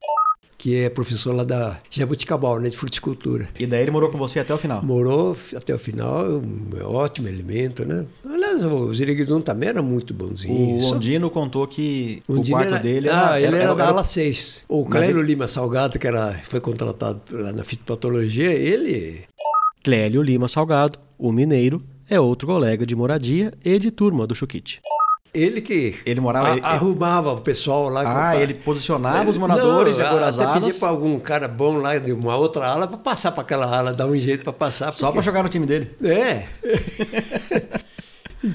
Que 0.64 0.76
é 0.76 0.88
professor 0.88 1.34
lá 1.34 1.44
da 1.44 1.78
Jabuticabal, 1.90 2.58
né, 2.58 2.70
de 2.70 2.76
fruticultura. 2.78 3.46
E 3.60 3.66
daí 3.66 3.82
ele 3.82 3.90
morou 3.90 4.08
com 4.10 4.16
você 4.16 4.38
até 4.40 4.54
o 4.54 4.56
final? 4.56 4.82
Morou 4.82 5.36
até 5.54 5.74
o 5.74 5.78
final, 5.78 6.24
um 6.24 6.70
ótimo 6.86 7.28
elemento, 7.28 7.84
né? 7.84 8.06
Aliás, 8.26 8.64
o 8.64 8.94
Ziriguidum 8.94 9.42
também 9.42 9.68
era 9.68 9.82
muito 9.82 10.14
bonzinho. 10.14 10.78
O 10.78 10.80
Só- 10.80 10.94
Ondino 10.94 11.28
contou 11.28 11.66
que 11.66 12.22
um 12.26 12.40
o 12.40 12.48
quarto 12.48 12.68
era- 12.72 12.78
dele 12.82 13.08
era... 13.10 13.32
Ah, 13.32 13.38
ele 13.38 13.56
era, 13.56 13.74
da 13.74 13.82
era- 13.84 13.92
ala 13.92 14.04
6. 14.04 14.64
O 14.66 14.86
Clélio 14.86 15.18
ele- 15.18 15.26
Lima 15.34 15.46
Salgado, 15.46 15.98
que 15.98 16.06
era, 16.06 16.40
foi 16.48 16.60
contratado 16.60 17.20
lá 17.30 17.52
na 17.52 17.62
fitopatologia, 17.62 18.50
ele... 18.50 19.24
Clélio 19.82 20.22
Lima 20.22 20.48
Salgado, 20.48 20.98
o 21.18 21.30
mineiro, 21.30 21.82
é 22.08 22.18
outro 22.18 22.46
colega 22.48 22.86
de 22.86 22.96
moradia 22.96 23.52
e 23.62 23.78
de 23.78 23.90
turma 23.90 24.26
do 24.26 24.34
Chuquite. 24.34 24.80
Ele 25.34 25.60
que 25.60 25.96
Ele 26.06 26.20
morava- 26.20 26.48
a- 26.48 26.52
ele- 26.52 26.60
arrumava 26.64 27.32
o 27.32 27.40
pessoal 27.40 27.88
lá. 27.88 28.28
Ah, 28.30 28.36
ele 28.36 28.54
posicionava 28.54 29.28
os 29.28 29.36
moradores 29.36 29.98
Não, 29.98 30.06
até 30.06 30.14
pedia 30.36 30.46
alas, 30.62 30.78
para 30.78 30.88
algum 30.88 31.18
cara 31.18 31.48
bom 31.48 31.76
lá 31.78 31.98
de 31.98 32.12
uma 32.12 32.36
outra 32.36 32.66
ala 32.66 32.86
para 32.86 32.98
passar 32.98 33.32
para 33.32 33.42
aquela 33.42 33.66
ala, 33.66 33.92
dar 33.92 34.06
um 34.06 34.16
jeito 34.16 34.44
para 34.44 34.52
passar. 34.52 34.92
só 34.92 35.06
para 35.06 35.14
porque- 35.16 35.24
jogar 35.26 35.42
no 35.42 35.48
time 35.48 35.66
dele. 35.66 35.90
É. 36.04 36.44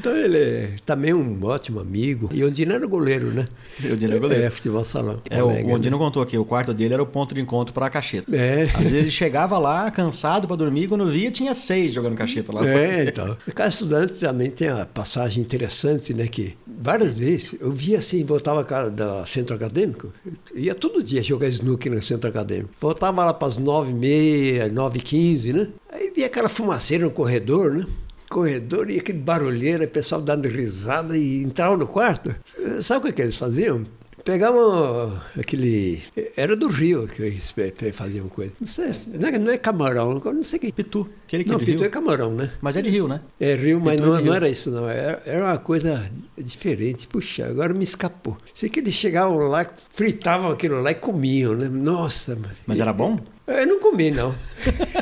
então 0.09 0.17
ele 0.17 0.37
é 0.37 0.69
também 0.85 1.13
um 1.13 1.39
ótimo 1.43 1.79
amigo. 1.79 2.29
E 2.33 2.43
o 2.43 2.47
Ondino 2.47 2.73
era 2.73 2.85
goleiro, 2.87 3.27
né? 3.27 3.45
O 3.83 3.93
Ondino 3.93 4.13
era 4.13 4.19
goleiro. 4.19 4.43
É, 4.43 4.49
futebol 4.49 4.83
salão. 4.83 5.21
É, 5.29 5.39
Colega, 5.39 5.67
o 5.67 5.73
Ondino 5.73 5.97
né? 5.97 6.03
contou 6.03 6.23
aqui, 6.23 6.37
o 6.37 6.45
quarto 6.45 6.73
dele 6.73 6.93
era 6.93 7.03
o 7.03 7.05
ponto 7.05 7.35
de 7.35 7.41
encontro 7.41 7.73
pra 7.73 7.89
cacheta. 7.89 8.35
É. 8.35 8.63
Às 8.63 8.89
vezes 8.89 8.93
ele 8.93 9.11
chegava 9.11 9.57
lá, 9.57 9.89
cansado 9.91 10.47
pra 10.47 10.55
dormir, 10.55 10.87
quando 10.87 11.07
via, 11.07 11.29
tinha 11.29 11.53
seis 11.53 11.93
jogando 11.93 12.15
cacheta 12.15 12.53
lá. 12.53 12.67
É, 12.67 13.05
então. 13.05 13.37
O 13.47 13.53
cara 13.53 13.69
estudante 13.69 14.13
também 14.13 14.49
tem 14.49 14.71
uma 14.71 14.85
passagem 14.85 15.43
interessante, 15.43 16.13
né? 16.13 16.27
Que 16.27 16.57
várias 16.65 17.17
vezes 17.17 17.55
eu 17.59 17.71
via 17.71 17.99
assim, 17.99 18.23
voltava 18.23 18.63
cara 18.63 18.89
da 18.89 19.25
centro 19.25 19.55
acadêmico, 19.55 20.11
ia 20.55 20.73
todo 20.73 21.03
dia 21.03 21.21
jogar 21.21 21.47
snooker 21.49 21.91
no 21.91 22.01
centro 22.01 22.29
acadêmico. 22.29 22.69
Voltava 22.79 23.25
lá 23.25 23.33
para 23.33 23.47
as 23.47 23.57
nove 23.57 23.91
e 23.91 23.93
meia, 23.93 24.69
nove 24.69 24.99
e 24.99 25.01
quinze, 25.01 25.53
né? 25.53 25.67
Aí 25.91 26.11
via 26.15 26.25
aquela 26.25 26.49
fumaceira 26.49 27.03
no 27.03 27.11
corredor, 27.11 27.73
né? 27.73 27.85
Corredor 28.29 28.89
e 28.89 28.99
aquele 28.99 29.19
barulheiro, 29.19 29.83
o 29.83 29.87
pessoal 29.87 30.21
dando 30.21 30.47
risada 30.47 31.17
e 31.17 31.41
entrava 31.43 31.75
no 31.75 31.87
quarto. 31.87 32.33
Sabe 32.81 33.03
o 33.03 33.07
que, 33.07 33.13
que 33.13 33.21
eles 33.23 33.35
faziam? 33.35 33.85
Pegavam 34.23 35.19
aquele. 35.39 36.03
Era 36.35 36.55
do 36.55 36.67
Rio 36.67 37.07
que 37.07 37.21
eles 37.21 37.53
faziam 37.93 38.27
coisa. 38.27 38.51
Não 38.59 38.67
sei, 38.67 38.91
não 39.19 39.29
é, 39.29 39.39
não 39.39 39.51
é 39.51 39.57
camarão, 39.57 40.21
não 40.23 40.43
sei 40.43 40.57
o 40.57 40.61
que. 40.61 40.71
Pitu, 40.71 41.09
aquele 41.25 41.43
que 41.43 41.49
Não, 41.49 41.55
é 41.55 41.59
pitu 41.59 41.77
Rio. 41.79 41.85
é 41.85 41.89
camarão, 41.89 42.33
né? 42.35 42.51
Mas 42.61 42.75
é 42.77 42.81
de 42.81 42.89
Rio, 42.89 43.07
né? 43.07 43.21
É 43.39 43.55
Rio, 43.55 43.79
mas 43.79 43.95
Pitu 43.95 44.07
não, 44.07 44.15
de 44.17 44.21
Rio. 44.21 44.29
não 44.29 44.35
era 44.35 44.49
isso, 44.49 44.69
não. 44.69 44.87
Era, 44.89 45.23
era 45.25 45.43
uma 45.45 45.57
coisa 45.57 46.11
diferente. 46.37 47.07
Puxa, 47.07 47.47
agora 47.47 47.73
me 47.73 47.83
escapou. 47.83 48.37
Sei 48.53 48.69
que 48.69 48.79
eles 48.79 48.93
chegavam 48.93 49.37
lá, 49.47 49.65
fritavam 49.91 50.51
aquilo 50.51 50.81
lá 50.81 50.91
e 50.91 50.95
comiam, 50.95 51.55
né? 51.55 51.67
Nossa. 51.69 52.37
Mas 52.67 52.79
era 52.79 52.93
bom? 52.93 53.19
Eu 53.49 53.67
não 53.67 53.79
comi, 53.79 54.11
não. 54.11 54.35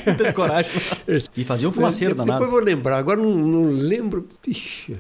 Não 0.05 0.15
teve 0.17 0.33
coragem. 0.33 0.71
E 1.35 1.43
fazia 1.43 1.67
um 1.67 1.71
fumaceiro 1.71 2.13
Depois 2.13 2.27
danado. 2.27 2.45
eu 2.45 2.51
vou 2.51 2.59
lembrar, 2.59 2.97
agora 2.97 3.19
não, 3.21 3.33
não 3.35 3.65
lembro. 3.71 4.27
Pixa. 4.41 4.93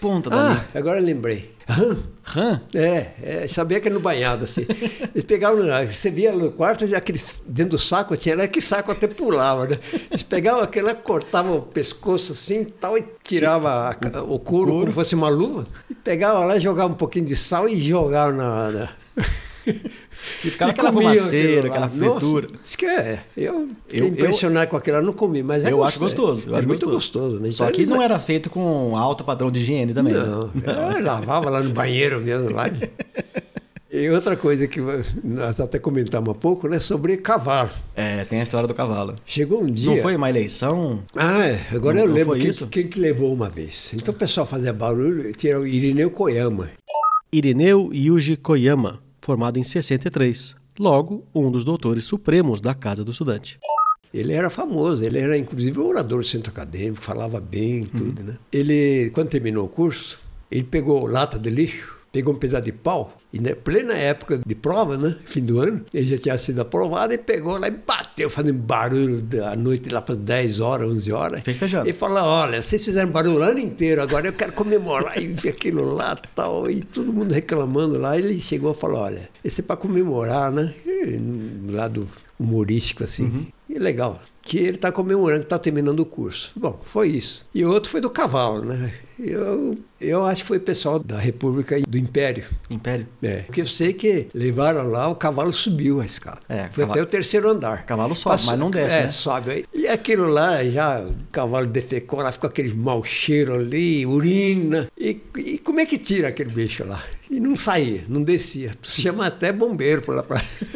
Ponta 0.00 0.28
da 0.28 0.52
Ah, 0.52 0.64
agora 0.74 1.00
lembrei. 1.00 1.54
Rã. 1.68 1.96
Rã? 2.22 2.60
É, 2.74 3.10
é, 3.22 3.48
sabia 3.48 3.80
que 3.80 3.88
era 3.88 3.94
no 3.94 4.00
banhado, 4.00 4.44
assim. 4.44 4.66
Eles 5.12 5.24
pegavam, 5.24 5.64
você 5.92 6.10
via 6.10 6.30
no 6.32 6.52
quarto, 6.52 6.84
aquele, 6.94 7.18
dentro 7.48 7.76
do 7.76 7.78
saco, 7.82 8.16
tinha 8.16 8.36
lá 8.36 8.46
que 8.46 8.60
saco 8.60 8.92
até 8.92 9.08
pulava, 9.08 9.66
né? 9.66 9.78
Eles 10.10 10.22
pegavam 10.22 10.62
aquele 10.62 10.86
lá, 10.86 10.94
cortavam 10.94 11.56
o 11.56 11.62
pescoço 11.62 12.32
assim 12.32 12.60
e 12.60 12.64
tal, 12.66 12.96
e 12.96 13.04
tirava 13.24 13.90
a- 13.90 14.22
o 14.22 14.38
couro 14.38 14.72
como 14.80 14.92
fosse 14.92 15.14
uma 15.14 15.28
luva, 15.28 15.64
e 15.90 15.94
pegavam 15.94 16.46
lá, 16.46 16.58
jogavam 16.58 16.92
um 16.92 16.98
pouquinho 16.98 17.24
de 17.24 17.34
sal 17.34 17.68
e 17.68 17.80
jogavam 17.80 18.36
na... 18.36 18.70
na... 18.70 18.88
E 20.44 20.50
ficava 20.50 20.70
aquela 20.70 20.92
comiam 20.92 21.14
fumaceira, 21.14 21.68
aquela 21.68 21.88
fritura. 21.88 22.46
Nossa, 22.48 22.60
isso 22.62 22.78
que 22.78 22.86
é. 22.86 23.22
Eu 23.36 23.68
fiquei 23.86 24.00
Eu- 24.00 24.06
impressionado 24.12 24.70
com 24.70 24.76
aquilo 24.76 24.96
lá, 24.96 25.02
não 25.02 25.12
comi, 25.12 25.42
mas 25.42 25.64
é 25.64 25.72
eu 25.72 25.82
acho 25.84 25.98
gostoso, 25.98 26.32
gostoso. 26.32 26.48
Eu 26.50 26.54
é 26.54 26.58
acho 26.58 26.68
muito 26.68 26.86
gostoso. 26.86 27.20
gostoso, 27.30 27.42
né? 27.44 27.50
Só 27.50 27.64
Então 27.68 27.74
que 27.76 27.86
não 27.86 28.00
era 28.02 28.18
feito 28.20 28.50
com 28.50 28.96
alto 28.96 29.24
padrão 29.24 29.50
de 29.50 29.60
higiene 29.60 29.92
também. 29.94 30.12
né? 30.14 30.20
Não, 30.20 30.50
eu 30.96 31.02
lavava 31.04 31.50
lá 31.50 31.60
no 31.62 31.70
banheiro 31.70 32.20
mesmo. 32.20 32.50
Lá. 32.50 32.66
E 33.90 34.10
outra 34.10 34.36
coisa 34.36 34.66
que 34.66 34.78
nós 35.24 35.58
até 35.58 35.78
comentamos 35.78 36.28
há 36.30 36.34
pouco, 36.34 36.68
né? 36.68 36.80
Sobre 36.80 37.16
cavalo. 37.16 37.70
É, 37.94 38.24
tem 38.24 38.40
a 38.40 38.42
história 38.42 38.66
do 38.68 38.74
cavalo. 38.74 39.14
Chegou 39.24 39.62
um 39.62 39.66
dia. 39.66 39.90
Não 39.94 40.02
foi 40.02 40.16
uma 40.16 40.28
eleição? 40.28 41.02
Ah, 41.14 41.46
é. 41.46 41.60
Agora 41.72 41.94
Não- 41.94 42.02
eu 42.02 42.08
não 42.08 42.14
lembro 42.14 42.36
quem, 42.36 42.48
isso? 42.48 42.66
quem 42.66 42.88
que 42.88 42.98
levou 43.00 43.32
uma 43.32 43.48
vez. 43.48 43.92
Então 43.94 44.12
o 44.12 44.16
pessoal 44.16 44.44
fazia 44.46 44.72
barulho, 44.72 45.32
tinha 45.32 45.58
o 45.58 45.66
Irineu 45.66 46.10
Koyama. 46.10 46.68
Irineu 47.32 47.90
Yuji 47.92 48.36
Koyama, 48.36 48.98
formado 49.26 49.58
em 49.58 49.64
63. 49.64 50.54
Logo, 50.78 51.24
um 51.34 51.50
dos 51.50 51.64
doutores 51.64 52.04
supremos 52.04 52.60
da 52.60 52.72
Casa 52.74 53.04
do 53.04 53.10
Estudante. 53.10 53.58
Ele 54.14 54.32
era 54.32 54.48
famoso, 54.48 55.02
ele 55.02 55.18
era 55.18 55.36
inclusive 55.36 55.80
orador 55.80 56.20
do 56.20 56.26
centro 56.26 56.50
acadêmico, 56.52 57.02
falava 57.02 57.40
bem, 57.40 57.80
Uhum. 57.80 57.86
tudo, 57.98 58.22
né? 58.22 58.38
Ele, 58.52 59.10
quando 59.12 59.28
terminou 59.28 59.66
o 59.66 59.68
curso, 59.68 60.20
ele 60.50 60.62
pegou 60.62 61.06
lata 61.06 61.38
de 61.40 61.50
lixo, 61.50 61.95
pegou 62.16 62.32
um 62.32 62.38
pedaço 62.38 62.64
de 62.64 62.72
pau, 62.72 63.14
e 63.30 63.38
na 63.38 63.54
plena 63.54 63.92
época 63.92 64.40
de 64.44 64.54
prova, 64.54 64.96
né? 64.96 65.16
Fim 65.26 65.42
do 65.42 65.60
ano, 65.60 65.84
ele 65.92 66.06
já 66.06 66.16
tinha 66.16 66.38
sido 66.38 66.62
aprovado 66.62 67.12
e 67.12 67.18
pegou 67.18 67.58
lá 67.58 67.68
e 67.68 67.70
bateu, 67.70 68.30
fazendo 68.30 68.58
barulho 68.58 69.22
à 69.44 69.54
noite, 69.54 69.90
lá 69.90 70.00
para 70.00 70.14
10 70.14 70.60
horas, 70.60 70.88
11 70.88 71.12
horas. 71.12 71.40
Festejando. 71.42 71.86
E 71.86 71.92
falou: 71.92 72.24
olha, 72.24 72.62
vocês 72.62 72.82
fizeram 72.82 73.10
barulho 73.10 73.40
o 73.40 73.42
ano 73.42 73.58
inteiro, 73.58 74.00
agora 74.00 74.28
eu 74.28 74.32
quero 74.32 74.52
comemorar. 74.52 75.16
E 75.26 75.26
vi 75.26 75.48
aquilo 75.48 75.84
lá 75.84 76.16
tal, 76.34 76.70
e 76.70 76.82
todo 76.82 77.12
mundo 77.12 77.32
reclamando 77.32 77.98
lá. 77.98 78.16
Ele 78.16 78.40
chegou 78.40 78.72
e 78.72 78.74
falou: 78.74 79.00
olha, 79.00 79.28
esse 79.44 79.60
é 79.60 79.64
para 79.64 79.76
comemorar, 79.76 80.50
né? 80.50 80.74
Lado 81.68 82.08
humorístico 82.38 83.04
assim. 83.04 83.48
E 83.68 83.78
legal. 83.78 84.22
Que 84.46 84.58
ele 84.58 84.70
está 84.70 84.92
comemorando 84.92 85.40
que 85.40 85.46
está 85.46 85.58
terminando 85.58 85.98
o 85.98 86.06
curso. 86.06 86.52
Bom, 86.54 86.80
foi 86.84 87.08
isso. 87.08 87.44
E 87.52 87.64
outro 87.64 87.90
foi 87.90 88.00
do 88.00 88.08
cavalo, 88.08 88.64
né? 88.64 88.92
Eu, 89.18 89.76
eu 90.00 90.24
acho 90.24 90.42
que 90.42 90.46
foi 90.48 90.60
pessoal 90.60 91.00
da 91.00 91.18
República 91.18 91.76
e 91.76 91.82
do 91.82 91.98
Império. 91.98 92.44
Império? 92.70 93.08
É. 93.20 93.38
Porque 93.40 93.60
eu 93.62 93.66
sei 93.66 93.92
que 93.92 94.28
levaram 94.32 94.88
lá, 94.88 95.08
o 95.08 95.16
cavalo 95.16 95.52
subiu 95.52 96.00
a 96.00 96.04
escada. 96.04 96.38
É, 96.48 96.68
foi 96.70 96.84
cavalo- 96.84 96.92
até 96.92 97.02
o 97.02 97.06
terceiro 97.06 97.50
andar. 97.50 97.84
Cavalo 97.86 98.14
sobe, 98.14 98.42
mas 98.46 98.56
não 98.58 98.70
desce, 98.70 98.96
é, 98.98 99.02
né? 99.04 99.10
sobe. 99.10 99.50
aí. 99.50 99.64
E 99.74 99.88
aquilo 99.88 100.28
lá, 100.28 100.62
já 100.62 101.00
o 101.00 101.14
cavalo 101.32 101.66
defecou, 101.66 102.20
lá 102.20 102.30
ficou 102.30 102.48
aquele 102.48 102.72
mau 102.72 103.02
cheiro 103.02 103.54
ali, 103.54 104.06
urina. 104.06 104.86
E, 104.96 105.20
e 105.38 105.58
como 105.58 105.80
é 105.80 105.86
que 105.86 105.98
tira 105.98 106.28
aquele 106.28 106.50
bicho 106.52 106.84
lá? 106.86 107.02
E 107.28 107.40
não 107.40 107.56
saía, 107.56 108.04
não 108.08 108.22
descia. 108.22 108.70
Chama 108.82 109.26
até 109.26 109.50
bombeiro 109.50 110.02
por 110.02 110.14
lá 110.14 110.22
pra... 110.22 110.40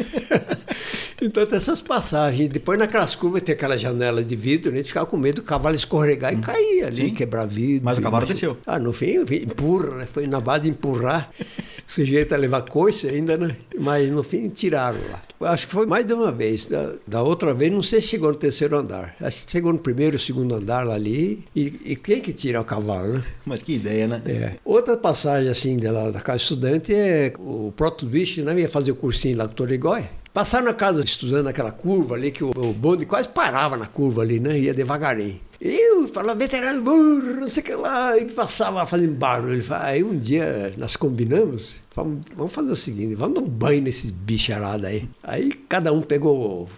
Então 1.21 1.45
tem 1.47 1.57
essas 1.57 1.81
passagens. 1.81 2.49
Depois 2.49 2.79
naquelas 2.79 3.15
curvas 3.15 3.43
tem 3.43 3.55
aquela 3.55 3.77
janela 3.77 4.25
de 4.25 4.35
vidro, 4.35 4.71
né? 4.71 4.77
a 4.77 4.79
gente 4.79 4.89
ficava 4.89 5.07
com 5.07 5.17
medo 5.17 5.37
do 5.37 5.43
cavalo 5.43 5.75
escorregar 5.75 6.33
e 6.33 6.37
cair 6.37 6.85
ali, 6.85 6.93
Sim. 6.93 7.11
quebrar 7.15 7.47
vidro. 7.47 7.85
Mas 7.85 7.99
o 7.99 8.01
cavalo 8.01 8.27
desceu. 8.27 8.57
Ah, 8.67 8.79
no 8.79 8.93
fim, 8.93 9.19
empurra, 9.43 9.99
né? 9.99 10.07
Foi 10.07 10.27
na 10.27 10.41
base 10.41 10.65
de 10.65 10.71
empurrar. 10.71 11.31
O 11.39 11.45
sujeito 11.87 12.35
a 12.35 12.39
levar 12.39 12.63
coice 12.63 13.09
ainda, 13.09 13.37
né? 13.37 13.57
Mas 13.79 14.11
no 14.11 14.23
fim 14.23 14.49
tiraram 14.49 15.01
lá. 15.11 15.23
Acho 15.53 15.69
que 15.69 15.73
foi 15.73 15.87
mais 15.87 16.07
de 16.07 16.13
uma 16.13 16.31
vez. 16.31 16.67
Da, 16.67 16.93
da 17.07 17.23
outra 17.23 17.55
vez, 17.55 17.73
não 17.73 17.83
sei 17.83 18.03
se 18.03 18.09
chegou 18.09 18.31
no 18.31 18.37
terceiro 18.37 18.77
andar. 18.77 19.17
Acho 19.21 19.47
que 19.47 19.53
chegou 19.53 19.73
no 19.73 19.79
primeiro, 19.79 20.19
segundo 20.19 20.55
andar 20.55 20.87
lá 20.87 20.95
ali. 20.95 21.45
E, 21.57 21.81
e 21.85 21.97
quem 21.97 22.21
que 22.21 22.33
tira 22.33 22.61
o 22.61 22.65
cavalo, 22.65 23.15
né? 23.15 23.23
Mas 23.47 23.63
que 23.63 23.75
ideia, 23.75 24.07
né? 24.07 24.23
É. 24.27 24.53
Outra 24.65 24.97
passagem 24.97 25.51
assim 25.51 25.79
dela, 25.79 26.13
da 26.13 26.21
casa 26.21 26.43
estudante 26.43 26.95
é 26.95 27.33
o 27.39 27.73
Proto 27.75 28.05
Bicho, 28.05 28.43
né? 28.43 28.61
Ia 28.61 28.69
fazer 28.69 28.93
o 28.93 28.97
cursinho 28.97 29.39
lá 29.39 29.47
com 29.47 29.53
o 29.53 29.57
Torigói. 29.57 30.05
Passaram 30.33 30.67
na 30.67 30.75
casa 30.75 31.03
estudando 31.03 31.49
aquela 31.49 31.73
curva 31.73 32.15
ali, 32.15 32.31
que 32.31 32.45
o, 32.45 32.51
o 32.51 32.73
bonde 32.73 33.05
quase 33.05 33.29
parava 33.29 33.77
na 33.77 33.87
curva 33.87 34.23
ali, 34.23 34.39
né? 34.39 34.59
Ia 34.59 34.73
devagarinho. 34.73 35.41
Eu 35.61 36.09
falava, 36.09 36.39
veterano 36.39 36.83
burro, 36.83 37.41
não 37.41 37.49
sei 37.49 37.63
o 37.63 37.67
que 37.67 37.75
lá, 37.75 38.17
e 38.17 38.27
passava 38.27 38.87
fazendo 38.87 39.15
barulho. 39.15 39.63
Aí 39.81 40.03
um 40.03 40.17
dia 40.17 40.73
nós 40.79 40.97
combinamos, 40.97 41.81
vamos, 42.03 42.53
fazer 42.53 42.71
o 42.71 42.77
seguinte, 42.77 43.15
vamos 43.15 43.35
dar 43.35 43.41
um 43.41 43.49
banho 43.49 43.83
nesses 43.83 44.11
bicharada 44.11 44.89
aí. 44.89 45.09
Aí 45.23 45.53
cada 45.69 45.93
um 45.93 46.03
pegou 46.03 46.69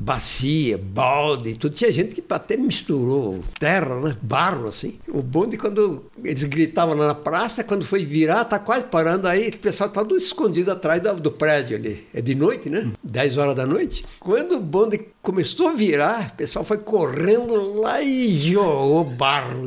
bacia, 0.00 0.78
balde, 0.78 1.54
tudo. 1.54 1.74
Tinha 1.74 1.92
gente 1.92 2.14
que 2.14 2.22
até 2.30 2.56
misturou 2.56 3.40
terra, 3.58 4.00
né? 4.00 4.16
Barro, 4.22 4.68
assim. 4.68 4.98
O 5.08 5.22
bonde, 5.22 5.56
quando 5.56 6.04
eles 6.24 6.42
gritavam 6.44 6.96
lá 6.96 7.08
na 7.08 7.14
praça, 7.14 7.62
quando 7.62 7.84
foi 7.84 8.04
virar, 8.04 8.44
tá 8.46 8.58
quase 8.58 8.84
parando 8.84 9.28
aí, 9.28 9.48
o 9.48 9.58
pessoal 9.58 9.90
tá 9.90 10.00
tudo 10.00 10.16
escondido 10.16 10.70
atrás 10.70 11.02
do, 11.02 11.14
do 11.14 11.30
prédio 11.30 11.76
ali. 11.76 12.06
É 12.14 12.22
de 12.22 12.34
noite, 12.34 12.70
né? 12.70 12.90
10 13.04 13.36
horas 13.36 13.54
da 13.54 13.66
noite. 13.66 14.04
Quando 14.18 14.56
o 14.56 14.60
bonde 14.60 15.00
começou 15.22 15.68
a 15.68 15.74
virar, 15.74 16.30
o 16.32 16.36
pessoal 16.36 16.64
foi 16.64 16.78
correndo 16.78 17.80
lá 17.80 18.02
e 18.02 18.38
jogou 18.38 19.04
barro, 19.04 19.66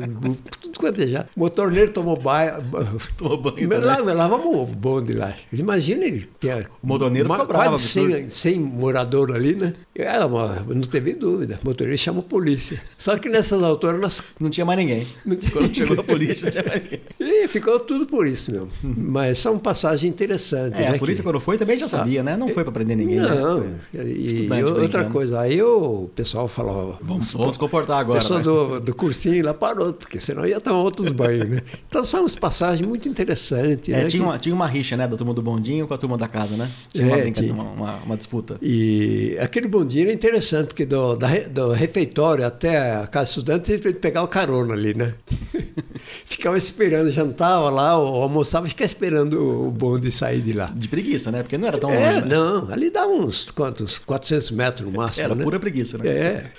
tudo 0.60 0.78
quanto 0.78 1.00
é 1.00 1.06
já. 1.06 1.26
O 1.36 1.40
motorneiro 1.40 1.92
tomou 1.92 2.16
banho. 2.16 2.54
Tomou 3.16 3.38
banho 3.38 3.68
Lá, 3.84 3.98
lavamos 3.98 4.46
o 4.46 4.66
bonde 4.66 5.03
lá. 5.12 5.34
Imagina, 5.52 6.04
tinha 6.40 6.66
O 6.82 6.86
motorneiro 6.86 7.28
ma- 7.28 7.34
ficou 7.34 7.48
bravo, 7.48 7.70
quase 7.70 7.84
absurdo. 7.98 8.12
100, 8.12 8.30
100 8.30 8.58
moradores 8.60 9.36
ali, 9.36 9.54
né? 9.54 9.74
É, 9.94 10.24
uma- 10.24 10.64
não 10.68 10.80
teve 10.82 11.12
dúvida. 11.14 11.58
O 11.62 11.66
motorista 11.68 12.04
chamou 12.06 12.20
a 12.22 12.28
polícia. 12.28 12.80
Só 12.96 13.18
que 13.18 13.28
nessas 13.28 13.62
alturas 13.62 14.00
nós. 14.00 14.22
Não 14.40 14.48
tinha 14.48 14.64
mais 14.64 14.78
ninguém. 14.78 15.06
Tinha 15.38 15.50
Quando 15.52 15.74
chegou 15.74 16.00
a 16.00 16.04
polícia, 16.04 16.46
não 16.46 16.52
tinha 16.52 16.64
mais 16.64 16.82
ninguém. 16.82 17.00
E 17.20 17.48
ficou 17.48 17.78
tudo 17.80 18.06
por 18.06 18.26
isso 18.26 18.50
mesmo. 18.52 18.68
Mas 18.82 19.38
são 19.38 19.58
passagens 19.58 20.10
interessantes. 20.10 20.78
É, 20.80 20.90
né, 20.90 20.96
a 20.96 20.98
polícia 20.98 21.22
que- 21.22 21.28
quando 21.28 21.40
foi 21.40 21.58
também 21.58 21.76
já 21.76 21.86
sabia, 21.88 22.22
né? 22.22 22.36
Não 22.36 22.48
foi 22.48 22.62
pra 22.62 22.72
prender 22.72 22.96
ninguém. 22.96 23.16
né? 23.18 23.28
Não, 23.28 23.60
Foi 23.92 24.00
e, 24.06 24.46
e 24.48 24.64
outra 24.64 25.04
coisa, 25.04 25.40
aí 25.40 25.60
o 25.60 26.08
pessoal 26.14 26.46
falou. 26.48 26.96
Vamos, 27.02 27.32
vamos 27.34 27.54
se 27.54 27.58
comportar 27.58 27.98
agora. 27.98 28.20
pessoa 28.20 28.38
né? 28.38 28.44
do, 28.44 28.80
do 28.80 28.94
cursinho 28.94 29.44
lá 29.44 29.52
parou, 29.52 29.92
porque 29.92 30.20
senão 30.20 30.46
ia 30.46 30.60
tomar 30.60 30.78
outros 30.80 31.10
banhos, 31.10 31.48
né? 31.48 31.62
Então 31.88 32.04
são 32.04 32.20
umas 32.20 32.34
passagens 32.34 32.86
muito 32.86 33.08
interessantes. 33.08 33.88
É, 33.88 34.02
né, 34.02 34.06
tinha, 34.06 34.22
uma, 34.22 34.38
tinha 34.38 34.54
uma 34.54 34.66
rixa, 34.66 34.83
né? 34.92 35.06
Da 35.08 35.16
turma 35.16 35.32
do 35.34 35.42
bondinho 35.42 35.86
com 35.86 35.94
a 35.94 35.98
turma 35.98 36.16
da 36.18 36.28
casa, 36.28 36.56
né? 36.56 36.70
Tinha 36.92 37.06
uma, 37.08 37.16
É, 37.18 37.22
brincadeira, 37.22 37.54
tinha. 37.54 37.64
uma, 37.64 37.72
uma, 37.72 37.96
uma 38.04 38.16
disputa. 38.16 38.56
E 38.62 39.36
aquele 39.40 39.66
bondinho 39.68 40.04
era 40.04 40.12
interessante, 40.12 40.68
porque 40.68 40.84
do, 40.84 41.16
da 41.16 41.28
do 41.48 41.72
refeitório 41.72 42.46
até 42.46 42.94
a 42.96 43.06
casa 43.06 43.30
estudante, 43.30 43.70
ele 43.72 43.92
pegava 43.94 44.26
carona 44.28 44.74
ali, 44.74 44.94
né? 44.94 45.14
ficava 46.24 46.56
esperando, 46.58 47.10
jantava 47.10 47.70
lá, 47.70 47.98
ou 47.98 48.22
almoçava 48.22 48.68
ficava 48.68 48.86
esperando 48.86 49.66
o 49.66 49.70
bonde 49.70 50.10
sair 50.12 50.40
de 50.40 50.52
lá. 50.52 50.66
De 50.74 50.88
preguiça, 50.88 51.30
né? 51.30 51.42
Porque 51.42 51.56
não 51.58 51.66
era 51.68 51.78
tão 51.78 51.90
É, 51.90 52.12
longe, 52.12 52.20
né? 52.26 52.36
não, 52.36 52.70
ali 52.72 52.90
dá 52.90 53.06
uns 53.06 53.50
quantos? 53.50 53.98
400 53.98 54.50
metros 54.50 54.90
no 54.90 54.96
máximo. 54.96 55.24
Era 55.24 55.34
né? 55.34 55.42
pura 55.44 55.58
preguiça, 55.58 55.98
né? 55.98 56.08
É. 56.08 56.50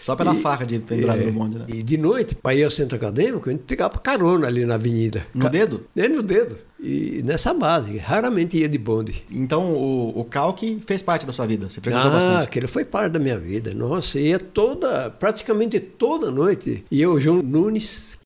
Só 0.00 0.14
pela 0.16 0.34
E- 0.34 0.38
faca 0.40 0.64
de 0.64 0.78
pendurado 0.78 1.20
é, 1.22 1.26
no 1.26 1.32
bonde, 1.32 1.58
né? 1.58 1.64
E 1.68 1.82
de 1.82 1.96
noite, 1.96 2.34
para 2.34 2.54
ir 2.54 2.64
ao 2.64 2.70
centro 2.70 2.96
acadêmico, 2.96 3.48
A 3.48 3.52
gente 3.52 3.62
pegava 3.64 3.98
carona 3.98 4.46
ali 4.46 4.64
na 4.64 4.74
avenida. 4.74 5.26
No 5.34 5.48
dedo? 5.48 5.86
É, 5.96 6.08
no 6.08 6.22
dedo. 6.22 6.56
E 6.80 7.22
nessa 7.24 7.52
base, 7.52 7.96
raramente 7.98 8.56
ia 8.56 8.68
de 8.68 8.78
bonde. 8.78 9.24
Então 9.30 9.72
o, 9.72 10.20
o 10.20 10.24
calque 10.24 10.80
fez 10.86 11.02
parte 11.02 11.26
da 11.26 11.32
sua 11.32 11.46
vida, 11.46 11.68
você 11.68 11.80
frequentou 11.80 12.10
ah, 12.10 12.14
bastante. 12.14 12.44
aquele 12.44 12.66
foi 12.66 12.84
parte 12.84 13.12
da 13.12 13.18
minha 13.18 13.38
vida. 13.38 13.74
Nossa, 13.74 14.18
ia 14.18 14.38
toda, 14.38 15.10
praticamente 15.10 15.80
toda 15.80 16.30
noite. 16.30 16.84
E 16.90 17.00
eu, 17.00 17.20
João 17.20 17.42
Nunes. 17.42 18.16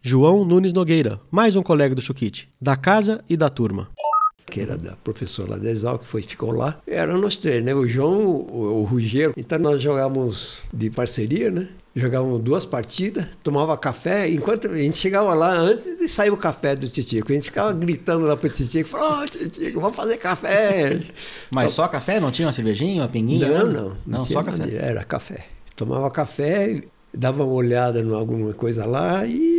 João 0.00 0.44
Nunes 0.44 0.72
Nogueira, 0.72 1.20
mais 1.30 1.54
um 1.54 1.62
colega 1.62 1.94
do 1.94 2.00
Chuquite, 2.00 2.48
da 2.60 2.76
casa 2.76 3.24
e 3.28 3.36
da 3.36 3.48
turma 3.48 3.88
que 4.46 4.60
era 4.60 4.76
da 4.76 4.92
professora 4.96 5.58
Desal, 5.58 5.98
que 5.98 6.06
foi, 6.06 6.22
ficou 6.22 6.50
lá. 6.50 6.78
Era 6.86 7.16
nós 7.16 7.38
três, 7.38 7.64
né? 7.64 7.74
O 7.74 7.86
João, 7.86 8.26
o, 8.26 8.80
o 8.80 8.84
Ruggiero. 8.84 9.32
Então 9.36 9.58
nós 9.58 9.80
jogávamos 9.80 10.62
de 10.72 10.90
parceria, 10.90 11.50
né? 11.50 11.68
Jogávamos 11.94 12.40
duas 12.40 12.64
partidas, 12.64 13.26
tomava 13.42 13.76
café, 13.76 14.26
enquanto 14.30 14.66
a 14.66 14.76
gente 14.78 14.96
chegava 14.96 15.34
lá 15.34 15.52
antes 15.52 15.98
de 15.98 16.08
sair 16.08 16.30
o 16.30 16.38
café 16.38 16.74
do 16.74 16.88
Titico. 16.88 17.30
A 17.30 17.34
gente 17.34 17.44
ficava 17.44 17.70
gritando 17.74 18.24
lá 18.24 18.34
pro 18.34 18.48
Titico, 18.48 18.88
falou, 18.88 19.22
ô 19.22 19.26
Titico, 19.26 19.78
vamos 19.78 19.94
fazer 19.94 20.16
café. 20.16 21.02
Mas 21.50 21.72
só 21.72 21.86
café? 21.88 22.18
Não 22.18 22.30
tinha 22.30 22.48
uma 22.48 22.52
cervejinha, 22.54 23.02
uma 23.02 23.08
pinguinha? 23.08 23.46
Não, 23.46 23.66
não. 23.66 23.72
Não, 23.72 23.96
não, 24.06 24.24
só 24.24 24.42
café. 24.42 24.74
Era 24.74 25.04
café. 25.04 25.44
Tomava 25.76 26.10
café, 26.10 26.82
dava 27.12 27.44
uma 27.44 27.52
olhada 27.52 28.00
em 28.00 28.14
alguma 28.14 28.54
coisa 28.54 28.86
lá 28.86 29.26
e 29.26 29.51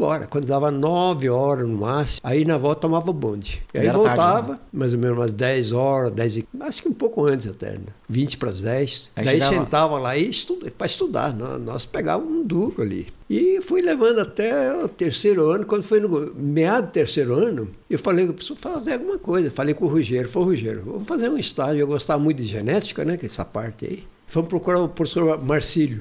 embora. 0.00 0.26
Quando 0.26 0.46
dava 0.46 0.70
nove 0.70 1.28
horas 1.28 1.68
no 1.68 1.76
máximo, 1.76 2.20
aí 2.24 2.44
na 2.44 2.56
volta 2.56 2.80
tomava 2.80 3.12
bonde. 3.12 3.62
E 3.74 3.78
aí 3.78 3.86
Era 3.86 3.98
voltava, 3.98 4.16
tarde, 4.16 4.50
né? 4.52 4.58
mais 4.72 4.94
ou 4.94 4.98
menos 4.98 5.18
umas 5.18 5.32
10 5.32 5.72
horas, 5.72 6.10
10 6.12 6.36
e... 6.38 6.48
acho 6.60 6.82
que 6.82 6.88
um 6.88 6.94
pouco 6.94 7.26
antes 7.26 7.46
até, 7.46 7.72
né? 7.72 7.86
20 8.08 8.38
para 8.38 8.50
as 8.50 8.60
10. 8.62 9.10
Aí 9.14 9.24
Daí 9.24 9.40
chegava... 9.40 9.64
sentava 9.64 9.98
lá 9.98 10.16
e 10.16 10.30
estuda, 10.30 10.70
para 10.70 10.86
estudar. 10.86 11.34
Nós, 11.34 11.84
pegávamos 11.84 12.32
um 12.32 12.44
duro 12.44 12.80
ali. 12.80 13.08
E 13.28 13.60
fui 13.60 13.82
levando 13.82 14.20
até 14.20 14.74
o 14.74 14.88
terceiro 14.88 15.48
ano. 15.50 15.66
Quando 15.66 15.82
foi 15.82 16.00
no 16.00 16.32
meado 16.34 16.86
do 16.86 16.92
terceiro 16.92 17.34
ano, 17.34 17.70
eu 17.88 17.98
falei 17.98 18.24
que 18.24 18.30
eu 18.30 18.34
preciso 18.34 18.56
fazer 18.58 18.94
alguma 18.94 19.18
coisa. 19.18 19.50
Falei 19.50 19.74
com 19.74 19.84
o 19.84 19.88
Rogério, 19.88 20.28
foi 20.28 20.42
o 20.42 20.46
Rogério, 20.46 20.82
vamos 20.84 21.06
fazer 21.06 21.28
um 21.28 21.38
estágio. 21.38 21.80
Eu 21.80 21.86
gostava 21.86 22.20
muito 22.20 22.38
de 22.38 22.44
genética, 22.44 23.04
né? 23.04 23.16
Que 23.16 23.26
essa 23.26 23.44
parte 23.44 23.86
aí. 23.86 24.04
Fomos 24.26 24.48
procurar 24.48 24.80
o 24.80 24.88
professor 24.88 25.40
Marcílio. 25.42 26.00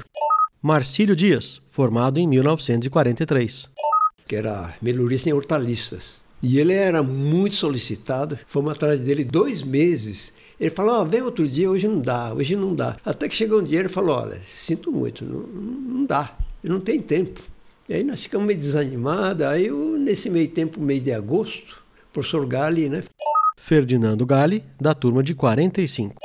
Marcílio 0.61 1.15
Dias, 1.15 1.61
formado 1.69 2.19
em 2.19 2.27
1943 2.27 3.69
que 4.29 4.35
era 4.35 4.75
melhorista 4.79 5.27
em 5.27 5.33
hortaliças. 5.33 6.23
E 6.41 6.59
ele 6.59 6.71
era 6.71 7.01
muito 7.01 7.55
solicitado, 7.55 8.37
fomos 8.47 8.73
atrás 8.73 9.03
dele 9.03 9.23
dois 9.23 9.63
meses. 9.63 10.31
Ele 10.59 10.69
falou: 10.69 11.03
vem 11.03 11.23
outro 11.23 11.47
dia, 11.47 11.69
hoje 11.69 11.87
não 11.87 11.99
dá, 11.99 12.31
hoje 12.33 12.55
não 12.55 12.75
dá. 12.75 12.95
Até 13.03 13.27
que 13.27 13.35
chegou 13.35 13.59
um 13.59 13.63
dia 13.63 13.79
ele 13.79 13.89
falou: 13.89 14.15
olha, 14.15 14.39
sinto 14.47 14.91
muito, 14.91 15.25
não, 15.25 15.39
não 15.41 16.05
dá, 16.05 16.37
não 16.63 16.79
tem 16.79 17.01
tempo. 17.01 17.41
E 17.89 17.93
aí 17.95 18.03
nós 18.03 18.21
ficamos 18.21 18.45
meio 18.45 18.59
desanimados. 18.59 19.41
Aí 19.45 19.65
eu, 19.65 19.97
nesse 19.97 20.29
meio 20.29 20.47
tempo, 20.47 20.79
mês 20.79 21.03
de 21.03 21.11
agosto, 21.11 21.81
o 22.09 22.13
professor 22.13 22.45
Gali, 22.45 22.87
né? 22.87 23.03
Ferdinando 23.57 24.27
Gali, 24.27 24.63
da 24.79 24.93
turma 24.93 25.23
de 25.23 25.33
45. 25.33 26.15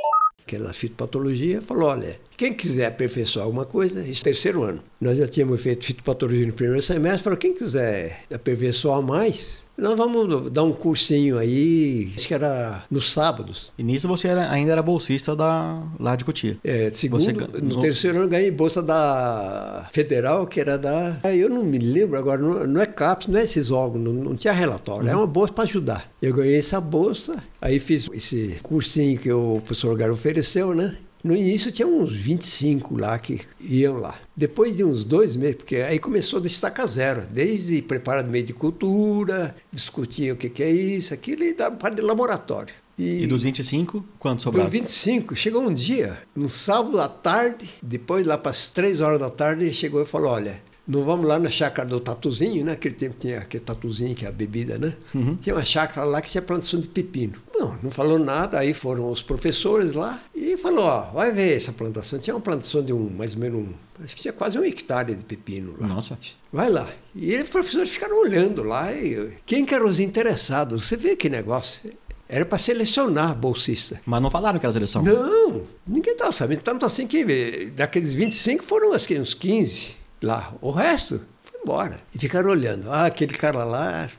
Que 0.45 0.55
era 0.55 0.65
da 0.65 0.73
fitopatologia, 0.73 1.61
falou: 1.61 1.89
olha, 1.89 2.19
quem 2.37 2.53
quiser 2.53 2.85
aperfeiçoar 2.85 3.45
alguma 3.45 3.65
coisa, 3.65 4.07
esse 4.07 4.23
terceiro 4.23 4.63
ano. 4.63 4.83
Nós 5.01 5.17
já 5.17 5.27
tínhamos 5.27 5.59
feito 5.59 5.85
fitopatologia 5.85 6.45
no 6.45 6.53
primeiro 6.53 6.81
semestre, 6.81 7.23
falou, 7.23 7.39
quem 7.39 7.53
quiser 7.55 8.23
aperfeiçoar 8.31 9.01
mais, 9.01 9.64
nós 9.77 9.95
vamos 9.95 10.51
dar 10.51 10.63
um 10.63 10.71
cursinho 10.71 11.37
aí, 11.37 12.11
acho 12.15 12.27
que 12.27 12.33
era 12.33 12.83
nos 12.89 13.11
sábados. 13.11 13.71
E 13.77 13.83
nisso 13.83 14.07
você 14.07 14.27
era, 14.27 14.49
ainda 14.49 14.71
era 14.71 14.81
bolsista 14.81 15.35
da, 15.35 15.81
lá 15.99 16.15
de 16.15 16.23
Cotia. 16.23 16.57
É, 16.63 16.89
segundo, 16.93 17.23
você, 17.23 17.33
no, 17.33 17.79
terceiro 17.81 18.19
ano 18.19 18.29
ganhei 18.29 18.51
bolsa 18.51 18.81
da 18.81 19.87
Federal, 19.91 20.47
que 20.47 20.59
era 20.59 20.77
da... 20.77 21.17
Eu 21.35 21.49
não 21.49 21.63
me 21.63 21.77
lembro 21.77 22.17
agora, 22.17 22.41
não, 22.41 22.65
não 22.65 22.81
é 22.81 22.85
CAPES, 22.85 23.27
não 23.27 23.39
é 23.39 23.43
esses 23.43 23.71
órgãos, 23.71 24.03
não, 24.03 24.13
não 24.13 24.35
tinha 24.35 24.53
relatório, 24.53 25.07
uhum. 25.07 25.13
é 25.13 25.15
uma 25.15 25.27
bolsa 25.27 25.53
para 25.53 25.63
ajudar. 25.65 26.11
Eu 26.21 26.33
ganhei 26.33 26.57
essa 26.57 26.79
bolsa, 26.79 27.43
aí 27.61 27.79
fiz 27.79 28.09
esse 28.13 28.59
cursinho 28.63 29.17
que 29.17 29.31
o 29.31 29.61
professor 29.65 29.95
Garo 29.97 30.13
ofereceu, 30.13 30.73
né? 30.73 30.97
No 31.25 31.35
início 31.35 31.71
tinha 31.71 31.87
uns 31.87 32.11
25 32.11 32.99
lá 32.99 33.17
que 33.17 33.41
iam 33.59 33.97
lá. 33.97 34.13
Depois 34.37 34.77
de 34.77 34.83
uns 34.83 35.03
dois 35.03 35.35
meses, 35.35 35.55
porque 35.55 35.77
aí 35.77 35.97
começou 35.97 36.37
a 36.37 36.41
destacar 36.43 36.87
zero, 36.87 37.23
desde 37.27 37.81
preparar 37.81 38.23
meio 38.23 38.45
de 38.45 38.53
cultura, 38.53 39.55
discutir 39.73 40.31
o 40.31 40.35
que, 40.35 40.51
que 40.51 40.61
é 40.61 40.69
isso, 40.69 41.15
aquilo, 41.15 41.43
e 41.43 41.55
dava 41.55 41.77
parte 41.77 41.95
de 41.95 42.03
laboratório. 42.03 42.75
E, 42.95 43.23
e, 43.23 43.27
dos 43.27 43.41
25, 43.41 44.05
quanto 44.19 44.43
sobrava? 44.43 44.69
Dos 44.69 44.79
25, 44.79 45.35
chegou 45.35 45.63
um 45.63 45.73
dia, 45.73 46.19
um 46.37 46.47
sábado 46.47 47.01
à 47.01 47.09
tarde, 47.09 47.67
depois 47.81 48.27
lá 48.27 48.37
para 48.37 48.51
as 48.51 48.69
3 48.69 49.01
horas 49.01 49.19
da 49.19 49.31
tarde, 49.31 49.63
ele 49.63 49.73
chegou 49.73 50.03
e 50.03 50.05
falou: 50.05 50.29
Olha, 50.29 50.61
não 50.87 51.03
vamos 51.03 51.25
lá 51.25 51.39
na 51.39 51.49
chácara 51.49 51.87
do 51.87 51.99
Tatuzinho, 51.99 52.63
né? 52.63 52.71
Naquele 52.71 52.93
tempo 52.93 53.15
tinha 53.17 53.39
aquele 53.39 53.63
Tatuzinho, 53.63 54.13
que 54.13 54.25
é 54.25 54.27
a 54.27 54.31
bebida, 54.31 54.77
né? 54.77 54.93
Uhum. 55.13 55.35
Tinha 55.35 55.55
uma 55.55 55.65
chácara 55.65 56.05
lá 56.05 56.21
que 56.21 56.29
tinha 56.29 56.41
plantação 56.41 56.79
de 56.79 56.87
pepino. 56.87 57.35
Não, 57.53 57.77
não 57.81 57.89
falou 57.89 58.19
nada, 58.19 58.59
aí 58.59 58.73
foram 58.73 59.09
os 59.09 59.23
professores 59.23 59.93
lá 59.93 60.21
e 60.35 60.57
falou, 60.57 60.85
ó, 60.85 61.11
vai 61.11 61.31
ver 61.31 61.55
essa 61.55 61.71
plantação. 61.71 62.19
Tinha 62.19 62.35
uma 62.35 62.41
plantação 62.41 62.83
de 62.83 62.93
um, 62.93 63.09
mais 63.09 63.33
ou 63.33 63.39
menos 63.39 63.59
um, 63.61 63.73
acho 64.03 64.15
que 64.15 64.21
tinha 64.21 64.33
quase 64.33 64.59
um 64.59 64.63
hectare 64.63 65.15
de 65.15 65.23
pepino 65.23 65.75
lá. 65.79 65.87
Nossa. 65.87 66.19
Vai 66.53 66.69
lá. 66.69 66.87
E 67.15 67.35
os 67.35 67.49
professores 67.49 67.89
ficaram 67.89 68.21
olhando 68.21 68.61
lá 68.61 68.93
e 68.93 69.33
quem 69.45 69.65
que 69.65 69.73
eram 69.73 69.87
os 69.87 69.99
interessados? 69.99 70.85
Você 70.85 70.95
vê 70.95 71.15
que 71.15 71.29
negócio. 71.29 71.91
Era 72.27 72.43
para 72.43 72.57
selecionar 72.57 73.35
bolsista. 73.35 74.01
Mas 74.03 74.19
não 74.19 74.31
falaram 74.31 74.57
que 74.57 74.65
era 74.65 74.73
seleção? 74.73 75.03
Não, 75.03 75.61
ninguém 75.85 76.13
estava 76.13 76.31
sabendo. 76.31 76.61
Tanto 76.61 76.83
assim 76.83 77.05
que 77.05 77.71
daqueles 77.75 78.15
25 78.15 78.63
foram 78.63 78.93
acho 78.93 79.07
que 79.07 79.19
uns 79.19 79.35
15 79.35 80.04
lá. 80.25 80.53
O 80.61 80.71
resto 80.71 81.21
foi 81.43 81.61
embora. 81.61 81.99
E 82.13 82.19
ficaram 82.19 82.49
olhando. 82.49 82.91
Ah, 82.91 83.05
aquele 83.05 83.33
cara 83.33 83.63
lá 83.63 84.09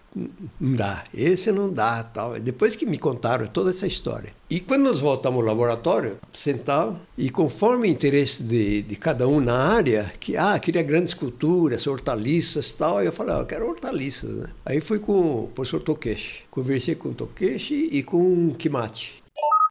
não 0.58 0.72
dá, 0.72 1.04
esse 1.12 1.52
não 1.52 1.70
dá, 1.70 2.02
tal. 2.02 2.40
Depois 2.40 2.74
que 2.74 2.86
me 2.86 2.98
contaram 2.98 3.46
toda 3.46 3.70
essa 3.70 3.86
história. 3.86 4.32
E 4.48 4.60
quando 4.60 4.84
nós 4.84 4.98
voltamos 4.98 5.40
ao 5.40 5.46
laboratório, 5.46 6.16
sentava 6.32 6.98
e 7.18 7.28
conforme 7.28 7.86
o 7.86 7.90
interesse 7.90 8.42
de, 8.42 8.82
de 8.82 8.96
cada 8.96 9.28
um 9.28 9.40
na 9.40 9.56
área, 9.56 10.12
que 10.18 10.36
ah, 10.36 10.58
queria 10.58 10.82
grandes 10.82 11.12
culturas, 11.12 11.86
hortaliças, 11.86 12.72
tal, 12.72 13.02
eu 13.02 13.12
falei, 13.12 13.34
ah, 13.34 13.38
eu 13.40 13.46
quero 13.46 13.68
hortaliças, 13.68 14.30
né? 14.30 14.48
Aí 14.64 14.80
fui 14.80 14.98
com 14.98 15.44
o 15.44 15.48
professor 15.48 15.80
Tokeshi. 15.80 16.44
Conversei 16.50 16.94
com 16.94 17.10
o 17.10 17.14
Tokeshi 17.14 17.88
e 17.92 18.02
com 18.02 18.48
o 18.48 18.54
Kimati. 18.54 19.22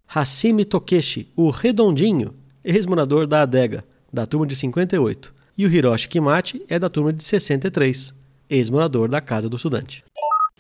Hashimi 0.05 0.63
Tokeshi, 0.63 1.31
o 1.35 1.49
redondinho, 1.49 2.33
ex-morador 2.63 3.25
da 3.25 3.41
adega, 3.41 3.83
da 4.13 4.25
turma 4.25 4.45
de 4.45 4.55
58 4.55 5.34
e 5.57 5.65
o 5.65 5.71
Hiroshi 5.71 6.07
Kimati 6.07 6.63
é 6.67 6.77
da 6.77 6.89
turma 6.89 7.13
de 7.13 7.23
63, 7.23 8.13
ex-morador 8.49 9.07
da 9.07 9.21
Casa 9.21 9.49
do 9.49 9.55
Estudante 9.55 10.03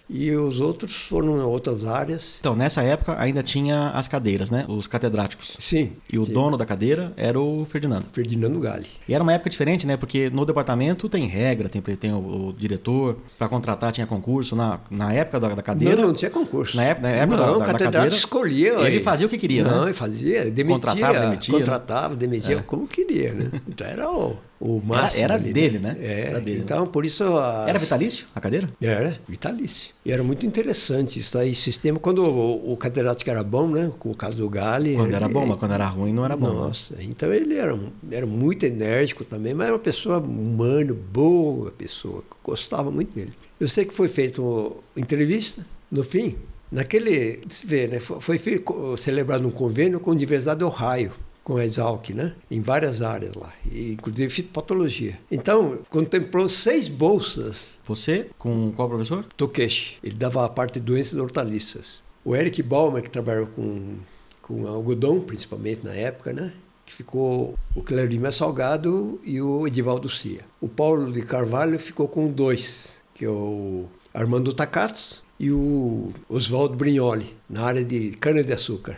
e 0.09 0.31
os 0.31 0.59
outros 0.59 0.95
foram 0.95 1.37
em 1.37 1.41
outras 1.41 1.85
áreas. 1.85 2.35
Então, 2.39 2.55
nessa 2.55 2.81
época 2.81 3.15
ainda 3.19 3.41
tinha 3.41 3.89
as 3.89 4.07
cadeiras, 4.07 4.49
né? 4.49 4.65
Os 4.67 4.87
catedráticos. 4.87 5.57
Sim. 5.59 5.93
E 6.11 6.19
o 6.19 6.25
sim. 6.25 6.33
dono 6.33 6.57
da 6.57 6.65
cadeira 6.65 7.11
era 7.17 7.39
o 7.39 7.65
Ferdinando. 7.65 8.05
Ferdinando 8.11 8.59
Gali. 8.59 8.85
E 9.07 9.13
era 9.13 9.23
uma 9.23 9.33
época 9.33 9.49
diferente, 9.49 9.87
né? 9.87 9.97
Porque 9.97 10.29
no 10.29 10.45
departamento 10.45 11.09
tem 11.09 11.27
regra, 11.27 11.69
tem, 11.69 11.81
tem 11.81 12.13
o, 12.13 12.49
o 12.49 12.53
diretor, 12.53 13.17
para 13.37 13.47
contratar 13.47 13.91
tinha 13.91 14.05
concurso. 14.05 14.55
Na, 14.55 14.79
na 14.89 15.11
época 15.13 15.39
da, 15.39 15.49
da, 15.49 15.61
cadeira. 15.61 15.95
Não, 15.95 16.07
não 16.07 16.13
tinha 16.13 16.31
concurso. 16.31 16.77
Na 16.77 16.83
época, 16.83 17.07
na 17.07 17.15
época 17.15 17.37
não, 17.37 17.59
da, 17.59 17.65
da, 17.65 17.71
da 17.71 17.79
cadeira. 17.79 18.07
escolhia. 18.07 18.73
Ele 18.87 18.99
fazia 18.99 19.25
o 19.25 19.29
que 19.29 19.37
queria, 19.37 19.63
não, 19.63 19.71
né? 19.71 19.77
Não, 19.77 19.85
ele 19.85 19.93
fazia, 19.93 20.51
demitia. 20.51 20.75
Contratava, 20.75 21.19
demitia. 21.19 21.53
Contratava, 21.53 22.15
demitia, 22.15 22.57
é. 22.57 22.61
como 22.61 22.87
queria, 22.87 23.33
né? 23.33 23.51
Então 23.67 23.87
era 23.87 24.09
o 24.09 24.37
o 24.59 24.81
máximo. 24.81 25.23
Era, 25.23 25.33
era 25.33 25.43
ali, 25.43 25.53
dele, 25.53 25.79
né? 25.79 25.97
É, 25.99 26.21
era 26.27 26.41
dele, 26.41 26.59
então, 26.59 26.85
né? 26.85 26.89
por 26.91 27.05
isso. 27.05 27.23
As... 27.37 27.67
Era 27.67 27.79
vitalício 27.79 28.27
a 28.33 28.39
cadeira? 28.39 28.69
Era, 28.81 29.19
vitalício. 29.27 29.93
E 30.05 30.11
era 30.11 30.23
muito 30.23 30.45
interessante 30.45 31.19
isso 31.19 31.37
aí, 31.37 31.53
sistema. 31.53 31.99
Quando 31.99 32.23
o, 32.23 32.73
o 32.73 32.77
catedrático 32.77 33.29
era 33.29 33.43
bom, 33.43 33.67
né? 33.67 33.91
Com 33.99 34.11
o 34.11 34.15
caso 34.15 34.37
do 34.37 34.49
Gali. 34.49 34.95
Quando 34.95 35.13
era 35.13 35.27
bom, 35.27 35.45
mas 35.45 35.59
quando 35.59 35.73
era 35.73 35.85
ruim 35.85 36.13
não 36.13 36.23
era 36.23 36.35
bom. 36.35 36.47
Né? 36.47 36.53
Nossa, 36.53 36.95
então 36.99 37.33
ele 37.33 37.55
era, 37.55 37.77
era 38.11 38.25
muito 38.25 38.65
enérgico 38.65 39.23
também, 39.23 39.53
mas 39.53 39.67
era 39.67 39.75
uma 39.75 39.81
pessoa 39.81 40.19
humana, 40.19 40.93
boa 40.93 41.71
pessoa, 41.71 42.23
gostava 42.43 42.89
muito 42.89 43.13
dele. 43.13 43.33
Eu 43.59 43.67
sei 43.67 43.85
que 43.85 43.93
foi 43.93 44.07
feita 44.07 44.41
uma 44.41 44.71
entrevista, 44.95 45.65
no 45.91 46.03
fim, 46.03 46.35
naquele. 46.71 47.41
Se 47.49 47.65
vê, 47.65 47.87
né? 47.87 47.99
Foi, 47.99 48.37
foi 48.37 48.63
celebrado 48.97 49.47
um 49.47 49.51
convênio 49.51 49.99
com 49.99 50.09
a 50.09 50.13
Universidade 50.13 50.59
do 50.59 50.67
Ohio 50.67 51.11
com 51.45 51.57
a 51.57 51.63
Exalc, 51.63 52.09
né? 52.09 52.33
em 52.49 52.59
várias 52.59 53.03
áreas 53.03 53.35
lá, 53.35 53.53
inclusive 53.71 54.33
fitopatologia. 54.33 55.17
Então, 55.31 55.77
contemplou 55.91 56.49
seis 56.49 56.87
bolsas. 56.87 57.77
Você, 57.85 58.31
com 58.37 58.71
qual 58.71 58.89
professor? 58.89 59.23
Tokeshi. 59.37 59.99
Ele 60.03 60.15
dava 60.15 60.43
a 60.43 60.49
parte 60.49 60.79
de 60.79 60.79
doenças 60.79 61.15
hortaliças. 61.19 62.03
O 62.25 62.35
Eric 62.35 62.63
Baumer, 62.63 63.03
que 63.03 63.11
trabalhou 63.11 63.45
com, 63.45 63.97
com 64.41 64.67
algodão, 64.67 65.21
principalmente 65.21 65.85
na 65.85 65.93
época, 65.93 66.33
né? 66.33 66.51
que 66.83 66.93
ficou 66.93 67.55
o 67.75 67.81
Clério 67.81 68.11
Lima 68.11 68.31
Salgado 68.31 69.19
e 69.23 69.41
o 69.41 69.67
Edivaldo 69.67 70.09
Cia. 70.09 70.41
O 70.59 70.67
Paulo 70.67 71.11
de 71.11 71.21
Carvalho 71.21 71.79
ficou 71.79 72.07
com 72.07 72.27
dois, 72.27 72.97
que 73.13 73.25
é 73.25 73.29
o 73.29 73.85
Armando 74.13 74.53
Takatsu 74.53 75.23
e 75.39 75.51
o 75.51 76.11
Oswaldo 76.29 76.75
Brignoli, 76.75 77.35
na 77.49 77.63
área 77.63 77.83
de 77.83 78.11
cana-de-açúcar. 78.11 78.97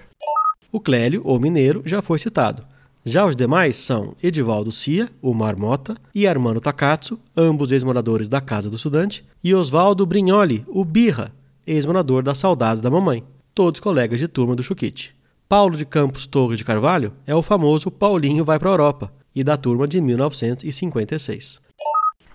O 0.72 0.80
Clélio, 0.80 1.22
ou 1.24 1.39
Mineiro, 1.39 1.82
já 1.86 2.01
foi 2.01 2.20
citado. 2.20 2.63
Já 3.05 3.26
os 3.26 3.36
demais 3.36 3.78
são 3.78 4.15
Edivaldo 4.22 4.72
Cia, 4.72 5.07
o 5.22 5.34
Marmota, 5.34 5.95
e 6.13 6.28
Armando 6.28 6.59
Takatsu, 6.59 7.18
ambos 7.36 7.72
ex-moradores 7.72 8.28
da 8.28 8.41
Casa 8.41 8.70
do 8.70 8.76
Estudante, 8.76 9.26
e 9.41 9.55
Oswaldo 9.55 10.05
Brignoli, 10.05 10.65
o 10.68 10.84
Birra, 10.84 11.32
ex-morador 11.65 12.22
das 12.22 12.38
Saudades 12.38 12.82
da 12.82 12.89
Mamãe, 12.89 13.24
todos 13.55 13.80
colegas 13.80 14.20
de 14.20 14.28
turma 14.28 14.55
do 14.55 14.63
Chuquite. 14.63 15.15
Paulo 15.47 15.78
de 15.78 15.86
Campos 15.86 16.28
Torres 16.28 16.57
de 16.57 16.65
Carvalho 16.65 17.13
é 17.26 17.34
o 17.34 17.41
famoso 17.41 17.89
Paulinho 17.89 18.43
Vai 18.43 18.59
para 18.59 18.70
a 18.70 18.74
Europa, 18.74 19.13
e 19.34 19.43
da 19.43 19.55
turma 19.55 19.88
de 19.88 20.01
1956. 20.01 21.61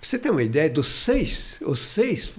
Pra 0.03 0.09
você 0.09 0.17
ter 0.17 0.31
uma 0.31 0.41
ideia, 0.41 0.69
dos 0.69 0.87
seis, 0.87 1.61
os 1.65 1.79
seis 1.79 2.33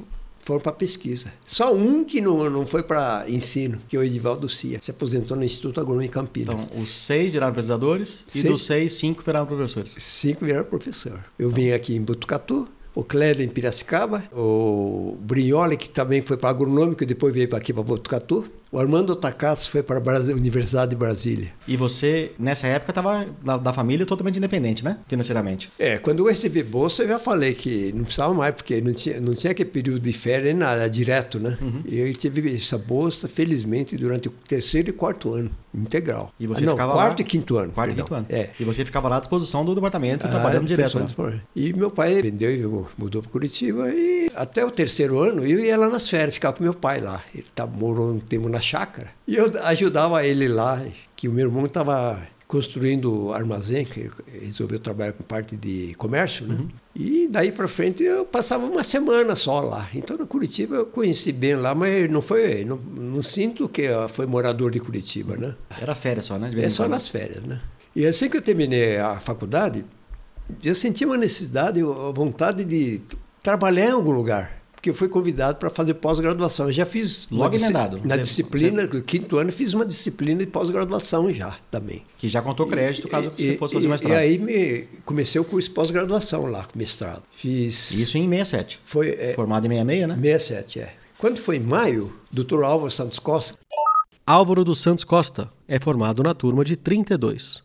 foram 0.45 0.61
para 0.61 0.73
pesquisa. 0.73 1.33
Só 1.47 1.75
um 1.75 2.05
que 2.05 2.21
não, 2.21 2.49
não 2.51 2.67
foi 2.67 2.83
para 2.83 3.25
ensino, 3.29 3.81
que 3.89 3.97
é 3.97 4.01
o 4.01 4.05
Edivaldo 4.05 4.49
Cia. 4.49 4.79
Se 4.83 4.91
aposentou 4.91 5.37
no 5.37 5.45
Instituto 5.45 5.81
Agrônomo 5.81 6.03
em 6.03 6.09
Campinas. 6.09 6.63
Então, 6.63 6.81
os 6.83 6.91
seis 6.91 7.33
viraram 7.33 7.55
pesquisadores 7.55 8.25
Seis. 8.27 8.45
e 8.45 8.49
dos 8.49 8.67
seis, 8.67 8.93
cinco 8.95 9.23
viraram 9.23 9.47
professores. 9.47 9.97
Cinco 9.99 10.45
viraram 10.45 10.65
professor. 10.65 11.25
Eu 11.39 11.51
vim 11.51 11.71
aqui 11.71 11.95
em 11.95 12.01
Botucatu, 12.03 12.69
o 12.95 13.03
Cléber 13.03 13.45
em 13.45 13.49
Piracicaba, 13.49 14.25
o 14.33 15.17
Brignoli, 15.21 15.77
que 15.77 15.89
também 15.89 16.23
foi 16.23 16.37
para 16.37 16.51
agronômico 16.51 17.03
e 17.03 17.07
depois 17.07 17.35
veio 17.35 17.49
para 17.49 17.59
aqui 17.59 17.73
para 17.73 17.83
Botucatu. 17.83 18.45
O 18.75 18.79
Armando 18.81 19.15
Takatsu 19.15 19.71
foi 19.71 19.85
para 19.85 20.01
a 20.01 20.21
Universidade 20.33 20.91
de 20.91 20.97
Brasília. 20.97 21.53
E 21.65 21.77
você, 21.77 22.33
nessa 22.37 22.67
época, 22.67 22.91
estava 22.91 23.25
da, 23.63 23.73
família 23.73 24.05
totalmente 24.05 24.37
independente, 24.37 24.85
né? 24.85 24.99
Financeiramente. 25.07 25.71
É, 25.79 25.97
quando 25.97 26.19
eu 26.19 26.25
recebi 26.27 26.61
bolsa, 26.61 27.05
eu 27.05 27.09
já 27.11 27.21
falei 27.21 27.55
que 27.55 27.93
não 27.93 28.03
precisava 28.03 28.35
mais, 28.35 28.53
porque 28.53 28.81
não 28.81 28.93
tinha, 28.93 29.21
não 29.21 29.33
tinha 29.33 29.53
aquele 29.53 29.71
período 29.71 30.01
de 30.01 30.13
férias 30.13 30.47
nem 30.47 30.55
nada, 30.55 30.81
era 30.81 30.91
direto, 30.91 31.39
né? 31.39 31.57
E 31.87 31.97
eu 32.01 32.13
tive 32.15 32.53
essa 32.53 32.77
bolsa, 32.77 33.29
felizmente, 33.29 33.97
durante 33.97 34.27
o 34.27 34.33
terceiro 34.33 34.91
e 34.91 34.93
quarto 34.93 35.33
ano, 35.33 35.53
integral. 35.73 36.33
E 36.41 36.45
você 36.45 36.65
Ah, 36.65 36.67
não, 36.67 36.73
ficava 36.73 36.95
quarto 36.95 37.21
lá- 37.21 37.25
e 37.25 37.25
quinto 37.29 37.57
ano. 37.57 37.71
Quarto 37.71 37.93
e 37.93 37.95
perdão. 37.95 38.19
quinto 38.19 38.33
ano. 38.33 38.41
É. 38.43 38.51
E 38.59 38.65
você 38.65 38.85
ficava 38.85 39.09
lá 39.09 39.19
à 39.19 39.21
disposição 39.21 39.65
do 39.65 39.73
departamento, 39.73 40.27
Ah, 40.27 40.31
trabalhando 40.31 40.67
direto. 40.67 40.99
Né? 40.99 41.41
E 41.55 41.73
meu 41.73 41.93
pai 41.93 42.21
vendeu 42.21 42.53
e 42.53 42.85
mudou 42.99 43.23
para 43.23 43.31
Curitiba 43.31 43.89
e 43.91 44.29
até 44.35 44.65
o 44.67 44.71
terceiro 44.73 45.21
ano 45.21 45.47
eu 45.47 45.61
ia 45.61 45.77
lá 45.79 45.89
nas 45.89 46.09
férias, 46.09 46.35
ficava 46.35 46.57
com 46.57 46.65
meu 46.65 46.75
pai 46.75 47.01
lá. 47.01 47.23
Ele 47.33 47.47
tá, 47.55 47.65
morou 47.65 48.11
um 48.11 48.19
tempo 48.19 48.49
na 48.49 48.64
chácara. 48.65 49.11
E 49.27 49.37
eu 49.37 49.47
ajudava 49.63 50.25
ele 50.25 50.49
lá, 50.49 50.83
que 51.15 51.29
o 51.29 51.33
meu 51.33 51.47
irmão 51.47 51.67
estava 51.67 52.27
construindo 52.47 53.33
armazém, 53.33 53.85
que 53.85 54.11
resolveu 54.41 54.79
trabalhar 54.79 55.13
com 55.13 55.25
parte 55.25 55.57
de 55.57 55.95
comércio, 55.97 56.47
né? 56.47 56.59
E 56.95 57.27
daí 57.29 57.51
para 57.51 57.67
frente 57.67 58.05
eu 58.05 58.25
passava 58.25 58.67
uma 58.67 58.85
semana 58.85 59.35
só 59.35 59.61
lá. 59.61 59.89
Então 59.95 60.17
na 60.17 60.27
Curitiba 60.27 60.77
eu 60.77 60.87
conheci 60.87 61.33
bem 61.33 61.57
lá, 61.57 61.75
mas 61.75 62.09
não 62.11 62.23
foi, 62.23 62.65
não, 62.65 62.77
não 62.77 63.23
sinto 63.23 63.69
que 63.69 63.89
foi 64.11 64.27
morador 64.27 64.71
de 64.71 64.79
Curitiba, 64.79 65.37
né? 65.37 65.55
Era 65.81 65.95
férias 65.95 66.27
só, 66.27 66.39
né? 66.39 66.53
É 66.57 66.71
só 66.71 66.87
nas 66.87 67.09
férias, 67.09 67.43
né? 67.43 67.61
E 67.97 68.07
assim 68.07 68.29
que 68.29 68.37
eu 68.37 68.43
terminei 68.43 68.99
a 68.99 69.19
faculdade, 69.21 69.85
eu 70.63 70.75
senti 70.75 71.05
uma 71.05 71.17
necessidade, 71.17 71.81
a 71.81 72.13
vontade 72.13 72.65
de 72.65 73.01
trabalhar 73.43 73.87
em 73.87 73.93
algum 73.93 74.13
lugar. 74.13 74.64
Porque 74.85 74.91
eu 74.91 74.95
fui 74.95 75.09
convidado 75.09 75.57
para 75.57 75.71
fazer 75.71 75.95
pós-graduação. 75.95 76.67
Eu 76.67 76.73
já 76.73 76.85
fiz. 76.85 77.27
Logo 77.31 77.57
emendado. 77.57 77.99
Na 78.05 78.17
Você- 78.17 78.21
disciplina, 78.21 78.83
no 78.87 79.01
quinto 79.01 79.39
ano, 79.39 79.51
fiz 79.51 79.73
uma 79.73 79.87
disciplina 79.87 80.41
de 80.41 80.47
pós-graduação 80.47 81.33
já 81.33 81.57
também. 81.71 82.03
Que 82.19 82.29
já 82.29 82.43
contou 82.43 82.67
crédito 82.67 83.09
caso 83.09 83.33
E- 83.39 83.43
você 83.53 83.57
fosse 83.57 83.73
fazer 83.77 83.89
mestrado. 83.89 84.13
E 84.13 84.17
aí 84.17 84.39
me, 84.39 84.87
comecei 85.07 85.41
o 85.41 85.45
curso 85.45 85.71
pós-graduação 85.71 86.45
lá, 86.45 86.65
com 86.67 86.79
mestrado. 86.79 87.23
Fiz. 87.35 87.93
Isso 87.93 88.19
em 88.19 88.29
67. 88.29 88.79
Foi. 88.85 89.09
É, 89.19 89.33
Formado 89.33 89.67
em 89.67 89.71
66, 89.71 90.07
né? 90.07 90.15
67, 90.21 90.81
é. 90.81 90.95
Quando 91.17 91.39
foi 91.39 91.57
em 91.57 91.61
maio, 91.61 92.13
doutor 92.31 92.63
Álvaro 92.63 92.91
Santos 92.91 93.19
Costa, 93.19 93.57
Álvaro 94.27 94.65
dos 94.65 94.83
Santos 94.83 95.05
Costa 95.05 95.49
é 95.67 95.81
formado 95.81 96.23
na 96.23 96.35
turma 96.35 96.63
de 96.63 96.77
32. 96.77 97.63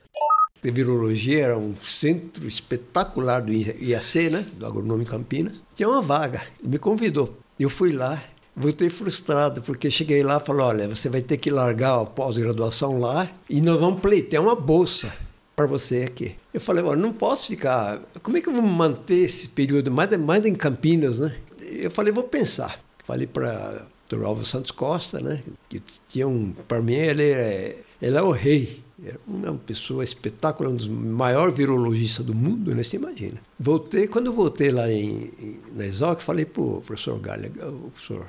De 0.62 0.72
virologia, 0.72 1.46
era 1.46 1.58
um 1.58 1.76
centro 1.76 2.48
espetacular 2.48 3.42
do 3.42 3.52
IAC, 3.52 4.30
né? 4.30 4.46
Do 4.54 4.66
Agronômico 4.66 5.12
Campinas. 5.12 5.62
Tinha 5.76 5.90
uma 5.90 6.02
vaga, 6.02 6.42
me 6.62 6.78
convidou. 6.78 7.38
Eu 7.60 7.70
fui 7.70 7.92
lá, 7.92 8.22
voltei 8.56 8.90
frustrado, 8.90 9.62
porque 9.62 9.90
cheguei 9.90 10.24
lá 10.24 10.38
e 10.38 10.46
falei, 10.46 10.62
olha, 10.64 10.88
você 10.88 11.10
vai 11.10 11.22
ter 11.22 11.38
que 11.38 11.50
largar 11.50 12.02
a 12.02 12.06
pós-graduação 12.06 13.00
lá 13.00 13.30
e 13.50 13.62
nós 13.62 13.80
vamos 13.80 14.02
pleitear 14.02 14.44
uma 14.44 14.56
bolsa 14.56 15.14
para 15.56 15.66
você 15.66 16.04
aqui. 16.04 16.36
Eu 16.54 16.62
falei, 16.62 16.84
olha, 16.84 17.02
não 17.02 17.12
posso 17.12 17.48
ficar, 17.48 18.02
como 18.24 18.38
é 18.38 18.42
que 18.42 18.48
eu 18.48 18.54
vou 18.54 18.62
manter 18.62 19.26
esse 19.26 19.50
período, 19.50 19.92
mais, 19.92 20.10
mais 20.18 20.46
em 20.46 20.56
Campinas, 20.56 21.20
né? 21.20 21.36
Eu 21.62 21.92
falei, 21.92 22.12
vou 22.12 22.24
pensar. 22.24 22.80
Falei 23.06 23.28
para 23.28 23.86
o 24.14 24.26
Álvaro 24.26 24.46
Santos 24.46 24.72
Costa, 24.72 25.20
né? 25.20 25.42
Que 25.68 25.82
tinha 26.08 26.28
um, 26.28 26.54
para 26.68 26.82
mim 26.82 26.94
ele 26.94 27.24
é, 27.24 27.78
ele 28.02 28.18
é 28.18 28.22
o 28.22 28.32
rei. 28.32 28.84
Era 29.06 29.20
uma 29.28 29.54
pessoa 29.56 30.04
espetacular, 30.04 30.70
um 30.70 30.76
dos 30.76 30.88
maiores 30.88 31.56
virologistas 31.56 32.26
do 32.26 32.34
mundo, 32.34 32.76
né? 32.76 32.84
Você 32.84 32.98
imagina. 32.98 33.38
Voltei, 33.60 34.08
quando 34.08 34.28
eu 34.28 34.34
voltei 34.34 34.72
lá 34.72 34.92
em, 34.92 35.32
em, 35.40 35.60
na 35.76 35.86
Exalc, 35.86 36.22
falei 36.22 36.46
para 36.46 36.62
o 36.62 36.82
professor 36.86 37.20
Galha, 37.20 37.52
o 37.68 37.92
professor, 37.92 38.28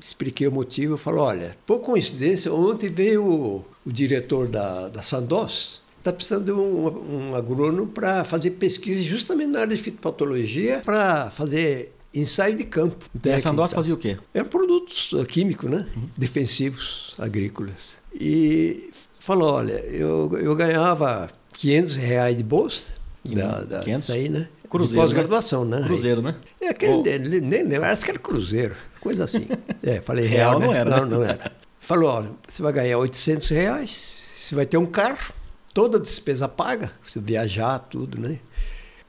expliquei 0.00 0.46
o 0.46 0.52
motivo, 0.52 0.96
falou, 0.96 1.24
olha, 1.24 1.56
por 1.66 1.80
coincidência, 1.80 2.52
ontem 2.52 2.88
veio 2.88 3.24
o, 3.24 3.64
o 3.84 3.92
diretor 3.92 4.48
da, 4.48 4.88
da 4.88 5.02
Sandoz, 5.02 5.80
está 5.98 6.12
precisando 6.12 6.44
de 6.44 6.52
um, 6.52 7.30
um 7.30 7.34
agrônomo 7.34 7.86
para 7.86 8.24
fazer 8.24 8.50
pesquisa 8.52 9.02
justamente 9.02 9.50
na 9.50 9.60
área 9.60 9.76
de 9.76 9.82
fitopatologia, 9.82 10.82
para 10.84 11.30
fazer 11.30 11.92
ensaio 12.12 12.56
de 12.56 12.64
campo. 12.64 12.96
E 13.24 13.30
a 13.30 13.40
Sandoz 13.40 13.72
fazia 13.72 13.94
o 13.94 13.96
quê? 13.96 14.18
Eram 14.34 14.48
produtos 14.48 15.12
uh, 15.12 15.24
químicos, 15.24 15.70
né? 15.70 15.86
Defensivos 16.16 17.14
agrícolas. 17.18 17.96
E 18.12 18.90
falou, 19.24 19.52
olha, 19.54 19.72
eu, 19.86 20.30
eu 20.40 20.54
ganhava 20.56 21.30
500 21.54 21.94
reais 21.96 22.36
de 22.36 22.42
bolsa. 22.42 22.86
Da, 23.24 23.60
da, 23.60 23.78
500? 23.80 24.02
Isso 24.02 24.12
aí, 24.12 24.28
né? 24.28 24.48
Cruzeiro, 24.68 24.88
De 25.08 25.14
Pós-graduação, 25.14 25.64
né? 25.64 25.82
Cruzeiro, 25.84 26.22
né? 26.22 26.34
É 26.60 26.68
aquele, 26.68 26.92
Ou- 26.92 27.04
nem, 27.04 27.40
nem, 27.40 27.64
nem, 27.64 27.78
acho 27.78 28.04
que 28.04 28.10
era 28.10 28.18
cruzeiro, 28.18 28.74
coisa 29.00 29.24
assim. 29.24 29.46
É, 29.82 30.00
falei 30.00 30.26
Real 30.26 30.58
real, 30.58 30.60
né? 30.60 30.66
não 30.66 30.74
era, 30.74 30.90
né? 30.90 30.96
Não, 30.96 31.06
não 31.06 31.22
era. 31.24 31.52
Falou, 31.78 32.08
olha, 32.10 32.30
você 32.48 32.62
vai 32.62 32.72
ganhar 32.72 32.98
800 32.98 33.48
reais, 33.50 34.12
você 34.36 34.54
vai 34.54 34.64
ter 34.66 34.76
um 34.76 34.86
carro, 34.86 35.32
toda 35.74 35.98
a 35.98 36.00
despesa 36.00 36.48
paga, 36.48 36.90
você 37.06 37.18
viajar, 37.20 37.78
tudo, 37.80 38.18
né? 38.20 38.38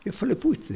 Eu 0.06 0.12
falei, 0.12 0.36
putz, 0.36 0.72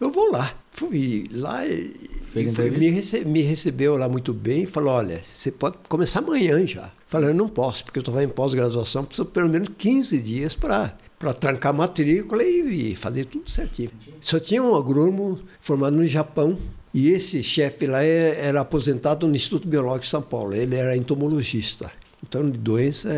eu 0.00 0.10
vou 0.10 0.30
lá. 0.32 0.54
Fui 0.72 1.26
lá 1.32 1.66
e, 1.66 1.92
e 2.34 2.50
foi- 2.52 2.70
me, 2.70 2.88
rece- 2.90 3.24
me 3.24 3.42
recebeu 3.42 3.96
lá 3.96 4.08
muito 4.08 4.32
bem 4.32 4.62
e 4.62 4.66
falou, 4.66 4.94
olha, 4.94 5.20
você 5.22 5.50
pode 5.50 5.76
começar 5.88 6.20
amanhã 6.20 6.64
já. 6.66 6.90
Falei, 7.10 7.34
não 7.34 7.48
posso, 7.48 7.82
porque 7.84 7.98
eu 7.98 8.02
estou 8.02 8.20
em 8.22 8.28
pós-graduação, 8.28 9.04
preciso 9.04 9.26
pelo 9.26 9.48
menos 9.48 9.68
15 9.76 10.16
dias 10.22 10.54
para 10.54 10.96
para 11.18 11.34
trancar 11.34 11.70
a 11.70 11.76
matrícula 11.76 12.42
e, 12.42 12.94
fazer 12.96 13.26
tudo 13.26 13.50
certinho. 13.50 13.90
Só 14.22 14.40
tinha 14.40 14.62
um 14.62 14.74
agrônomo 14.74 15.40
formado 15.60 15.94
no 15.96 16.06
Japão 16.06 16.56
e 16.94 17.10
esse 17.10 17.42
chefe 17.42 17.86
lá 17.86 18.02
é- 18.02 18.46
era 18.46 18.62
aposentado 18.62 19.28
no 19.28 19.36
Instituto 19.36 19.68
Biológico 19.68 20.04
de 20.04 20.08
São 20.08 20.22
Paulo. 20.22 20.54
Ele 20.54 20.76
era 20.76 20.96
entomologista. 20.96 21.92
Então, 22.26 22.48
de 22.48 22.56
doença, 22.56 23.10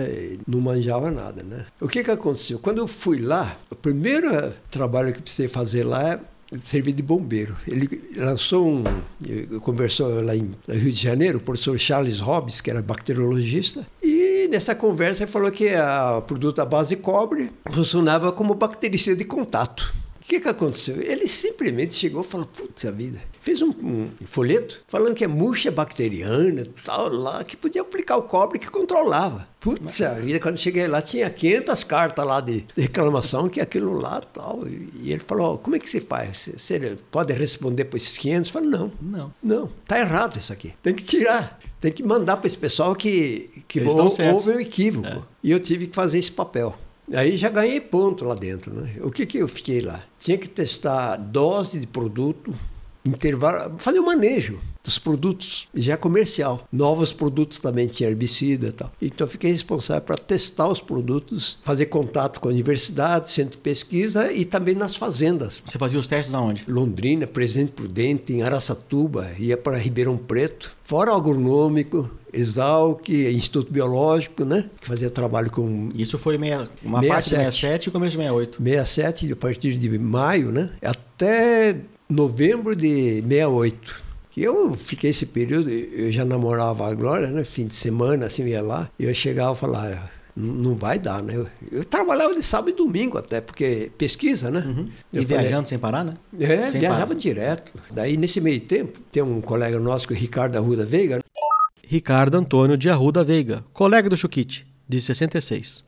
não 0.49 0.61
manjava 0.61 1.11
nada, 1.13 1.43
né? 1.45 1.67
O 1.81 1.87
que 1.87 2.03
que 2.03 2.11
aconteceu? 2.11 2.59
Quando 2.59 2.79
eu 2.79 2.89
fui 2.89 3.19
lá, 3.19 3.57
o 3.71 3.77
primeiro 3.77 4.53
trabalho 4.71 5.13
que 5.13 5.23
precisei 5.23 5.47
fazer 5.49 5.85
lá 5.85 6.15
é 6.15 6.21
servir 6.59 6.93
de 6.93 7.03
bombeiro. 7.03 7.57
Ele 7.67 8.03
lançou 8.17 8.69
um... 8.69 8.85
eh, 9.29 9.47
Conversou 9.61 10.23
lá 10.23 10.35
em 10.37 10.51
Rio 10.69 10.93
de 10.93 11.03
Janeiro, 11.03 11.39
o 11.39 11.41
professor 11.41 11.79
Charles 11.79 12.21
Hobbes, 12.21 12.61
que 12.61 12.71
era 12.71 12.83
bacteriologista, 12.83 13.87
e 14.03 14.49
nessa 14.51 14.75
conversa 14.75 15.23
ele 15.23 15.31
falou 15.31 15.51
que 15.51 15.71
o 16.17 16.23
produto 16.23 16.61
à 16.61 16.65
base 16.65 16.97
de 16.97 17.03
cobre 17.03 17.51
funcionava 17.71 18.33
como 18.33 18.55
bactericida 18.55 19.17
de 19.17 19.25
contato. 19.25 19.95
O 20.23 20.25
que, 20.25 20.39
que 20.39 20.49
aconteceu? 20.49 21.01
Ele 21.03 21.27
simplesmente 21.27 21.95
chegou 21.95 22.23
e 22.23 22.25
falou, 22.25 22.47
putz, 22.47 22.85
a 22.85 22.93
vida. 22.93 23.19
Fez 23.41 23.61
um, 23.61 23.71
um 23.71 24.09
folheto 24.25 24.85
falando 24.87 25.17
que 25.17 25.25
é 25.25 25.27
murcha 25.27 25.69
bacteriana, 25.71 26.65
tal, 26.85 27.09
lá, 27.13 27.43
que 27.43 27.57
podia 27.57 27.83
aplicar 27.83 28.17
o 28.19 28.23
cobre 28.23 28.61
que 28.61 28.71
controlava. 28.71 29.49
Putz, 29.59 30.01
a 30.01 30.15
vida, 30.15 30.39
quando 30.39 30.57
cheguei 30.57 30.87
lá, 30.87 31.03
tinha 31.03 31.29
500 31.29 31.83
cartas 31.85 32.25
lá 32.25 32.41
de, 32.41 32.61
de 32.61 32.83
reclamação 32.83 33.49
que 33.49 33.61
aquilo 33.61 33.93
lá, 33.95 34.21
tal. 34.21 34.67
E, 34.69 34.91
e 35.03 35.11
ele 35.11 35.23
falou, 35.27 35.59
como 35.59 35.75
é 35.75 35.81
que 35.81 35.91
se 35.91 36.01
faz? 36.01 36.49
Você, 36.57 36.97
pode 37.11 37.33
responder 37.33 37.87
para 37.87 37.97
esses 37.97 38.17
500? 38.17 38.49
Eu 38.49 38.53
falei, 38.53 38.71
não. 38.71 38.93
Não. 39.03 39.35
Não, 39.43 39.71
tá 39.89 39.99
errado 39.99 40.39
isso 40.39 40.53
aqui. 40.53 40.73
Tem 40.81 40.95
que 40.95 41.03
tirar. 41.03 41.59
Tem 41.81 41.91
que 41.91 42.03
mandar 42.05 42.37
para 42.37 42.47
esse 42.47 42.57
pessoal 42.57 42.95
que, 42.95 43.51
que 43.67 43.81
Eles 43.81 43.93
hou- 43.93 44.09
certos. 44.09 44.47
houve 44.47 44.57
um 44.57 44.61
equívoco. 44.61 45.27
E 45.43 45.51
eu 45.51 45.59
tive 45.59 45.89
que 45.89 45.97
fazer 45.97 46.21
esse 46.21 46.31
papel. 46.31 46.79
Aí 47.13 47.37
já 47.37 47.49
ganhei 47.49 47.81
ponto 47.81 48.25
lá 48.25 48.35
dentro. 48.35 48.73
Né? 48.73 48.97
O 49.01 49.11
que, 49.11 49.27
que 49.27 49.39
eu 49.39 49.49
fiquei 49.49 49.81
lá? 49.81 50.03
Tinha 50.19 50.39
que 50.39 50.49
testar 50.49 51.17
dose 51.17 51.81
de 51.81 51.87
produto 51.87 52.55
intervalo, 53.05 53.75
fazer 53.79 53.99
o 53.99 54.07
manejo 54.07 54.61
dos 54.83 54.99
produtos 54.99 55.69
já 55.75 55.97
comercial. 55.97 56.67
Novos 56.73 57.13
produtos 57.13 57.61
também 57.61 57.87
tinha 57.87 58.09
herbicida 58.09 58.69
e 58.69 58.73
tal. 58.73 58.93
Então 59.01 59.27
eu 59.27 59.31
fiquei 59.31 59.53
responsável 59.53 60.03
para 60.03 60.17
testar 60.17 60.69
os 60.69 60.81
produtos, 60.81 61.59
fazer 61.63 61.87
contato 61.87 62.41
com 62.41 62.49
a 62.49 62.53
universidade, 62.53 63.31
centro 63.31 63.53
de 63.53 63.59
pesquisa 63.59 64.33
e 64.33 64.45
também 64.45 64.75
nas 64.75 64.97
fazendas. 64.97 65.63
Você 65.65 65.79
fazia 65.79 65.99
os 65.99 66.07
testes 66.07 66.35
aonde? 66.35 66.65
Londrina, 66.67 67.27
Presidente 67.27 67.73
Prudente, 67.73 68.33
em 68.33 68.43
Araçatuba, 68.43 69.31
ia 69.39 69.57
para 69.57 69.77
Ribeirão 69.77 70.17
Preto, 70.17 70.77
fora 70.83 71.15
agronômico, 71.15 72.11
Exalc, 72.33 73.09
Instituto 73.09 73.73
Biológico, 73.73 74.45
né? 74.45 74.71
Que 74.81 74.87
fazia 74.87 75.11
trabalho 75.11 75.51
com. 75.51 75.89
Isso 75.95 76.19
foi 76.19 76.39
meia, 76.39 76.69
uma 76.83 77.01
67. 77.01 77.09
parte 77.09 77.25
de 77.25 77.37
67 77.37 77.89
e 77.89 77.91
começo 77.91 78.11
de 78.17 78.23
68. 78.23 78.63
67, 78.63 79.33
a 79.33 79.37
partir 79.37 79.77
de 79.77 79.99
maio, 79.99 80.51
né? 80.51 80.71
Até 80.83 81.77
novembro 82.09 82.75
de 82.75 83.23
68. 83.23 84.13
Que 84.31 84.43
eu 84.43 84.75
fiquei 84.75 85.11
esse 85.11 85.27
período, 85.27 85.69
eu 85.69 86.11
já 86.11 86.25
namorava 86.25 86.89
a 86.89 86.95
Glória, 86.95 87.29
né? 87.29 87.45
Fim 87.45 87.67
de 87.67 87.75
semana, 87.75 88.27
assim, 88.27 88.47
ia 88.47 88.63
lá. 88.63 88.89
E 88.99 89.05
eu 89.05 89.15
chegava 89.15 89.53
e 89.53 89.57
falava, 89.57 90.11
não 90.35 90.75
vai 90.75 90.99
dar, 90.99 91.23
né? 91.23 91.37
Eu, 91.37 91.47
eu, 91.71 91.85
trabalhava 91.85 92.35
de 92.35 92.43
sábado 92.43 92.71
e 92.71 92.73
domingo 92.73 93.19
até, 93.19 93.43
porque 93.43 93.91
pesquisa, 93.99 94.51
né? 94.51 94.61
Uhum. 94.61 94.89
E 95.13 95.25
viajando 95.25 95.69
sem 95.69 95.79
parar, 95.79 96.03
né? 96.03 96.15
É, 96.41 96.71
sem 96.71 96.81
viajava 96.81 97.09
parar. 97.09 97.21
direto. 97.21 97.73
Daí, 97.91 98.17
nesse 98.17 98.41
meio 98.41 98.61
tempo, 98.61 99.01
tem 99.13 99.23
um 99.23 99.43
colega 99.43 99.79
nosso, 99.79 100.09
que 100.09 100.15
é 100.15 100.17
o 100.17 100.19
Ricardo 100.21 100.57
Arruda 100.57 100.87
Veiga. 100.87 101.21
Ricardo 101.93 102.37
Antônio 102.39 102.75
de 102.75 102.89
Arruda 102.89 103.23
Veiga, 103.23 103.63
colega 103.71 104.09
do 104.09 104.17
Chuquite, 104.17 104.67
de 104.89 104.99
66. 104.99 105.85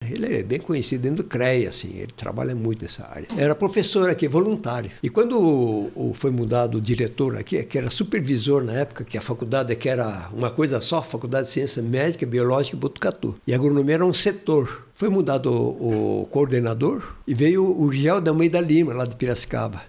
Ele 0.00 0.34
é 0.34 0.42
bem 0.42 0.58
conhecido 0.58 1.02
dentro 1.02 1.22
do 1.22 1.28
CREA, 1.28 1.68
assim, 1.68 1.90
ele 1.94 2.12
trabalha 2.16 2.54
muito 2.54 2.80
nessa 2.80 3.06
área. 3.06 3.28
Era 3.36 3.54
professor 3.54 4.08
aqui, 4.08 4.26
voluntário. 4.26 4.90
E 5.02 5.10
quando 5.10 5.38
o, 5.38 5.92
o, 5.94 6.14
foi 6.14 6.30
mudado 6.30 6.78
o 6.78 6.80
diretor 6.80 7.36
aqui, 7.36 7.62
que 7.64 7.76
era 7.76 7.90
supervisor 7.90 8.64
na 8.64 8.72
época, 8.72 9.04
que 9.04 9.18
a 9.18 9.20
faculdade 9.20 9.76
que 9.76 9.90
era 9.90 10.30
uma 10.32 10.50
coisa 10.50 10.80
só, 10.80 11.02
Faculdade 11.02 11.48
de 11.48 11.52
Ciência 11.52 11.82
Médica, 11.82 12.24
Biológica 12.24 12.74
e 12.74 12.80
Botucatu. 12.80 13.36
E 13.46 13.52
a 13.52 13.56
agronomia 13.56 13.96
era 13.96 14.06
um 14.06 14.14
setor. 14.14 14.86
Foi 14.94 15.10
mudado 15.10 15.52
o, 15.52 16.22
o 16.22 16.26
coordenador 16.28 17.14
e 17.26 17.34
veio 17.34 17.62
o 17.62 17.82
Urgel 17.82 18.22
de 18.22 18.30
Almeida 18.30 18.58
Lima, 18.58 18.94
lá 18.94 19.04
de 19.04 19.14
Piracicaba. 19.14 19.82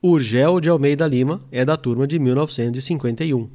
Urgel 0.00 0.60
de 0.60 0.68
Almeida 0.68 1.04
Lima 1.04 1.42
é 1.50 1.64
da 1.64 1.76
turma 1.76 2.06
de 2.06 2.20
1951. 2.20 3.50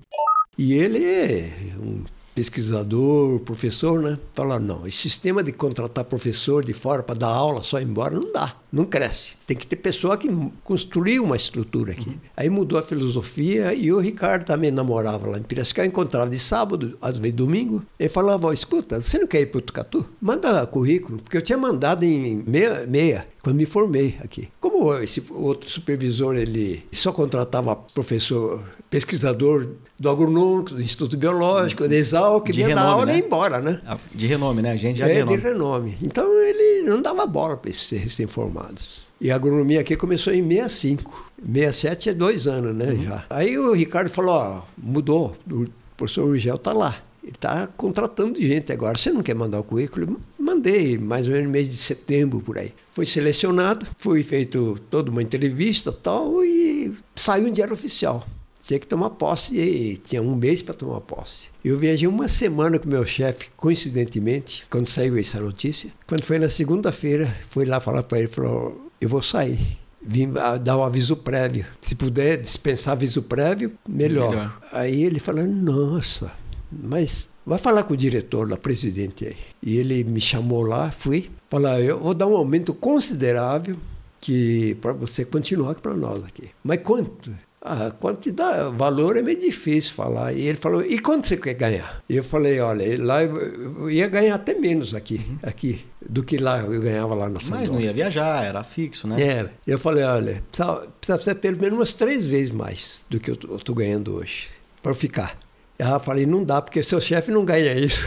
E 0.57 0.73
ele 0.73 1.03
é 1.03 1.51
um 1.79 2.03
pesquisador, 2.33 3.39
professor, 3.41 4.01
né? 4.01 4.17
Falaram, 4.33 4.65
não, 4.65 4.87
esse 4.87 4.97
sistema 4.97 5.43
de 5.43 5.51
contratar 5.51 6.03
professor 6.03 6.63
de 6.65 6.73
fora 6.73 7.03
para 7.03 7.15
dar 7.15 7.27
aula 7.27 7.63
só 7.63 7.79
embora 7.79 8.15
não 8.19 8.31
dá, 8.31 8.55
não 8.71 8.85
cresce. 8.85 9.37
Tem 9.45 9.55
que 9.55 9.67
ter 9.67 9.75
pessoa 9.75 10.17
que 10.17 10.29
construiu 10.63 11.23
uma 11.23 11.35
estrutura 11.35 11.91
aqui. 11.91 12.09
Uhum. 12.09 12.17
Aí 12.35 12.49
mudou 12.49 12.79
a 12.79 12.83
filosofia 12.83 13.73
e 13.73 13.91
o 13.91 13.99
Ricardo 13.99 14.45
também 14.45 14.71
namorava 14.71 15.29
lá 15.29 15.37
em 15.37 15.43
Piracicaba, 15.43 15.87
encontrava 15.87 16.29
de 16.29 16.39
sábado, 16.39 16.97
às 17.01 17.17
vezes 17.17 17.35
domingo, 17.35 17.83
ele 17.99 18.09
falava, 18.09 18.53
escuta, 18.53 18.99
você 18.99 19.19
não 19.19 19.27
quer 19.27 19.41
ir 19.41 19.47
para 19.47 19.59
o 19.59 19.61
Tucatu? 19.61 20.05
Manda 20.19 20.65
currículo, 20.65 21.19
porque 21.19 21.37
eu 21.37 21.41
tinha 21.41 21.57
mandado 21.57 22.03
em 22.03 22.43
meia, 22.47 22.85
meia 22.87 23.27
quando 23.43 23.57
me 23.57 23.65
formei 23.65 24.17
aqui. 24.23 24.47
Como 24.59 24.93
esse 24.99 25.21
outro 25.29 25.69
supervisor, 25.69 26.35
ele 26.35 26.83
só 26.93 27.11
contratava 27.11 27.75
professor, 27.75 28.63
pesquisador 28.93 29.69
do 29.99 30.07
agronômico, 30.07 30.75
do 30.75 30.81
Instituto 30.81 31.17
Biológico, 31.17 31.87
da 31.87 31.95
Exalc, 31.95 32.51
de 32.51 32.61
renome, 32.61 32.87
aula 32.87 33.05
né? 33.07 33.15
e 33.15 33.17
ia 33.17 33.25
embora, 33.25 33.59
né? 33.59 33.81
Ah, 33.87 33.97
de 34.13 34.27
renome, 34.27 34.61
né? 34.61 34.71
A 34.71 34.75
gente 34.75 34.99
já 34.99 35.07
é, 35.07 35.13
de 35.13 35.15
renome. 35.15 35.37
de 35.37 35.43
renome. 35.43 35.97
Então 35.99 36.31
ele 36.39 36.83
não 36.83 37.01
dava 37.01 37.25
bola 37.25 37.57
para 37.57 37.71
esses 37.71 37.89
recém-formados. 37.89 39.07
E 39.19 39.31
a 39.31 39.35
agronomia 39.35 39.81
aqui 39.81 39.95
começou 39.95 40.31
em 40.31 40.47
65. 40.47 41.31
67 41.43 42.09
é 42.09 42.13
dois 42.13 42.45
anos, 42.45 42.75
né? 42.75 42.91
Uhum. 42.91 43.03
Já. 43.03 43.25
Aí 43.31 43.57
o 43.57 43.73
Ricardo 43.73 44.11
falou: 44.11 44.35
ó, 44.35 44.61
mudou, 44.77 45.35
o 45.49 45.65
professor 45.97 46.25
Urgel 46.25 46.55
está 46.55 46.71
lá. 46.71 46.95
Ele 47.23 47.31
está 47.31 47.65
contratando 47.65 48.39
gente 48.39 48.71
agora. 48.71 48.95
Você 48.95 49.11
não 49.11 49.23
quer 49.23 49.33
mandar 49.33 49.59
o 49.59 49.63
currículo? 49.63 50.21
Mandei, 50.37 50.99
mais 50.99 51.25
ou 51.25 51.31
menos 51.31 51.47
no 51.47 51.51
mês 51.51 51.67
de 51.67 51.77
setembro, 51.77 52.41
por 52.41 52.59
aí. 52.59 52.73
Foi 52.91 53.07
selecionado, 53.07 53.87
foi 53.97 54.21
feito 54.21 54.77
toda 54.87 55.09
uma 55.09 55.23
entrevista 55.23 55.91
tal, 55.91 56.45
e 56.45 56.93
saiu 57.15 57.47
em 57.47 57.51
diário 57.51 57.73
oficial. 57.73 58.27
Tinha 58.63 58.79
que 58.79 58.87
tomar 58.87 59.09
posse, 59.09 59.59
e 59.59 59.97
tinha 59.97 60.21
um 60.21 60.35
mês 60.35 60.61
para 60.61 60.73
tomar 60.73 61.01
posse. 61.01 61.49
Eu 61.63 61.77
viajei 61.77 62.07
uma 62.07 62.29
semana 62.29 62.79
com 62.79 62.87
meu 62.87 63.05
chefe, 63.05 63.49
coincidentemente, 63.57 64.65
quando 64.69 64.87
saiu 64.87 65.17
essa 65.17 65.39
notícia. 65.41 65.91
Quando 66.07 66.23
foi 66.23 66.39
na 66.39 66.47
segunda-feira, 66.47 67.37
fui 67.49 67.65
lá 67.65 67.81
falar 67.81 68.03
para 68.03 68.19
ele, 68.19 68.29
falou, 68.29 68.89
eu 69.01 69.09
vou 69.09 69.21
sair 69.21 69.77
vim 70.05 70.29
dar 70.61 70.77
um 70.77 70.83
aviso 70.83 71.15
prévio. 71.15 71.65
Se 71.81 71.95
puder 71.95 72.37
dispensar 72.41 72.93
aviso 72.93 73.21
prévio, 73.21 73.71
melhor. 73.87 74.29
melhor. 74.31 74.61
Aí 74.71 75.03
ele 75.03 75.19
falou: 75.19 75.45
Nossa, 75.47 76.31
mas 76.71 77.29
vai 77.45 77.57
falar 77.57 77.83
com 77.83 77.93
o 77.93 77.97
diretor 77.97 78.49
lá, 78.49 78.57
presidente 78.57 79.25
aí. 79.25 79.37
E 79.61 79.77
ele 79.77 80.03
me 80.03 80.19
chamou 80.19 80.63
lá, 80.63 80.91
fui. 80.91 81.29
Falar, 81.49 81.81
eu 81.81 81.99
vou 81.99 82.13
dar 82.13 82.27
um 82.27 82.35
aumento 82.35 82.73
considerável 82.73 83.77
que 84.19 84.75
para 84.81 84.93
você 84.93 85.23
continuar 85.23 85.71
aqui 85.71 85.81
para 85.81 85.93
nós 85.93 86.23
aqui. 86.23 86.49
Mas 86.63 86.81
quanto? 86.81 87.33
A 87.65 87.91
quantidade, 87.91 88.75
valor 88.75 89.15
é 89.15 89.21
meio 89.21 89.39
difícil 89.39 89.93
falar. 89.93 90.33
E 90.33 90.41
ele 90.41 90.57
falou, 90.57 90.83
e 90.83 90.99
quanto 90.99 91.27
você 91.27 91.37
quer 91.37 91.53
ganhar? 91.53 92.03
E 92.09 92.17
eu 92.17 92.23
falei, 92.23 92.59
olha, 92.59 93.01
lá 93.01 93.23
eu 93.23 93.89
ia 93.89 94.05
ganhar 94.07 94.35
até 94.35 94.53
menos 94.53 94.93
aqui, 94.93 95.15
uhum. 95.25 95.37
aqui 95.41 95.85
do 96.01 96.23
que 96.23 96.37
lá 96.37 96.59
eu 96.59 96.81
ganhava 96.81 97.15
lá 97.15 97.29
na 97.29 97.39
São 97.39 97.57
Mas 97.57 97.69
não 97.69 97.79
ia 97.79 97.93
viajar, 97.93 98.43
era 98.43 98.61
fixo, 98.65 99.07
né? 99.07 99.21
Era. 99.21 99.53
Eu 99.65 99.79
falei, 99.79 100.03
olha, 100.03 100.43
precisa, 100.51 100.87
precisa 100.99 101.23
ser 101.23 101.35
pelo 101.35 101.57
menos 101.57 101.79
umas 101.79 101.93
três 101.93 102.27
vezes 102.27 102.49
mais 102.49 103.05
do 103.09 103.17
que 103.17 103.31
eu 103.31 103.37
estou 103.55 103.73
ganhando 103.73 104.13
hoje, 104.13 104.49
para 104.81 104.93
ficar. 104.93 105.37
Eu 105.79 105.99
falei, 106.01 106.25
não 106.25 106.43
dá, 106.43 106.61
porque 106.61 106.83
seu 106.83 106.99
chefe 106.99 107.31
não 107.31 107.45
ganha 107.45 107.73
isso. 107.79 108.05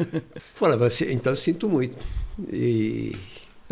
falei, 0.54 0.78
então 1.10 1.32
eu 1.32 1.36
sinto 1.36 1.68
muito. 1.68 1.96
E 2.50 3.14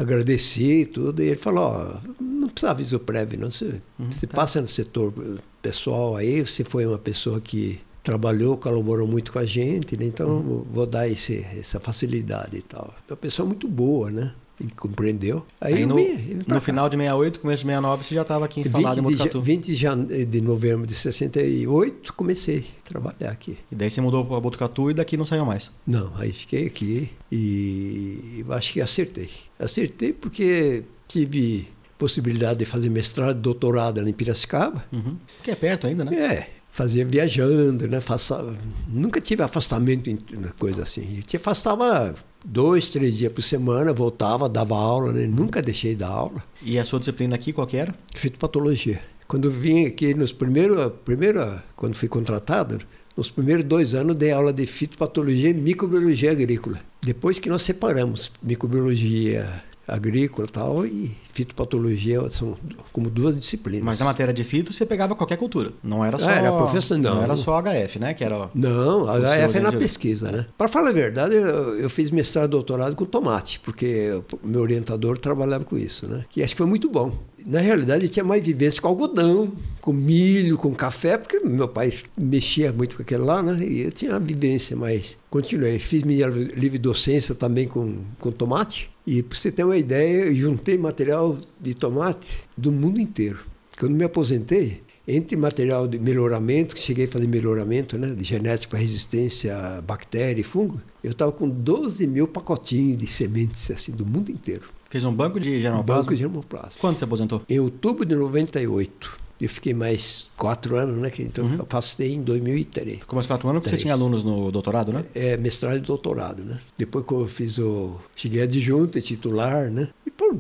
agradeci 0.03 0.87
tudo. 0.87 1.23
E 1.23 1.29
ele 1.29 1.37
falou, 1.37 1.65
ó, 1.65 2.01
não 2.21 2.49
precisa 2.49 2.71
aviso 2.71 2.99
prévio, 2.99 3.39
não. 3.39 3.51
Você, 3.51 3.81
uhum, 3.99 4.11
você 4.11 4.27
tá. 4.27 4.37
passa 4.37 4.61
no 4.61 4.69
setor 4.69 5.13
pessoal 5.61 6.17
aí, 6.17 6.41
você 6.41 6.65
foi 6.65 6.87
uma 6.87 6.99
pessoa 6.99 7.41
que 7.41 7.81
trabalhou, 8.03 8.57
colaborou 8.57 9.07
muito 9.07 9.33
com 9.33 9.39
a 9.39 9.47
gente, 9.47 9.97
né? 9.97 10.07
então 10.07 10.29
uhum. 10.29 10.67
vou 10.73 10.87
dar 10.87 11.09
esse, 11.09 11.47
essa 11.57 11.79
facilidade 11.79 12.57
e 12.57 12.63
tal. 12.63 12.93
É 13.09 13.13
uma 13.13 13.17
pessoa 13.17 13.47
muito 13.47 13.69
boa, 13.69 14.11
né? 14.11 14.35
Ele 14.61 14.73
compreendeu. 14.77 15.45
Aí, 15.61 15.75
Aí 15.75 15.87
no, 15.87 15.95
me, 15.95 16.43
no 16.47 16.61
final 16.61 16.89
de 16.89 16.97
68, 16.97 17.41
começo 17.41 17.65
de 17.65 17.67
69, 17.67 18.05
você 18.05 18.15
já 18.15 18.23
estava 18.23 18.45
aqui 18.45 18.61
instalado 18.61 19.01
em 19.01 19.03
Botucatu. 19.03 19.39
De, 19.39 19.45
20 19.45 19.75
de, 19.75 20.25
de 20.27 20.41
novembro 20.41 20.87
de 20.87 20.95
68, 20.95 22.13
comecei 22.15 22.67
a 22.85 22.89
trabalhar 22.89 23.31
aqui. 23.31 23.57
E 23.71 23.75
daí 23.75 23.91
você 23.91 24.01
mudou 24.01 24.25
para 24.25 24.39
Botucatu 24.41 24.91
e 24.91 24.95
daqui 24.95 25.17
não 25.17 25.25
saiu 25.25 25.45
mais? 25.45 25.71
Não, 25.87 26.13
aí 26.17 26.33
fiquei 26.33 26.67
aqui 26.67 27.11
e 27.31 28.45
acho 28.51 28.73
que 28.73 28.81
acertei. 28.81 29.31
Acertei 29.59 30.13
porque 30.13 30.85
tive 31.09 31.67
possibilidade 31.99 32.59
de 32.59 32.65
fazer 32.65 32.91
mestrado, 32.91 33.41
doutorado 33.41 34.01
ali 34.01 34.11
em 34.11 34.15
Piracicaba. 34.15 34.85
Uhum. 34.93 35.17
Que 35.43 35.53
é 35.53 35.55
perto 35.55 35.87
ainda, 35.87 36.05
né? 36.05 36.17
É, 36.17 36.51
fazia 36.73 37.05
viajando, 37.05 37.87
né? 37.87 38.01
Faça... 38.01 38.45
Nunca 38.89 39.21
tive 39.21 39.43
afastamento 39.43 40.11
em 40.11 40.19
coisa 40.59 40.83
assim. 40.83 41.19
Eu 41.19 41.23
te 41.23 41.37
afastava 41.37 42.15
dois, 42.45 42.89
três 42.89 43.15
dias 43.15 43.33
por 43.33 43.43
semana, 43.43 43.93
voltava, 43.93 44.49
dava 44.49 44.75
aula, 44.75 45.13
né? 45.13 45.27
Nunca 45.27 45.63
deixei 45.63 45.93
de 45.93 46.01
dar 46.01 46.09
aula. 46.09 46.43
E 46.63 46.79
a 46.79 46.85
sua 46.85 46.99
disciplina 46.99 47.37
aqui 47.37 47.53
qual 47.53 47.67
que 47.67 47.77
era? 47.77 47.95
Fitopatologia. 48.17 49.01
Quando 49.29 49.51
vim 49.51 49.87
aqui 49.87 50.15
nos 50.15 50.33
primeiros, 50.33 50.93
primeiro, 51.05 51.63
quando 51.77 51.95
fui 51.95 52.09
contratado, 52.09 52.81
nos 53.17 53.31
primeiros 53.31 53.65
dois 53.65 53.95
anos 53.95 54.17
dei 54.17 54.33
aula 54.33 54.53
de 54.53 54.67
fitopatologia 54.67 55.51
e 55.51 55.55
microbiologia 55.55 56.33
agrícola. 56.33 56.81
Depois 57.03 57.39
que 57.39 57.49
nós 57.49 57.63
separamos 57.63 58.33
microbiologia 58.43 59.63
agrícola 59.93 60.47
e 60.49 60.51
tal, 60.51 60.87
e 60.87 61.17
fitopatologia 61.33 62.31
são 62.31 62.57
como 62.93 63.11
duas 63.11 63.39
disciplinas. 63.39 63.85
Mas 63.85 63.99
na 63.99 64.05
matéria 64.05 64.33
de 64.33 64.45
fito 64.45 64.73
você 64.73 64.85
pegava 64.85 65.15
qualquer 65.15 65.37
cultura, 65.37 65.73
não 65.83 66.05
era 66.05 66.19
só 66.19 66.29
ah, 66.29 66.35
era 66.35 66.53
professor, 66.53 66.99
não. 66.99 67.17
não 67.17 67.23
era 67.23 67.37
só 67.37 67.61
HF, 67.61 67.99
né, 67.99 68.15
que 68.15 68.25
era 68.25 68.51
Não, 68.55 69.07
HF 69.07 69.57
é 69.57 69.61
na 69.61 69.73
pesquisa, 69.73 70.31
né? 70.31 70.47
Para 70.57 70.69
falar 70.69 70.91
a 70.91 70.93
verdade, 70.93 71.35
eu, 71.35 71.79
eu, 71.79 71.91
fiz 71.91 72.11
mestrado 72.11 72.47
e 72.47 72.51
doutorado 72.51 72.95
com 72.97 73.05
tomate, 73.05 73.61
porque 73.61 74.21
o 74.43 74.47
meu 74.47 74.61
orientador 74.61 75.19
trabalhava 75.19 75.65
com 75.65 75.77
isso, 75.77 76.07
né? 76.07 76.25
Que 76.31 76.43
acho 76.43 76.55
que 76.55 76.59
foi 76.59 76.67
muito 76.67 76.89
bom. 76.89 77.13
Na 77.45 77.61
realidade, 77.61 78.05
eu 78.05 78.09
tinha 78.09 78.25
mais 78.25 78.45
vivência 78.45 78.81
com 78.81 78.89
algodão, 78.89 79.53
com 79.81 79.93
milho, 79.93 80.57
com 80.57 80.73
café, 80.73 81.19
porque 81.19 81.41
meu 81.41 81.67
pai 81.67 81.93
mexia 82.21 82.73
muito 82.73 82.97
com 82.97 83.03
aquele 83.03 83.23
lá, 83.23 83.43
né? 83.43 83.65
E 83.65 83.81
eu 83.81 83.91
tinha 83.93 84.19
vivência, 84.21 84.77
mas 84.77 85.17
continuei. 85.29 85.79
Fiz 85.81 86.05
minha 86.05 86.29
livre 86.29 86.79
docência 86.79 87.35
também 87.35 87.67
com, 87.67 87.97
com 88.21 88.31
tomate. 88.31 88.92
E 89.07 89.23
para 89.23 89.37
você 89.37 89.51
ter 89.51 89.65
uma 89.65 89.77
ideia, 89.77 90.27
eu 90.27 90.35
juntei 90.35 90.79
material 90.79 91.39
de 91.61 91.75
tomate 91.75 92.45
do 92.57 92.71
mundo 92.71 93.01
inteiro. 93.01 93.41
Quando 93.79 93.95
me 93.95 94.05
aposentei, 94.05 94.83
entre 95.07 95.37
material 95.37 95.89
de 95.89 95.99
melhoramento, 95.99 96.77
que 96.77 96.81
cheguei 96.81 97.07
a 97.07 97.09
fazer 97.09 97.27
melhoramento 97.27 97.99
né, 97.99 98.11
de 98.11 98.23
genética 98.23 98.77
resistência 98.77 99.57
a 99.57 99.81
bactéria 99.81 100.41
e 100.41 100.45
fungo, 100.45 100.81
eu 101.03 101.11
estava 101.11 101.33
com 101.33 101.49
12 101.49 102.07
mil 102.07 102.29
pacotinhos 102.29 102.99
de 102.99 103.07
sementes 103.07 103.71
assim, 103.71 103.91
do 103.91 104.07
mundo 104.07 104.31
inteiro. 104.31 104.69
Fez 104.89 105.03
um 105.03 105.13
banco 105.13 105.41
de 105.41 105.61
germoplasma? 105.61 106.03
Banco 106.03 106.15
de 106.15 106.21
germoplasma. 106.21 106.73
Quando 106.81 106.99
você 106.99 107.05
aposentou? 107.05 107.43
Em 107.49 107.59
outubro 107.59 108.05
de 108.05 108.15
98. 108.15 109.22
Eu 109.43 109.49
fiquei 109.49 109.75
mais 109.75 110.31
quatro 110.37 110.77
anos, 110.77 110.97
né? 111.03 111.11
que- 111.11 111.23
Então 111.23 111.45
Uhum. 111.45 111.57
eu 111.59 111.67
passei 111.67 112.13
em 112.15 112.23
2003. 112.23 113.01
Ficou 113.01 113.17
mais 113.17 113.27
quatro 113.27 113.49
anos 113.49 113.61
porque 113.61 113.75
você 113.75 113.83
tinha 113.83 113.93
alunos 113.93 114.23
no 114.23 114.53
doutorado, 114.53 114.93
né? 114.93 115.05
É, 115.15 115.37
mestrado 115.37 115.77
e 115.79 115.81
doutorado, 115.81 116.45
né? 116.45 116.61
Depois 116.79 117.05
que 117.05 117.13
eu 117.13 117.27
fiz 117.27 117.59
o... 117.59 117.97
Cheguei 118.15 118.43
adjunto 118.43 118.99
e 118.99 119.03
titular, 119.03 119.69
né? 119.69 119.89
E 120.07 120.11
por 120.13 120.39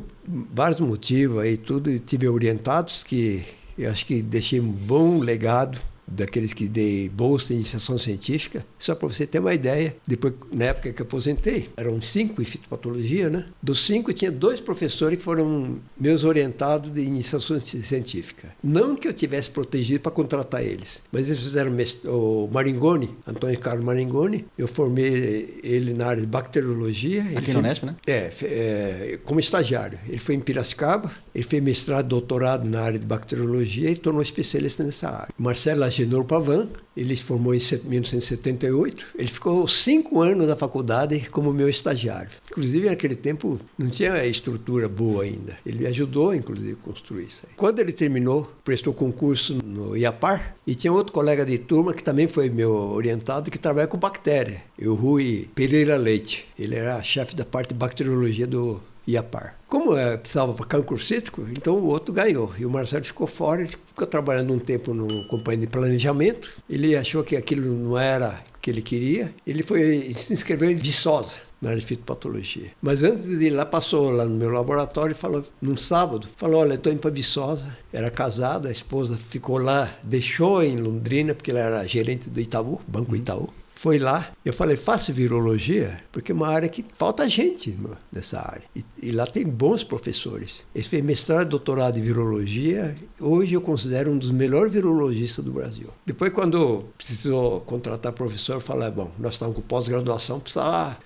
vários 0.54 0.78
motivos 0.80 1.40
aí, 1.42 1.56
tudo, 1.56 1.98
tive 1.98 2.28
orientados 2.28 3.02
que 3.02 3.42
eu 3.76 3.90
acho 3.90 4.06
que 4.06 4.22
deixei 4.22 4.60
um 4.60 4.70
bom 4.70 5.18
legado 5.18 5.80
daqueles 6.14 6.52
que 6.52 6.68
dei 6.68 7.08
bolsa 7.08 7.52
em 7.52 7.56
iniciação 7.56 7.98
científica. 7.98 8.64
Só 8.78 8.94
para 8.94 9.08
você 9.08 9.26
ter 9.26 9.38
uma 9.38 9.54
ideia, 9.54 9.96
depois, 10.06 10.34
na 10.52 10.66
época 10.66 10.92
que 10.92 11.00
eu 11.02 11.06
aposentei, 11.06 11.68
eram 11.76 12.00
cinco 12.02 12.40
em 12.42 12.44
fitopatologia, 12.44 13.28
né? 13.30 13.46
Dos 13.62 13.84
cinco, 13.84 14.12
tinha 14.12 14.30
dois 14.30 14.60
professores 14.60 15.18
que 15.18 15.24
foram 15.24 15.78
meus 15.98 16.24
orientados 16.24 16.92
de 16.92 17.00
iniciação 17.00 17.58
ci- 17.60 17.82
científica. 17.82 18.54
Não 18.62 18.94
que 18.96 19.06
eu 19.08 19.12
tivesse 19.12 19.50
protegido 19.50 20.00
para 20.00 20.12
contratar 20.12 20.62
eles, 20.62 21.02
mas 21.10 21.28
eles 21.28 21.40
fizeram 21.42 21.72
o 22.04 22.48
Maringoni, 22.52 23.10
Antônio 23.26 23.58
Carlos 23.58 23.84
Maringoni, 23.84 24.44
eu 24.56 24.68
formei 24.68 25.58
ele 25.62 25.92
na 25.92 26.06
área 26.06 26.20
de 26.20 26.26
bacteriologia. 26.26 27.22
Aqui 27.36 27.52
no 27.52 27.58
Unesp, 27.60 27.84
né? 27.84 27.96
é, 28.06 28.30
é, 28.42 29.18
como 29.24 29.40
estagiário. 29.40 29.98
Ele 30.08 30.18
foi 30.18 30.34
em 30.34 30.40
Piracicaba, 30.40 31.10
ele 31.34 31.44
fez 31.44 31.62
mestrado, 31.62 32.08
doutorado 32.08 32.68
na 32.68 32.80
área 32.80 32.98
de 32.98 33.06
bacteriologia 33.06 33.90
e 33.90 33.96
tornou 33.96 34.22
especialista 34.22 34.82
nessa 34.84 35.08
área. 35.08 35.28
Marcelo 35.38 35.84
Agenor 36.02 36.24
Pavan, 36.24 36.68
ele 36.96 37.16
se 37.16 37.22
formou 37.22 37.54
em 37.54 37.60
set- 37.60 37.84
1978, 37.86 39.08
ele 39.16 39.28
ficou 39.28 39.66
cinco 39.68 40.20
anos 40.20 40.46
na 40.46 40.56
faculdade 40.56 41.28
como 41.30 41.52
meu 41.52 41.68
estagiário. 41.68 42.30
Inclusive, 42.50 42.88
naquele 42.88 43.14
tempo, 43.16 43.58
não 43.78 43.88
tinha 43.88 44.24
estrutura 44.26 44.88
boa 44.88 45.22
ainda. 45.24 45.56
Ele 45.64 45.86
ajudou, 45.86 46.34
inclusive, 46.34 46.72
a 46.72 46.84
construir 46.84 47.24
isso 47.24 47.42
aí. 47.46 47.54
Quando 47.56 47.78
ele 47.78 47.92
terminou, 47.92 48.52
prestou 48.64 48.92
concurso 48.92 49.54
no 49.64 49.96
IAPAR, 49.96 50.56
e 50.66 50.74
tinha 50.74 50.92
outro 50.92 51.12
colega 51.12 51.44
de 51.44 51.58
turma 51.58 51.92
que 51.94 52.04
também 52.04 52.28
foi 52.28 52.48
meu 52.50 52.70
orientado, 52.72 53.50
que 53.50 53.58
trabalha 53.58 53.86
com 53.88 53.98
bactéria, 53.98 54.62
o 54.80 54.94
Rui 54.94 55.48
Pereira 55.54 55.96
Leite. 55.96 56.46
Ele 56.58 56.74
era 56.74 57.02
chefe 57.02 57.34
da 57.34 57.44
parte 57.44 57.68
de 57.68 57.74
bacteriologia 57.74 58.46
do 58.46 58.80
IAPAR. 59.06 59.56
Como 59.68 59.96
eh, 59.96 60.16
precisava 60.16 60.52
para 60.52 60.66
cancro 60.66 60.98
cítrico, 60.98 61.46
então 61.50 61.74
o 61.74 61.86
outro 61.86 62.12
ganhou. 62.12 62.52
E 62.58 62.64
o 62.64 62.70
Marcelo 62.70 63.04
ficou 63.04 63.26
fora, 63.26 63.62
ele 63.62 63.70
ficou 63.70 64.06
trabalhando 64.06 64.52
um 64.52 64.58
tempo 64.58 64.94
no 64.94 65.26
companhia 65.28 65.66
de 65.66 65.72
planejamento. 65.72 66.52
Ele 66.68 66.96
achou 66.96 67.24
que 67.24 67.36
aquilo 67.36 67.72
não 67.72 67.98
era 67.98 68.42
o 68.54 68.60
que 68.60 68.70
ele 68.70 68.82
queria. 68.82 69.34
Ele 69.46 69.62
foi 69.62 70.12
se 70.12 70.32
inscreveu 70.32 70.70
em 70.70 70.74
Viçosa, 70.74 71.36
na 71.60 71.70
área 71.70 71.80
de 71.80 71.86
fitopatologia. 71.86 72.70
Mas 72.80 73.02
antes 73.02 73.38
de 73.38 73.46
ir 73.46 73.50
lá, 73.50 73.64
passou 73.64 74.10
lá 74.10 74.24
no 74.24 74.36
meu 74.36 74.50
laboratório 74.50 75.12
e 75.12 75.16
falou, 75.16 75.44
num 75.60 75.76
sábado, 75.76 76.28
falou, 76.36 76.60
olha, 76.60 76.74
estou 76.74 76.92
indo 76.92 77.00
para 77.00 77.10
Viçosa. 77.10 77.76
Era 77.92 78.10
casada, 78.10 78.68
a 78.68 78.72
esposa 78.72 79.16
ficou 79.16 79.58
lá, 79.58 79.96
deixou 80.02 80.62
em 80.62 80.76
Londrina, 80.76 81.34
porque 81.34 81.50
ela 81.50 81.60
era 81.60 81.86
gerente 81.86 82.28
do 82.28 82.40
Itaú, 82.40 82.80
Banco 82.86 83.16
Itaú. 83.16 83.48
Foi 83.82 83.98
lá, 83.98 84.30
eu 84.44 84.52
falei, 84.52 84.76
faço 84.76 85.12
virologia, 85.12 86.04
porque 86.12 86.30
é 86.30 86.34
uma 86.36 86.46
área 86.46 86.68
que 86.68 86.84
falta 86.96 87.28
gente 87.28 87.76
nessa 88.12 88.38
área. 88.38 88.62
E, 88.76 88.84
e 89.02 89.10
lá 89.10 89.26
tem 89.26 89.44
bons 89.44 89.82
professores. 89.82 90.64
Ele 90.72 90.84
fez 90.84 91.04
mestrado 91.04 91.48
e 91.48 91.50
doutorado 91.50 91.98
em 91.98 92.00
virologia, 92.00 92.96
hoje 93.18 93.54
eu 93.54 93.60
considero 93.60 94.12
um 94.12 94.16
dos 94.16 94.30
melhores 94.30 94.72
virologistas 94.72 95.44
do 95.44 95.50
Brasil. 95.50 95.88
Depois, 96.06 96.32
quando 96.32 96.84
precisou 96.96 97.60
contratar 97.62 98.12
professor, 98.12 98.52
eu 98.52 98.60
falei, 98.60 98.88
bom, 98.88 99.10
nós 99.18 99.32
estamos 99.32 99.56
com 99.56 99.62
pós-graduação, 99.62 100.38
precisava 100.38 100.96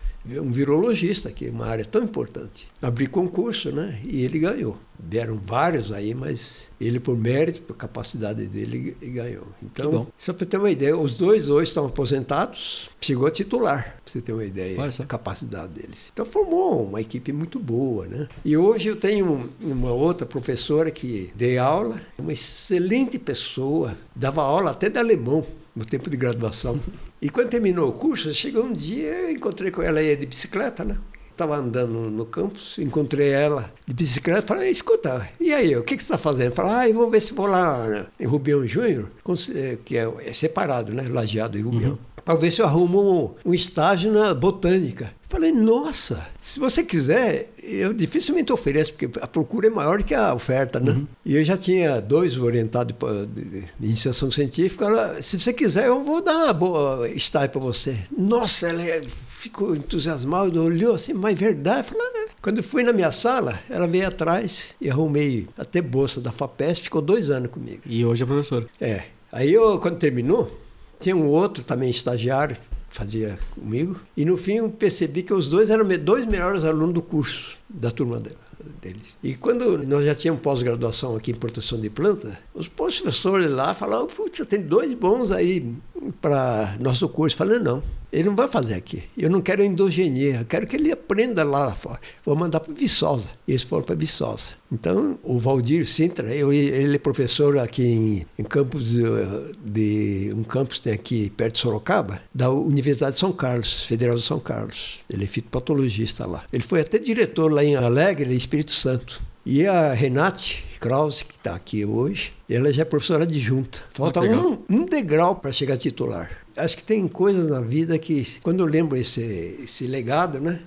um 0.41 0.51
virologista, 0.51 1.31
que 1.31 1.47
é 1.47 1.51
uma 1.51 1.66
área 1.66 1.85
tão 1.85 2.03
importante. 2.03 2.68
Abri 2.83 3.07
concurso, 3.07 3.70
né? 3.70 4.01
E 4.05 4.24
ele 4.24 4.39
ganhou. 4.39 4.77
Deram 4.99 5.39
vários 5.45 5.93
aí, 5.93 6.14
mas 6.14 6.68
ele, 6.81 6.99
por 6.99 7.16
mérito, 7.16 7.62
por 7.62 7.77
capacidade 7.77 8.47
dele, 8.47 8.97
ele 9.01 9.12
ganhou. 9.12 9.47
Então, 9.62 10.07
só 10.16 10.33
para 10.33 10.47
ter 10.47 10.57
uma 10.57 10.70
ideia, 10.70 10.97
os 10.97 11.16
dois 11.16 11.51
hoje 11.51 11.68
estão 11.68 11.87
aposentados, 11.87 12.91
chegou 13.01 13.27
a 13.27 13.31
titular, 13.31 13.97
para 14.03 14.12
você 14.12 14.20
ter 14.20 14.33
uma 14.33 14.45
ideia 14.45 14.77
da 14.77 15.05
capacidade 15.05 15.72
deles. 15.74 16.11
Então 16.12 16.24
formou 16.24 16.87
uma 16.87 17.01
equipe 17.01 17.33
muito 17.33 17.59
boa, 17.59 18.07
né? 18.07 18.29
E 18.45 18.57
hoje 18.57 18.89
eu 18.89 18.97
tenho 18.97 19.51
uma 19.61 19.93
outra 19.93 20.27
professora 20.27 20.91
que 20.91 21.31
dei 21.35 21.59
aula, 21.59 22.01
uma 22.18 22.33
excelente 22.33 23.18
pessoa, 23.18 23.97
dava 24.14 24.43
aula 24.43 24.70
até 24.70 24.89
de 24.89 24.99
alemão 24.99 25.45
no 25.77 25.85
tempo 25.85 26.09
de 26.09 26.16
graduação. 26.16 26.81
E 27.20 27.29
quando 27.29 27.51
terminou 27.51 27.91
o 27.91 27.93
curso, 27.93 28.33
chegou 28.33 28.64
um 28.64 28.72
dia, 28.72 29.31
encontrei 29.31 29.70
com 29.70 29.83
ela 29.83 30.03
ia 30.03 30.16
de 30.16 30.24
bicicleta, 30.24 30.83
né? 30.85 30.97
Estava 31.31 31.55
andando 31.57 32.11
no 32.11 32.24
campus, 32.24 32.79
encontrei 32.79 33.29
ela 33.29 33.70
de 33.87 33.93
bicicleta, 33.93 34.41
falei, 34.41 34.70
escuta, 34.70 35.29
e 35.39 35.53
aí, 35.53 35.77
o 35.77 35.85
que, 35.85 35.95
que 35.95 36.03
você 36.03 36.14
está 36.14 36.16
fazendo? 36.16 36.53
Falei, 36.53 36.72
ah, 36.72 36.89
eu 36.89 36.95
vou 36.95 37.11
ver 37.11 37.20
se 37.20 37.35
vou 37.35 37.47
lá 37.47 37.87
né, 37.87 38.07
em 38.18 38.24
Rubião 38.24 38.66
Júnior, 38.66 39.11
eh, 39.55 39.77
que 39.85 39.99
é, 39.99 40.11
é 40.24 40.33
separado, 40.33 40.95
né? 40.95 41.07
Lajeado 41.07 41.59
e 41.59 41.61
Rubião. 41.61 41.99
Para 42.14 42.16
ver 42.35 42.51
se 42.51 42.61
eu 42.61 42.66
arrumo 42.66 43.35
um, 43.45 43.51
um 43.51 43.55
estágio 43.55 44.12
na 44.12 44.35
botânica. 44.35 45.12
Falei, 45.29 45.51
nossa, 45.53 46.24
se 46.39 46.59
você 46.61 46.83
quiser, 46.85 47.51
eu 47.62 47.93
dificilmente 47.93 48.53
ofereço, 48.53 48.93
porque 48.95 49.18
a 49.20 49.27
procura 49.27 49.66
é 49.66 49.70
maior 49.70 50.03
que 50.03 50.14
a 50.14 50.33
oferta, 50.33 50.79
né? 50.79 51.03
E 51.24 51.37
eu 51.37 51.45
já 51.45 51.57
tinha 51.57 52.01
dois 52.01 52.39
orientados 52.39 52.95
de, 53.35 53.43
de- 53.45 53.61
de 53.61 53.66
iniciação 53.87 54.31
científica. 54.31 54.85
Ela, 54.85 55.20
se 55.20 55.39
você 55.39 55.53
quiser, 55.53 55.89
eu 55.89 56.05
vou 56.05 56.22
dar 56.22 56.37
uma 56.45 56.53
boa 56.53 57.09
estágio 57.09 57.51
para 57.51 57.61
você. 57.61 57.97
Nossa, 58.16 58.68
ela 58.68 58.83
é- 58.83 59.03
ficou 59.39 59.74
entusiasmada, 59.74 60.61
olhou 60.62 60.95
assim, 60.95 61.12
mas 61.12 61.39
verdade? 61.39 61.89
Falei, 61.89 62.07
"É." 62.22 62.27
Quando 62.41 62.59
eu 62.59 62.62
fui 62.64 62.85
na 62.85 62.93
minha 62.93 63.11
sala, 63.11 63.59
ela 63.68 63.89
veio 63.89 64.07
atrás 64.07 64.74
e 64.81 64.89
arrumei 64.89 65.49
até 65.59 65.83
bolsa 65.83 66.20
da 66.20 66.31
FAPESP, 66.31 66.85
ficou 66.85 67.03
dois 67.03 67.31
anos 67.31 67.51
comigo. 67.51 67.81
E 67.85 68.05
hoje 68.05 68.22
é 68.22 68.27
professor. 68.27 68.68
É. 68.81 69.03
Aí 69.33 69.53
eu, 69.53 69.81
quando 69.81 69.99
terminou, 69.99 70.57
tinha 70.99 71.17
um 71.17 71.27
outro 71.27 71.63
também 71.63 71.91
estagiário 71.91 72.57
que 72.91 72.97
fazia 72.97 73.39
comigo. 73.55 74.01
E 74.17 74.25
no 74.25 74.37
fim 74.37 74.55
eu 74.55 74.69
percebi 74.69 75.23
que 75.23 75.33
os 75.33 75.49
dois 75.49 75.71
eram 75.71 75.87
dois 75.99 76.27
melhores 76.27 76.65
alunos 76.65 76.95
do 76.95 77.03
curso, 77.03 77.57
da 77.69 77.91
turma 77.91 78.19
dela. 78.19 78.47
Deles. 78.83 79.17
E 79.23 79.35
quando 79.35 79.79
nós 79.87 80.05
já 80.05 80.13
tínhamos 80.13 80.43
pós-graduação 80.43 81.15
aqui 81.15 81.31
em 81.31 81.35
proteção 81.35 81.81
de 81.81 81.89
planta, 81.89 82.37
os 82.53 82.67
professores 82.67 83.49
lá 83.49 83.75
falavam: 83.75 84.09
Putz, 84.09 84.45
tem 84.47 84.61
dois 84.61 84.93
bons 84.93 85.31
aí 85.31 85.73
para 86.21 86.75
nosso 86.81 87.09
curso. 87.09 87.35
Eu 87.35 87.39
falei: 87.39 87.59
Não, 87.61 87.81
ele 88.17 88.31
não 88.31 88.35
vai 88.35 88.49
fazer 88.49 88.73
aqui. 88.73 89.03
Eu 89.14 89.29
não 89.29 89.43
quero 89.43 89.62
endogenia, 89.62 90.39
eu 90.41 90.45
quero 90.47 90.67
que 90.67 90.75
ele 90.75 90.91
aprenda 90.91 91.45
lá 91.45 91.75
fora. 91.75 92.01
Vou 92.25 92.35
mandar 92.35 92.61
para 92.61 92.73
Viçosa. 92.73 93.29
Eles 93.47 93.62
foram 93.62 93.85
para 93.85 93.95
Viçosa. 93.95 94.53
Então, 94.73 95.19
o 95.23 95.39
Valdir 95.39 95.87
Sintra, 95.87 96.35
eu, 96.35 96.51
ele 96.51 96.97
é 96.97 96.99
professor 96.99 97.59
aqui 97.59 97.83
em, 97.83 98.27
em 98.39 98.43
campus 98.43 98.99
eh, 98.99 99.53
de 99.62 100.33
um 100.35 100.43
campus 100.45 100.81
tem 100.81 100.95
aqui 100.95 101.29
perto 101.29 101.57
de 101.57 101.61
Sorocaba, 101.61 102.23
da 102.35 102.51
Universidade 102.51 103.12
de 103.12 103.19
São 103.19 103.33
Carlos, 103.33 103.85
Federal 103.85 104.17
de 104.17 104.23
São 104.23 104.41
Carlos. 104.41 105.01
Ele 105.11 105.25
é 105.25 105.27
fitopatologista 105.27 106.25
lá. 106.25 106.43
Ele 106.51 106.62
foi 106.62 106.81
até 106.81 106.99
diretor 106.99 107.53
lá 107.53 107.62
em 107.62 107.77
Alegre, 107.77 108.33
em 108.33 108.37
Espírito 108.37 108.73
Santo. 108.73 109.23
E 109.45 109.67
a 109.67 109.93
Renate 109.93 110.67
Krause, 110.81 111.23
que 111.23 111.35
está 111.35 111.55
aqui 111.55 111.85
hoje, 111.85 112.33
ela 112.49 112.73
já 112.73 112.81
é 112.81 112.85
professora 112.87 113.25
adjunta. 113.25 113.85
Falta 113.93 114.21
legal. 114.21 114.59
um, 114.71 114.75
um 114.75 114.85
degrau 114.87 115.37
para 115.37 115.53
chegar 115.53 115.77
titular. 115.77 116.46
Acho 116.57 116.77
que 116.77 116.85
tem 116.85 117.07
coisas 117.09 117.49
na 117.49 117.61
vida 117.61 117.99
que, 117.99 118.27
quando 118.43 118.61
eu 118.61 118.67
lembro 118.67 118.97
esse, 118.97 119.59
esse 119.63 119.87
legado, 119.87 120.41
né? 120.41 120.61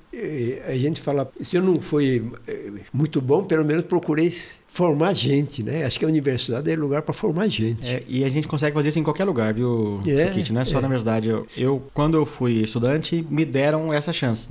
A 0.68 0.76
gente 0.76 1.02
fala, 1.02 1.32
se 1.42 1.56
eu 1.56 1.62
não 1.62 1.80
fui 1.82 2.24
eh, 2.48 2.72
muito 2.94 3.22
bom, 3.22 3.44
pelo 3.44 3.64
menos 3.64 3.86
procurei 3.86 4.32
formar 4.68 5.14
gente, 5.14 5.64
né? 5.64 5.84
Acho 5.86 5.98
que 6.00 6.06
a 6.06 6.08
universidade 6.08 6.70
é 6.70 6.76
lugar 6.76 7.02
para 7.02 7.14
formar 7.14 7.48
gente. 7.48 7.88
É, 7.88 8.04
e 8.08 8.24
a 8.24 8.30
gente 8.30 8.48
consegue 8.48 8.74
fazer 8.74 8.90
isso 8.90 9.00
em 9.00 9.04
qualquer 9.04 9.26
lugar, 9.26 9.54
viu, 9.54 10.00
É, 10.06 10.28
Kit? 10.28 10.54
Não 10.54 10.62
é 10.62 10.66
só 10.66 10.78
é. 10.78 10.82
na 10.82 10.88
universidade. 10.88 11.30
Eu, 11.30 11.48
eu, 11.58 11.84
quando 11.94 12.16
eu 12.16 12.26
fui 12.26 12.62
estudante, 12.62 13.26
me 13.30 13.44
deram 13.46 13.94
essa 13.94 14.14
chance. 14.14 14.50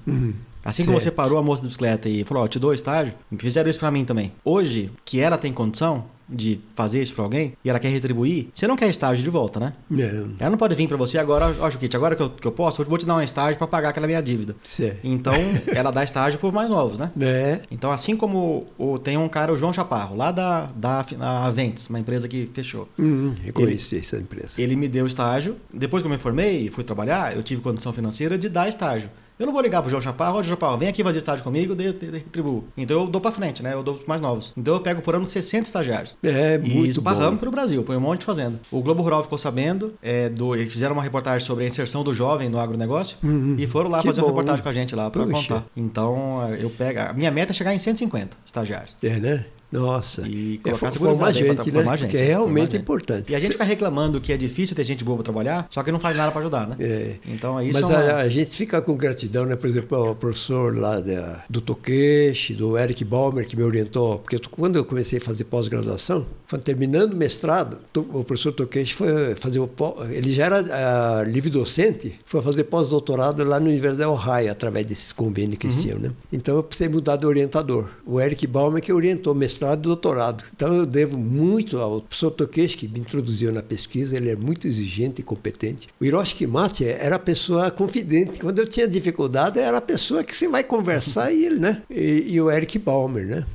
Assim 0.65 0.83
Uhum. 0.83 0.89
Certo. 0.89 1.01
você 1.01 1.11
parou 1.11 1.39
a 1.39 1.43
moça 1.43 1.63
da 1.63 1.69
bicicleta 1.69 2.09
e 2.09 2.25
falou, 2.25 2.45
ó, 2.45 2.49
te 2.49 2.59
dou 2.59 2.75
estágio, 2.75 3.15
fizeram 3.39 3.71
isso 3.71 3.79
pra 3.79 3.91
mim 3.91 4.05
também. 4.05 4.33
Hoje, 4.45 4.91
que 5.05 5.21
ela 5.21 5.39
tem 5.39 5.53
condição 5.53 6.05
de 6.29 6.61
fazer 6.75 7.03
isso 7.03 7.15
pra 7.15 7.25
alguém 7.25 7.55
e 7.65 7.71
ela 7.71 7.79
quer 7.79 7.89
retribuir, 7.89 8.49
você 8.53 8.67
não 8.67 8.77
quer 8.77 8.89
estágio 8.91 9.25
de 9.25 9.31
volta, 9.31 9.59
né? 9.59 9.73
Não, 9.89 10.35
Ela 10.39 10.51
não 10.51 10.59
pode 10.59 10.75
vir 10.75 10.87
pra 10.89 10.97
você 10.97 11.19
agora, 11.19 11.55
ó, 11.61 11.71
Juquite, 11.71 11.97
agora 11.97 12.15
que 12.15 12.23
eu, 12.23 12.31
que 12.31 12.47
eu 12.47 12.53
posso, 12.53 12.83
eu 12.83 12.87
vou 12.87 12.99
te 12.99 13.07
dar 13.07 13.17
um 13.17 13.21
estágio 13.23 13.57
pra 13.59 13.67
pagar 13.67 13.89
aquela 13.91 14.07
minha 14.07 14.23
dívida. 14.23 14.55
certo. 14.63 15.01
Então, 15.03 15.33
ela 15.75 15.91
dá 15.91 16.05
estágio 16.05 16.39
por 16.39 16.53
mais 16.53 16.69
novos, 16.69 16.99
né? 16.99 17.11
É, 17.21 17.61
Então, 17.71 17.91
assim 17.91 18.17
como 18.17 18.67
o, 18.77 18.99
tem 18.99 19.17
um 19.17 19.29
cara, 19.29 19.53
o 19.53 19.57
João 19.57 19.73
Chaparro, 19.73 20.17
lá 20.17 20.31
da, 20.33 20.67
da 20.77 21.05
Aventes, 21.47 21.89
uma 21.89 21.99
empresa 21.99 22.29
que 22.29 22.49
fechou. 22.53 22.89
hum, 22.99 23.35
reconheci 23.43 23.99
essa 23.99 24.17
empresa. 24.17 24.61
Ele 24.61 24.77
me 24.77 24.89
deu 24.89 25.07
estágio. 25.07 25.57
Depois 25.73 26.03
que 26.03 26.07
eu 26.07 26.11
me 26.13 26.19
formei 26.19 26.67
e 26.67 26.71
fui 26.71 26.85
trabalhar, 26.85 27.35
eu 27.37 27.43
tive 27.43 27.61
condição 27.63 27.93
financeira 27.93 28.37
de 28.37 28.49
dar 28.49 28.69
estágio. 28.69 29.11
Eu 29.39 29.47
não 29.47 29.53
vou 29.53 29.63
ligar 29.63 29.81
pro 29.81 29.91
João 29.91 30.01
Chaparro, 30.03 30.35
João 30.43 30.45
Chaparro, 30.57 30.79
vem 30.79 30.89
aqui 30.89 31.03
fazer 31.05 31.19
estágio 31.19 31.45
comigo, 31.45 31.75
eu 31.81 31.93
retribuo. 32.13 32.65
Então 32.77 33.01
eu 33.03 33.07
dou 33.07 33.21
pra 33.21 33.31
frente, 33.31 33.63
né? 33.63 33.73
Eu 33.75 33.83
dou 33.83 33.95
pros 33.95 34.07
mais 34.07 34.21
novos. 34.21 34.53
Então 34.57 34.75
eu 34.75 34.81
pego 34.81 35.01
por 35.01 35.15
ano 35.15 35.25
60 35.25 35.65
estagiários. 35.65 36.17
É, 36.23 36.57
E 36.57 36.75
muito 36.75 36.91
esparramos 36.91 37.35
bom. 37.35 37.37
pelo 37.39 37.53
Brasil, 37.53 37.83
põe 37.85 37.97
um 37.97 38.01
monte 38.01 38.21
de 38.21 38.27
fazenda. 38.27 38.61
O 38.71 38.83
Globo 38.83 39.03
Rural 39.03 39.23
ficou 39.23 39.39
sabendo, 39.39 39.95
é, 40.03 40.29
do, 40.29 40.55
eles 40.57 40.73
fizeram 40.73 40.95
uma 40.95 41.03
reportagem 41.03 41.47
sobre 41.47 41.65
a 41.65 41.69
inserção 41.69 42.03
do 42.03 42.13
jovem 42.13 42.49
no 42.49 42.59
agronegócio 42.59 43.17
e 43.57 43.67
foram 43.67 43.89
lá 43.91 43.99
Uhum. 43.99 44.03
Que 44.03 44.09
fazer 44.09 44.21
uma 44.21 44.27
bom. 44.29 44.33
reportagem 44.33 44.63
com 44.63 44.69
a 44.69 44.73
gente 44.73 44.95
lá 44.97 45.11
pra 45.11 45.25
Puxa. 45.25 45.35
contar. 45.37 45.65
Então 45.77 46.53
eu 46.55 46.71
pego. 46.71 47.01
A 47.01 47.13
minha 47.13 47.31
meta 47.31 47.53
é 47.53 47.55
chegar 47.55 47.75
em 47.75 47.79
150 47.79 48.37
estagiários. 48.45 48.97
É, 49.03 49.19
né? 49.21 49.45
Nossa. 49.71 50.27
E 50.27 50.59
colocar 50.59 50.89
é, 50.89 50.93
formar 50.93 51.33
gente, 51.33 51.71
né? 51.71 51.97
gente, 51.97 52.11
que 52.11 52.17
é 52.17 52.25
realmente 52.25 52.77
importante. 52.77 53.31
E 53.31 53.35
a 53.35 53.41
gente 53.41 53.53
fica 53.53 53.65
reclamando 53.65 54.21
que 54.21 54.33
é 54.33 54.37
difícil 54.37 54.75
ter 54.75 54.85
gente 54.85 55.05
boa 55.05 55.17
para 55.17 55.25
trabalhar, 55.25 55.67
só 55.71 55.83
que 55.83 55.93
não 55.93 56.01
faz 56.01 56.17
nada 56.17 56.33
para 56.33 56.41
ajudar, 56.41 56.67
né? 56.67 56.77
É. 56.81 57.17
Então 57.27 57.61
isso 57.63 57.81
Mas 57.81 57.91
é 57.91 57.95
a, 57.95 58.17
a, 58.19 58.29
gente 58.29 58.51
fica 58.57 58.81
com 58.81 58.97
gratidão, 58.97 59.45
né? 59.45 59.57
Por 59.57 59.67
exemplo, 59.67 60.11
o 60.11 60.15
professor 60.15 60.77
lá 60.77 61.01
da, 61.01 61.45
do 61.49 61.61
Toqueche, 61.61 62.55
do 62.55 62.79
Eric 62.79 63.05
Balmer, 63.05 63.47
que 63.47 63.57
me 63.57 63.63
orientou, 63.63 64.19
porque 64.19 64.39
quando 64.51 64.77
eu 64.77 64.85
comecei 64.85 65.19
a 65.19 65.21
fazer 65.21 65.45
pós-graduação, 65.45 66.27
terminando 66.65 67.13
o 67.13 67.17
mestrado, 67.17 67.79
o 67.95 68.25
professor 68.25 68.53
Toqueche 68.53 68.95
foi 68.95 69.35
fazer 69.35 69.59
o 69.59 69.69
ele 70.11 70.33
já 70.33 70.47
era 70.47 70.63
uh, 70.63 71.31
livre 71.31 71.51
docente, 71.51 72.19
foi 72.25 72.41
fazer 72.41 72.65
pós-doutorado 72.65 73.45
lá 73.45 73.61
no 73.61 73.67
Universidade 73.67 73.99
de 73.99 74.07
Ohio, 74.07 74.51
através 74.51 74.87
desses 74.87 75.13
convênios 75.13 75.59
que 75.59 75.67
uhum. 75.67 75.81
tinham, 75.81 75.99
né? 75.99 76.11
Então 76.33 76.57
eu 76.57 76.63
precisei 76.63 76.89
mudar 76.89 77.17
de 77.17 77.27
orientador. 77.27 77.89
O 78.07 78.21
Eric 78.21 78.47
Balmer 78.47 78.83
que 78.83 78.93
orientou 78.93 79.35
mestrado 79.35 79.58
e 79.61 79.77
doutorado. 79.77 80.45
Então 80.55 80.75
eu 80.75 80.87
devo 80.87 81.19
muito 81.19 81.79
ao 81.79 82.03
professor 82.03 82.31
Toqueche, 82.31 82.77
que 82.77 82.89
me 82.89 83.01
introduziu 83.01 83.53
na 83.53 83.63
pesquisa, 83.63 84.17
ele 84.17 84.31
é 84.31 84.37
muito 84.37 84.67
exigente 84.67 85.21
e 85.21 85.25
competente. 85.25 85.89
O 86.01 86.05
Hiroshi 86.05 86.35
Kimati 86.35 86.85
era 86.85 87.17
a 87.17 87.19
pessoa 87.19 87.71
confidente. 87.71 88.41
Quando 88.41 88.59
eu 88.59 88.67
tinha 88.67 88.87
dificuldade, 88.87 89.59
era 89.59 89.79
a 89.79 89.83
pessoa 89.83 90.25
que 90.25 90.37
você 90.37 90.49
vai 90.49 90.65
conversar 90.65 91.33
e 91.33 91.45
ele, 91.45 91.59
né? 91.59 91.83
E, 91.91 92.25
e 92.35 92.41
o 92.41 92.51
Eric 92.51 92.79
Balmer, 92.79 93.27
né? 93.27 93.47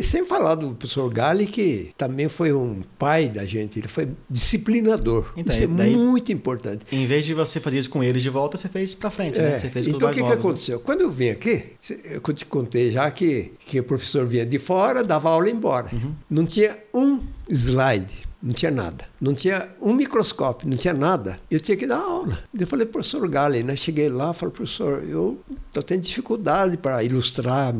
E 0.00 0.02
sem 0.02 0.24
falar 0.24 0.54
do 0.54 0.70
professor 0.70 1.12
Gali, 1.12 1.46
que 1.46 1.92
também 1.94 2.26
foi 2.26 2.54
um 2.54 2.80
pai 2.98 3.28
da 3.28 3.44
gente, 3.44 3.78
ele 3.78 3.86
foi 3.86 4.08
disciplinador. 4.30 5.30
Então, 5.36 5.54
isso 5.54 5.64
é 5.64 5.66
daí, 5.66 5.94
muito 5.94 6.32
importante. 6.32 6.86
Em 6.90 7.06
vez 7.06 7.26
de 7.26 7.34
você 7.34 7.60
fazer 7.60 7.80
isso 7.80 7.90
com 7.90 8.02
eles 8.02 8.22
de 8.22 8.30
volta, 8.30 8.56
você 8.56 8.66
fez 8.66 8.94
para 8.94 9.10
frente, 9.10 9.38
é, 9.38 9.42
né? 9.42 9.58
Você 9.58 9.68
fez 9.68 9.86
então 9.86 10.08
o 10.08 10.12
que, 10.12 10.20
novos, 10.20 10.34
que 10.34 10.40
aconteceu? 10.40 10.78
Né? 10.78 10.82
Quando 10.86 11.02
eu 11.02 11.10
vim 11.10 11.28
aqui, 11.28 11.64
eu 12.02 12.20
te 12.32 12.46
contei 12.46 12.90
já 12.90 13.10
que, 13.10 13.52
que 13.58 13.78
o 13.78 13.84
professor 13.84 14.24
vinha 14.24 14.46
de 14.46 14.58
fora, 14.58 15.04
dava 15.04 15.28
aula 15.28 15.50
e 15.50 15.52
embora. 15.52 15.90
Uhum. 15.92 16.14
Não 16.30 16.46
tinha 16.46 16.78
um 16.94 17.20
slide 17.50 18.29
não 18.42 18.52
tinha 18.52 18.70
nada. 18.70 19.04
Não 19.20 19.34
tinha 19.34 19.68
um 19.80 19.94
microscópio, 19.94 20.68
não 20.68 20.76
tinha 20.76 20.94
nada. 20.94 21.38
Eu 21.50 21.60
tinha 21.60 21.76
que 21.76 21.86
dar 21.86 21.98
aula. 21.98 22.38
Eu 22.58 22.66
falei, 22.66 22.86
professor 22.86 23.26
Galen, 23.28 23.62
né? 23.62 23.76
Cheguei 23.76 24.08
lá, 24.08 24.32
falei, 24.32 24.54
professor, 24.54 25.04
eu 25.06 25.38
estou 25.66 25.82
tendo 25.82 26.00
dificuldade 26.00 26.76
para 26.76 27.02
ilustrar. 27.04 27.74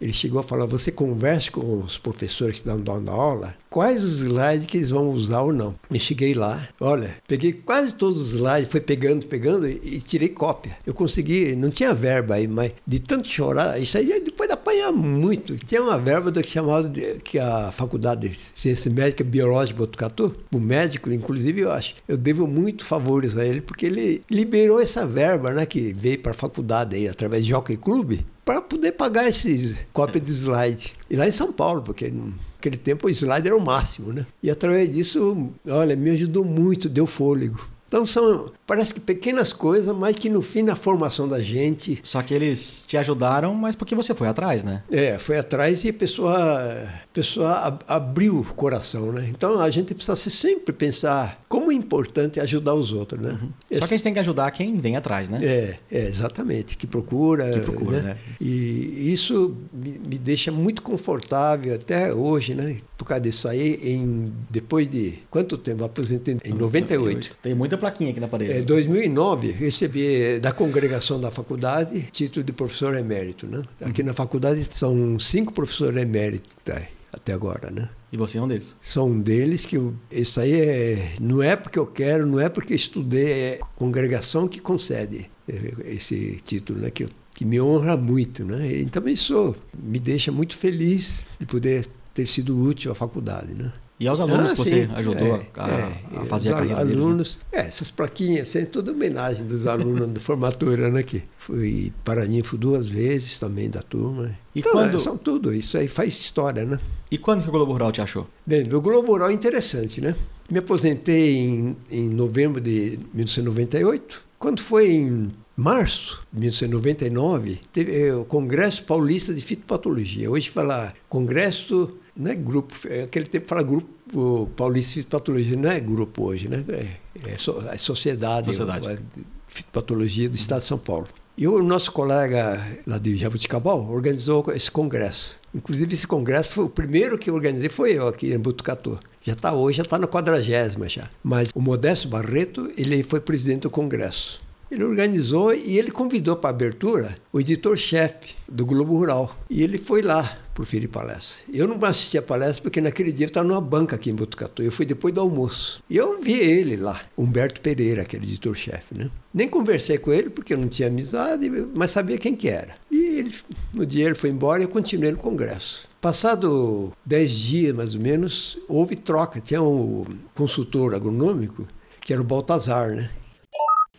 Ele 0.00 0.12
chegou 0.12 0.40
a 0.40 0.42
falar, 0.42 0.66
você 0.66 0.90
converse 0.90 1.50
com 1.50 1.80
os 1.80 1.98
professores 1.98 2.54
que 2.54 2.60
estão 2.60 2.80
dando 2.80 3.10
aula, 3.10 3.54
quais 3.68 4.02
os 4.02 4.20
slides 4.20 4.66
que 4.66 4.78
eles 4.78 4.90
vão 4.90 5.10
usar 5.10 5.42
ou 5.42 5.52
não. 5.52 5.74
Eu 5.90 6.00
cheguei 6.00 6.32
lá, 6.32 6.66
olha, 6.80 7.16
peguei 7.28 7.52
quase 7.52 7.94
todos 7.94 8.20
os 8.20 8.32
slides, 8.32 8.70
foi 8.70 8.80
pegando, 8.80 9.26
pegando 9.26 9.68
e, 9.68 10.00
tirei 10.00 10.28
cópia. 10.28 10.78
Eu 10.86 10.94
consegui, 10.94 11.54
não 11.54 11.68
tinha 11.68 11.92
verba 11.92 12.36
aí, 12.36 12.48
mas 12.48 12.72
de 12.86 12.98
tanto 12.98 13.28
chorar, 13.28 13.78
isso 13.78 13.98
aí 13.98 14.20
depois 14.20 14.48
de 14.48 14.54
apanhar 14.54 14.92
muito. 14.92 15.56
Tinha 15.56 15.82
uma 15.82 15.98
verba 15.98 16.30
do 16.30 16.40
que 16.40 16.50
chamava 16.50 16.88
de, 16.88 17.16
que 17.16 17.38
a 17.38 17.70
faculdade 17.72 18.28
de 18.28 18.38
ciência 18.54 18.90
médica 18.90 19.22
biológica 19.22 19.65
de 19.68 19.74
Botucatu, 19.74 20.34
o 20.52 20.58
médico, 20.58 21.12
inclusive, 21.12 21.62
eu 21.62 21.72
acho. 21.72 21.94
Eu 22.06 22.16
devo 22.16 22.46
muito 22.46 22.84
favores 22.84 23.36
a 23.36 23.44
ele, 23.44 23.60
porque 23.60 23.86
ele 23.86 24.22
liberou 24.30 24.80
essa 24.80 25.06
verba, 25.06 25.52
né, 25.52 25.66
que 25.66 25.92
veio 25.92 26.18
para 26.18 26.32
a 26.32 26.34
faculdade 26.34 26.96
aí, 26.96 27.08
através 27.08 27.44
de 27.44 27.50
Jockey 27.50 27.76
Club, 27.76 28.20
para 28.44 28.60
poder 28.60 28.92
pagar 28.92 29.28
esses 29.28 29.78
cópias 29.92 30.22
de 30.22 30.30
slide. 30.30 30.94
E 31.10 31.16
lá 31.16 31.26
em 31.26 31.32
São 31.32 31.52
Paulo, 31.52 31.82
porque 31.82 32.12
naquele 32.12 32.76
tempo 32.76 33.06
o 33.06 33.10
slide 33.10 33.46
era 33.46 33.56
o 33.56 33.64
máximo, 33.64 34.12
né? 34.12 34.26
E 34.42 34.50
através 34.50 34.92
disso, 34.92 35.50
olha, 35.68 35.96
me 35.96 36.10
ajudou 36.10 36.44
muito, 36.44 36.88
deu 36.88 37.06
fôlego. 37.06 37.68
Então 37.86 38.04
são, 38.04 38.52
parece 38.66 38.92
que 38.92 39.00
pequenas 39.00 39.52
coisas, 39.52 39.94
mas 39.94 40.16
que 40.16 40.28
no 40.28 40.42
fim 40.42 40.62
na 40.62 40.74
formação 40.74 41.28
da 41.28 41.40
gente. 41.40 42.00
Só 42.02 42.20
que 42.22 42.34
eles 42.34 42.84
te 42.86 42.96
ajudaram, 42.96 43.54
mas 43.54 43.74
porque 43.74 43.94
você 43.94 44.14
foi 44.14 44.28
atrás, 44.28 44.64
né? 44.64 44.82
É, 44.90 45.18
foi 45.18 45.38
atrás 45.38 45.84
e 45.84 45.90
a 45.90 45.92
pessoa, 45.92 46.82
a 46.82 47.06
pessoa 47.12 47.78
abriu 47.86 48.38
o 48.38 48.44
coração, 48.44 49.12
né? 49.12 49.28
Então 49.30 49.60
a 49.60 49.70
gente 49.70 49.94
precisa 49.94 50.16
sempre 50.16 50.72
pensar 50.72 51.40
como 51.48 51.70
é 51.70 51.74
importante 51.74 52.40
ajudar 52.40 52.74
os 52.74 52.92
outros, 52.92 53.20
né? 53.20 53.38
Uhum. 53.40 53.48
Esse... 53.70 53.80
Só 53.80 53.86
que 53.86 53.94
a 53.94 53.96
gente 53.96 54.04
tem 54.04 54.12
que 54.14 54.18
ajudar 54.18 54.50
quem 54.50 54.78
vem 54.78 54.96
atrás, 54.96 55.28
né? 55.28 55.38
É, 55.42 55.76
é 55.90 56.06
exatamente, 56.06 56.76
que 56.76 56.86
procura. 56.86 57.50
Que 57.50 57.60
procura, 57.60 58.00
né? 58.00 58.08
né? 58.10 58.18
E 58.40 59.12
isso 59.12 59.56
me, 59.72 60.18
deixa 60.18 60.50
muito 60.50 60.82
confortável 60.82 61.74
até 61.74 62.12
hoje, 62.12 62.54
né? 62.54 62.78
Por 62.96 63.04
causa 63.04 63.20
disso 63.20 63.46
aí, 63.46 63.78
em, 63.82 64.32
depois 64.50 64.90
de 64.90 65.18
quanto 65.30 65.56
tempo? 65.56 65.84
Aposentei 65.84 66.38
em 66.44 66.54
98. 66.54 67.36
Tem 67.42 67.54
muita 67.54 67.76
plaquinha 67.76 68.10
aqui 68.10 68.20
na 68.20 68.28
parede. 68.28 68.55
Em 68.56 68.60
é, 68.60 68.62
2009, 68.62 69.50
recebi 69.52 70.38
da 70.40 70.50
congregação 70.50 71.20
da 71.20 71.30
faculdade 71.30 72.08
título 72.10 72.44
de 72.44 72.52
professor 72.52 72.94
emérito. 72.96 73.46
Né? 73.46 73.62
Aqui 73.82 74.02
na 74.02 74.14
faculdade 74.14 74.66
são 74.72 75.18
cinco 75.18 75.52
professores 75.52 75.96
eméritos 76.00 76.50
tá, 76.64 76.80
até 77.12 77.34
agora. 77.34 77.70
Né? 77.70 77.88
E 78.10 78.16
você 78.16 78.38
é 78.38 78.42
um 78.42 78.48
deles? 78.48 78.74
Sou 78.80 79.08
um 79.08 79.20
deles 79.20 79.66
que 79.66 79.76
eu, 79.76 79.94
isso 80.10 80.40
aí 80.40 80.54
é, 80.54 81.14
não 81.20 81.42
é 81.42 81.54
porque 81.54 81.78
eu 81.78 81.86
quero, 81.86 82.26
não 82.26 82.40
é 82.40 82.48
porque 82.48 82.74
estudei, 82.74 83.30
é 83.30 83.58
a 83.60 83.66
congregação 83.76 84.48
que 84.48 84.58
concede 84.58 85.30
é, 85.46 85.92
esse 85.92 86.38
título, 86.42 86.80
né? 86.80 86.90
que, 86.90 87.04
eu, 87.04 87.08
que 87.34 87.44
me 87.44 87.60
honra 87.60 87.94
muito. 87.94 88.42
Né? 88.42 88.80
Então 88.80 89.06
isso 89.06 89.54
me 89.78 89.98
deixa 89.98 90.32
muito 90.32 90.56
feliz 90.56 91.26
de 91.38 91.44
poder 91.44 91.86
ter 92.14 92.26
sido 92.26 92.58
útil 92.58 92.90
à 92.90 92.94
faculdade, 92.94 93.52
né? 93.54 93.70
E 93.98 94.06
aos 94.06 94.20
alunos 94.20 94.52
ah, 94.52 94.54
que 94.54 94.58
você 94.58 94.86
sim. 94.86 94.92
ajudou 94.94 95.36
é, 95.36 95.46
a, 95.56 95.68
é, 95.68 96.02
a, 96.16 96.24
fazer 96.26 96.50
a 96.50 96.56
carreira 96.56 96.80
alunos, 96.80 97.36
deles, 97.36 97.38
né? 97.50 97.60
É, 97.60 97.66
essas 97.66 97.90
plaquinhas, 97.90 98.54
é 98.54 98.66
toda 98.66 98.92
homenagem 98.92 99.46
dos 99.46 99.66
alunos 99.66 100.12
de 100.12 100.20
formatura, 100.20 100.90
né? 100.90 101.02
Que 101.02 101.22
fui 101.38 101.92
paraninfo 102.04 102.58
duas 102.58 102.86
vezes 102.86 103.38
também 103.38 103.70
da 103.70 103.80
turma. 103.80 104.36
E 104.54 104.60
então, 104.60 104.72
quando... 104.72 104.96
É, 104.96 105.00
são 105.00 105.16
tudo, 105.16 105.52
isso 105.52 105.78
aí 105.78 105.88
faz 105.88 106.14
história, 106.14 106.66
né? 106.66 106.78
E 107.10 107.16
quando 107.16 107.42
que 107.42 107.48
o 107.48 107.52
Globo 107.52 107.72
Rural 107.72 107.90
te 107.90 108.02
achou? 108.02 108.26
Bem, 108.44 108.70
o 108.70 108.80
Globo 108.82 109.12
Rural 109.12 109.30
é 109.30 109.32
interessante, 109.32 110.00
né? 110.00 110.14
Me 110.50 110.58
aposentei 110.58 111.34
em, 111.34 111.76
em 111.90 112.10
novembro 112.10 112.60
de 112.60 112.98
1998. 113.14 114.22
Quando 114.38 114.60
foi 114.60 114.90
em 114.90 115.30
março 115.56 116.22
de 116.30 116.40
1999, 116.40 117.60
teve 117.72 118.12
o 118.12 118.26
Congresso 118.26 118.84
Paulista 118.84 119.32
de 119.32 119.40
Fitopatologia. 119.40 120.30
Hoje 120.30 120.50
fala 120.50 120.92
Congresso 121.08 121.96
não 122.16 122.30
é 122.30 122.34
grupo, 122.34 122.74
é 122.88 123.02
aquele 123.02 123.26
tempo 123.26 123.48
fala 123.48 123.62
grupo 123.62 124.50
paulista 124.56 125.00
de 125.00 125.06
patologia, 125.06 125.56
não 125.56 125.70
é 125.70 125.80
grupo 125.80 126.24
hoje, 126.24 126.48
né? 126.48 126.64
É, 126.68 127.32
é, 127.32 127.38
so, 127.38 127.62
é 127.70 127.76
sociedade, 127.76 128.54
sociedade. 128.54 128.86
É, 128.88 129.62
patologia 129.72 130.28
do 130.28 130.36
Estado 130.36 130.62
de 130.62 130.66
São 130.66 130.78
Paulo. 130.78 131.06
E 131.38 131.46
o 131.46 131.62
nosso 131.62 131.92
colega 131.92 132.66
lá 132.86 132.96
de 132.96 133.14
Jabuticabal 133.14 133.90
organizou 133.90 134.44
esse 134.54 134.70
congresso. 134.70 135.38
Inclusive 135.54 135.92
esse 135.92 136.06
congresso 136.06 136.50
foi 136.50 136.64
o 136.64 136.68
primeiro 136.68 137.18
que 137.18 137.28
eu 137.28 137.34
organizei 137.34 137.68
foi 137.68 137.92
eu 137.92 138.08
aqui 138.08 138.32
em 138.32 138.38
Butucatu. 138.38 138.98
Já 139.22 139.34
está 139.34 139.52
hoje, 139.52 139.78
já 139.78 139.82
está 139.82 139.98
na 139.98 140.06
quadragésima 140.06 140.88
já. 140.88 141.10
Mas 141.22 141.50
o 141.54 141.60
Modesto 141.60 142.08
Barreto, 142.08 142.70
ele 142.76 143.02
foi 143.02 143.20
presidente 143.20 143.62
do 143.62 143.70
congresso. 143.70 144.42
Ele 144.70 144.82
organizou 144.84 145.54
e 145.54 145.78
ele 145.78 145.90
convidou 145.90 146.36
para 146.36 146.50
a 146.50 146.52
abertura 146.52 147.16
o 147.32 147.40
editor-chefe 147.40 148.34
do 148.48 148.66
Globo 148.66 148.96
Rural. 148.96 149.36
E 149.48 149.62
ele 149.62 149.78
foi 149.78 150.02
lá 150.02 150.38
proferir 150.54 150.88
palestra. 150.88 151.44
Eu 151.52 151.68
não 151.68 151.78
assisti 151.84 152.18
a 152.18 152.22
palestra 152.22 152.62
porque 152.62 152.80
naquele 152.80 153.12
dia 153.12 153.26
eu 153.26 153.28
estava 153.28 153.46
numa 153.46 153.60
banca 153.60 153.94
aqui 153.94 154.10
em 154.10 154.14
Botucatu. 154.14 154.62
Eu 154.62 154.72
fui 154.72 154.84
depois 154.84 155.14
do 155.14 155.20
almoço. 155.20 155.82
E 155.88 155.96
eu 155.96 156.20
vi 156.20 156.32
ele 156.32 156.76
lá, 156.76 157.00
Humberto 157.16 157.60
Pereira, 157.60 158.02
aquele 158.02 158.24
editor-chefe, 158.24 158.96
né? 158.96 159.10
Nem 159.32 159.48
conversei 159.48 159.98
com 159.98 160.12
ele 160.12 160.30
porque 160.30 160.54
eu 160.54 160.58
não 160.58 160.66
tinha 160.66 160.88
amizade, 160.88 161.48
mas 161.74 161.90
sabia 161.90 162.18
quem 162.18 162.34
que 162.34 162.48
era. 162.48 162.76
E 162.90 162.96
ele, 162.96 163.34
no 163.74 163.86
dia 163.86 164.06
ele 164.06 164.14
foi 164.14 164.30
embora 164.30 164.62
e 164.62 164.64
eu 164.64 164.68
continuei 164.68 165.12
no 165.12 165.18
congresso. 165.18 165.86
Passado 166.00 166.92
dez 167.04 167.32
dias, 167.32 167.74
mais 167.74 167.94
ou 167.94 168.00
menos, 168.00 168.58
houve 168.66 168.96
troca. 168.96 169.40
Tinha 169.40 169.62
um 169.62 170.04
consultor 170.34 170.94
agronômico, 170.94 171.68
que 172.00 172.12
era 172.12 172.22
o 172.22 172.24
Baltazar, 172.24 172.90
né? 172.90 173.10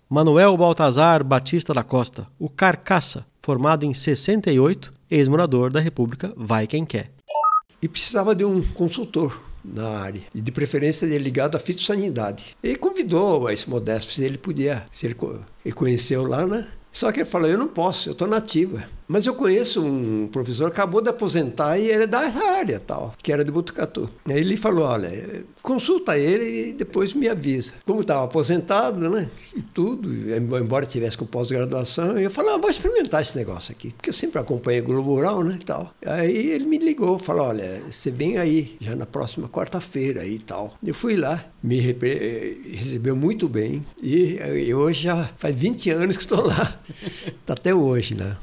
Manuel 0.09 0.55
Baltazar 0.55 1.21
Batista 1.21 1.73
da 1.73 1.83
Costa, 1.83 2.27
o 2.39 2.47
Carcaça, 2.47 3.25
formado 3.41 3.85
em 3.85 3.93
68, 3.93 4.93
ex-morador 5.11 5.69
da 5.69 5.81
República 5.81 6.31
Vai 6.37 6.65
Quem 6.65 6.85
Quer. 6.85 7.11
E 7.81 7.89
precisava 7.89 8.33
de 8.33 8.45
um 8.45 8.61
consultor 8.61 9.43
na 9.65 9.89
área, 9.89 10.21
e 10.33 10.39
de 10.39 10.49
preferência 10.49 11.05
ligado 11.17 11.57
à 11.57 11.59
fitossanidade. 11.59 12.55
E 12.63 12.77
convidou 12.77 13.49
esse 13.49 13.69
Modesto 13.69 14.13
se 14.13 14.23
ele 14.23 14.37
podia, 14.37 14.85
se 14.93 15.07
ele, 15.07 15.17
ele 15.65 15.75
conheceu 15.75 16.25
lá, 16.25 16.47
né? 16.47 16.69
Só 16.89 17.11
que 17.11 17.19
ele 17.19 17.29
falou, 17.29 17.49
eu 17.49 17.57
não 17.57 17.67
posso, 17.67 18.07
eu 18.07 18.13
estou 18.13 18.29
nativa. 18.29 18.85
Mas 19.07 19.25
eu 19.25 19.33
conheço 19.33 19.81
um 19.81 20.27
professor, 20.27 20.67
acabou 20.67 21.01
de 21.01 21.09
aposentar 21.09 21.77
e 21.77 21.89
ele 21.89 22.03
é 22.03 22.07
da 22.07 22.19
área 22.19 22.79
tal, 22.79 23.13
que 23.23 23.31
era 23.31 23.43
de 23.43 23.51
Botucatu. 23.51 24.09
Aí 24.27 24.39
ele 24.39 24.57
falou, 24.57 24.85
olha, 24.85 25.45
consulta 25.61 26.17
ele 26.17 26.69
e 26.69 26.73
depois 26.73 27.13
me 27.13 27.29
avisa. 27.29 27.73
Como 27.85 28.01
estava 28.01 28.25
aposentado, 28.25 29.09
né, 29.09 29.29
e 29.55 29.61
tudo, 29.61 30.09
embora 30.35 30.85
tivesse 30.85 31.17
com 31.17 31.25
pós-graduação, 31.25 32.17
eu 32.17 32.29
falei, 32.29 32.53
ah, 32.53 32.57
vou 32.57 32.69
experimentar 32.69 33.21
esse 33.21 33.37
negócio 33.37 33.71
aqui, 33.71 33.91
porque 33.91 34.09
eu 34.09 34.13
sempre 34.13 34.39
acompanhei 34.39 34.81
Globo 34.81 35.15
Rural, 35.15 35.43
né, 35.43 35.57
e 35.61 35.63
tal. 35.63 35.93
Aí 36.05 36.51
ele 36.51 36.65
me 36.65 36.77
ligou, 36.77 37.17
falou, 37.17 37.47
olha, 37.47 37.81
você 37.89 38.11
vem 38.11 38.37
aí, 38.37 38.75
já 38.81 38.95
na 38.95 39.05
próxima 39.05 39.47
quarta-feira 39.47 40.21
aí 40.21 40.35
e 40.35 40.39
tal. 40.39 40.73
Eu 40.83 40.93
fui 40.93 41.15
lá, 41.15 41.45
me 41.63 41.79
recebeu 41.79 43.15
muito 43.15 43.47
bem 43.47 43.85
e 44.01 44.73
hoje 44.73 45.03
já 45.03 45.29
faz 45.37 45.55
20 45.57 45.89
anos 45.91 46.17
que 46.17 46.23
estou 46.23 46.45
lá, 46.45 46.79
tá 47.45 47.53
até 47.53 47.73
hoje, 47.73 48.15
né. 48.15 48.35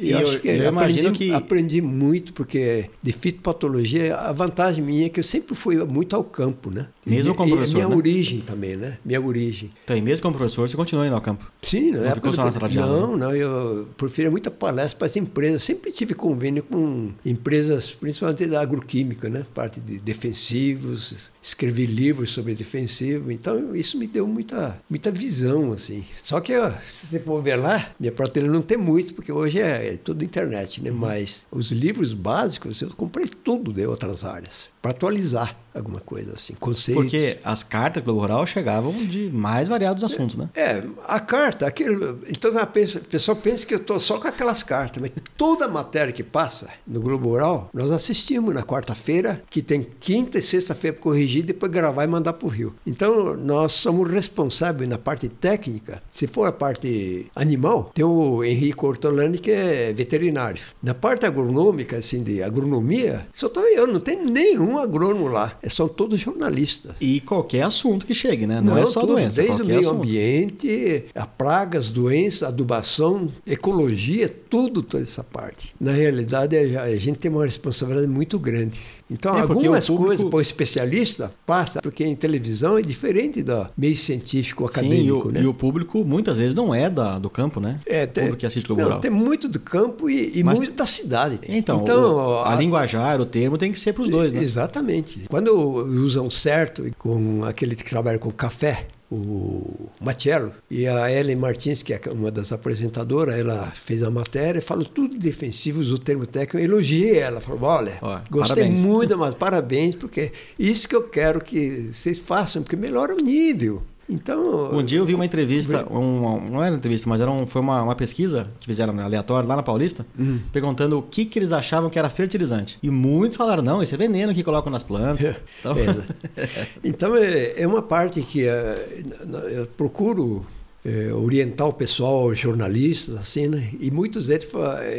E 0.00 0.10
eu, 0.10 0.18
acho 0.18 0.40
que 0.40 0.48
eu 0.48 0.54
aprendi, 0.54 0.68
imagino 0.68 1.12
que 1.12 1.32
aprendi 1.32 1.82
muito 1.82 2.32
porque 2.32 2.88
de 3.02 3.12
fitopatologia 3.12 4.16
a 4.16 4.32
vantagem 4.32 4.82
minha 4.82 5.06
é 5.06 5.08
que 5.08 5.18
eu 5.18 5.24
sempre 5.24 5.54
fui 5.54 5.76
muito 5.84 6.14
ao 6.14 6.22
campo, 6.22 6.70
né? 6.70 6.88
Mesmo 7.04 7.34
como 7.34 7.50
professor, 7.50 7.76
minha 7.76 7.88
né? 7.88 7.96
origem 7.96 8.40
também, 8.40 8.76
né? 8.76 8.98
Minha 9.04 9.20
origem. 9.20 9.70
Então, 9.82 9.96
e 9.96 10.02
mesmo 10.02 10.22
como 10.22 10.36
professor, 10.36 10.68
você 10.68 10.76
continua 10.76 11.06
indo 11.06 11.14
ao 11.14 11.20
campo? 11.20 11.50
Sim, 11.62 11.90
não, 11.90 12.02
não 12.02 12.14
ficou 12.14 12.32
só 12.32 12.44
na 12.44 12.52
sala 12.52 12.68
de 12.68 12.78
aula? 12.78 13.00
Não, 13.00 13.16
não, 13.16 13.34
eu 13.34 13.88
prefiro 13.96 14.30
muita 14.30 14.50
palestra 14.50 14.98
para 14.98 15.06
as 15.06 15.16
empresas. 15.16 15.64
Sempre 15.64 15.90
tive 15.90 16.14
convênio 16.14 16.62
com 16.62 17.10
empresas, 17.24 17.90
principalmente 17.90 18.46
da 18.46 18.60
agroquímica, 18.60 19.28
né? 19.28 19.46
Parte 19.54 19.80
de 19.80 19.98
defensivos, 19.98 21.30
escrevi 21.48 21.86
livros 21.86 22.30
sobre 22.30 22.54
defensivo, 22.54 23.32
então 23.32 23.74
isso 23.74 23.98
me 23.98 24.06
deu 24.06 24.26
muita, 24.26 24.80
muita 24.88 25.10
visão, 25.10 25.72
assim. 25.72 26.04
Só 26.16 26.40
que, 26.40 26.56
ó, 26.56 26.70
se 26.88 27.06
você 27.06 27.18
for 27.18 27.42
ver 27.42 27.56
lá, 27.56 27.90
minha 27.98 28.12
prateleira 28.12 28.52
não 28.52 28.62
tem 28.62 28.76
muito, 28.76 29.14
porque 29.14 29.32
hoje 29.32 29.60
é, 29.60 29.94
é 29.94 29.96
tudo 29.96 30.24
internet, 30.24 30.82
né? 30.82 30.90
Uhum. 30.90 30.96
Mas 30.96 31.46
os 31.50 31.72
livros 31.72 32.12
básicos 32.14 32.80
eu 32.82 32.90
comprei 32.90 33.26
tudo 33.26 33.72
de 33.72 33.86
outras 33.86 34.24
áreas 34.24 34.68
para 34.80 34.92
atualizar 34.92 35.56
alguma 35.78 36.00
coisa 36.00 36.32
assim, 36.34 36.54
conceitos. 36.54 37.02
Porque 37.02 37.38
as 37.44 37.62
cartas 37.62 38.02
do 38.02 38.06
Globo 38.06 38.20
Rural 38.20 38.46
chegavam 38.46 38.92
de 38.92 39.30
mais 39.30 39.68
variados 39.68 40.02
assuntos, 40.02 40.36
né? 40.36 40.48
É, 40.54 40.82
a 41.06 41.20
carta, 41.20 41.66
aquele, 41.66 42.16
então 42.28 42.56
a 42.58 42.66
pessoa 42.66 43.36
pensa 43.36 43.66
que 43.66 43.74
eu 43.74 43.78
estou 43.78 43.98
só 44.00 44.18
com 44.18 44.28
aquelas 44.28 44.62
cartas, 44.62 45.00
mas 45.00 45.10
toda 45.36 45.64
a 45.64 45.68
matéria 45.68 46.12
que 46.12 46.22
passa 46.22 46.68
no 46.86 47.00
Globo 47.00 47.28
Rural, 47.28 47.70
nós 47.72 47.90
assistimos 47.90 48.54
na 48.54 48.62
quarta-feira, 48.62 49.42
que 49.50 49.62
tem 49.62 49.86
quinta 50.00 50.38
e 50.38 50.42
sexta-feira 50.42 50.96
para 50.96 51.02
corrigir, 51.02 51.44
depois 51.44 51.70
gravar 51.70 52.04
e 52.04 52.06
mandar 52.06 52.32
para 52.32 52.46
o 52.46 52.50
Rio. 52.50 52.74
Então, 52.86 53.36
nós 53.36 53.72
somos 53.72 54.10
responsáveis 54.10 54.88
na 54.88 54.98
parte 54.98 55.28
técnica. 55.28 56.02
Se 56.10 56.26
for 56.26 56.46
a 56.46 56.52
parte 56.52 57.30
animal, 57.34 57.90
tem 57.94 58.04
o 58.04 58.42
Henrique 58.42 58.84
Ortolani, 58.84 59.38
que 59.38 59.50
é 59.50 59.92
veterinário. 59.92 60.62
Na 60.82 60.94
parte 60.94 61.26
agronômica, 61.26 61.96
assim, 61.96 62.22
de 62.22 62.42
agronomia, 62.42 63.26
só 63.32 63.46
estou 63.46 63.64
eu, 63.66 63.86
não 63.86 64.00
tem 64.00 64.24
nenhum 64.24 64.78
agrônomo 64.78 65.28
lá. 65.28 65.56
É, 65.62 65.67
são 65.72 65.88
todos 65.88 66.20
jornalistas. 66.20 66.92
E 67.00 67.20
qualquer 67.20 67.62
assunto 67.62 68.06
que 68.06 68.14
chegue, 68.14 68.46
né? 68.46 68.60
Não, 68.60 68.74
Não 68.74 68.78
é 68.78 68.86
só 68.86 69.00
tudo, 69.00 69.14
doença. 69.14 69.42
Desde 69.42 69.62
o 69.62 69.66
meio 69.66 69.80
assunto. 69.80 69.96
ambiente, 69.96 71.04
a 71.14 71.26
pragas, 71.26 71.90
doenças, 71.90 72.42
adubação, 72.44 73.28
ecologia, 73.46 74.28
tudo, 74.50 74.82
toda 74.82 75.02
essa 75.02 75.22
parte. 75.24 75.74
Na 75.80 75.92
realidade, 75.92 76.56
a 76.56 76.96
gente 76.96 77.18
tem 77.18 77.30
uma 77.30 77.44
responsabilidade 77.44 78.06
muito 78.08 78.38
grande. 78.38 78.80
Então, 79.10 79.36
é 79.36 79.40
algumas 79.40 79.86
público... 79.86 80.06
coisas 80.06 80.28
para 80.28 80.36
o 80.36 80.40
especialista 80.40 81.32
passa, 81.46 81.80
porque 81.80 82.04
em 82.04 82.14
televisão 82.14 82.78
é 82.78 82.82
diferente 82.82 83.42
do 83.42 83.66
meio 83.76 83.96
científico 83.96 84.66
acadêmico. 84.66 85.02
Sim, 85.02 85.06
e 85.06 85.12
o, 85.12 85.32
né? 85.32 85.42
e 85.42 85.46
o 85.46 85.54
público 85.54 86.04
muitas 86.04 86.36
vezes 86.36 86.54
não 86.54 86.74
é 86.74 86.90
da, 86.90 87.18
do 87.18 87.30
campo, 87.30 87.60
né? 87.60 87.80
É, 87.86 88.04
o 88.04 88.08
público 88.08 88.36
que 88.36 88.46
assiste 88.46 88.66
o 88.66 88.68
Globo 88.68 88.82
Rural. 88.82 89.00
Tem 89.00 89.10
muito 89.10 89.48
do 89.48 89.58
campo 89.58 90.10
e, 90.10 90.38
e 90.38 90.44
Mas, 90.44 90.58
muito 90.58 90.74
da 90.74 90.86
cidade. 90.86 91.40
Então, 91.48 91.80
então 91.82 92.16
o, 92.16 92.38
a, 92.40 92.52
a 92.52 92.56
linguajar, 92.56 93.20
o 93.20 93.26
termo 93.26 93.56
tem 93.56 93.72
que 93.72 93.80
ser 93.80 93.92
para 93.92 94.02
os 94.02 94.08
dois, 94.08 94.32
né? 94.32 94.42
Exatamente. 94.42 95.24
Quando 95.28 95.54
usam 95.54 96.30
certo 96.30 96.84
com 96.98 97.44
aquele 97.44 97.74
que 97.74 97.84
trabalha 97.84 98.18
com 98.18 98.30
café, 98.30 98.86
o 99.10 99.88
Matiello 100.00 100.52
e 100.70 100.86
a 100.86 101.10
Ellen 101.10 101.36
Martins, 101.36 101.82
que 101.82 101.94
é 101.94 102.00
uma 102.10 102.30
das 102.30 102.52
apresentadoras, 102.52 103.38
ela 103.38 103.70
fez 103.70 104.02
a 104.02 104.10
matéria, 104.10 104.60
falou 104.60 104.84
tudo 104.84 105.16
defensivo, 105.16 105.80
usou 105.80 105.96
o 105.96 106.00
termo 106.00 106.26
técnico, 106.26 106.58
eu 106.58 106.64
elogiei 106.64 107.18
ela, 107.18 107.40
falou, 107.40 107.62
olha, 107.62 107.98
gostei 108.30 108.56
parabéns. 108.56 108.84
muito, 108.84 109.16
mas 109.16 109.34
parabéns, 109.34 109.94
porque 109.94 110.32
isso 110.58 110.88
que 110.88 110.94
eu 110.94 111.08
quero 111.08 111.40
que 111.40 111.90
vocês 111.92 112.18
façam, 112.18 112.62
porque 112.62 112.76
melhora 112.76 113.14
o 113.14 113.18
nível. 113.18 113.82
Então. 114.08 114.74
Um 114.74 114.82
dia 114.82 114.98
eu 114.98 115.04
vi 115.04 115.14
uma 115.14 115.24
entrevista, 115.24 115.86
um, 115.92 116.50
não 116.50 116.62
era 116.62 116.72
uma 116.72 116.78
entrevista, 116.78 117.08
mas 117.08 117.20
era 117.20 117.30
um, 117.30 117.46
foi 117.46 117.60
uma, 117.60 117.82
uma 117.82 117.94
pesquisa 117.94 118.48
que 118.58 118.66
fizeram 118.66 118.98
aleatório 119.00 119.46
lá 119.46 119.54
na 119.54 119.62
Paulista, 119.62 120.06
uhum. 120.18 120.40
perguntando 120.50 120.98
o 120.98 121.02
que, 121.02 121.26
que 121.26 121.38
eles 121.38 121.52
achavam 121.52 121.90
que 121.90 121.98
era 121.98 122.08
fertilizante. 122.08 122.78
E 122.82 122.90
muitos 122.90 123.36
falaram: 123.36 123.62
não, 123.62 123.82
isso 123.82 123.94
é 123.94 123.98
veneno 123.98 124.32
que 124.32 124.42
colocam 124.42 124.72
nas 124.72 124.82
plantas. 124.82 125.36
Então, 125.60 125.74
é, 125.76 126.06
então 126.84 127.16
é, 127.16 127.60
é, 127.60 127.66
uma 127.66 127.82
parte 127.82 128.22
que 128.22 128.46
é, 128.46 129.02
eu 129.50 129.66
procuro 129.66 130.46
é, 130.84 131.12
orientar 131.12 131.66
o 131.66 131.72
pessoal, 131.72 132.26
os 132.26 132.38
jornalistas, 132.38 133.16
assim, 133.16 133.48
né? 133.48 133.70
E 133.80 133.90
muitos 133.90 134.26
deles 134.26 134.48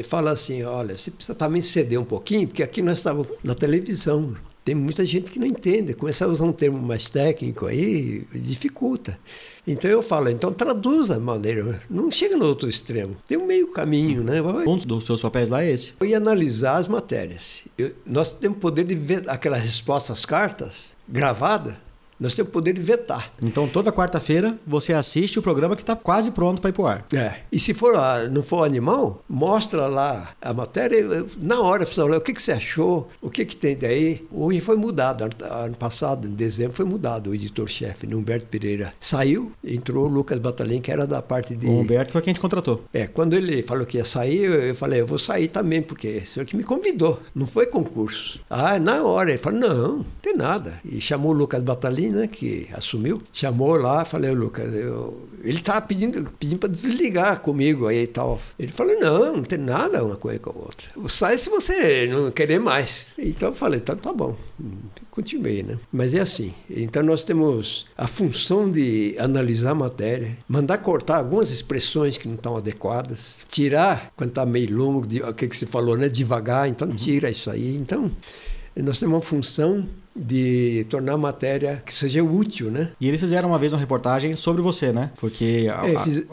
falam 0.08 0.34
assim: 0.34 0.64
olha, 0.64 0.98
você 0.98 1.10
precisa 1.10 1.36
também 1.36 1.62
ceder 1.62 2.00
um 2.00 2.06
pouquinho, 2.06 2.48
porque 2.48 2.62
aqui 2.62 2.82
nós 2.82 2.98
estávamos 2.98 3.30
na 3.44 3.56
televisão. 3.56 4.36
Tem 4.70 4.76
muita 4.76 5.04
gente 5.04 5.32
que 5.32 5.40
não 5.40 5.48
entende. 5.48 5.96
Começar 5.96 6.26
a 6.26 6.28
usar 6.28 6.46
um 6.46 6.52
termo 6.52 6.78
mais 6.78 7.10
técnico 7.10 7.66
aí 7.66 8.24
dificulta. 8.32 9.18
Então 9.66 9.90
eu 9.90 10.04
falo, 10.04 10.30
então 10.30 10.54
traduza 10.54 11.16
a 11.16 11.20
maneira, 11.20 11.82
não 11.90 12.12
chega 12.12 12.38
no 12.38 12.46
outro 12.46 12.70
extremo. 12.70 13.16
Tem 13.28 13.36
um 13.36 13.48
meio 13.48 13.72
caminho, 13.72 14.24
né? 14.24 14.40
Um 14.68 14.78
dos 14.78 15.06
seus 15.06 15.24
papéis 15.24 15.50
lá 15.50 15.64
é 15.64 15.72
esse. 15.72 15.94
E 16.06 16.14
analisar 16.14 16.78
as 16.78 16.88
matérias. 16.88 17.64
Eu, 17.76 17.94
nós 18.06 18.32
temos 18.32 18.60
poder 18.60 18.84
de 18.84 18.94
ver 18.94 19.28
aquelas 19.28 19.64
respostas 19.64 20.20
às 20.20 20.26
cartas 20.26 20.86
gravadas 21.08 21.74
nós 22.20 22.34
temos 22.34 22.50
o 22.50 22.54
poder 22.54 22.74
de 22.74 22.82
vetar. 22.82 23.32
Então, 23.44 23.68
toda 23.68 23.92
quarta-feira, 23.92 24.58
você 24.66 24.94
assiste 24.94 25.40
o 25.40 25.42
programa 25.42 25.76
que 25.76 25.82
está 25.82 25.96
quase 25.96 26.32
pronto 26.32 26.62
para 26.62 26.70
ir 26.70 26.74
para 26.74 26.82
o 26.82 26.88
ar. 26.88 27.06
É. 27.14 27.36
E 27.52 27.60
se 27.60 27.74
for, 27.74 27.94
não 28.32 28.44
for 28.44 28.64
animal, 28.64 29.24
mostra 29.28 29.88
lá 29.88 30.34
a 30.42 30.54
matéria, 30.54 31.26
na 31.38 31.62
hora, 31.62 31.86
precisa 31.86 32.06
olhar 32.06 32.18
o 32.18 32.22
que, 32.22 32.34
que 32.34 32.42
você 32.42 32.52
achou, 32.52 33.08
o 33.22 33.30
que, 33.30 33.46
que 33.46 33.56
tem 33.56 33.78
daí. 33.78 34.26
Hoje 34.32 34.60
foi 34.60 34.76
mudado, 34.76 35.24
ano 35.24 35.76
passado, 35.76 36.28
em 36.28 36.34
dezembro, 36.34 36.74
foi 36.74 36.86
mudado 36.86 37.30
o 37.30 37.36
editor-chefe, 37.36 38.06
né, 38.08 38.16
Humberto 38.16 38.48
Pereira. 38.48 38.94
Saiu, 39.00 39.52
entrou 39.64 40.06
o 40.06 40.10
Lucas 40.10 40.40
Batalhem, 40.40 40.82
que 40.82 40.92
era 40.92 41.08
da 41.08 41.22
parte 41.22 41.56
de... 41.56 41.66
O 41.66 41.80
Humberto 41.80 42.12
foi 42.12 42.22
quem 42.22 42.34
te 42.34 42.40
contratou. 42.40 42.84
É, 42.94 43.08
quando 43.08 43.36
ele 43.36 43.64
falou 43.64 43.86
que 43.86 43.98
ia 43.98 44.06
sair, 44.06 44.44
eu 44.44 44.76
falei, 44.76 45.02
eu 45.02 45.08
vou 45.08 45.20
sair 45.20 45.48
também, 45.48 45.82
porque 45.82 46.08
é 46.08 46.24
o 46.24 46.28
senhor 46.28 46.46
que 46.46 46.56
me 46.56 46.64
convidou, 46.64 47.20
não 47.34 47.48
foi 47.48 47.66
concurso. 47.66 48.40
Ah, 48.50 48.80
na 48.80 49.04
hora, 49.04 49.30
ele 49.30 49.38
falou, 49.38 49.60
não, 49.60 49.98
não 49.98 50.06
tem 50.22 50.36
nada. 50.36 50.80
E 50.84 51.00
chamou 51.00 51.32
o 51.32 51.36
Lucas 51.36 51.64
Né, 52.10 52.28
que 52.28 52.68
assumiu, 52.74 53.22
chamou 53.32 53.76
lá, 53.76 54.04
falei, 54.04 54.32
Lucas, 54.32 54.74
eu... 54.74 55.28
ele 55.44 55.58
estava 55.58 55.82
pedindo, 55.82 56.30
pedindo 56.40 56.60
para 56.60 56.70
desligar 56.70 57.40
comigo 57.40 57.88
aí 57.88 58.04
e 58.04 58.08
tal. 58.08 58.42
Ele 58.58 58.72
falou, 58.72 59.00
não, 59.00 59.38
não 59.38 59.44
tem 59.44 59.60
nada 59.60 60.04
uma 60.04 60.16
coisa 60.16 60.40
com 60.40 60.50
a 60.50 60.54
outra. 60.54 60.88
Sai 61.08 61.38
se 61.38 61.50
você 61.50 62.08
não 62.08 62.32
querer 62.32 62.60
mais. 62.60 63.14
Então 63.18 63.50
eu 63.50 63.56
falei, 63.56 63.80
então 63.80 63.96
tá 63.96 64.12
bom. 64.12 64.36
Continuei, 65.12 65.64
né? 65.64 65.78
Mas 65.92 66.14
é 66.14 66.20
assim. 66.20 66.54
Então 66.70 67.04
nós 67.04 67.24
temos 67.24 67.86
a 67.98 68.08
função 68.08 68.72
de 68.72 69.16
analisar 69.20 69.72
a 69.72 69.76
matéria, 69.76 70.38
mandar 70.48 70.78
cortar 70.80 71.18
algumas 71.18 71.52
expressões 71.52 72.18
que 72.18 72.28
não 72.28 72.36
estão 72.36 72.56
adequadas, 72.58 73.42
tirar 73.50 74.12
quando 74.16 74.30
está 74.30 74.46
meio 74.46 74.76
longo, 74.76 75.08
o 75.28 75.34
que, 75.34 75.48
que 75.48 75.56
você 75.58 75.66
falou, 75.66 75.98
né? 75.98 76.10
Devagar, 76.10 76.68
então 76.68 76.88
tira 76.90 77.30
isso 77.30 77.50
aí. 77.52 77.76
Então, 77.76 78.10
nós 78.76 78.98
temos 78.98 79.16
uma 79.16 79.22
função 79.22 79.88
de 80.20 80.86
tornar 80.90 81.14
a 81.14 81.18
matéria 81.18 81.82
que 81.86 81.94
seja 81.94 82.24
útil, 82.24 82.70
né? 82.70 82.92
E 83.00 83.08
eles 83.08 83.20
fizeram 83.20 83.50
uma 83.50 83.60
vez 83.60 83.74
uma 83.74 83.80
reportagem 83.80 84.36
sobre 84.36 84.62
você, 84.62 84.92
né? 84.92 85.12
Porque 85.18 85.68
a, 85.74 85.88
é, 85.88 86.00
fiz... 86.00 86.24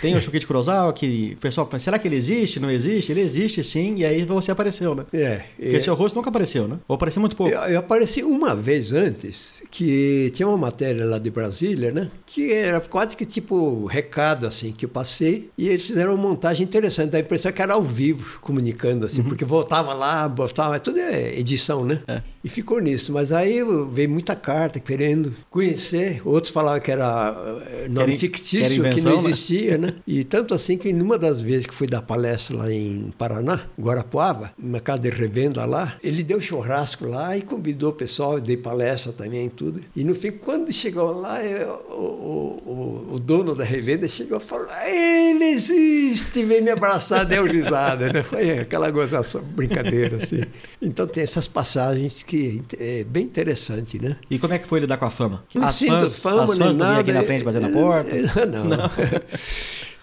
tem 0.00 0.16
o 0.16 0.20
Shukichi 0.20 0.46
Kurosawa 0.46 0.92
que 0.92 1.34
o 1.36 1.40
pessoal 1.40 1.66
pensa, 1.66 1.84
será 1.84 1.98
que 1.98 2.06
ele 2.06 2.16
existe? 2.16 2.60
Não 2.60 2.70
existe? 2.70 3.12
Ele 3.12 3.20
existe 3.20 3.62
sim, 3.64 3.96
e 3.98 4.04
aí 4.04 4.24
você 4.24 4.50
apareceu, 4.50 4.94
né? 4.94 5.04
É. 5.12 5.44
Porque 5.56 5.76
é... 5.76 5.80
seu 5.80 5.94
rosto 5.94 6.14
nunca 6.14 6.30
apareceu, 6.30 6.68
né? 6.68 6.78
Ou 6.86 6.94
apareceu 6.94 7.20
muito 7.20 7.36
pouco. 7.36 7.52
Eu, 7.52 7.60
eu, 7.62 7.78
apareci 7.80 8.22
uma 8.22 8.54
vez 8.54 8.92
antes, 8.92 9.62
que 9.70 10.30
tinha 10.34 10.46
uma 10.46 10.58
matéria 10.58 11.04
lá 11.04 11.18
de 11.18 11.30
Brasília, 11.30 11.90
né? 11.90 12.10
Que 12.26 12.52
era 12.52 12.80
quase 12.80 13.16
que 13.16 13.26
tipo 13.26 13.86
recado, 13.86 14.46
assim, 14.46 14.72
que 14.72 14.84
eu 14.84 14.88
passei, 14.88 15.50
e 15.58 15.68
eles 15.68 15.84
fizeram 15.84 16.14
uma 16.14 16.22
montagem 16.22 16.64
interessante, 16.64 17.10
da 17.10 17.20
impressão 17.20 17.50
que 17.50 17.60
era 17.60 17.74
ao 17.74 17.82
vivo, 17.82 18.38
comunicando, 18.40 19.06
assim, 19.06 19.20
uhum. 19.20 19.28
porque 19.28 19.44
voltava 19.44 19.92
lá, 19.92 20.28
botava, 20.28 20.78
tudo 20.78 20.98
é 20.98 21.38
edição, 21.38 21.84
né? 21.84 22.00
É. 22.06 22.22
E 22.44 22.48
ficou 22.48 22.80
nisso, 22.80 23.12
mas 23.12 23.31
aí 23.32 23.60
veio 23.92 24.10
muita 24.10 24.36
carta 24.36 24.78
querendo 24.78 25.32
conhecer. 25.50 26.20
Outros 26.24 26.52
falavam 26.52 26.80
que 26.80 26.90
era 26.90 27.34
eh, 27.70 27.88
nome 27.88 28.18
fictício, 28.18 28.76
invenção, 28.76 28.94
que 28.94 29.02
não 29.02 29.22
né? 29.22 29.30
existia, 29.30 29.78
né? 29.78 29.86
né? 29.88 29.94
E 30.06 30.24
tanto 30.24 30.54
assim 30.54 30.76
que 30.78 30.92
numa 30.92 31.18
das 31.18 31.40
vezes 31.40 31.66
que 31.66 31.74
fui 31.74 31.86
dar 31.86 32.02
palestra 32.02 32.56
lá 32.56 32.72
em 32.72 33.12
Paraná, 33.18 33.62
Guarapuava, 33.78 34.52
numa 34.58 34.80
casa 34.80 35.00
de 35.00 35.10
revenda 35.10 35.64
lá, 35.64 35.96
ele 36.02 36.22
deu 36.22 36.40
churrasco 36.40 37.06
lá 37.06 37.36
e 37.36 37.42
convidou 37.42 37.90
o 37.90 37.94
pessoal, 37.94 38.40
dei 38.40 38.56
palestra 38.56 39.12
também 39.12 39.46
e 39.46 39.50
tudo. 39.50 39.80
E 39.94 40.04
no 40.04 40.14
fim, 40.14 40.32
quando 40.32 40.72
chegou 40.72 41.12
lá, 41.12 41.42
eu, 41.44 41.70
o, 41.90 42.62
o, 42.64 43.14
o, 43.14 43.18
dono 43.18 43.54
da 43.54 43.64
revenda 43.64 44.06
chegou 44.08 44.38
e 44.38 44.40
falou: 44.40 44.68
ele 44.86 45.44
existe, 45.44 46.44
vem 46.44 46.60
me 46.60 46.70
abraçar, 46.70 47.24
deu 47.26 47.44
risada, 47.44 48.12
né? 48.12 48.22
Foi 48.22 48.58
aquela 48.60 48.90
gozação, 48.90 49.42
brincadeira 49.42 50.16
assim. 50.16 50.42
Então 50.80 51.06
tem 51.06 51.22
essas 51.22 51.48
passagens 51.48 52.22
que 52.22 52.62
é 52.78 53.04
bem 53.12 53.24
interessante, 53.24 54.00
né? 54.00 54.16
E 54.30 54.38
como 54.38 54.54
é 54.54 54.58
que 54.58 54.66
foi 54.66 54.80
lidar 54.80 54.96
com 54.96 55.04
a 55.04 55.10
fama? 55.10 55.44
Não 55.54 55.64
as 55.64 55.74
sinto 55.74 55.92
fãs, 55.92 56.18
fama, 56.18 56.44
as 56.44 56.56
fãs 56.56 56.76
nada, 56.76 57.00
aqui 57.00 57.12
na 57.12 57.22
frente 57.22 57.44
batendo 57.44 57.68
na 57.68 57.72
porta? 57.72 58.16
Não. 58.46 58.64
não. 58.64 58.90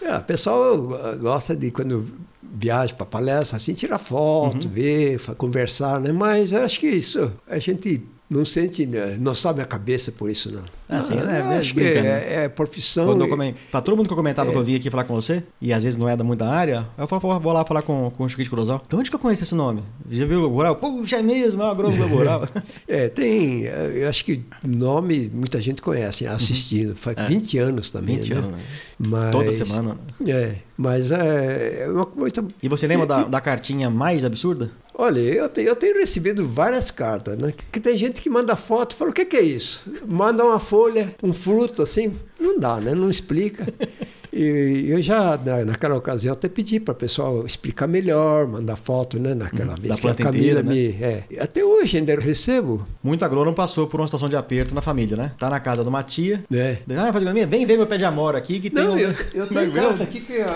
é, 0.08 0.16
o 0.16 0.22
pessoal 0.22 0.78
gosta 1.18 1.56
de 1.56 1.70
quando 1.70 2.06
viaja 2.42 2.94
para 2.94 3.06
palestra 3.06 3.56
assim 3.56 3.74
tirar 3.74 3.98
foto, 3.98 4.66
uhum. 4.66 4.72
ver, 4.72 5.20
conversar, 5.36 6.00
né? 6.00 6.12
Mas 6.12 6.52
eu 6.52 6.62
acho 6.62 6.78
que 6.78 6.86
isso 6.86 7.32
a 7.48 7.58
gente 7.58 8.02
não 8.30 8.44
sente, 8.44 8.86
né, 8.86 9.16
não 9.20 9.34
sobe 9.34 9.60
a 9.60 9.64
cabeça 9.64 10.12
por 10.12 10.30
isso, 10.30 10.50
não. 10.52 10.62
Ah, 10.88 11.02
sim, 11.02 11.14
Ah, 11.18 11.24
né? 11.24 11.40
eu 11.40 11.44
É, 11.52 11.58
acho 11.58 11.74
que 11.74 11.80
é, 11.80 12.44
é 12.44 12.48
profissão. 12.48 13.06
Quando. 13.06 13.54
Pra 13.70 13.80
todo 13.80 13.96
mundo 13.96 14.06
que 14.06 14.12
eu 14.12 14.16
comentava 14.16 14.48
É. 14.50 14.52
que 14.52 14.58
eu 14.58 14.62
vim 14.64 14.76
aqui 14.76 14.90
falar 14.90 15.04
com 15.04 15.14
você, 15.14 15.42
e 15.60 15.72
às 15.72 15.82
vezes 15.84 15.96
não 15.98 16.08
é 16.08 16.16
da 16.16 16.22
muita 16.24 16.46
área, 16.46 16.86
eu 16.96 17.06
falo, 17.06 17.20
pô, 17.20 17.40
vou 17.40 17.52
lá 17.52 17.64
falar 17.64 17.82
com, 17.82 18.10
com 18.10 18.24
o 18.24 18.50
Corozal. 18.50 18.82
De 18.88 18.96
onde 18.96 19.10
que 19.10 19.16
eu 19.16 19.20
conheço 19.20 19.42
esse 19.42 19.54
nome? 19.54 19.82
Já 20.10 20.24
viu 20.26 20.42
o 20.42 20.48
Rural? 20.48 20.76
Puxa, 20.76 21.16
é 21.16 21.22
mesmo, 21.22 21.62
é 21.62 21.70
o 21.70 21.74
Globo 21.74 22.06
Rural. 22.06 22.48
É, 22.88 23.08
tem. 23.08 23.62
Eu 23.64 24.08
acho 24.08 24.24
que 24.24 24.42
nome 24.64 25.30
muita 25.32 25.60
gente 25.60 25.80
conhece, 25.82 26.26
assistindo. 26.26 26.96
Faz 26.96 27.16
20 27.28 27.58
anos 27.58 27.90
também. 27.90 28.16
20 28.16 28.30
né? 28.32 28.38
anos, 28.38 28.50
né? 28.52 28.58
Mas, 28.98 29.30
Toda 29.32 29.52
semana. 29.52 29.98
É, 30.26 30.56
mas 30.76 31.10
é, 31.10 31.82
é 31.84 31.88
uma 31.88 32.06
coisa. 32.06 32.44
E 32.62 32.68
você 32.68 32.86
lembra 32.86 33.06
da, 33.06 33.22
da 33.24 33.40
cartinha 33.40 33.88
mais 33.88 34.24
absurda? 34.24 34.70
Olha, 34.94 35.20
eu 35.20 35.48
tenho, 35.48 35.68
eu 35.68 35.76
tenho 35.76 35.98
recebido 35.98 36.46
várias 36.46 36.90
cartas, 36.90 37.36
né? 37.38 37.54
Que 37.72 37.80
tem 37.80 37.96
gente 37.96 38.20
que 38.20 38.28
manda 38.28 38.56
foto 38.56 38.92
e 38.92 38.96
fala: 38.96 39.10
o 39.10 39.14
que, 39.14 39.24
que 39.24 39.36
é 39.36 39.42
isso? 39.42 39.84
Manda 40.06 40.44
uma 40.44 40.58
folha, 40.58 41.14
um 41.22 41.32
fruto 41.32 41.82
assim. 41.82 42.16
Não 42.38 42.58
dá, 42.58 42.80
né? 42.80 42.94
Não 42.94 43.10
explica. 43.10 43.66
E 44.32 44.86
eu 44.88 45.02
já, 45.02 45.36
na- 45.36 45.64
naquela 45.64 45.96
ocasião, 45.96 46.32
até 46.32 46.48
pedi 46.48 46.78
para 46.78 46.92
o 46.92 46.94
pessoal 46.94 47.44
explicar 47.46 47.86
melhor, 47.86 48.46
mandar 48.46 48.76
foto, 48.76 49.18
né? 49.18 49.34
Naquela 49.34 49.74
vez 49.74 49.88
da 49.88 50.00
que 50.00 50.08
a 50.08 50.14
Camila 50.14 50.60
inteira, 50.60 50.62
né? 50.62 50.70
me. 50.72 50.88
É. 51.02 51.24
Até 51.40 51.64
hoje 51.64 51.96
ainda 51.96 52.12
eu 52.12 52.20
recebo. 52.20 52.86
Muito 53.02 53.24
agrônomo 53.24 53.56
passou 53.56 53.86
por 53.86 54.00
uma 54.00 54.06
situação 54.06 54.28
de 54.28 54.36
aperto 54.36 54.74
na 54.74 54.80
família, 54.80 55.16
né? 55.16 55.32
Tá 55.38 55.50
na 55.50 55.58
casa 55.58 55.82
de 55.82 55.88
uma 55.88 56.02
tia. 56.02 56.44
né? 56.48 56.78
Ah, 56.96 57.12
faz? 57.12 57.24
Vem 57.48 57.66
ver 57.66 57.76
meu 57.76 57.86
pé 57.86 57.96
de 57.98 58.04
amora 58.04 58.38
aqui 58.38 58.60
que 58.60 58.70
tem 58.70 58.84
Não, 58.84 58.94
um... 58.94 58.98
eu, 58.98 59.14
eu 59.34 59.46
tenho 59.46 59.72
carta 59.72 60.02
aqui 60.04 60.20
que 60.20 60.32
eu, 60.34 60.46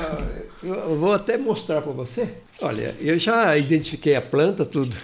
eu 0.62 0.96
vou 0.98 1.12
até 1.12 1.36
mostrar 1.36 1.82
para 1.82 1.92
você. 1.92 2.28
Olha, 2.62 2.94
eu 3.00 3.18
já 3.18 3.56
identifiquei 3.58 4.14
a 4.14 4.22
planta, 4.22 4.64
tudo. 4.64 4.96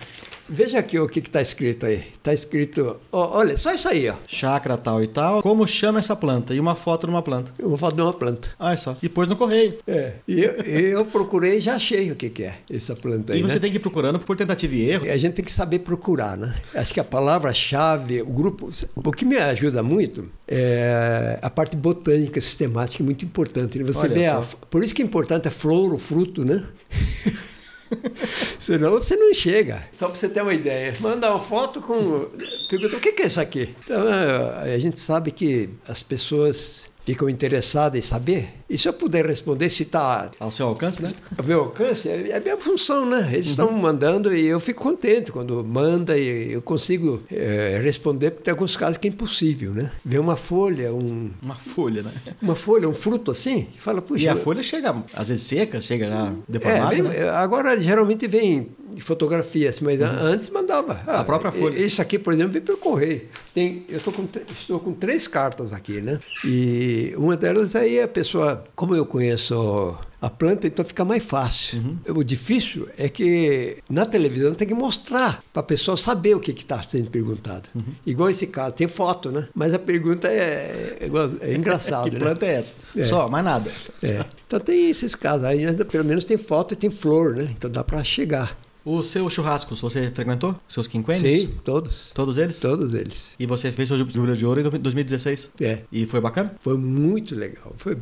Veja 0.50 0.80
aqui 0.80 0.98
o 0.98 1.08
que 1.08 1.20
está 1.20 1.40
escrito 1.40 1.86
aí. 1.86 2.04
Está 2.12 2.34
escrito, 2.34 2.98
ó, 3.12 3.38
olha, 3.38 3.56
só 3.56 3.72
isso 3.72 3.88
aí, 3.88 4.08
ó. 4.08 4.14
Chácara 4.26 4.76
tal 4.76 5.00
e 5.00 5.06
tal. 5.06 5.40
Como 5.42 5.64
chama 5.66 6.00
essa 6.00 6.16
planta? 6.16 6.52
E 6.52 6.58
uma 6.58 6.74
foto 6.74 7.06
de 7.06 7.12
uma 7.12 7.22
planta. 7.22 7.52
Eu 7.56 7.68
vou 7.68 7.78
falar 7.78 7.94
de 7.94 8.02
uma 8.02 8.12
planta. 8.12 8.48
Olha 8.58 8.76
só. 8.76 8.96
E 9.00 9.08
pôs 9.08 9.28
no 9.28 9.36
correio. 9.36 9.78
É, 9.86 10.14
e 10.26 10.40
eu, 10.40 10.52
eu 10.54 11.04
procurei 11.04 11.58
e 11.58 11.60
já 11.60 11.76
achei 11.76 12.10
o 12.10 12.16
que, 12.16 12.28
que 12.28 12.42
é 12.42 12.54
essa 12.68 12.96
planta 12.96 13.32
aí. 13.32 13.38
E 13.38 13.42
você 13.42 13.54
né? 13.54 13.60
tem 13.60 13.70
que 13.70 13.76
ir 13.76 13.80
procurando 13.80 14.18
por 14.18 14.36
tentativa 14.36 14.74
e 14.74 14.90
erro. 14.90 15.10
A 15.10 15.16
gente 15.16 15.34
tem 15.34 15.44
que 15.44 15.52
saber 15.52 15.78
procurar, 15.78 16.36
né? 16.36 16.56
Acho 16.74 16.92
que 16.92 16.98
a 16.98 17.04
palavra-chave, 17.04 18.20
o 18.22 18.26
grupo. 18.26 18.70
O 18.96 19.12
que 19.12 19.24
me 19.24 19.36
ajuda 19.36 19.84
muito 19.84 20.28
é 20.48 21.38
a 21.40 21.48
parte 21.48 21.76
botânica, 21.76 22.40
sistemática, 22.40 23.02
é 23.02 23.06
muito 23.06 23.24
importante. 23.24 23.78
né? 23.78 23.84
Você 23.84 24.00
Olha 24.00 24.14
vê 24.14 24.26
a, 24.26 24.42
só. 24.42 24.56
por 24.68 24.82
isso 24.82 24.92
que 24.92 25.00
é 25.00 25.04
importante 25.04 25.46
a 25.46 25.50
flor, 25.50 25.92
o 25.94 25.98
fruto, 25.98 26.44
né? 26.44 26.64
Senão 28.58 28.92
você 28.92 29.16
não 29.16 29.32
chega. 29.34 29.84
Só 29.92 30.06
para 30.06 30.16
você 30.16 30.28
ter 30.28 30.42
uma 30.42 30.54
ideia. 30.54 30.94
Manda 31.00 31.30
uma 31.30 31.42
foto 31.42 31.80
com. 31.80 32.26
Pergunta, 32.68 32.96
o 32.96 33.00
que 33.00 33.22
é 33.22 33.26
isso 33.26 33.40
aqui? 33.40 33.74
Então, 33.84 34.08
é, 34.08 34.74
a 34.74 34.78
gente 34.78 35.00
sabe 35.00 35.30
que 35.30 35.70
as 35.86 36.02
pessoas 36.02 36.88
ficam 37.04 37.28
interessadas 37.28 37.98
em 37.98 38.06
saber. 38.06 38.59
E 38.70 38.78
se 38.78 38.88
eu 38.88 38.92
puder 38.92 39.26
responder 39.26 39.68
se 39.68 39.82
está 39.82 40.30
Ao 40.38 40.50
seu 40.52 40.66
alcance, 40.68 41.02
né? 41.02 41.12
a 41.36 41.42
meu 41.42 41.60
alcance, 41.60 42.08
é 42.08 42.28
é 42.30 42.36
a 42.36 42.40
minha 42.40 42.56
função, 42.56 43.04
né? 43.04 43.28
Eles 43.32 43.48
estão 43.48 43.70
mandando 43.72 44.34
e 44.34 44.46
eu 44.46 44.60
fico 44.60 44.80
contente 44.82 45.32
quando 45.32 45.64
manda 45.64 46.16
e 46.16 46.52
eu 46.52 46.62
consigo 46.62 47.20
eh, 47.30 47.80
responder, 47.82 48.30
porque 48.30 48.44
tem 48.44 48.52
alguns 48.52 48.76
casos 48.76 48.96
que 48.98 49.08
é 49.08 49.10
impossível, 49.10 49.72
né? 49.72 49.90
Ver 50.04 50.18
uma 50.20 50.36
folha, 50.36 50.94
um, 50.94 51.30
Uma 51.42 51.56
folha, 51.56 52.02
né? 52.04 52.12
uma 52.40 52.54
folha, 52.54 52.88
um 52.88 52.94
fruto 52.94 53.32
assim, 53.32 53.66
e 53.76 53.80
fala, 53.80 54.00
puxa... 54.00 54.22
E 54.24 54.28
a 54.28 54.36
folha 54.36 54.62
chega, 54.62 54.94
às 55.14 55.28
vezes 55.28 55.42
seca, 55.42 55.80
chega 55.80 56.06
já 56.08 56.26
é, 56.28 56.32
deformada, 56.48 56.90
vem- 56.94 57.02
né? 57.02 57.28
agora 57.30 57.78
geralmente 57.80 58.28
vem 58.28 58.68
fotografias, 58.98 59.80
mas 59.80 60.00
antes 60.00 60.48
mandava. 60.50 60.92
A 61.06 61.24
própria 61.24 61.50
folha. 61.52 61.78
Isso 61.78 62.00
aqui, 62.02 62.18
por 62.18 62.32
exemplo, 62.32 62.52
vem 62.52 62.62
pelo 62.62 62.78
correio. 62.78 63.22
Tem, 63.54 63.84
eu 63.88 64.00
tô 64.00 64.12
com, 64.12 64.26
estou 64.60 64.78
com 64.80 64.92
três 64.92 65.26
cartas 65.26 65.72
aqui, 65.72 66.00
né? 66.00 66.18
E 66.44 67.12
uma 67.16 67.36
delas 67.36 67.74
aí 67.74 68.00
a 68.00 68.08
pessoa, 68.08 68.59
como 68.74 68.94
eu 68.94 69.04
conheço 69.06 69.98
a 70.20 70.28
planta, 70.28 70.66
então 70.66 70.84
fica 70.84 71.04
mais 71.04 71.24
fácil. 71.24 71.80
Uhum. 71.80 72.16
O 72.16 72.22
difícil 72.22 72.88
é 72.96 73.08
que 73.08 73.78
na 73.88 74.04
televisão 74.04 74.52
tem 74.52 74.68
que 74.68 74.74
mostrar 74.74 75.42
para 75.52 75.60
a 75.60 75.62
pessoa 75.62 75.96
saber 75.96 76.34
o 76.34 76.40
que 76.40 76.50
está 76.50 76.82
sendo 76.82 77.10
perguntado. 77.10 77.68
Uhum. 77.74 77.94
Igual 78.04 78.28
esse 78.28 78.46
caso, 78.46 78.74
tem 78.74 78.86
foto, 78.86 79.30
né? 79.30 79.48
Mas 79.54 79.72
a 79.72 79.78
pergunta 79.78 80.28
é, 80.28 80.98
é, 81.00 81.10
é 81.40 81.54
engraçado. 81.56 82.04
que 82.04 82.10
né? 82.10 82.18
planta 82.18 82.44
é 82.44 82.54
essa? 82.54 82.74
É. 82.94 83.02
Só, 83.02 83.28
mais 83.28 83.44
nada. 83.44 83.70
É. 84.02 84.24
Então 84.46 84.60
tem 84.60 84.90
esses 84.90 85.14
casos 85.14 85.44
aí, 85.44 85.72
pelo 85.84 86.04
menos 86.04 86.24
tem 86.24 86.36
foto 86.36 86.74
e 86.74 86.76
tem 86.76 86.90
flor, 86.90 87.36
né? 87.36 87.48
Então 87.56 87.70
dá 87.70 87.82
para 87.82 88.02
chegar. 88.04 88.56
O 88.84 89.02
seu 89.02 89.28
churrasco, 89.28 89.76
você 89.76 90.10
frequentou? 90.10 90.56
Seus 90.66 90.86
quinquênios? 90.86 91.42
Sim, 91.42 91.54
todos. 91.62 92.12
Todos 92.14 92.38
eles? 92.38 92.58
Todos 92.60 92.94
eles. 92.94 93.32
E 93.38 93.46
você 93.46 93.70
fez 93.70 93.88
seu 93.88 93.98
jubileu 93.98 94.34
de 94.34 94.46
ouro 94.46 94.60
em 94.60 94.80
2016? 94.80 95.52
É. 95.60 95.80
E 95.92 96.06
foi 96.06 96.20
bacana? 96.20 96.54
Foi 96.60 96.78
muito 96.78 97.34
legal. 97.34 97.74
Foi 97.76 97.98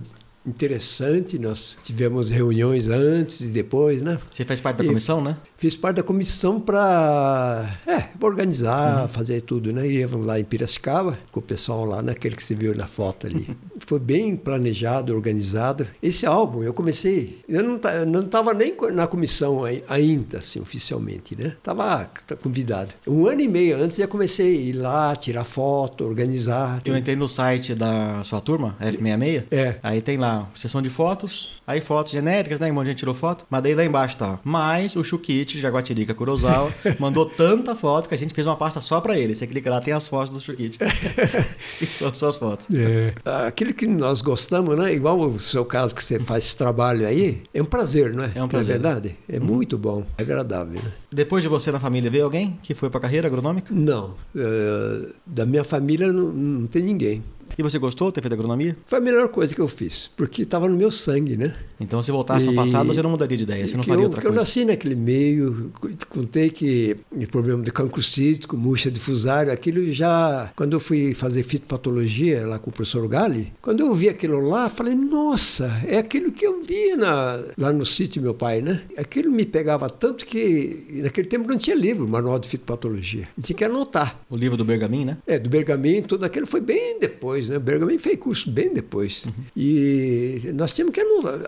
interessante. 0.49 1.39
Nós 1.39 1.79
tivemos 1.83 2.31
reuniões 2.31 2.89
antes 2.89 3.41
e 3.41 3.47
depois, 3.49 4.03
né? 4.03 4.19
Você 4.31 4.45
faz 4.45 4.61
parte 4.61 4.79
da 4.79 4.85
E- 4.85 4.89
comissão, 4.89 5.21
né? 5.21 5.37
Fiz 5.57 5.75
parte 5.75 5.97
da 5.97 6.03
comissão 6.03 6.61
para 6.61 7.69
é, 7.87 8.05
organizar, 8.25 9.09
fazer 9.09 9.41
tudo, 9.43 9.73
né? 9.73 9.87
Íamos 9.89 10.25
lá 10.27 10.39
em 10.39 10.45
Piracicaba, 10.45 11.19
com 11.33 11.41
o 11.41 11.43
pessoal 11.43 11.85
lá, 11.85 12.01
naquele 12.03 12.37
que 12.37 12.45
você 12.45 12.55
viu 12.55 12.75
na 12.75 12.87
foto 12.87 13.27
ali. 13.27 13.57
Foi 13.87 13.99
bem 13.99 14.37
planejado, 14.37 15.13
organizado. 15.15 15.87
Esse 16.03 16.27
álbum, 16.27 16.63
eu 16.63 16.73
comecei... 16.75 17.41
Eu 17.49 17.65
não 17.65 17.79
ta- 17.79 17.95
eu 17.95 18.07
não 18.07 18.21
estava 18.21 18.53
nem 18.55 18.75
na 18.93 19.07
comissão 19.07 19.65
ai- 19.65 19.83
ainda, 19.89 20.39
assim, 20.39 20.61
oficialmente, 20.61 21.35
né? 21.37 21.55
Estava 21.59 22.09
convidado. 22.43 22.95
Um 23.07 23.27
ano 23.27 23.41
e 23.41 23.49
meio 23.49 23.77
antes, 23.83 23.97
já 23.97 24.07
comecei 24.07 24.57
a 24.57 24.61
ir 24.61 24.73
lá, 24.75 25.17
tirar 25.17 25.45
foto, 25.45 26.05
organizar. 26.05 26.77
Eu 26.79 26.83
tudo. 26.93 26.99
entrei 26.99 27.17
no 27.17 27.29
site 27.29 27.75
da 27.75 28.23
sua 28.23 28.41
turma, 28.41 28.77
F66. 28.81 29.45
É. 29.51 29.77
Aí 29.83 30.01
tem 30.03 30.17
lá, 30.19 30.38
sessão 30.55 30.83
de 30.83 30.91
fotos, 30.91 31.61
aí 31.67 31.81
fotos 31.81 32.13
genéricas, 32.13 32.59
né? 32.61 32.71
Um 32.71 32.75
monte 32.75 32.85
de 32.85 32.91
gente 32.91 32.99
tirou 32.99 33.15
foto. 33.15 33.47
Mas 33.49 33.63
daí 33.63 33.75
lá 33.75 33.85
embaixo 33.85 34.17
tá. 34.17 34.39
Mas 34.45 34.97
o 34.97 35.05
Chukite, 35.05 35.57
de 35.57 35.61
Jaguatirica 35.61 36.15
Kurosawa, 36.15 36.73
mandou 36.99 37.27
tanta 37.27 37.75
foto 37.75 38.09
que 38.09 38.15
a 38.15 38.19
gente 38.19 38.35
fez 38.35 38.47
uma 38.47 38.57
pasta 38.57 38.81
só 38.81 39.01
pra 39.01 39.19
ele. 39.19 39.35
Você 39.35 39.47
clica 39.47 39.71
lá, 39.71 39.81
tem 39.81 39.95
as 39.95 40.07
fotos 40.07 40.31
do 40.31 40.41
Chukite. 40.41 40.79
e 41.81 41.87
são 41.87 42.13
só 42.13 42.29
as 42.29 42.37
fotos. 42.37 42.69
É. 42.75 43.15
Aquilo 43.47 43.73
que 43.73 43.87
nós 43.87 44.21
gostamos, 44.21 44.77
né? 44.77 44.93
Igual 44.93 45.19
o 45.19 45.41
seu 45.41 45.65
caso 45.65 45.95
que 45.95 46.05
você 46.05 46.19
faz 46.19 46.45
esse 46.45 46.57
trabalho 46.57 47.07
aí, 47.07 47.43
é 47.53 47.63
um 47.63 47.67
prazer, 47.67 48.13
não 48.13 48.25
é? 48.25 48.33
É 48.35 48.43
um 48.43 48.49
prazer. 48.49 48.79
Não 48.81 48.91
é 48.91 48.93
verdade? 48.95 49.17
É 49.29 49.41
muito 49.41 49.79
bom, 49.79 50.05
é 50.17 50.23
agradável, 50.23 50.81
né? 50.83 50.93
Depois 51.11 51.43
de 51.43 51.49
você 51.49 51.73
na 51.73 51.81
família, 51.81 52.11
veio 52.11 52.25
alguém 52.25 52.59
que 52.63 52.75
foi 52.75 52.91
pra 52.91 53.01
carreira 53.01 53.27
agronômica? 53.29 53.73
Não, 53.75 54.15
eh, 54.37 55.13
da 55.27 55.47
minha 55.47 55.65
família 55.65 56.13
não, 56.13 56.29
não 56.29 56.67
tem 56.67 56.83
ninguém. 56.83 57.23
E 57.57 57.63
você 57.63 57.79
gostou 57.79 58.09
de 58.09 58.15
ter 58.15 58.21
feito 58.23 58.33
agronomia? 58.35 58.77
Foi 58.87 58.99
a 58.99 59.03
melhor 59.03 59.29
coisa 59.29 59.55
que 59.55 59.61
eu 59.61 59.69
fiz, 59.69 60.11
porque 60.17 60.43
estava 60.43 60.69
no 60.69 60.77
meu 60.77 60.91
sangue, 60.91 61.37
né? 61.37 61.55
Então, 61.81 62.03
se 62.03 62.11
voltasse 62.11 62.49
E- 62.49 62.55
passado, 62.55 62.93
você 62.93 63.03
não 63.03 63.11
mudaria 63.11 63.37
de 63.37 63.43
ideia, 63.45 63.67
você 63.67 63.77
não 63.77 63.85
faria 63.85 64.01
eu, 64.03 64.05
outra 64.07 64.21
que 64.21 64.27
eu 64.27 64.31
coisa. 64.31 64.43
nasci 64.43 64.65
naquele 64.65 64.95
meio, 64.97 65.71
co- 65.81 65.89
contei 66.09 66.51
que 66.51 66.97
problema 67.31 67.63
de 67.63 67.71
cancro 67.71 68.03
cítico, 68.03 68.57
murcha 68.57 68.91
difusária, 68.91 69.53
aquilo 69.53 69.93
já, 69.93 70.51
quando 70.57 70.73
eu 70.75 70.81
fui 70.81 71.15
fazer 71.15 71.43
fitopatologia 71.43 72.47
lá 72.47 72.59
com 72.59 72.71
o 72.71 72.73
professor 72.73 73.07
Gali, 73.09 73.53
quando 73.63 73.81
eu 73.81 73.95
vi 73.95 74.09
aquilo 74.09 74.41
lá, 74.41 74.69
falei, 74.69 74.95
nossa, 74.95 75.81
é 75.87 75.99
aquilo 75.99 76.33
que 76.33 76.47
eu 76.47 76.63
via 76.63 76.97
na, 76.97 77.43
lá 77.57 77.73
no 77.73 77.85
sítio 77.87 78.21
meu 78.23 78.35
pai, 78.35 78.61
né? 78.61 78.83
Aquilo 78.97 79.31
me 79.31 79.45
pegava 79.45 79.89
tanto 79.91 80.27
que 80.27 80.87
naquele 81.03 81.29
tempo 81.29 81.49
não 81.49 81.57
tinha 81.59 81.77
livro, 81.77 82.09
manual 82.09 82.39
de 82.39 82.49
fitopatologia, 82.49 83.29
tinha 83.43 83.57
que 83.57 83.65
anotar. 83.65 84.19
O 84.31 84.37
livro 84.37 84.57
do 84.57 84.65
Bergamin, 84.65 85.05
né? 85.05 85.19
É, 85.27 85.39
do 85.39 85.49
Bergamin, 85.49 86.03
tudo 86.03 86.25
aquilo 86.25 86.47
foi 86.47 86.61
bem 86.61 86.99
depois, 86.99 87.38
né? 87.47 87.59
O 87.59 87.61
Bergamin 87.61 87.99
fez 87.99 88.19
curso 88.19 88.51
bem 88.51 88.73
depois. 88.73 89.27
E 89.55 90.41
nós 90.55 90.75
tínhamos 90.75 90.95
que 90.95 91.03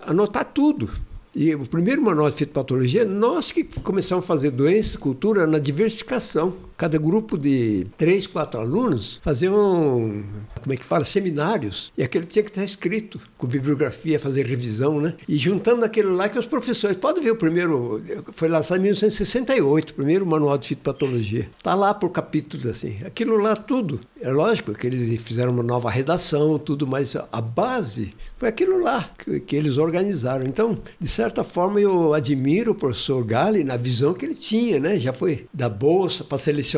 anotar 0.07 0.45
tudo. 0.45 0.91
E 1.35 1.55
o 1.55 1.65
primeiro 1.65 2.03
manual 2.03 2.29
de 2.29 2.37
fitopatologia, 2.37 3.05
nós 3.05 3.51
que 3.53 3.65
começamos 3.81 4.25
a 4.25 4.27
fazer 4.27 4.51
doença, 4.51 4.99
cultura 4.99 5.47
na 5.47 5.59
diversificação. 5.59 6.55
Cada 6.81 6.97
grupo 6.97 7.37
de 7.37 7.87
três, 7.99 8.27
quatro 8.27 8.59
alunos 8.59 9.21
faziam, 9.23 10.25
como 10.63 10.73
é 10.73 10.77
que 10.79 10.85
fala, 10.87 11.05
seminários. 11.05 11.93
E 11.95 12.03
aquilo 12.03 12.25
tinha 12.25 12.43
que 12.43 12.49
estar 12.49 12.65
escrito, 12.65 13.21
com 13.37 13.47
bibliografia, 13.47 14.19
fazer 14.19 14.47
revisão, 14.47 14.99
né? 14.99 15.15
E 15.29 15.37
juntando 15.37 15.85
aquilo 15.85 16.15
lá 16.15 16.27
que 16.31 16.39
os 16.39 16.47
professores... 16.47 16.97
Pode 16.97 17.21
ver 17.21 17.33
o 17.33 17.37
primeiro... 17.37 18.03
Foi 18.33 18.49
lançado 18.49 18.79
em 18.79 18.85
1968, 18.85 19.91
o 19.91 19.95
primeiro 19.95 20.25
manual 20.25 20.57
de 20.57 20.69
fitopatologia. 20.69 21.51
Está 21.55 21.75
lá 21.75 21.93
por 21.93 22.09
capítulos, 22.09 22.65
assim. 22.65 22.97
Aquilo 23.05 23.37
lá 23.37 23.55
tudo. 23.55 24.01
É 24.19 24.31
lógico 24.31 24.73
que 24.73 24.87
eles 24.87 25.21
fizeram 25.21 25.53
uma 25.53 25.63
nova 25.63 25.91
redação, 25.91 26.59
tudo, 26.59 26.87
mas 26.87 27.15
a 27.15 27.41
base 27.43 28.15
foi 28.41 28.49
aquilo 28.49 28.81
lá 28.81 29.11
que, 29.19 29.39
que 29.41 29.55
eles 29.55 29.77
organizaram. 29.77 30.47
Então, 30.47 30.79
de 30.99 31.09
certa 31.09 31.45
forma, 31.45 31.79
eu 31.79 32.15
admiro 32.15 32.73
o 32.73 32.75
professor 32.75 33.23
Gali 33.23 33.63
na 33.63 33.77
visão 33.77 34.15
que 34.15 34.25
ele 34.25 34.35
tinha, 34.35 34.81
né? 34.81 34.99
Já 34.99 35.13
foi 35.13 35.45
da 35.53 35.69
bolsa 35.69 36.25
para 36.25 36.39
selecionar, 36.39 36.70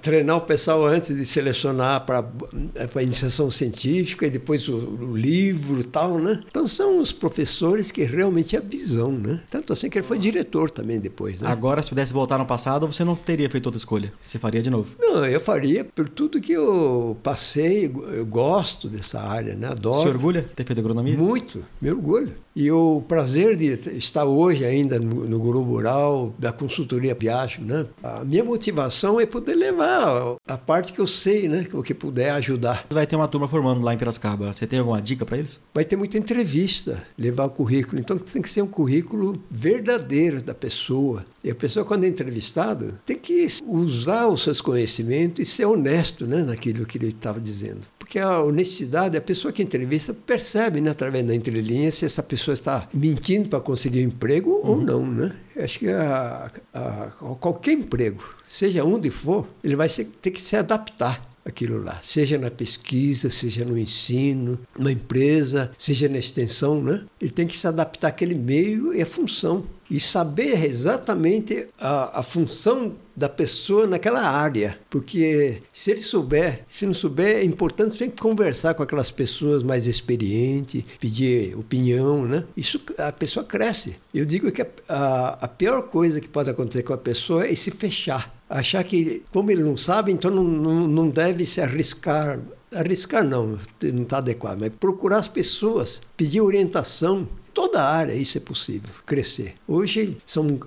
treinar 0.00 0.36
o 0.36 0.40
pessoal 0.42 0.84
antes 0.84 1.14
de 1.14 1.24
selecionar 1.26 2.04
para 2.04 2.24
a 2.94 3.02
iniciação 3.02 3.50
científica 3.50 4.26
e 4.26 4.30
depois 4.30 4.68
o, 4.68 4.76
o 4.76 5.16
livro 5.16 5.80
e 5.80 5.84
tal, 5.84 6.18
né? 6.18 6.42
Então 6.48 6.66
são 6.66 7.00
os 7.00 7.12
professores 7.12 7.90
que 7.90 8.02
realmente 8.04 8.56
a 8.56 8.60
visão, 8.60 9.12
né? 9.12 9.40
Tanto 9.50 9.72
assim 9.72 9.88
que 9.88 9.98
ele 9.98 10.06
foi 10.06 10.18
diretor 10.18 10.70
também 10.70 10.98
depois, 11.00 11.38
né? 11.38 11.48
Agora, 11.48 11.82
se 11.82 11.88
pudesse 11.88 12.12
voltar 12.12 12.38
no 12.38 12.46
passado, 12.46 12.86
você 12.86 13.04
não 13.04 13.14
teria 13.14 13.48
feito 13.50 13.66
outra 13.66 13.78
escolha. 13.78 14.12
Você 14.22 14.38
faria 14.38 14.62
de 14.62 14.70
novo. 14.70 14.94
Não, 14.98 15.24
eu 15.24 15.40
faria 15.40 15.84
por 15.84 16.08
tudo 16.08 16.40
que 16.40 16.52
eu 16.52 17.16
passei, 17.22 17.90
eu 18.12 18.26
gosto 18.26 18.88
dessa 18.88 19.20
área, 19.20 19.54
né? 19.54 19.68
Adoro. 19.68 20.02
Se 20.02 20.08
orgulha 20.08 20.42
de 20.42 20.48
ter 20.48 20.64
feito 20.64 20.78
agronomia? 20.78 21.16
Muito, 21.16 21.64
me 21.80 21.90
orgulho. 21.90 22.34
E 22.54 22.70
o 22.70 23.02
prazer 23.06 23.56
de 23.56 23.66
estar 23.96 24.24
hoje 24.24 24.64
ainda 24.64 24.98
no, 24.98 25.26
no 25.26 25.38
Grupo 25.38 25.70
Rural, 25.70 26.34
da 26.38 26.52
consultoria 26.52 27.14
Piacho, 27.14 27.62
né? 27.62 27.86
A 28.02 28.24
minha 28.24 28.42
motivação 28.42 29.20
é 29.20 29.26
poder 29.26 29.54
levar 29.54 30.36
a 30.48 30.58
parte 30.58 30.92
que 30.92 30.98
eu 30.98 31.06
sei, 31.06 31.48
né? 31.48 31.66
O 31.72 31.82
que 31.82 31.94
puder 31.94 32.30
ajudar. 32.32 32.86
Vai 32.90 33.06
ter 33.06 33.14
uma 33.14 33.28
turma 33.28 33.46
formando 33.46 33.82
lá 33.82 33.94
em 33.94 33.98
Piracicaba. 33.98 34.52
Você 34.52 34.66
tem 34.66 34.80
alguma 34.80 35.00
dica 35.00 35.24
para 35.24 35.38
eles? 35.38 35.60
Vai 35.72 35.84
ter 35.84 35.96
muita 35.96 36.18
entrevista, 36.18 37.02
levar 37.16 37.44
o 37.44 37.50
currículo. 37.50 38.00
Então 38.00 38.18
tem 38.18 38.42
que 38.42 38.50
ser 38.50 38.62
um 38.62 38.66
currículo 38.66 39.40
verdadeiro 39.50 40.42
da 40.42 40.54
pessoa. 40.54 41.24
E 41.42 41.50
a 41.50 41.54
pessoa, 41.54 41.86
quando 41.86 42.04
é 42.04 42.08
entrevistada, 42.08 42.94
tem 43.06 43.16
que 43.16 43.46
usar 43.66 44.26
os 44.28 44.42
seus 44.42 44.60
conhecimentos 44.60 45.40
e 45.40 45.50
ser 45.50 45.66
honesto 45.66 46.26
né, 46.26 46.42
naquilo 46.42 46.84
que 46.84 46.98
ele 46.98 47.08
estava 47.08 47.40
dizendo. 47.40 47.80
Porque 48.10 48.18
a 48.18 48.40
honestidade, 48.42 49.16
a 49.16 49.20
pessoa 49.20 49.52
que 49.52 49.62
entrevista 49.62 50.12
percebe, 50.12 50.80
né, 50.80 50.90
através 50.90 51.24
da 51.24 51.32
entrelinha, 51.32 51.92
se 51.92 52.04
essa 52.04 52.20
pessoa 52.24 52.54
está 52.54 52.88
mentindo 52.92 53.48
para 53.48 53.60
conseguir 53.60 54.00
um 54.00 54.08
emprego 54.08 54.50
uhum. 54.50 54.68
ou 54.68 54.80
não, 54.80 55.06
né? 55.06 55.36
Acho 55.56 55.78
que 55.78 55.88
a, 55.88 56.50
a, 56.74 57.06
qualquer 57.38 57.74
emprego, 57.74 58.20
seja 58.44 58.82
onde 58.82 59.10
for, 59.10 59.46
ele 59.62 59.76
vai 59.76 59.88
ser, 59.88 60.06
ter 60.20 60.32
que 60.32 60.44
se 60.44 60.56
adaptar 60.56 61.22
aquilo 61.44 61.84
lá, 61.84 62.00
seja 62.04 62.36
na 62.36 62.50
pesquisa, 62.50 63.30
seja 63.30 63.64
no 63.64 63.78
ensino, 63.78 64.58
na 64.76 64.90
empresa, 64.90 65.70
seja 65.78 66.08
na 66.08 66.18
extensão, 66.18 66.82
né? 66.82 67.04
Ele 67.20 67.30
tem 67.30 67.46
que 67.46 67.56
se 67.56 67.68
adaptar 67.68 68.08
àquele 68.08 68.34
meio 68.34 68.92
e 68.92 69.00
à 69.00 69.06
função 69.06 69.64
e 69.88 70.00
saber 70.00 70.64
exatamente 70.64 71.68
a, 71.78 72.20
a 72.20 72.22
função 72.24 72.94
da 73.20 73.28
pessoa 73.28 73.86
naquela 73.86 74.22
área, 74.22 74.78
porque 74.88 75.60
se 75.74 75.90
ele 75.90 76.00
souber, 76.00 76.64
se 76.66 76.86
não 76.86 76.94
souber, 76.94 77.36
é 77.36 77.44
importante 77.44 77.94
sempre 77.94 78.18
conversar 78.18 78.72
com 78.72 78.82
aquelas 78.82 79.10
pessoas 79.10 79.62
mais 79.62 79.86
experientes, 79.86 80.82
pedir 80.98 81.54
opinião, 81.54 82.24
né? 82.24 82.44
Isso 82.56 82.80
a 82.96 83.12
pessoa 83.12 83.44
cresce. 83.44 83.94
Eu 84.14 84.24
digo 84.24 84.50
que 84.50 84.62
a, 84.62 84.66
a, 84.88 85.28
a 85.44 85.48
pior 85.48 85.82
coisa 85.82 86.18
que 86.18 86.28
pode 86.28 86.48
acontecer 86.48 86.82
com 86.82 86.94
a 86.94 86.98
pessoa 86.98 87.46
é 87.46 87.54
se 87.54 87.70
fechar 87.70 88.40
achar 88.48 88.82
que, 88.82 89.22
como 89.32 89.50
ele 89.52 89.62
não 89.62 89.76
sabe, 89.76 90.10
então 90.10 90.28
não, 90.28 90.42
não, 90.42 90.88
não 90.88 91.08
deve 91.08 91.46
se 91.46 91.60
arriscar. 91.60 92.40
Arriscar 92.72 93.24
não, 93.24 93.58
não 93.82 94.02
está 94.02 94.18
adequado, 94.18 94.58
mas 94.58 94.72
procurar 94.78 95.18
as 95.18 95.28
pessoas, 95.28 96.02
pedir 96.16 96.40
orientação, 96.40 97.28
toda 97.60 97.82
a 97.82 97.94
área 97.94 98.14
isso 98.14 98.38
é 98.38 98.40
possível, 98.40 98.88
crescer. 99.04 99.52
Hoje 99.68 100.16
são, 100.24 100.58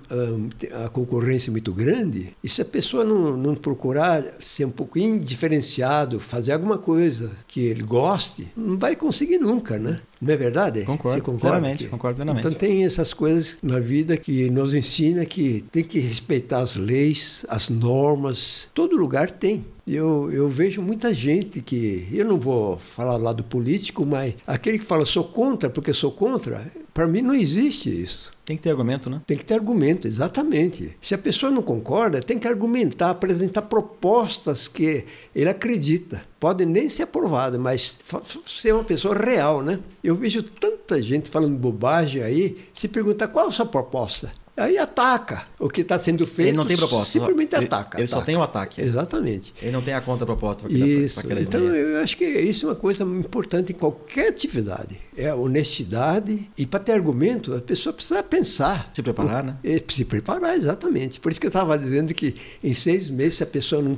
a 0.85 0.89
concorrência 0.89 1.49
é 1.49 1.51
muito 1.51 1.73
grande 1.73 2.35
e 2.43 2.47
se 2.47 2.61
a 2.61 2.65
pessoa 2.65 3.03
não, 3.03 3.35
não 3.35 3.55
procurar 3.55 4.23
ser 4.39 4.65
um 4.65 4.69
pouquinho 4.69 5.19
diferenciado, 5.19 6.19
fazer 6.19 6.51
alguma 6.51 6.77
coisa 6.77 7.31
que 7.47 7.61
ele 7.61 7.81
goste, 7.81 8.47
não 8.55 8.77
vai 8.77 8.95
conseguir 8.95 9.39
nunca, 9.39 9.79
né? 9.79 9.97
Não 10.21 10.33
é 10.33 10.37
verdade? 10.37 10.85
Concordo, 10.85 11.17
Você 11.17 11.21
concorda? 11.21 11.57
Plenamente, 11.57 11.87
concordo 11.87 12.15
plenamente. 12.15 12.47
Então 12.47 12.57
tem 12.57 12.85
essas 12.85 13.11
coisas 13.11 13.57
na 13.61 13.79
vida 13.79 14.15
que 14.15 14.49
nos 14.51 14.75
ensina 14.75 15.25
que 15.25 15.65
tem 15.71 15.83
que 15.83 15.99
respeitar 15.99 16.59
as 16.59 16.75
leis, 16.75 17.43
as 17.49 17.69
normas. 17.69 18.67
Todo 18.73 18.95
lugar 18.95 19.31
tem. 19.31 19.65
Eu, 19.85 20.31
eu 20.31 20.47
vejo 20.47 20.81
muita 20.81 21.13
gente 21.13 21.61
que, 21.61 22.07
eu 22.09 22.23
não 22.23 22.39
vou 22.39 22.77
falar 22.77 23.17
lá 23.17 23.33
do 23.33 23.43
político, 23.43 24.05
mas 24.05 24.35
aquele 24.47 24.79
que 24.79 24.85
fala 24.85 25.05
sou 25.05 25.25
contra 25.25 25.69
porque 25.69 25.93
sou 25.93 26.09
contra, 26.09 26.71
para 26.93 27.07
mim 27.07 27.21
não 27.21 27.33
existe 27.33 27.89
isso. 27.89 28.31
Tem 28.45 28.57
que 28.57 28.63
ter 28.63 28.71
argumento, 28.71 29.09
né? 29.09 29.21
Tem 29.25 29.37
que 29.37 29.45
ter 29.45 29.53
argumento, 29.53 30.07
exatamente. 30.07 30.95
Se 31.01 31.15
a 31.15 31.17
pessoa 31.17 31.51
não 31.51 31.61
concorda, 31.61 32.21
tem 32.21 32.37
que 32.37 32.47
argumentar, 32.47 33.09
apresentar 33.09 33.63
propostas 33.63 34.67
que 34.67 35.05
ele 35.33 35.49
acredita. 35.49 36.21
Podem 36.39 36.67
nem 36.67 36.89
ser 36.89 37.03
aprovadas, 37.03 37.59
mas 37.59 37.99
ser 38.45 38.73
uma 38.73 38.83
pessoa 38.83 39.15
real, 39.15 39.63
né? 39.63 39.79
Eu 40.03 40.15
vejo 40.15 40.43
tanta 40.43 41.01
gente 41.01 41.29
falando 41.29 41.57
bobagem 41.57 42.21
aí, 42.21 42.65
se 42.73 42.87
pergunta 42.87 43.27
qual 43.27 43.47
a 43.47 43.51
sua 43.51 43.65
proposta. 43.65 44.31
Aí 44.55 44.77
ataca 44.77 45.47
o 45.57 45.67
que 45.67 45.81
está 45.81 45.97
sendo 45.97 46.27
feito. 46.27 46.49
Ele 46.49 46.57
não 46.57 46.65
tem 46.65 46.77
proposta. 46.77 47.11
Simplesmente 47.11 47.55
ele, 47.55 47.65
ataca. 47.65 47.97
Ele 47.97 48.05
ataca. 48.05 48.07
só 48.07 48.21
tem 48.21 48.37
o 48.37 48.41
ataque. 48.41 48.81
Exatamente. 48.81 49.53
Ele 49.59 49.71
não 49.71 49.81
tem 49.81 49.95
a 49.95 50.01
conta 50.01 50.25
proposta 50.25 50.63
para 50.63 50.71
Isso. 50.71 51.21
então, 51.39 51.61
eu 51.61 52.01
acho 52.01 52.15
que 52.15 52.25
isso 52.25 52.67
é 52.67 52.69
uma 52.69 52.75
coisa 52.75 53.03
importante 53.03 53.71
em 53.71 53.75
qualquer 53.75 54.29
atividade. 54.29 54.99
É 55.17 55.29
a 55.29 55.35
honestidade. 55.35 56.49
E 56.55 56.67
para 56.67 56.79
ter 56.79 56.91
argumento, 56.91 57.55
a 57.55 57.61
pessoa 57.61 57.93
precisa 57.93 58.21
pensar. 58.21 58.91
Se 58.93 59.01
preparar, 59.01 59.43
né? 59.43 59.57
É, 59.63 59.81
se 59.87 60.05
preparar, 60.05 60.55
exatamente. 60.55 61.19
Por 61.19 61.31
isso 61.31 61.41
que 61.41 61.47
eu 61.47 61.49
estava 61.49 61.77
dizendo 61.77 62.13
que 62.13 62.35
em 62.63 62.75
seis 62.75 63.09
meses, 63.09 63.35
se 63.35 63.43
a 63.43 63.47
pessoa 63.47 63.81
não 63.81 63.97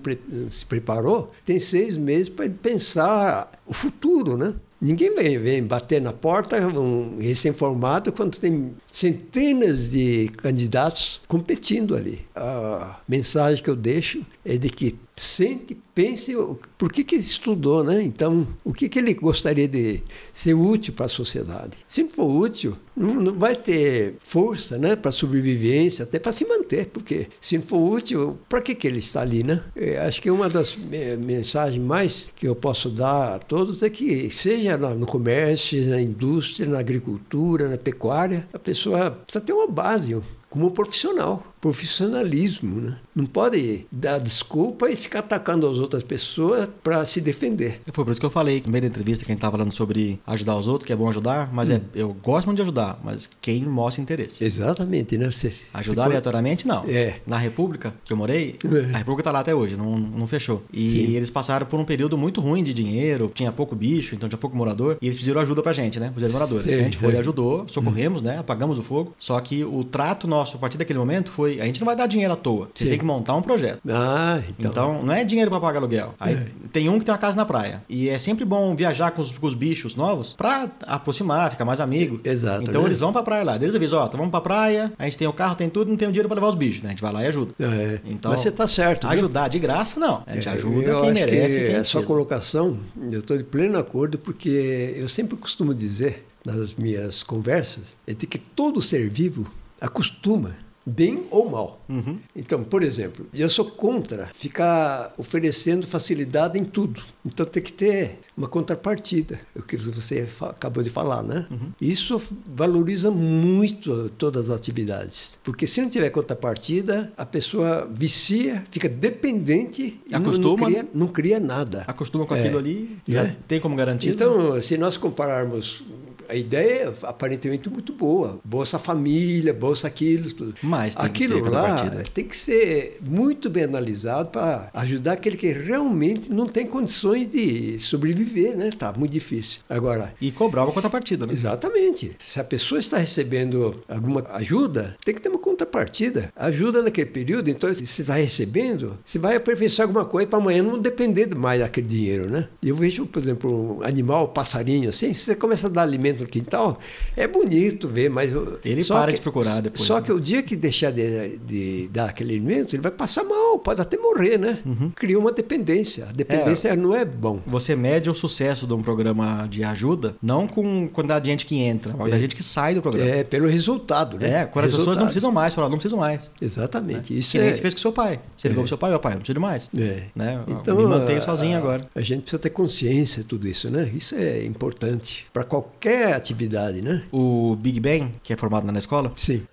se 0.49 0.65
preparou, 0.65 1.34
tem 1.45 1.60
seis 1.60 1.98
meses 1.98 2.30
para 2.30 2.49
pensar 2.49 3.52
o 3.65 3.73
futuro, 3.73 4.38
né? 4.38 4.53
Ninguém 4.86 5.16
vem, 5.16 5.40
vem 5.40 5.64
bater 5.64 5.99
na 5.99 6.14
porta, 6.14 6.60
um 6.68 7.18
recém-formado, 7.18 8.12
quando 8.12 8.38
tem 8.38 8.76
centenas 8.91 9.90
de 9.90 10.30
candidatos 10.38 11.24
competindo 11.28 11.95
ali. 11.95 12.22
A 12.36 12.99
mensagem 13.07 13.64
que 13.64 13.70
eu 13.70 13.76
deixo 13.76 14.24
é 14.45 14.57
de 14.57 14.70
que 14.70 14.95
sente, 15.16 15.78
pense 15.94 16.36
por 16.78 16.92
que, 16.92 17.04
que 17.04 17.16
estudou, 17.16 17.84
né? 17.84 18.04
Então, 18.04 18.46
o 18.64 18.74
que, 18.74 18.90
que 18.90 19.00
ele 19.00 19.14
gostaria 19.14 19.68
de 19.68 20.04
ser 20.34 20.54
útil 20.54 20.94
para 20.94 21.06
a 21.06 21.10
sociedade. 21.10 21.78
Se 21.88 22.04
não 22.04 22.10
for 22.10 22.26
útil, 22.26 22.76
não, 22.96 23.14
não 23.16 23.34
vai 23.34 23.56
ter 23.56 24.16
força 24.20 24.78
né, 24.78 24.96
para 24.96 25.12
sobrevivência, 25.12 26.04
até 26.04 26.20
para 26.20 26.34
se 26.34 26.46
manter, 26.46 26.88
porque 26.88 27.28
se 27.40 27.58
não 27.58 27.66
for 27.66 27.78
útil, 27.78 28.38
para 28.50 28.62
que, 28.62 28.76
que 28.76 28.88
ele 28.88 29.00
está 29.00 29.22
ali, 29.22 29.44
né? 29.44 29.64
Eu 29.76 30.02
acho 30.02 30.22
que 30.22 30.30
uma 30.30 30.50
das 30.50 30.76
mensagens 30.76 31.82
mais 31.82 32.30
que 32.36 32.48
eu 32.48 32.56
posso 32.56 32.90
dar 32.90 33.36
a 33.36 33.40
todos 33.40 33.82
é 33.84 33.90
que, 33.90 34.30
seja 34.32 34.78
no 34.78 35.06
comércio, 35.06 35.90
na 35.90 36.02
indústria, 36.02 36.68
na 36.68 36.80
agricultura, 36.80 37.70
na 37.70 37.78
pecuária, 37.78 38.48
a 38.52 38.60
pessoa 38.60 39.12
precisa 39.12 39.44
ter 39.44 39.54
uma 39.54 39.68
base, 39.68 40.18
como 40.50 40.72
profissional 40.72 41.55
profissionalismo. 41.66 42.80
Né? 42.80 42.96
Não 43.16 43.26
pode 43.26 43.88
dar 43.92 44.20
desculpa 44.20 44.88
e 44.88 44.96
ficar 44.96 45.20
atacando 45.20 45.68
as 45.68 45.80
outras 45.80 46.04
pessoas 46.04 46.70
para 46.84 47.04
se 47.06 47.20
defender. 47.20 47.82
Foi 47.92 48.06
por 48.06 48.12
isso 48.12 48.20
que 48.20 48.26
eu 48.26 48.30
falei 48.30 48.62
no 48.64 48.72
meio 48.72 48.84
da 48.84 48.88
entrevista 48.88 49.26
que 49.26 49.32
a 49.32 49.34
gente 49.34 49.40
estava 49.40 49.58
falando 49.58 49.72
sobre 49.72 50.20
ajudar 50.28 50.58
os 50.58 50.68
outros, 50.68 50.86
que 50.86 50.94
é 50.94 50.96
bom 50.96 51.10
ajudar, 51.10 51.52
mas 51.52 51.72
é, 51.72 51.78
hum. 51.78 51.82
é, 51.96 52.02
eu 52.04 52.16
gosto 52.24 52.46
muito 52.46 52.58
de 52.58 52.62
ajudar, 52.62 53.00
mas 53.04 53.28
quem 53.42 53.64
mostra 53.64 54.00
interesse. 54.00 54.44
Exatamente, 54.44 55.18
né? 55.18 55.32
Você, 55.32 55.52
ajudar 55.74 56.04
for... 56.04 56.10
aleatoriamente, 56.10 56.68
não. 56.68 56.86
É. 56.88 57.20
Na 57.26 57.38
República, 57.38 57.96
que 58.04 58.14
eu 58.14 58.18
morei, 58.18 58.60
é. 58.64 58.94
a 58.94 58.98
República 59.00 59.22
está 59.22 59.32
lá 59.32 59.40
até 59.40 59.56
hoje, 59.56 59.76
não, 59.76 59.98
não 59.98 60.28
fechou. 60.28 60.64
E 60.72 60.90
Sim. 60.92 61.16
eles 61.16 61.32
passaram 61.32 61.66
por 61.66 61.80
um 61.80 61.86
período 61.86 62.16
muito 62.16 62.42
ruim 62.42 62.64
de 62.64 62.76
dinheiro, 62.76 63.32
tinha 63.34 63.52
pouco 63.52 63.76
bicho, 63.76 64.14
então 64.14 64.30
tinha 64.30 64.38
pouco 64.38 64.56
morador, 64.56 65.00
e 65.02 65.08
eles 65.08 65.18
pediram 65.18 65.42
ajuda 65.42 65.64
pra 65.64 65.74
gente, 65.74 66.00
né? 66.00 66.14
Os 66.16 66.32
moradores. 66.32 66.64
Sim, 66.64 66.80
a 66.80 66.84
gente 66.84 66.98
foi 67.00 67.14
e 67.14 67.18
ajudou, 67.18 67.66
socorremos, 67.68 68.22
hum. 68.22 68.26
né? 68.26 68.38
Apagamos 68.38 68.78
o 68.78 68.84
fogo. 68.84 69.16
Só 69.18 69.40
que 69.40 69.64
o 69.64 69.84
trato 69.84 70.28
nosso, 70.28 70.58
a 70.58 70.60
partir 70.60 70.78
daquele 70.78 71.00
momento, 71.00 71.32
foi: 71.32 71.55
a 71.60 71.65
gente 71.65 71.80
não 71.80 71.86
vai 71.86 71.95
dar 71.95 72.07
dinheiro 72.07 72.34
à 72.34 72.36
toa. 72.36 72.69
Você 72.73 72.86
tem 72.86 72.98
que 72.98 73.06
montar 73.06 73.36
um 73.36 73.41
projeto. 73.41 73.80
Ah, 73.90 74.41
então. 74.60 74.72
Então, 74.72 75.03
não 75.03 75.14
é 75.14 75.23
dinheiro 75.23 75.49
para 75.49 75.60
pagar 75.60 75.80
aluguel. 75.80 76.14
Aí 76.19 76.34
é. 76.34 76.48
tem 76.72 76.90
um 76.90 76.99
que 76.99 77.06
tem 77.06 77.14
uma 77.14 77.19
casa 77.19 77.36
na 77.38 77.45
praia. 77.45 77.84
E 77.90 78.10
é 78.10 78.19
sempre 78.19 78.45
bom 78.45 78.76
viajar 78.76 79.11
com 79.11 79.22
os, 79.22 79.32
com 79.32 79.48
os 79.48 79.53
bichos 79.53 79.95
novos 79.95 80.34
para 80.34 80.69
aproximar, 80.86 81.52
ficar 81.52 81.65
mais 81.65 81.80
amigo. 81.80 82.19
Exato. 82.23 82.64
Então 82.64 82.82
né? 82.82 82.88
eles 82.88 82.99
vão 82.99 83.11
pra 83.11 83.23
praia 83.23 83.44
lá. 83.44 83.56
Eles 83.56 83.76
avisam, 83.76 83.99
ó, 83.99 84.06
então 84.06 84.18
vamos 84.18 84.32
pra 84.32 84.41
praia, 84.41 84.91
a 84.98 85.03
gente 85.06 85.18
tem 85.18 85.27
o 85.27 85.34
carro, 85.34 85.56
tem 85.56 85.69
tudo, 85.69 85.90
não 85.90 85.98
tem 85.98 86.07
o 86.07 86.11
dinheiro 86.11 86.27
para 86.27 86.36
levar 86.36 86.49
os 86.49 86.56
bichos, 86.56 86.84
né? 86.84 86.90
A 86.90 86.91
gente 86.91 87.02
vai 87.02 87.11
lá 87.11 87.23
e 87.23 87.27
ajuda. 87.27 87.53
É. 87.60 87.99
Então, 88.06 88.32
Mas 88.32 88.41
você 88.41 88.52
tá 88.52 88.68
certo. 88.68 89.07
Ajudar 89.07 89.44
viu? 89.44 89.52
de 89.52 89.60
graça, 89.60 89.99
não. 89.99 90.23
A 90.26 90.34
gente 90.34 90.48
é, 90.48 90.52
ajuda 90.52 91.02
quem 91.02 91.14
merece. 91.14 91.60
Que 91.60 91.72
quem 91.72 91.84
sua 91.84 92.03
colocação, 92.03 92.77
eu 93.11 93.19
estou 93.19 93.38
de 93.38 93.44
pleno 93.44 93.77
acordo, 93.77 94.18
porque 94.18 94.94
eu 94.95 95.07
sempre 95.07 95.36
costumo 95.38 95.73
dizer 95.73 96.26
nas 96.45 96.76
minhas 96.76 97.23
conversas, 97.23 97.95
é 98.06 98.14
de 98.14 98.27
que 98.27 98.38
todo 98.38 98.80
ser 98.82 99.10
vivo 99.10 99.52
acostuma 99.82 100.56
bem 100.86 101.26
ou 101.32 101.49
mal. 101.49 101.82
Uhum. 101.90 102.20
Então, 102.36 102.64
por 102.64 102.84
exemplo, 102.84 103.26
eu 103.34 103.49
sou 103.49 103.66
contra 103.66 104.30
ficar 104.34 105.14
oferecendo 105.18 105.88
facilidade 105.88 106.60
em 106.60 106.64
tudo. 106.64 107.02
Então 107.26 107.45
tem 107.45 107.64
que 107.64 107.74
ter 107.74 108.20
uma 108.38 108.48
contrapartida, 108.48 109.40
o 109.56 109.62
que 109.62 109.76
você 109.78 110.28
acabou 110.41 110.84
de 110.84 110.90
falar, 110.90 111.24
né? 111.24 111.48
Uhum. 111.49 111.72
Isso 111.82 112.22
valoriza 112.48 113.10
muito 113.10 114.10
todas 114.18 114.49
as 114.49 114.56
atividades, 114.56 115.40
porque 115.44 115.66
se 115.66 115.82
não 115.82 115.90
tiver 115.90 116.10
contrapartida, 116.12 117.12
a 117.18 117.26
pessoa 117.26 117.90
vicia, 117.91 118.64
fica 118.70 118.88
dependente 118.88 119.99
e 120.07 120.14
Acostuma, 120.14 120.57
não, 120.57 120.66
cria, 120.66 120.88
não 120.94 121.07
cria 121.07 121.40
nada. 121.40 121.84
Acostuma 121.88 122.26
com 122.26 122.34
aquilo 122.34 122.57
é, 122.57 122.60
ali, 122.60 122.98
já 123.07 123.24
né? 123.24 123.38
tem 123.48 123.60
como 123.60 123.76
garantir. 123.76 124.10
Então, 124.10 124.62
se 124.62 124.78
nós 124.78 124.98
compararmos 124.98 125.84
a 126.27 126.35
ideia 126.35 126.84
é 126.85 126.93
aparentemente 127.03 127.69
muito 127.69 127.93
boa. 127.93 128.39
Bolsa 128.43 128.80
Família, 128.80 129.53
Bolsa 129.53 129.88
aquilo, 129.88 130.31
tudo. 130.31 130.56
Mas 130.61 130.95
tem 130.95 131.06
aquilo 131.06 131.35
que 131.35 131.43
ter 131.43 131.49
lá 131.49 131.61
contrapartida. 131.61 132.03
tem 132.14 132.23
que 132.26 132.38
ser 132.38 132.99
muito 133.02 133.49
bem 133.49 133.64
analisado 133.64 134.30
para 134.30 134.69
ajudar 134.73 135.14
aquele 135.14 135.38
que 135.38 135.52
realmente 135.52 136.31
não 136.31 136.45
tem 136.45 136.65
condições 136.65 137.30
de 137.30 137.80
sobreviver, 137.80 138.56
né? 138.56 138.69
Tá 138.77 138.93
muito 138.93 139.11
difícil. 139.11 139.61
Agora, 139.69 140.14
E 140.22 140.31
cobrar 140.31 140.64
uma 140.64 140.72
contrapartida, 140.72 141.26
né? 141.26 141.34
Exatamente. 141.34 142.15
Se 142.26 142.39
a 142.39 142.43
pessoa 142.43 142.80
está 142.80 142.97
recebendo 142.97 143.84
alguma 143.88 144.26
ajuda, 144.34 144.95
tem 145.03 145.14
que 145.14 145.22
ter 145.22 145.30
uma 145.30 145.39
contrapartida. 145.39 146.31
Ajuda 146.35 146.81
naquele 146.81 147.10
período, 147.10 147.49
então, 147.49 147.73
se 147.73 147.85
você 147.85 148.02
está 148.02 148.15
recebendo, 148.15 148.97
você 149.06 149.19
vai 149.19 149.35
aperfeiçoar 149.35 149.88
alguma 149.88 150.06
coisa 150.06 150.27
para 150.27 150.39
amanhã 150.39 150.64
não 150.64 150.80
depender 150.80 151.34
mais 151.35 151.60
daquele 151.60 151.88
dinheiro, 151.88 152.30
né? 152.30 152.47
Eu 152.64 152.76
vejo, 152.76 153.06
por 153.06 153.19
exemplo, 153.22 153.80
um 153.80 153.84
animal, 153.84 154.30
passarinho, 154.30 154.89
assim, 154.89 155.14
se 155.14 155.22
você 155.22 155.35
começa 155.35 155.68
a 155.68 155.69
dar 155.69 155.84
alimento 155.84 156.15
no 156.22 156.26
quintal, 156.28 156.80
é 157.16 157.28
bonito 157.28 157.88
ver, 157.88 158.10
mas... 158.10 158.32
Ele 158.64 158.84
para 158.86 159.12
que- 159.12 159.18
de 159.18 159.22
procurar 159.22 159.62
depois, 159.62 159.82
Só 159.82 159.96
né? 159.96 160.02
que 160.02 160.12
o 160.12 160.20
dia 160.20 160.42
que 160.44 160.56
deixar 160.56 160.92
de, 160.92 161.38
de 161.40 161.90
dar 161.92 162.10
aquele 162.10 162.34
alimento, 162.34 162.76
ele 162.76 162.82
vai 162.82 162.92
passar 162.92 163.24
mal, 163.24 163.60
pode 163.60 163.82
até 163.82 163.98
morrer, 163.98 164.38
né? 164.38 164.60
Uhum. 164.66 164.92
Cria 164.96 165.18
uma 165.20 165.32
dependência. 165.32 166.06
A 166.10 166.12
dependência 166.12 166.76
não 166.76 166.96
é 166.96 167.04
bom. 167.06 167.40
Você 167.46 167.76
mede 167.76 168.10
o 168.10 168.14
sucesso 168.14 168.66
de 168.68 168.74
um 168.74 168.82
programa 168.82 169.48
de 169.50 169.64
ajuda 169.64 170.16
não 170.22 170.48
com 170.48 170.88
quantidade 170.90 171.26
de 171.26 171.32
gente 171.32 171.46
que 171.46 171.58
entra, 171.58 171.94
mas 171.98 172.12
da 172.12 172.20
gente 172.20 172.36
que 172.36 172.44
sai 172.44 172.74
do 172.76 172.82
programa. 172.82 173.10
É 173.10 173.24
pelo 173.24 173.48
resultado, 173.48 174.18
né? 174.18 174.42
É, 174.42 174.46
quando 174.46 174.66
as 174.66 174.72
pessoas 174.72 174.86
Resultado. 174.86 174.98
não 175.00 175.06
precisam 175.08 175.32
mais, 175.32 175.54
falam, 175.54 175.70
não 175.70 175.78
preciso 175.78 175.98
mais. 175.98 176.30
Exatamente. 176.42 177.18
Isso 177.18 177.32
Que 177.34 177.40
nem 177.40 177.50
é... 177.50 177.54
você 177.54 177.62
fez 177.62 177.74
com 177.74 177.80
seu 177.80 177.92
pai. 177.92 178.20
Você 178.38 178.48
ligou 178.48 178.64
pro 178.64 178.68
seu 178.70 178.78
pai, 178.78 178.94
ó 178.94 179.00
pai, 179.00 179.14
não 179.14 179.20
preciso 179.20 179.34
de 179.36 179.40
mais. 179.40 179.70
É. 179.78 180.04
Né? 180.16 180.40
Então, 180.48 180.76
Me 180.78 180.86
mantenho 180.86 181.20
a- 181.20 181.22
sozinho 181.22 181.56
a- 181.56 181.60
agora. 181.60 181.88
A 181.96 182.02
gente 182.02 182.22
precisa 182.22 182.40
ter 182.40 182.50
consciência 182.50 183.22
de 183.22 183.28
tudo 183.28 183.48
isso, 183.48 183.70
né? 183.70 183.90
Isso 183.96 184.16
é 184.16 184.44
importante 184.46 185.26
para 185.34 185.44
qualquer 185.44 186.05
atividade, 186.14 186.82
né? 186.82 187.03
O 187.11 187.56
Big 187.56 187.80
Ben, 187.80 188.15
que 188.22 188.34
é 188.34 188.38
formado 188.38 188.72
na 188.72 188.80
escola, 188.80 189.11
Sim. 189.15 189.44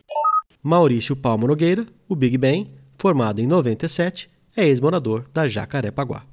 Maurício 0.62 1.16
Palmo 1.16 1.47
Nogueira, 1.47 1.87
o 2.09 2.15
Big 2.15 2.37
Ben, 2.39 2.70
formado 2.99 3.41
em 3.41 3.47
97, 3.47 4.31
é 4.57 4.66
ex-morador 4.66 5.24
da 5.33 5.49
Jacarepaguá. 5.49 6.24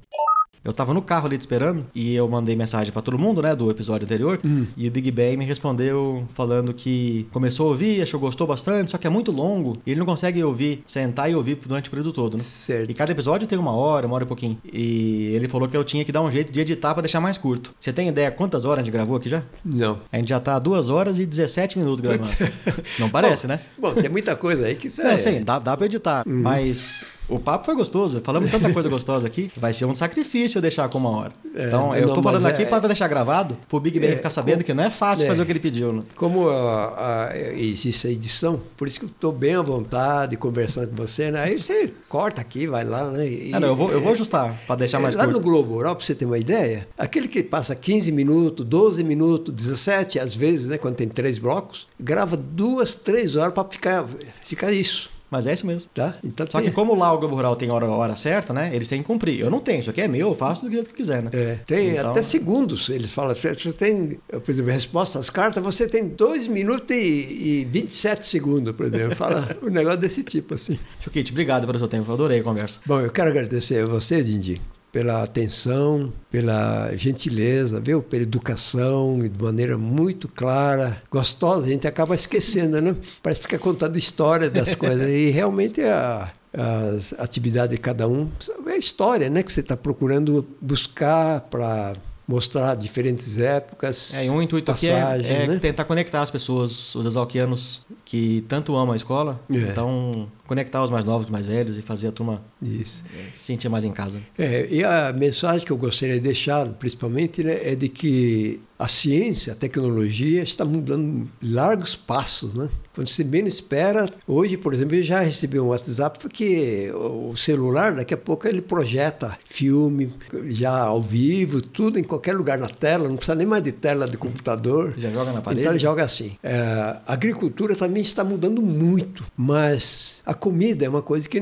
Eu 0.62 0.72
tava 0.72 0.92
no 0.92 1.00
carro 1.00 1.26
ali 1.26 1.38
te 1.38 1.42
esperando 1.42 1.86
e 1.94 2.14
eu 2.14 2.28
mandei 2.28 2.54
mensagem 2.54 2.92
pra 2.92 3.00
todo 3.00 3.18
mundo, 3.18 3.40
né, 3.40 3.54
do 3.54 3.70
episódio 3.70 4.04
anterior. 4.04 4.38
E 4.76 4.86
o 4.88 4.90
Big 4.90 5.10
Ben 5.10 5.36
me 5.36 5.44
respondeu 5.44 6.24
falando 6.34 6.74
que 6.74 7.26
começou 7.32 7.66
a 7.66 7.68
ouvir, 7.70 8.02
achou 8.02 8.20
gostou 8.20 8.46
bastante, 8.46 8.90
só 8.90 8.98
que 8.98 9.06
é 9.06 9.10
muito 9.10 9.32
longo 9.32 9.78
e 9.86 9.90
ele 9.90 9.98
não 9.98 10.06
consegue 10.06 10.42
ouvir, 10.44 10.82
sentar 10.86 11.30
e 11.30 11.34
ouvir 11.34 11.56
durante 11.66 11.88
o 11.88 11.90
período 11.90 12.12
todo, 12.12 12.36
né? 12.36 12.42
Certo. 12.42 12.90
E 12.90 12.94
cada 12.94 13.12
episódio 13.12 13.46
tem 13.46 13.58
uma 13.58 13.72
hora, 13.72 14.06
uma 14.06 14.14
hora 14.16 14.24
e 14.24 14.26
pouquinho. 14.26 14.58
E 14.70 15.32
ele 15.34 15.48
falou 15.48 15.68
que 15.68 15.76
eu 15.76 15.84
tinha 15.84 16.04
que 16.04 16.12
dar 16.12 16.20
um 16.22 16.30
jeito 16.30 16.52
de 16.52 16.60
editar 16.60 16.92
pra 16.92 17.02
deixar 17.02 17.20
mais 17.20 17.38
curto. 17.38 17.74
Você 17.78 17.92
tem 17.92 18.08
ideia 18.08 18.30
quantas 18.30 18.64
horas 18.64 18.82
a 18.82 18.84
gente 18.84 18.92
gravou 18.92 19.16
aqui 19.16 19.28
já? 19.28 19.42
Não. 19.64 20.00
A 20.12 20.18
gente 20.18 20.28
já 20.28 20.40
tá 20.40 20.56
a 20.56 20.58
2 20.58 20.90
horas 20.90 21.18
e 21.18 21.24
17 21.24 21.78
minutos 21.78 22.00
gravando. 22.00 22.30
Não 22.98 23.08
parece, 23.08 23.46
né? 23.46 23.60
Bom, 23.78 23.94
tem 23.94 24.10
muita 24.10 24.36
coisa 24.36 24.66
aí 24.66 24.74
que 24.74 24.88
isso 24.88 25.02
Não, 25.02 25.10
é... 25.10 25.18
sim, 25.18 25.42
dá, 25.42 25.58
dá 25.58 25.76
pra 25.76 25.86
editar. 25.86 26.22
Mas 26.26 27.04
o 27.30 27.38
papo 27.38 27.64
foi 27.64 27.74
gostoso. 27.74 28.20
Falamos 28.22 28.50
tanta 28.50 28.72
coisa 28.72 28.88
gostosa 28.88 29.26
aqui. 29.26 29.50
Vai 29.56 29.72
ser 29.72 29.84
um 29.84 29.94
sacrifício 29.94 30.58
eu 30.58 30.62
deixar 30.62 30.88
com 30.88 30.98
uma 30.98 31.10
hora. 31.10 31.32
então, 31.54 31.94
eu 31.94 32.06
não, 32.08 32.14
tô 32.14 32.22
falando 32.22 32.46
aqui 32.46 32.62
é- 32.62 32.66
pra 32.66 32.78
deixar 32.80 33.08
gravado, 33.08 33.56
pro 33.68 33.80
Big 33.80 33.98
Ben 33.98 34.10
É, 34.10 34.16
ficar 34.16 34.30
sabendo 34.30 34.58
com- 34.58 34.64
que 34.64 34.74
não 34.74 34.84
é 34.84 34.90
fácil 34.90 35.24
é. 35.24 35.28
fazer 35.28 35.42
o 35.42 35.46
que 35.46 35.52
ele 35.52 35.60
pediu. 35.60 35.92
Né? 35.92 36.00
Como 36.16 36.48
a- 36.48 37.28
a- 37.30 37.36
existe 37.38 38.06
a 38.06 38.10
edição, 38.10 38.60
por 38.76 38.86
isso 38.88 38.98
que 39.00 39.06
eu 39.06 39.10
estou 39.10 39.32
bem 39.32 39.54
à 39.54 39.62
vontade 39.62 40.36
conversando 40.36 40.88
com 40.88 40.96
você, 40.96 41.30
né? 41.30 41.40
Aí 41.42 41.58
você 41.60 41.92
corta 42.08 42.40
aqui, 42.40 42.66
vai 42.66 42.84
lá, 42.84 43.10
né? 43.10 43.26
E- 43.28 43.50
não, 43.50 43.68
eu, 43.68 43.76
vou, 43.76 43.90
eu 43.90 44.00
vou 44.00 44.12
ajustar 44.12 44.60
pra 44.66 44.76
deixar 44.76 44.98
mais 45.00 45.14
É, 45.14 45.18
Lá 45.18 45.24
curto. 45.24 45.38
no 45.38 45.44
Globo 45.44 45.74
Rural, 45.74 45.96
para 45.96 46.04
você 46.04 46.14
ter 46.14 46.24
uma 46.24 46.38
ideia, 46.38 46.86
aquele 46.96 47.28
que 47.28 47.42
passa 47.42 47.74
15 47.74 48.10
minutos, 48.12 48.64
12 48.66 49.02
minutos, 49.04 49.52
17, 49.54 50.18
às 50.18 50.34
vezes, 50.34 50.66
né, 50.68 50.78
quando 50.78 50.96
tem 50.96 51.08
três 51.08 51.38
blocos, 51.38 51.86
grava 51.98 52.36
duas, 52.36 52.94
três 52.94 53.36
horas 53.36 53.52
para 53.54 53.68
ficar, 53.68 54.06
ficar 54.44 54.72
isso, 54.72 55.10
Mas 55.30 55.46
é 55.46 55.52
isso 55.52 55.66
mesmo. 55.66 55.88
tá? 55.94 56.14
Então 56.24 56.46
Só 56.50 56.58
tem, 56.60 56.68
que 56.70 56.74
como 56.74 56.94
lá 56.94 57.12
o 57.12 57.18
Globo 57.18 57.36
Rural 57.36 57.54
tem 57.56 57.70
hora, 57.70 57.86
hora 57.86 58.16
certa, 58.16 58.52
né? 58.52 58.70
Eles 58.74 58.88
têm 58.88 59.00
que 59.00 59.06
cumprir. 59.06 59.38
Eu 59.40 59.50
não 59.50 59.60
tenho, 59.60 59.80
isso 59.80 59.90
aqui 59.90 60.00
é 60.00 60.08
meu, 60.08 60.28
eu 60.28 60.34
faço 60.34 60.64
do 60.64 60.70
jeito 60.70 60.86
que 60.86 60.92
eu 60.92 60.96
quiser, 60.96 61.22
né? 61.22 61.30
é, 61.32 61.54
tem 61.66 61.90
Então- 61.90 62.10
até 62.10 62.22
segundos, 62.22 62.88
eles 62.88 63.10
falam, 63.12 63.34
se 63.34 63.54
você 63.54 63.72
tem, 63.72 64.18
por 64.28 64.50
exemplo, 64.50 64.70
resposta 64.72 65.18
às 65.18 65.30
cartas, 65.30 65.62
você 65.62 65.86
tem 65.88 66.08
2 66.08 66.48
minutos 66.48 66.96
e, 66.96 67.60
e 67.62 67.68
27 67.70 68.26
segundos, 68.26 68.74
por 68.74 68.86
exemplo, 68.86 69.14
fala 69.14 69.48
um 69.62 69.70
negócio 69.70 70.00
desse 70.00 70.22
tipo, 70.24 70.54
assim. 70.54 70.78
Chuquite, 71.00 71.30
obrigado 71.32 71.66
pelo 71.66 71.78
seu 71.78 71.88
tempo, 71.88 72.10
eu 72.10 72.14
adorei 72.14 72.40
a 72.40 72.42
conversa. 72.42 72.80
Bom, 72.84 73.00
eu 73.00 73.10
quero 73.10 73.30
agradecer 73.30 73.84
a 73.84 73.86
você, 73.86 74.22
Dindi, 74.22 74.60
pela 74.92 75.22
atenção, 75.22 76.12
pela 76.30 76.90
gentileza, 76.96 77.80
viu? 77.80 78.02
Pela 78.02 78.22
educação, 78.22 79.18
de 79.20 79.42
maneira 79.42 79.78
muito 79.78 80.28
clara, 80.28 81.00
gostosa. 81.10 81.66
A 81.66 81.70
gente 81.70 81.86
acaba 81.86 82.14
esquecendo, 82.14 82.80
né? 82.80 82.96
Parece 83.22 83.40
que 83.40 83.46
fica 83.46 83.58
contando 83.58 83.96
história 83.96 84.50
das 84.50 84.74
coisas. 84.74 85.08
E 85.08 85.30
realmente 85.30 85.80
a, 85.82 86.32
as 86.52 87.14
atividades 87.18 87.76
de 87.76 87.80
cada 87.80 88.08
um 88.08 88.28
é 88.66 88.72
a 88.72 88.76
história, 88.78 89.30
né? 89.30 89.42
Que 89.42 89.52
você 89.52 89.60
está 89.60 89.76
procurando 89.76 90.46
buscar 90.60 91.42
para 91.42 91.94
mostrar 92.26 92.76
diferentes 92.76 93.38
épocas. 93.38 94.14
É, 94.14 94.26
e 94.26 94.30
um 94.30 94.40
intuito 94.40 94.70
aqui 94.70 94.88
é, 94.88 94.92
é 94.92 95.46
né? 95.48 95.58
tentar 95.58 95.84
conectar 95.84 96.22
as 96.22 96.30
pessoas, 96.30 96.94
os 96.94 97.04
exalquianos 97.04 97.82
que 98.04 98.44
tanto 98.46 98.76
amam 98.76 98.92
a 98.92 98.96
escola, 98.96 99.40
É. 99.52 99.56
então 99.56 100.28
conectar 100.50 100.82
os 100.82 100.90
mais 100.90 101.04
novos, 101.04 101.26
os 101.26 101.30
mais 101.30 101.46
velhos 101.46 101.78
e 101.78 101.82
fazer 101.82 102.08
a 102.08 102.10
turma 102.10 102.42
Isso. 102.60 103.04
se 103.32 103.40
sentir 103.44 103.68
mais 103.68 103.84
em 103.84 103.92
casa. 103.92 104.20
É, 104.36 104.66
e 104.68 104.82
a 104.82 105.12
mensagem 105.12 105.64
que 105.64 105.70
eu 105.70 105.76
gostaria 105.76 106.16
de 106.16 106.20
deixar, 106.20 106.66
principalmente, 106.70 107.44
né, 107.44 107.70
é 107.70 107.76
de 107.76 107.88
que 107.88 108.60
a 108.80 108.88
ciência, 108.88 109.52
a 109.52 109.56
tecnologia 109.56 110.42
está 110.42 110.64
mudando 110.64 111.28
largos 111.42 111.94
passos, 111.94 112.54
né? 112.54 112.70
Quando 112.94 113.08
você 113.08 113.22
menos 113.22 113.54
espera, 113.54 114.06
hoje, 114.26 114.56
por 114.56 114.72
exemplo, 114.72 114.96
eu 114.96 115.04
já 115.04 115.20
recebi 115.20 115.60
um 115.60 115.66
WhatsApp 115.66 116.18
porque 116.18 116.90
o 116.94 117.36
celular, 117.36 117.94
daqui 117.94 118.14
a 118.14 118.16
pouco, 118.16 118.48
ele 118.48 118.62
projeta 118.62 119.38
filme, 119.48 120.12
já 120.48 120.76
ao 120.78 121.00
vivo, 121.00 121.60
tudo 121.60 121.98
em 121.98 122.02
qualquer 122.02 122.34
lugar 122.34 122.58
na 122.58 122.68
tela, 122.68 123.06
não 123.06 123.16
precisa 123.16 123.34
nem 123.34 123.46
mais 123.46 123.62
de 123.62 123.70
tela 123.70 124.08
de 124.08 124.16
computador. 124.16 124.94
Já 124.96 125.10
joga 125.10 125.32
na 125.32 125.42
parede? 125.42 125.60
Então 125.60 125.72
ele 125.72 125.78
joga 125.78 126.02
assim. 126.02 126.32
É, 126.42 126.56
a 126.58 127.02
agricultura 127.06 127.76
também 127.76 128.02
está 128.02 128.24
mudando 128.24 128.62
muito, 128.62 129.24
mas 129.36 130.22
a 130.24 130.32
comida 130.40 130.84
é 130.84 130.88
uma 130.88 131.02
coisa 131.02 131.28
que 131.28 131.40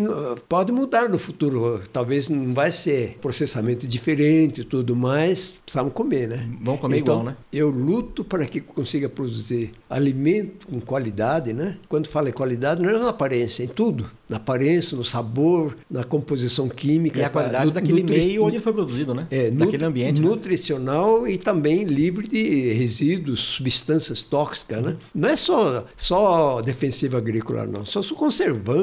pode 0.49 0.73
mudar 0.73 1.09
no 1.09 1.19
futuro. 1.19 1.81
Talvez 1.93 2.29
não 2.29 2.53
vai 2.53 2.71
ser 2.73 3.17
processamento 3.21 3.87
diferente 3.87 4.61
e 4.63 4.65
tudo, 4.65 4.95
mas 4.97 5.57
precisamos 5.65 5.93
comer, 5.93 6.29
né? 6.29 6.49
Vamos 6.61 6.81
comer 6.81 6.99
então, 6.99 7.15
igual, 7.21 7.27
né? 7.33 7.37
Eu 7.53 7.71
luto 7.71 8.25
para 8.25 8.45
que 8.45 8.61
consiga 8.61 9.09
produzir 9.09 9.71
alimento 9.89 10.67
com 10.67 10.81
qualidade, 10.81 11.53
né? 11.53 11.77
Quando 11.89 12.09
falo 12.09 12.29
em 12.29 12.33
qualidade, 12.33 12.83
não 12.83 12.91
é 12.91 12.99
na 12.99 13.09
aparência, 13.09 13.63
em 13.63 13.69
tudo. 13.69 14.11
Na 14.29 14.37
aparência, 14.37 14.95
no 14.97 15.05
sabor, 15.05 15.75
na 15.91 16.05
composição 16.05 16.69
química. 16.69 17.19
E 17.19 17.25
a 17.25 17.31
qualidade 17.31 17.67
nu- 17.67 17.73
daquele 17.73 18.03
nutri- 18.03 18.19
meio 18.19 18.45
onde 18.45 18.61
foi 18.61 18.73
produzido, 18.75 19.15
né? 19.15 19.27
é, 19.31 19.51
daquele 19.51 19.85
ambiente. 19.85 20.21
né? 20.21 20.29
Nutricional 20.29 21.27
e 21.27 21.39
também 21.39 21.85
livre 21.85 22.29
de 22.29 22.73
resíduos, 22.75 23.41
substâncias 23.41 24.23
tóxicas, 24.25 24.83
né? 24.83 24.97
Não 25.15 25.29
é 25.31 25.37
só, 25.37 25.85
só 25.97 26.61
defensiva 26.61 27.17
agrícola, 27.19 27.67
não. 27.67 27.85
Só 27.87 28.03
são 28.03 28.17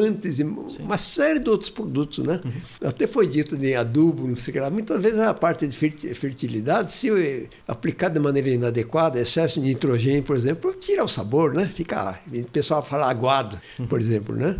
conservantes 0.06 0.40
e 0.40 0.44
uma 0.82 0.98
série 0.98 1.40
de 1.40 1.49
outros 1.49 1.69
produtos, 1.69 2.19
né? 2.26 2.40
Uhum. 2.44 2.88
Até 2.88 3.07
foi 3.07 3.27
dito 3.27 3.57
de 3.57 3.76
adubo, 3.76 4.27
não 4.27 4.36
sei 4.36 4.52
o 4.52 4.53
que 4.53 4.60
lá. 4.60 4.69
Muitas 4.69 5.02
vezes 5.02 5.19
a 5.19 5.34
parte 5.34 5.68
de 5.68 5.76
ferti- 5.76 6.14
fertilidade, 6.14 6.91
se 6.91 7.10
eh, 7.10 7.48
aplicada 7.68 8.14
de 8.15 8.19
maneira 8.19 8.49
inadequada, 8.49 9.19
excesso 9.19 9.60
de 9.60 9.68
nitrogênio, 9.68 10.23
por 10.23 10.36
exemplo, 10.36 10.73
tira 10.73 11.03
o 11.03 11.07
sabor, 11.07 11.53
né? 11.53 11.69
Fica, 11.73 12.19
o 12.32 12.44
pessoal 12.45 12.84
fala 12.84 13.10
aguado, 13.10 13.60
Uhum. 13.80 13.88
por 13.88 13.99
exemplo, 13.99 14.36
né? 14.36 14.57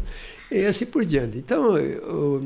E 0.56 0.65
assim 0.65 0.86
por 0.86 1.03
diante. 1.03 1.38
Então, 1.38 1.73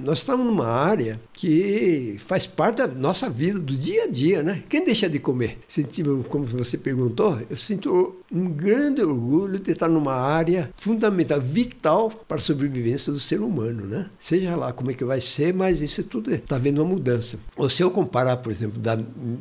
nós 0.04 0.20
estamos 0.20 0.44
numa 0.46 0.66
área 0.66 1.20
que 1.32 2.16
faz 2.26 2.48
parte 2.48 2.78
da 2.78 2.88
nossa 2.88 3.30
vida, 3.30 3.60
do 3.60 3.74
dia 3.76 4.06
a 4.06 4.08
dia, 4.08 4.42
né? 4.42 4.64
Quem 4.68 4.84
deixa 4.84 5.08
de 5.08 5.20
comer? 5.20 5.60
Senti- 5.68 6.04
como 6.28 6.46
você 6.46 6.76
perguntou, 6.78 7.40
eu 7.48 7.56
sinto 7.56 8.16
um 8.32 8.50
grande 8.50 9.02
orgulho 9.04 9.60
de 9.60 9.72
estar 9.72 9.88
numa 9.88 10.14
área 10.16 10.72
fundamental, 10.76 11.40
vital 11.40 12.10
para 12.28 12.38
a 12.38 12.42
sobrevivência 12.42 13.14
do 13.14 13.20
ser 13.20 13.42
humano, 13.42 13.86
né? 13.86 14.10
Seja 14.20 14.56
lá 14.56 14.74
como 14.74 14.90
é 14.90 14.94
que 14.96 15.06
vai 15.06 15.22
ser, 15.22 15.54
mas 15.54 15.80
isso 15.80 16.04
tudo 16.04 16.34
está 16.34 16.58
vendo 16.58 16.80
uma 16.82 16.90
mudança. 16.90 17.38
Ou 17.56 17.70
se 17.70 17.84
eu 17.84 17.92
comparar, 17.92 18.38
por 18.38 18.52
exemplo, 18.52 18.80
da, 18.80 18.98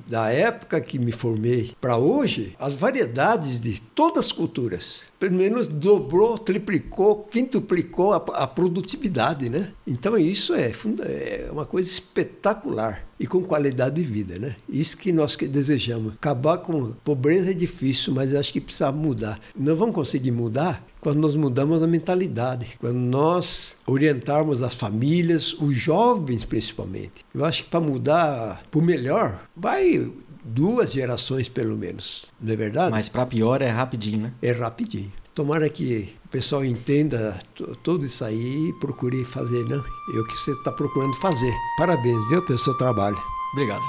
da 0.06 0.30
época 0.30 0.78
que 0.80 0.98
me 0.98 1.12
formei 1.12 1.72
para 1.80 1.96
hoje, 1.96 2.54
as 2.58 2.74
variedades 2.74 3.60
de 3.62 3.80
todas 3.80 4.26
as 4.26 4.32
culturas, 4.32 5.04
pelo 5.18 5.34
menos 5.34 5.68
dobrou, 5.68 6.38
triplicou, 6.38 7.24
quintuplicou 7.24 8.12
a, 8.12 8.16
a 8.16 8.46
produtividade, 8.46 9.48
né? 9.48 9.72
Então 9.86 10.16
isso 10.16 10.54
é, 10.54 10.70
é 11.00 11.48
uma 11.50 11.66
coisa 11.66 11.88
espetacular 11.88 13.04
e 13.18 13.26
com 13.26 13.42
qualidade 13.42 13.96
de 13.96 14.02
vida, 14.02 14.38
né? 14.38 14.56
Isso 14.68 14.96
que 14.96 15.12
nós 15.12 15.34
que 15.34 15.46
desejamos. 15.46 16.14
Acabar 16.14 16.58
com 16.58 16.92
pobreza 17.04 17.50
é 17.50 17.54
difícil, 17.54 18.14
mas 18.14 18.34
acho 18.34 18.52
que 18.52 18.60
precisa 18.60 18.92
mudar. 18.92 19.40
Não 19.56 19.74
vamos 19.74 19.94
conseguir 19.94 20.30
mudar 20.30 20.86
quando 21.00 21.18
nós 21.18 21.34
mudamos 21.34 21.82
a 21.82 21.86
mentalidade, 21.86 22.76
quando 22.78 22.96
nós 22.96 23.76
orientarmos 23.86 24.62
as 24.62 24.74
famílias, 24.74 25.52
os 25.54 25.76
jovens 25.76 26.44
principalmente. 26.44 27.24
Eu 27.34 27.44
acho 27.44 27.64
que 27.64 27.70
para 27.70 27.80
mudar 27.80 28.62
para 28.70 28.78
o 28.78 28.82
melhor, 28.82 29.42
vai 29.56 30.10
duas 30.48 30.92
gerações 30.92 31.48
pelo 31.48 31.76
menos, 31.76 32.26
não 32.40 32.52
é 32.52 32.56
verdade? 32.56 32.90
Mas 32.90 33.08
para 33.08 33.26
pior 33.26 33.62
é 33.62 33.68
rapidinho, 33.68 34.22
né? 34.22 34.32
É 34.42 34.52
rapidinho. 34.52 35.12
Tomara 35.34 35.68
que 35.68 36.16
o 36.24 36.28
pessoal 36.28 36.64
entenda 36.64 37.38
tudo 37.84 38.04
isso 38.04 38.24
aí 38.24 38.68
e 38.68 38.72
procure 38.80 39.24
fazer, 39.24 39.64
não? 39.68 39.78
É 39.78 40.18
o 40.18 40.24
que 40.26 40.36
você 40.36 40.50
está 40.50 40.72
procurando 40.72 41.14
fazer. 41.14 41.52
Parabéns, 41.76 42.28
viu, 42.28 42.44
pelo 42.44 42.58
seu 42.58 42.76
trabalho. 42.76 43.16
Obrigado. 43.52 43.82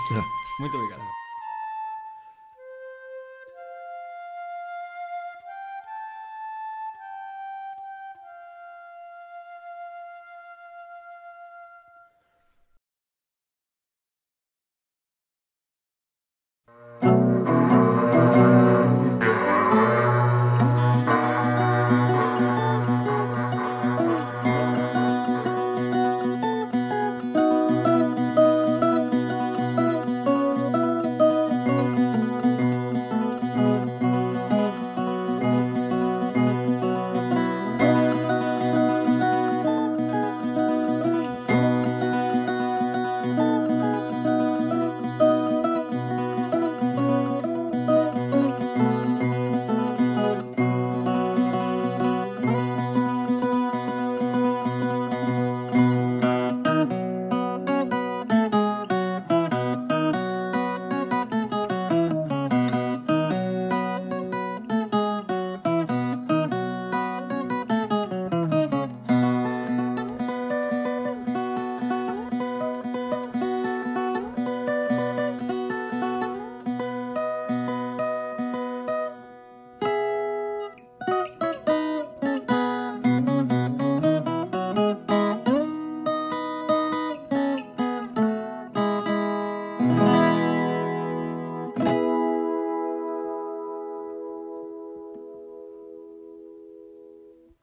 Muito 0.60 0.76
obrigado. 0.78 1.09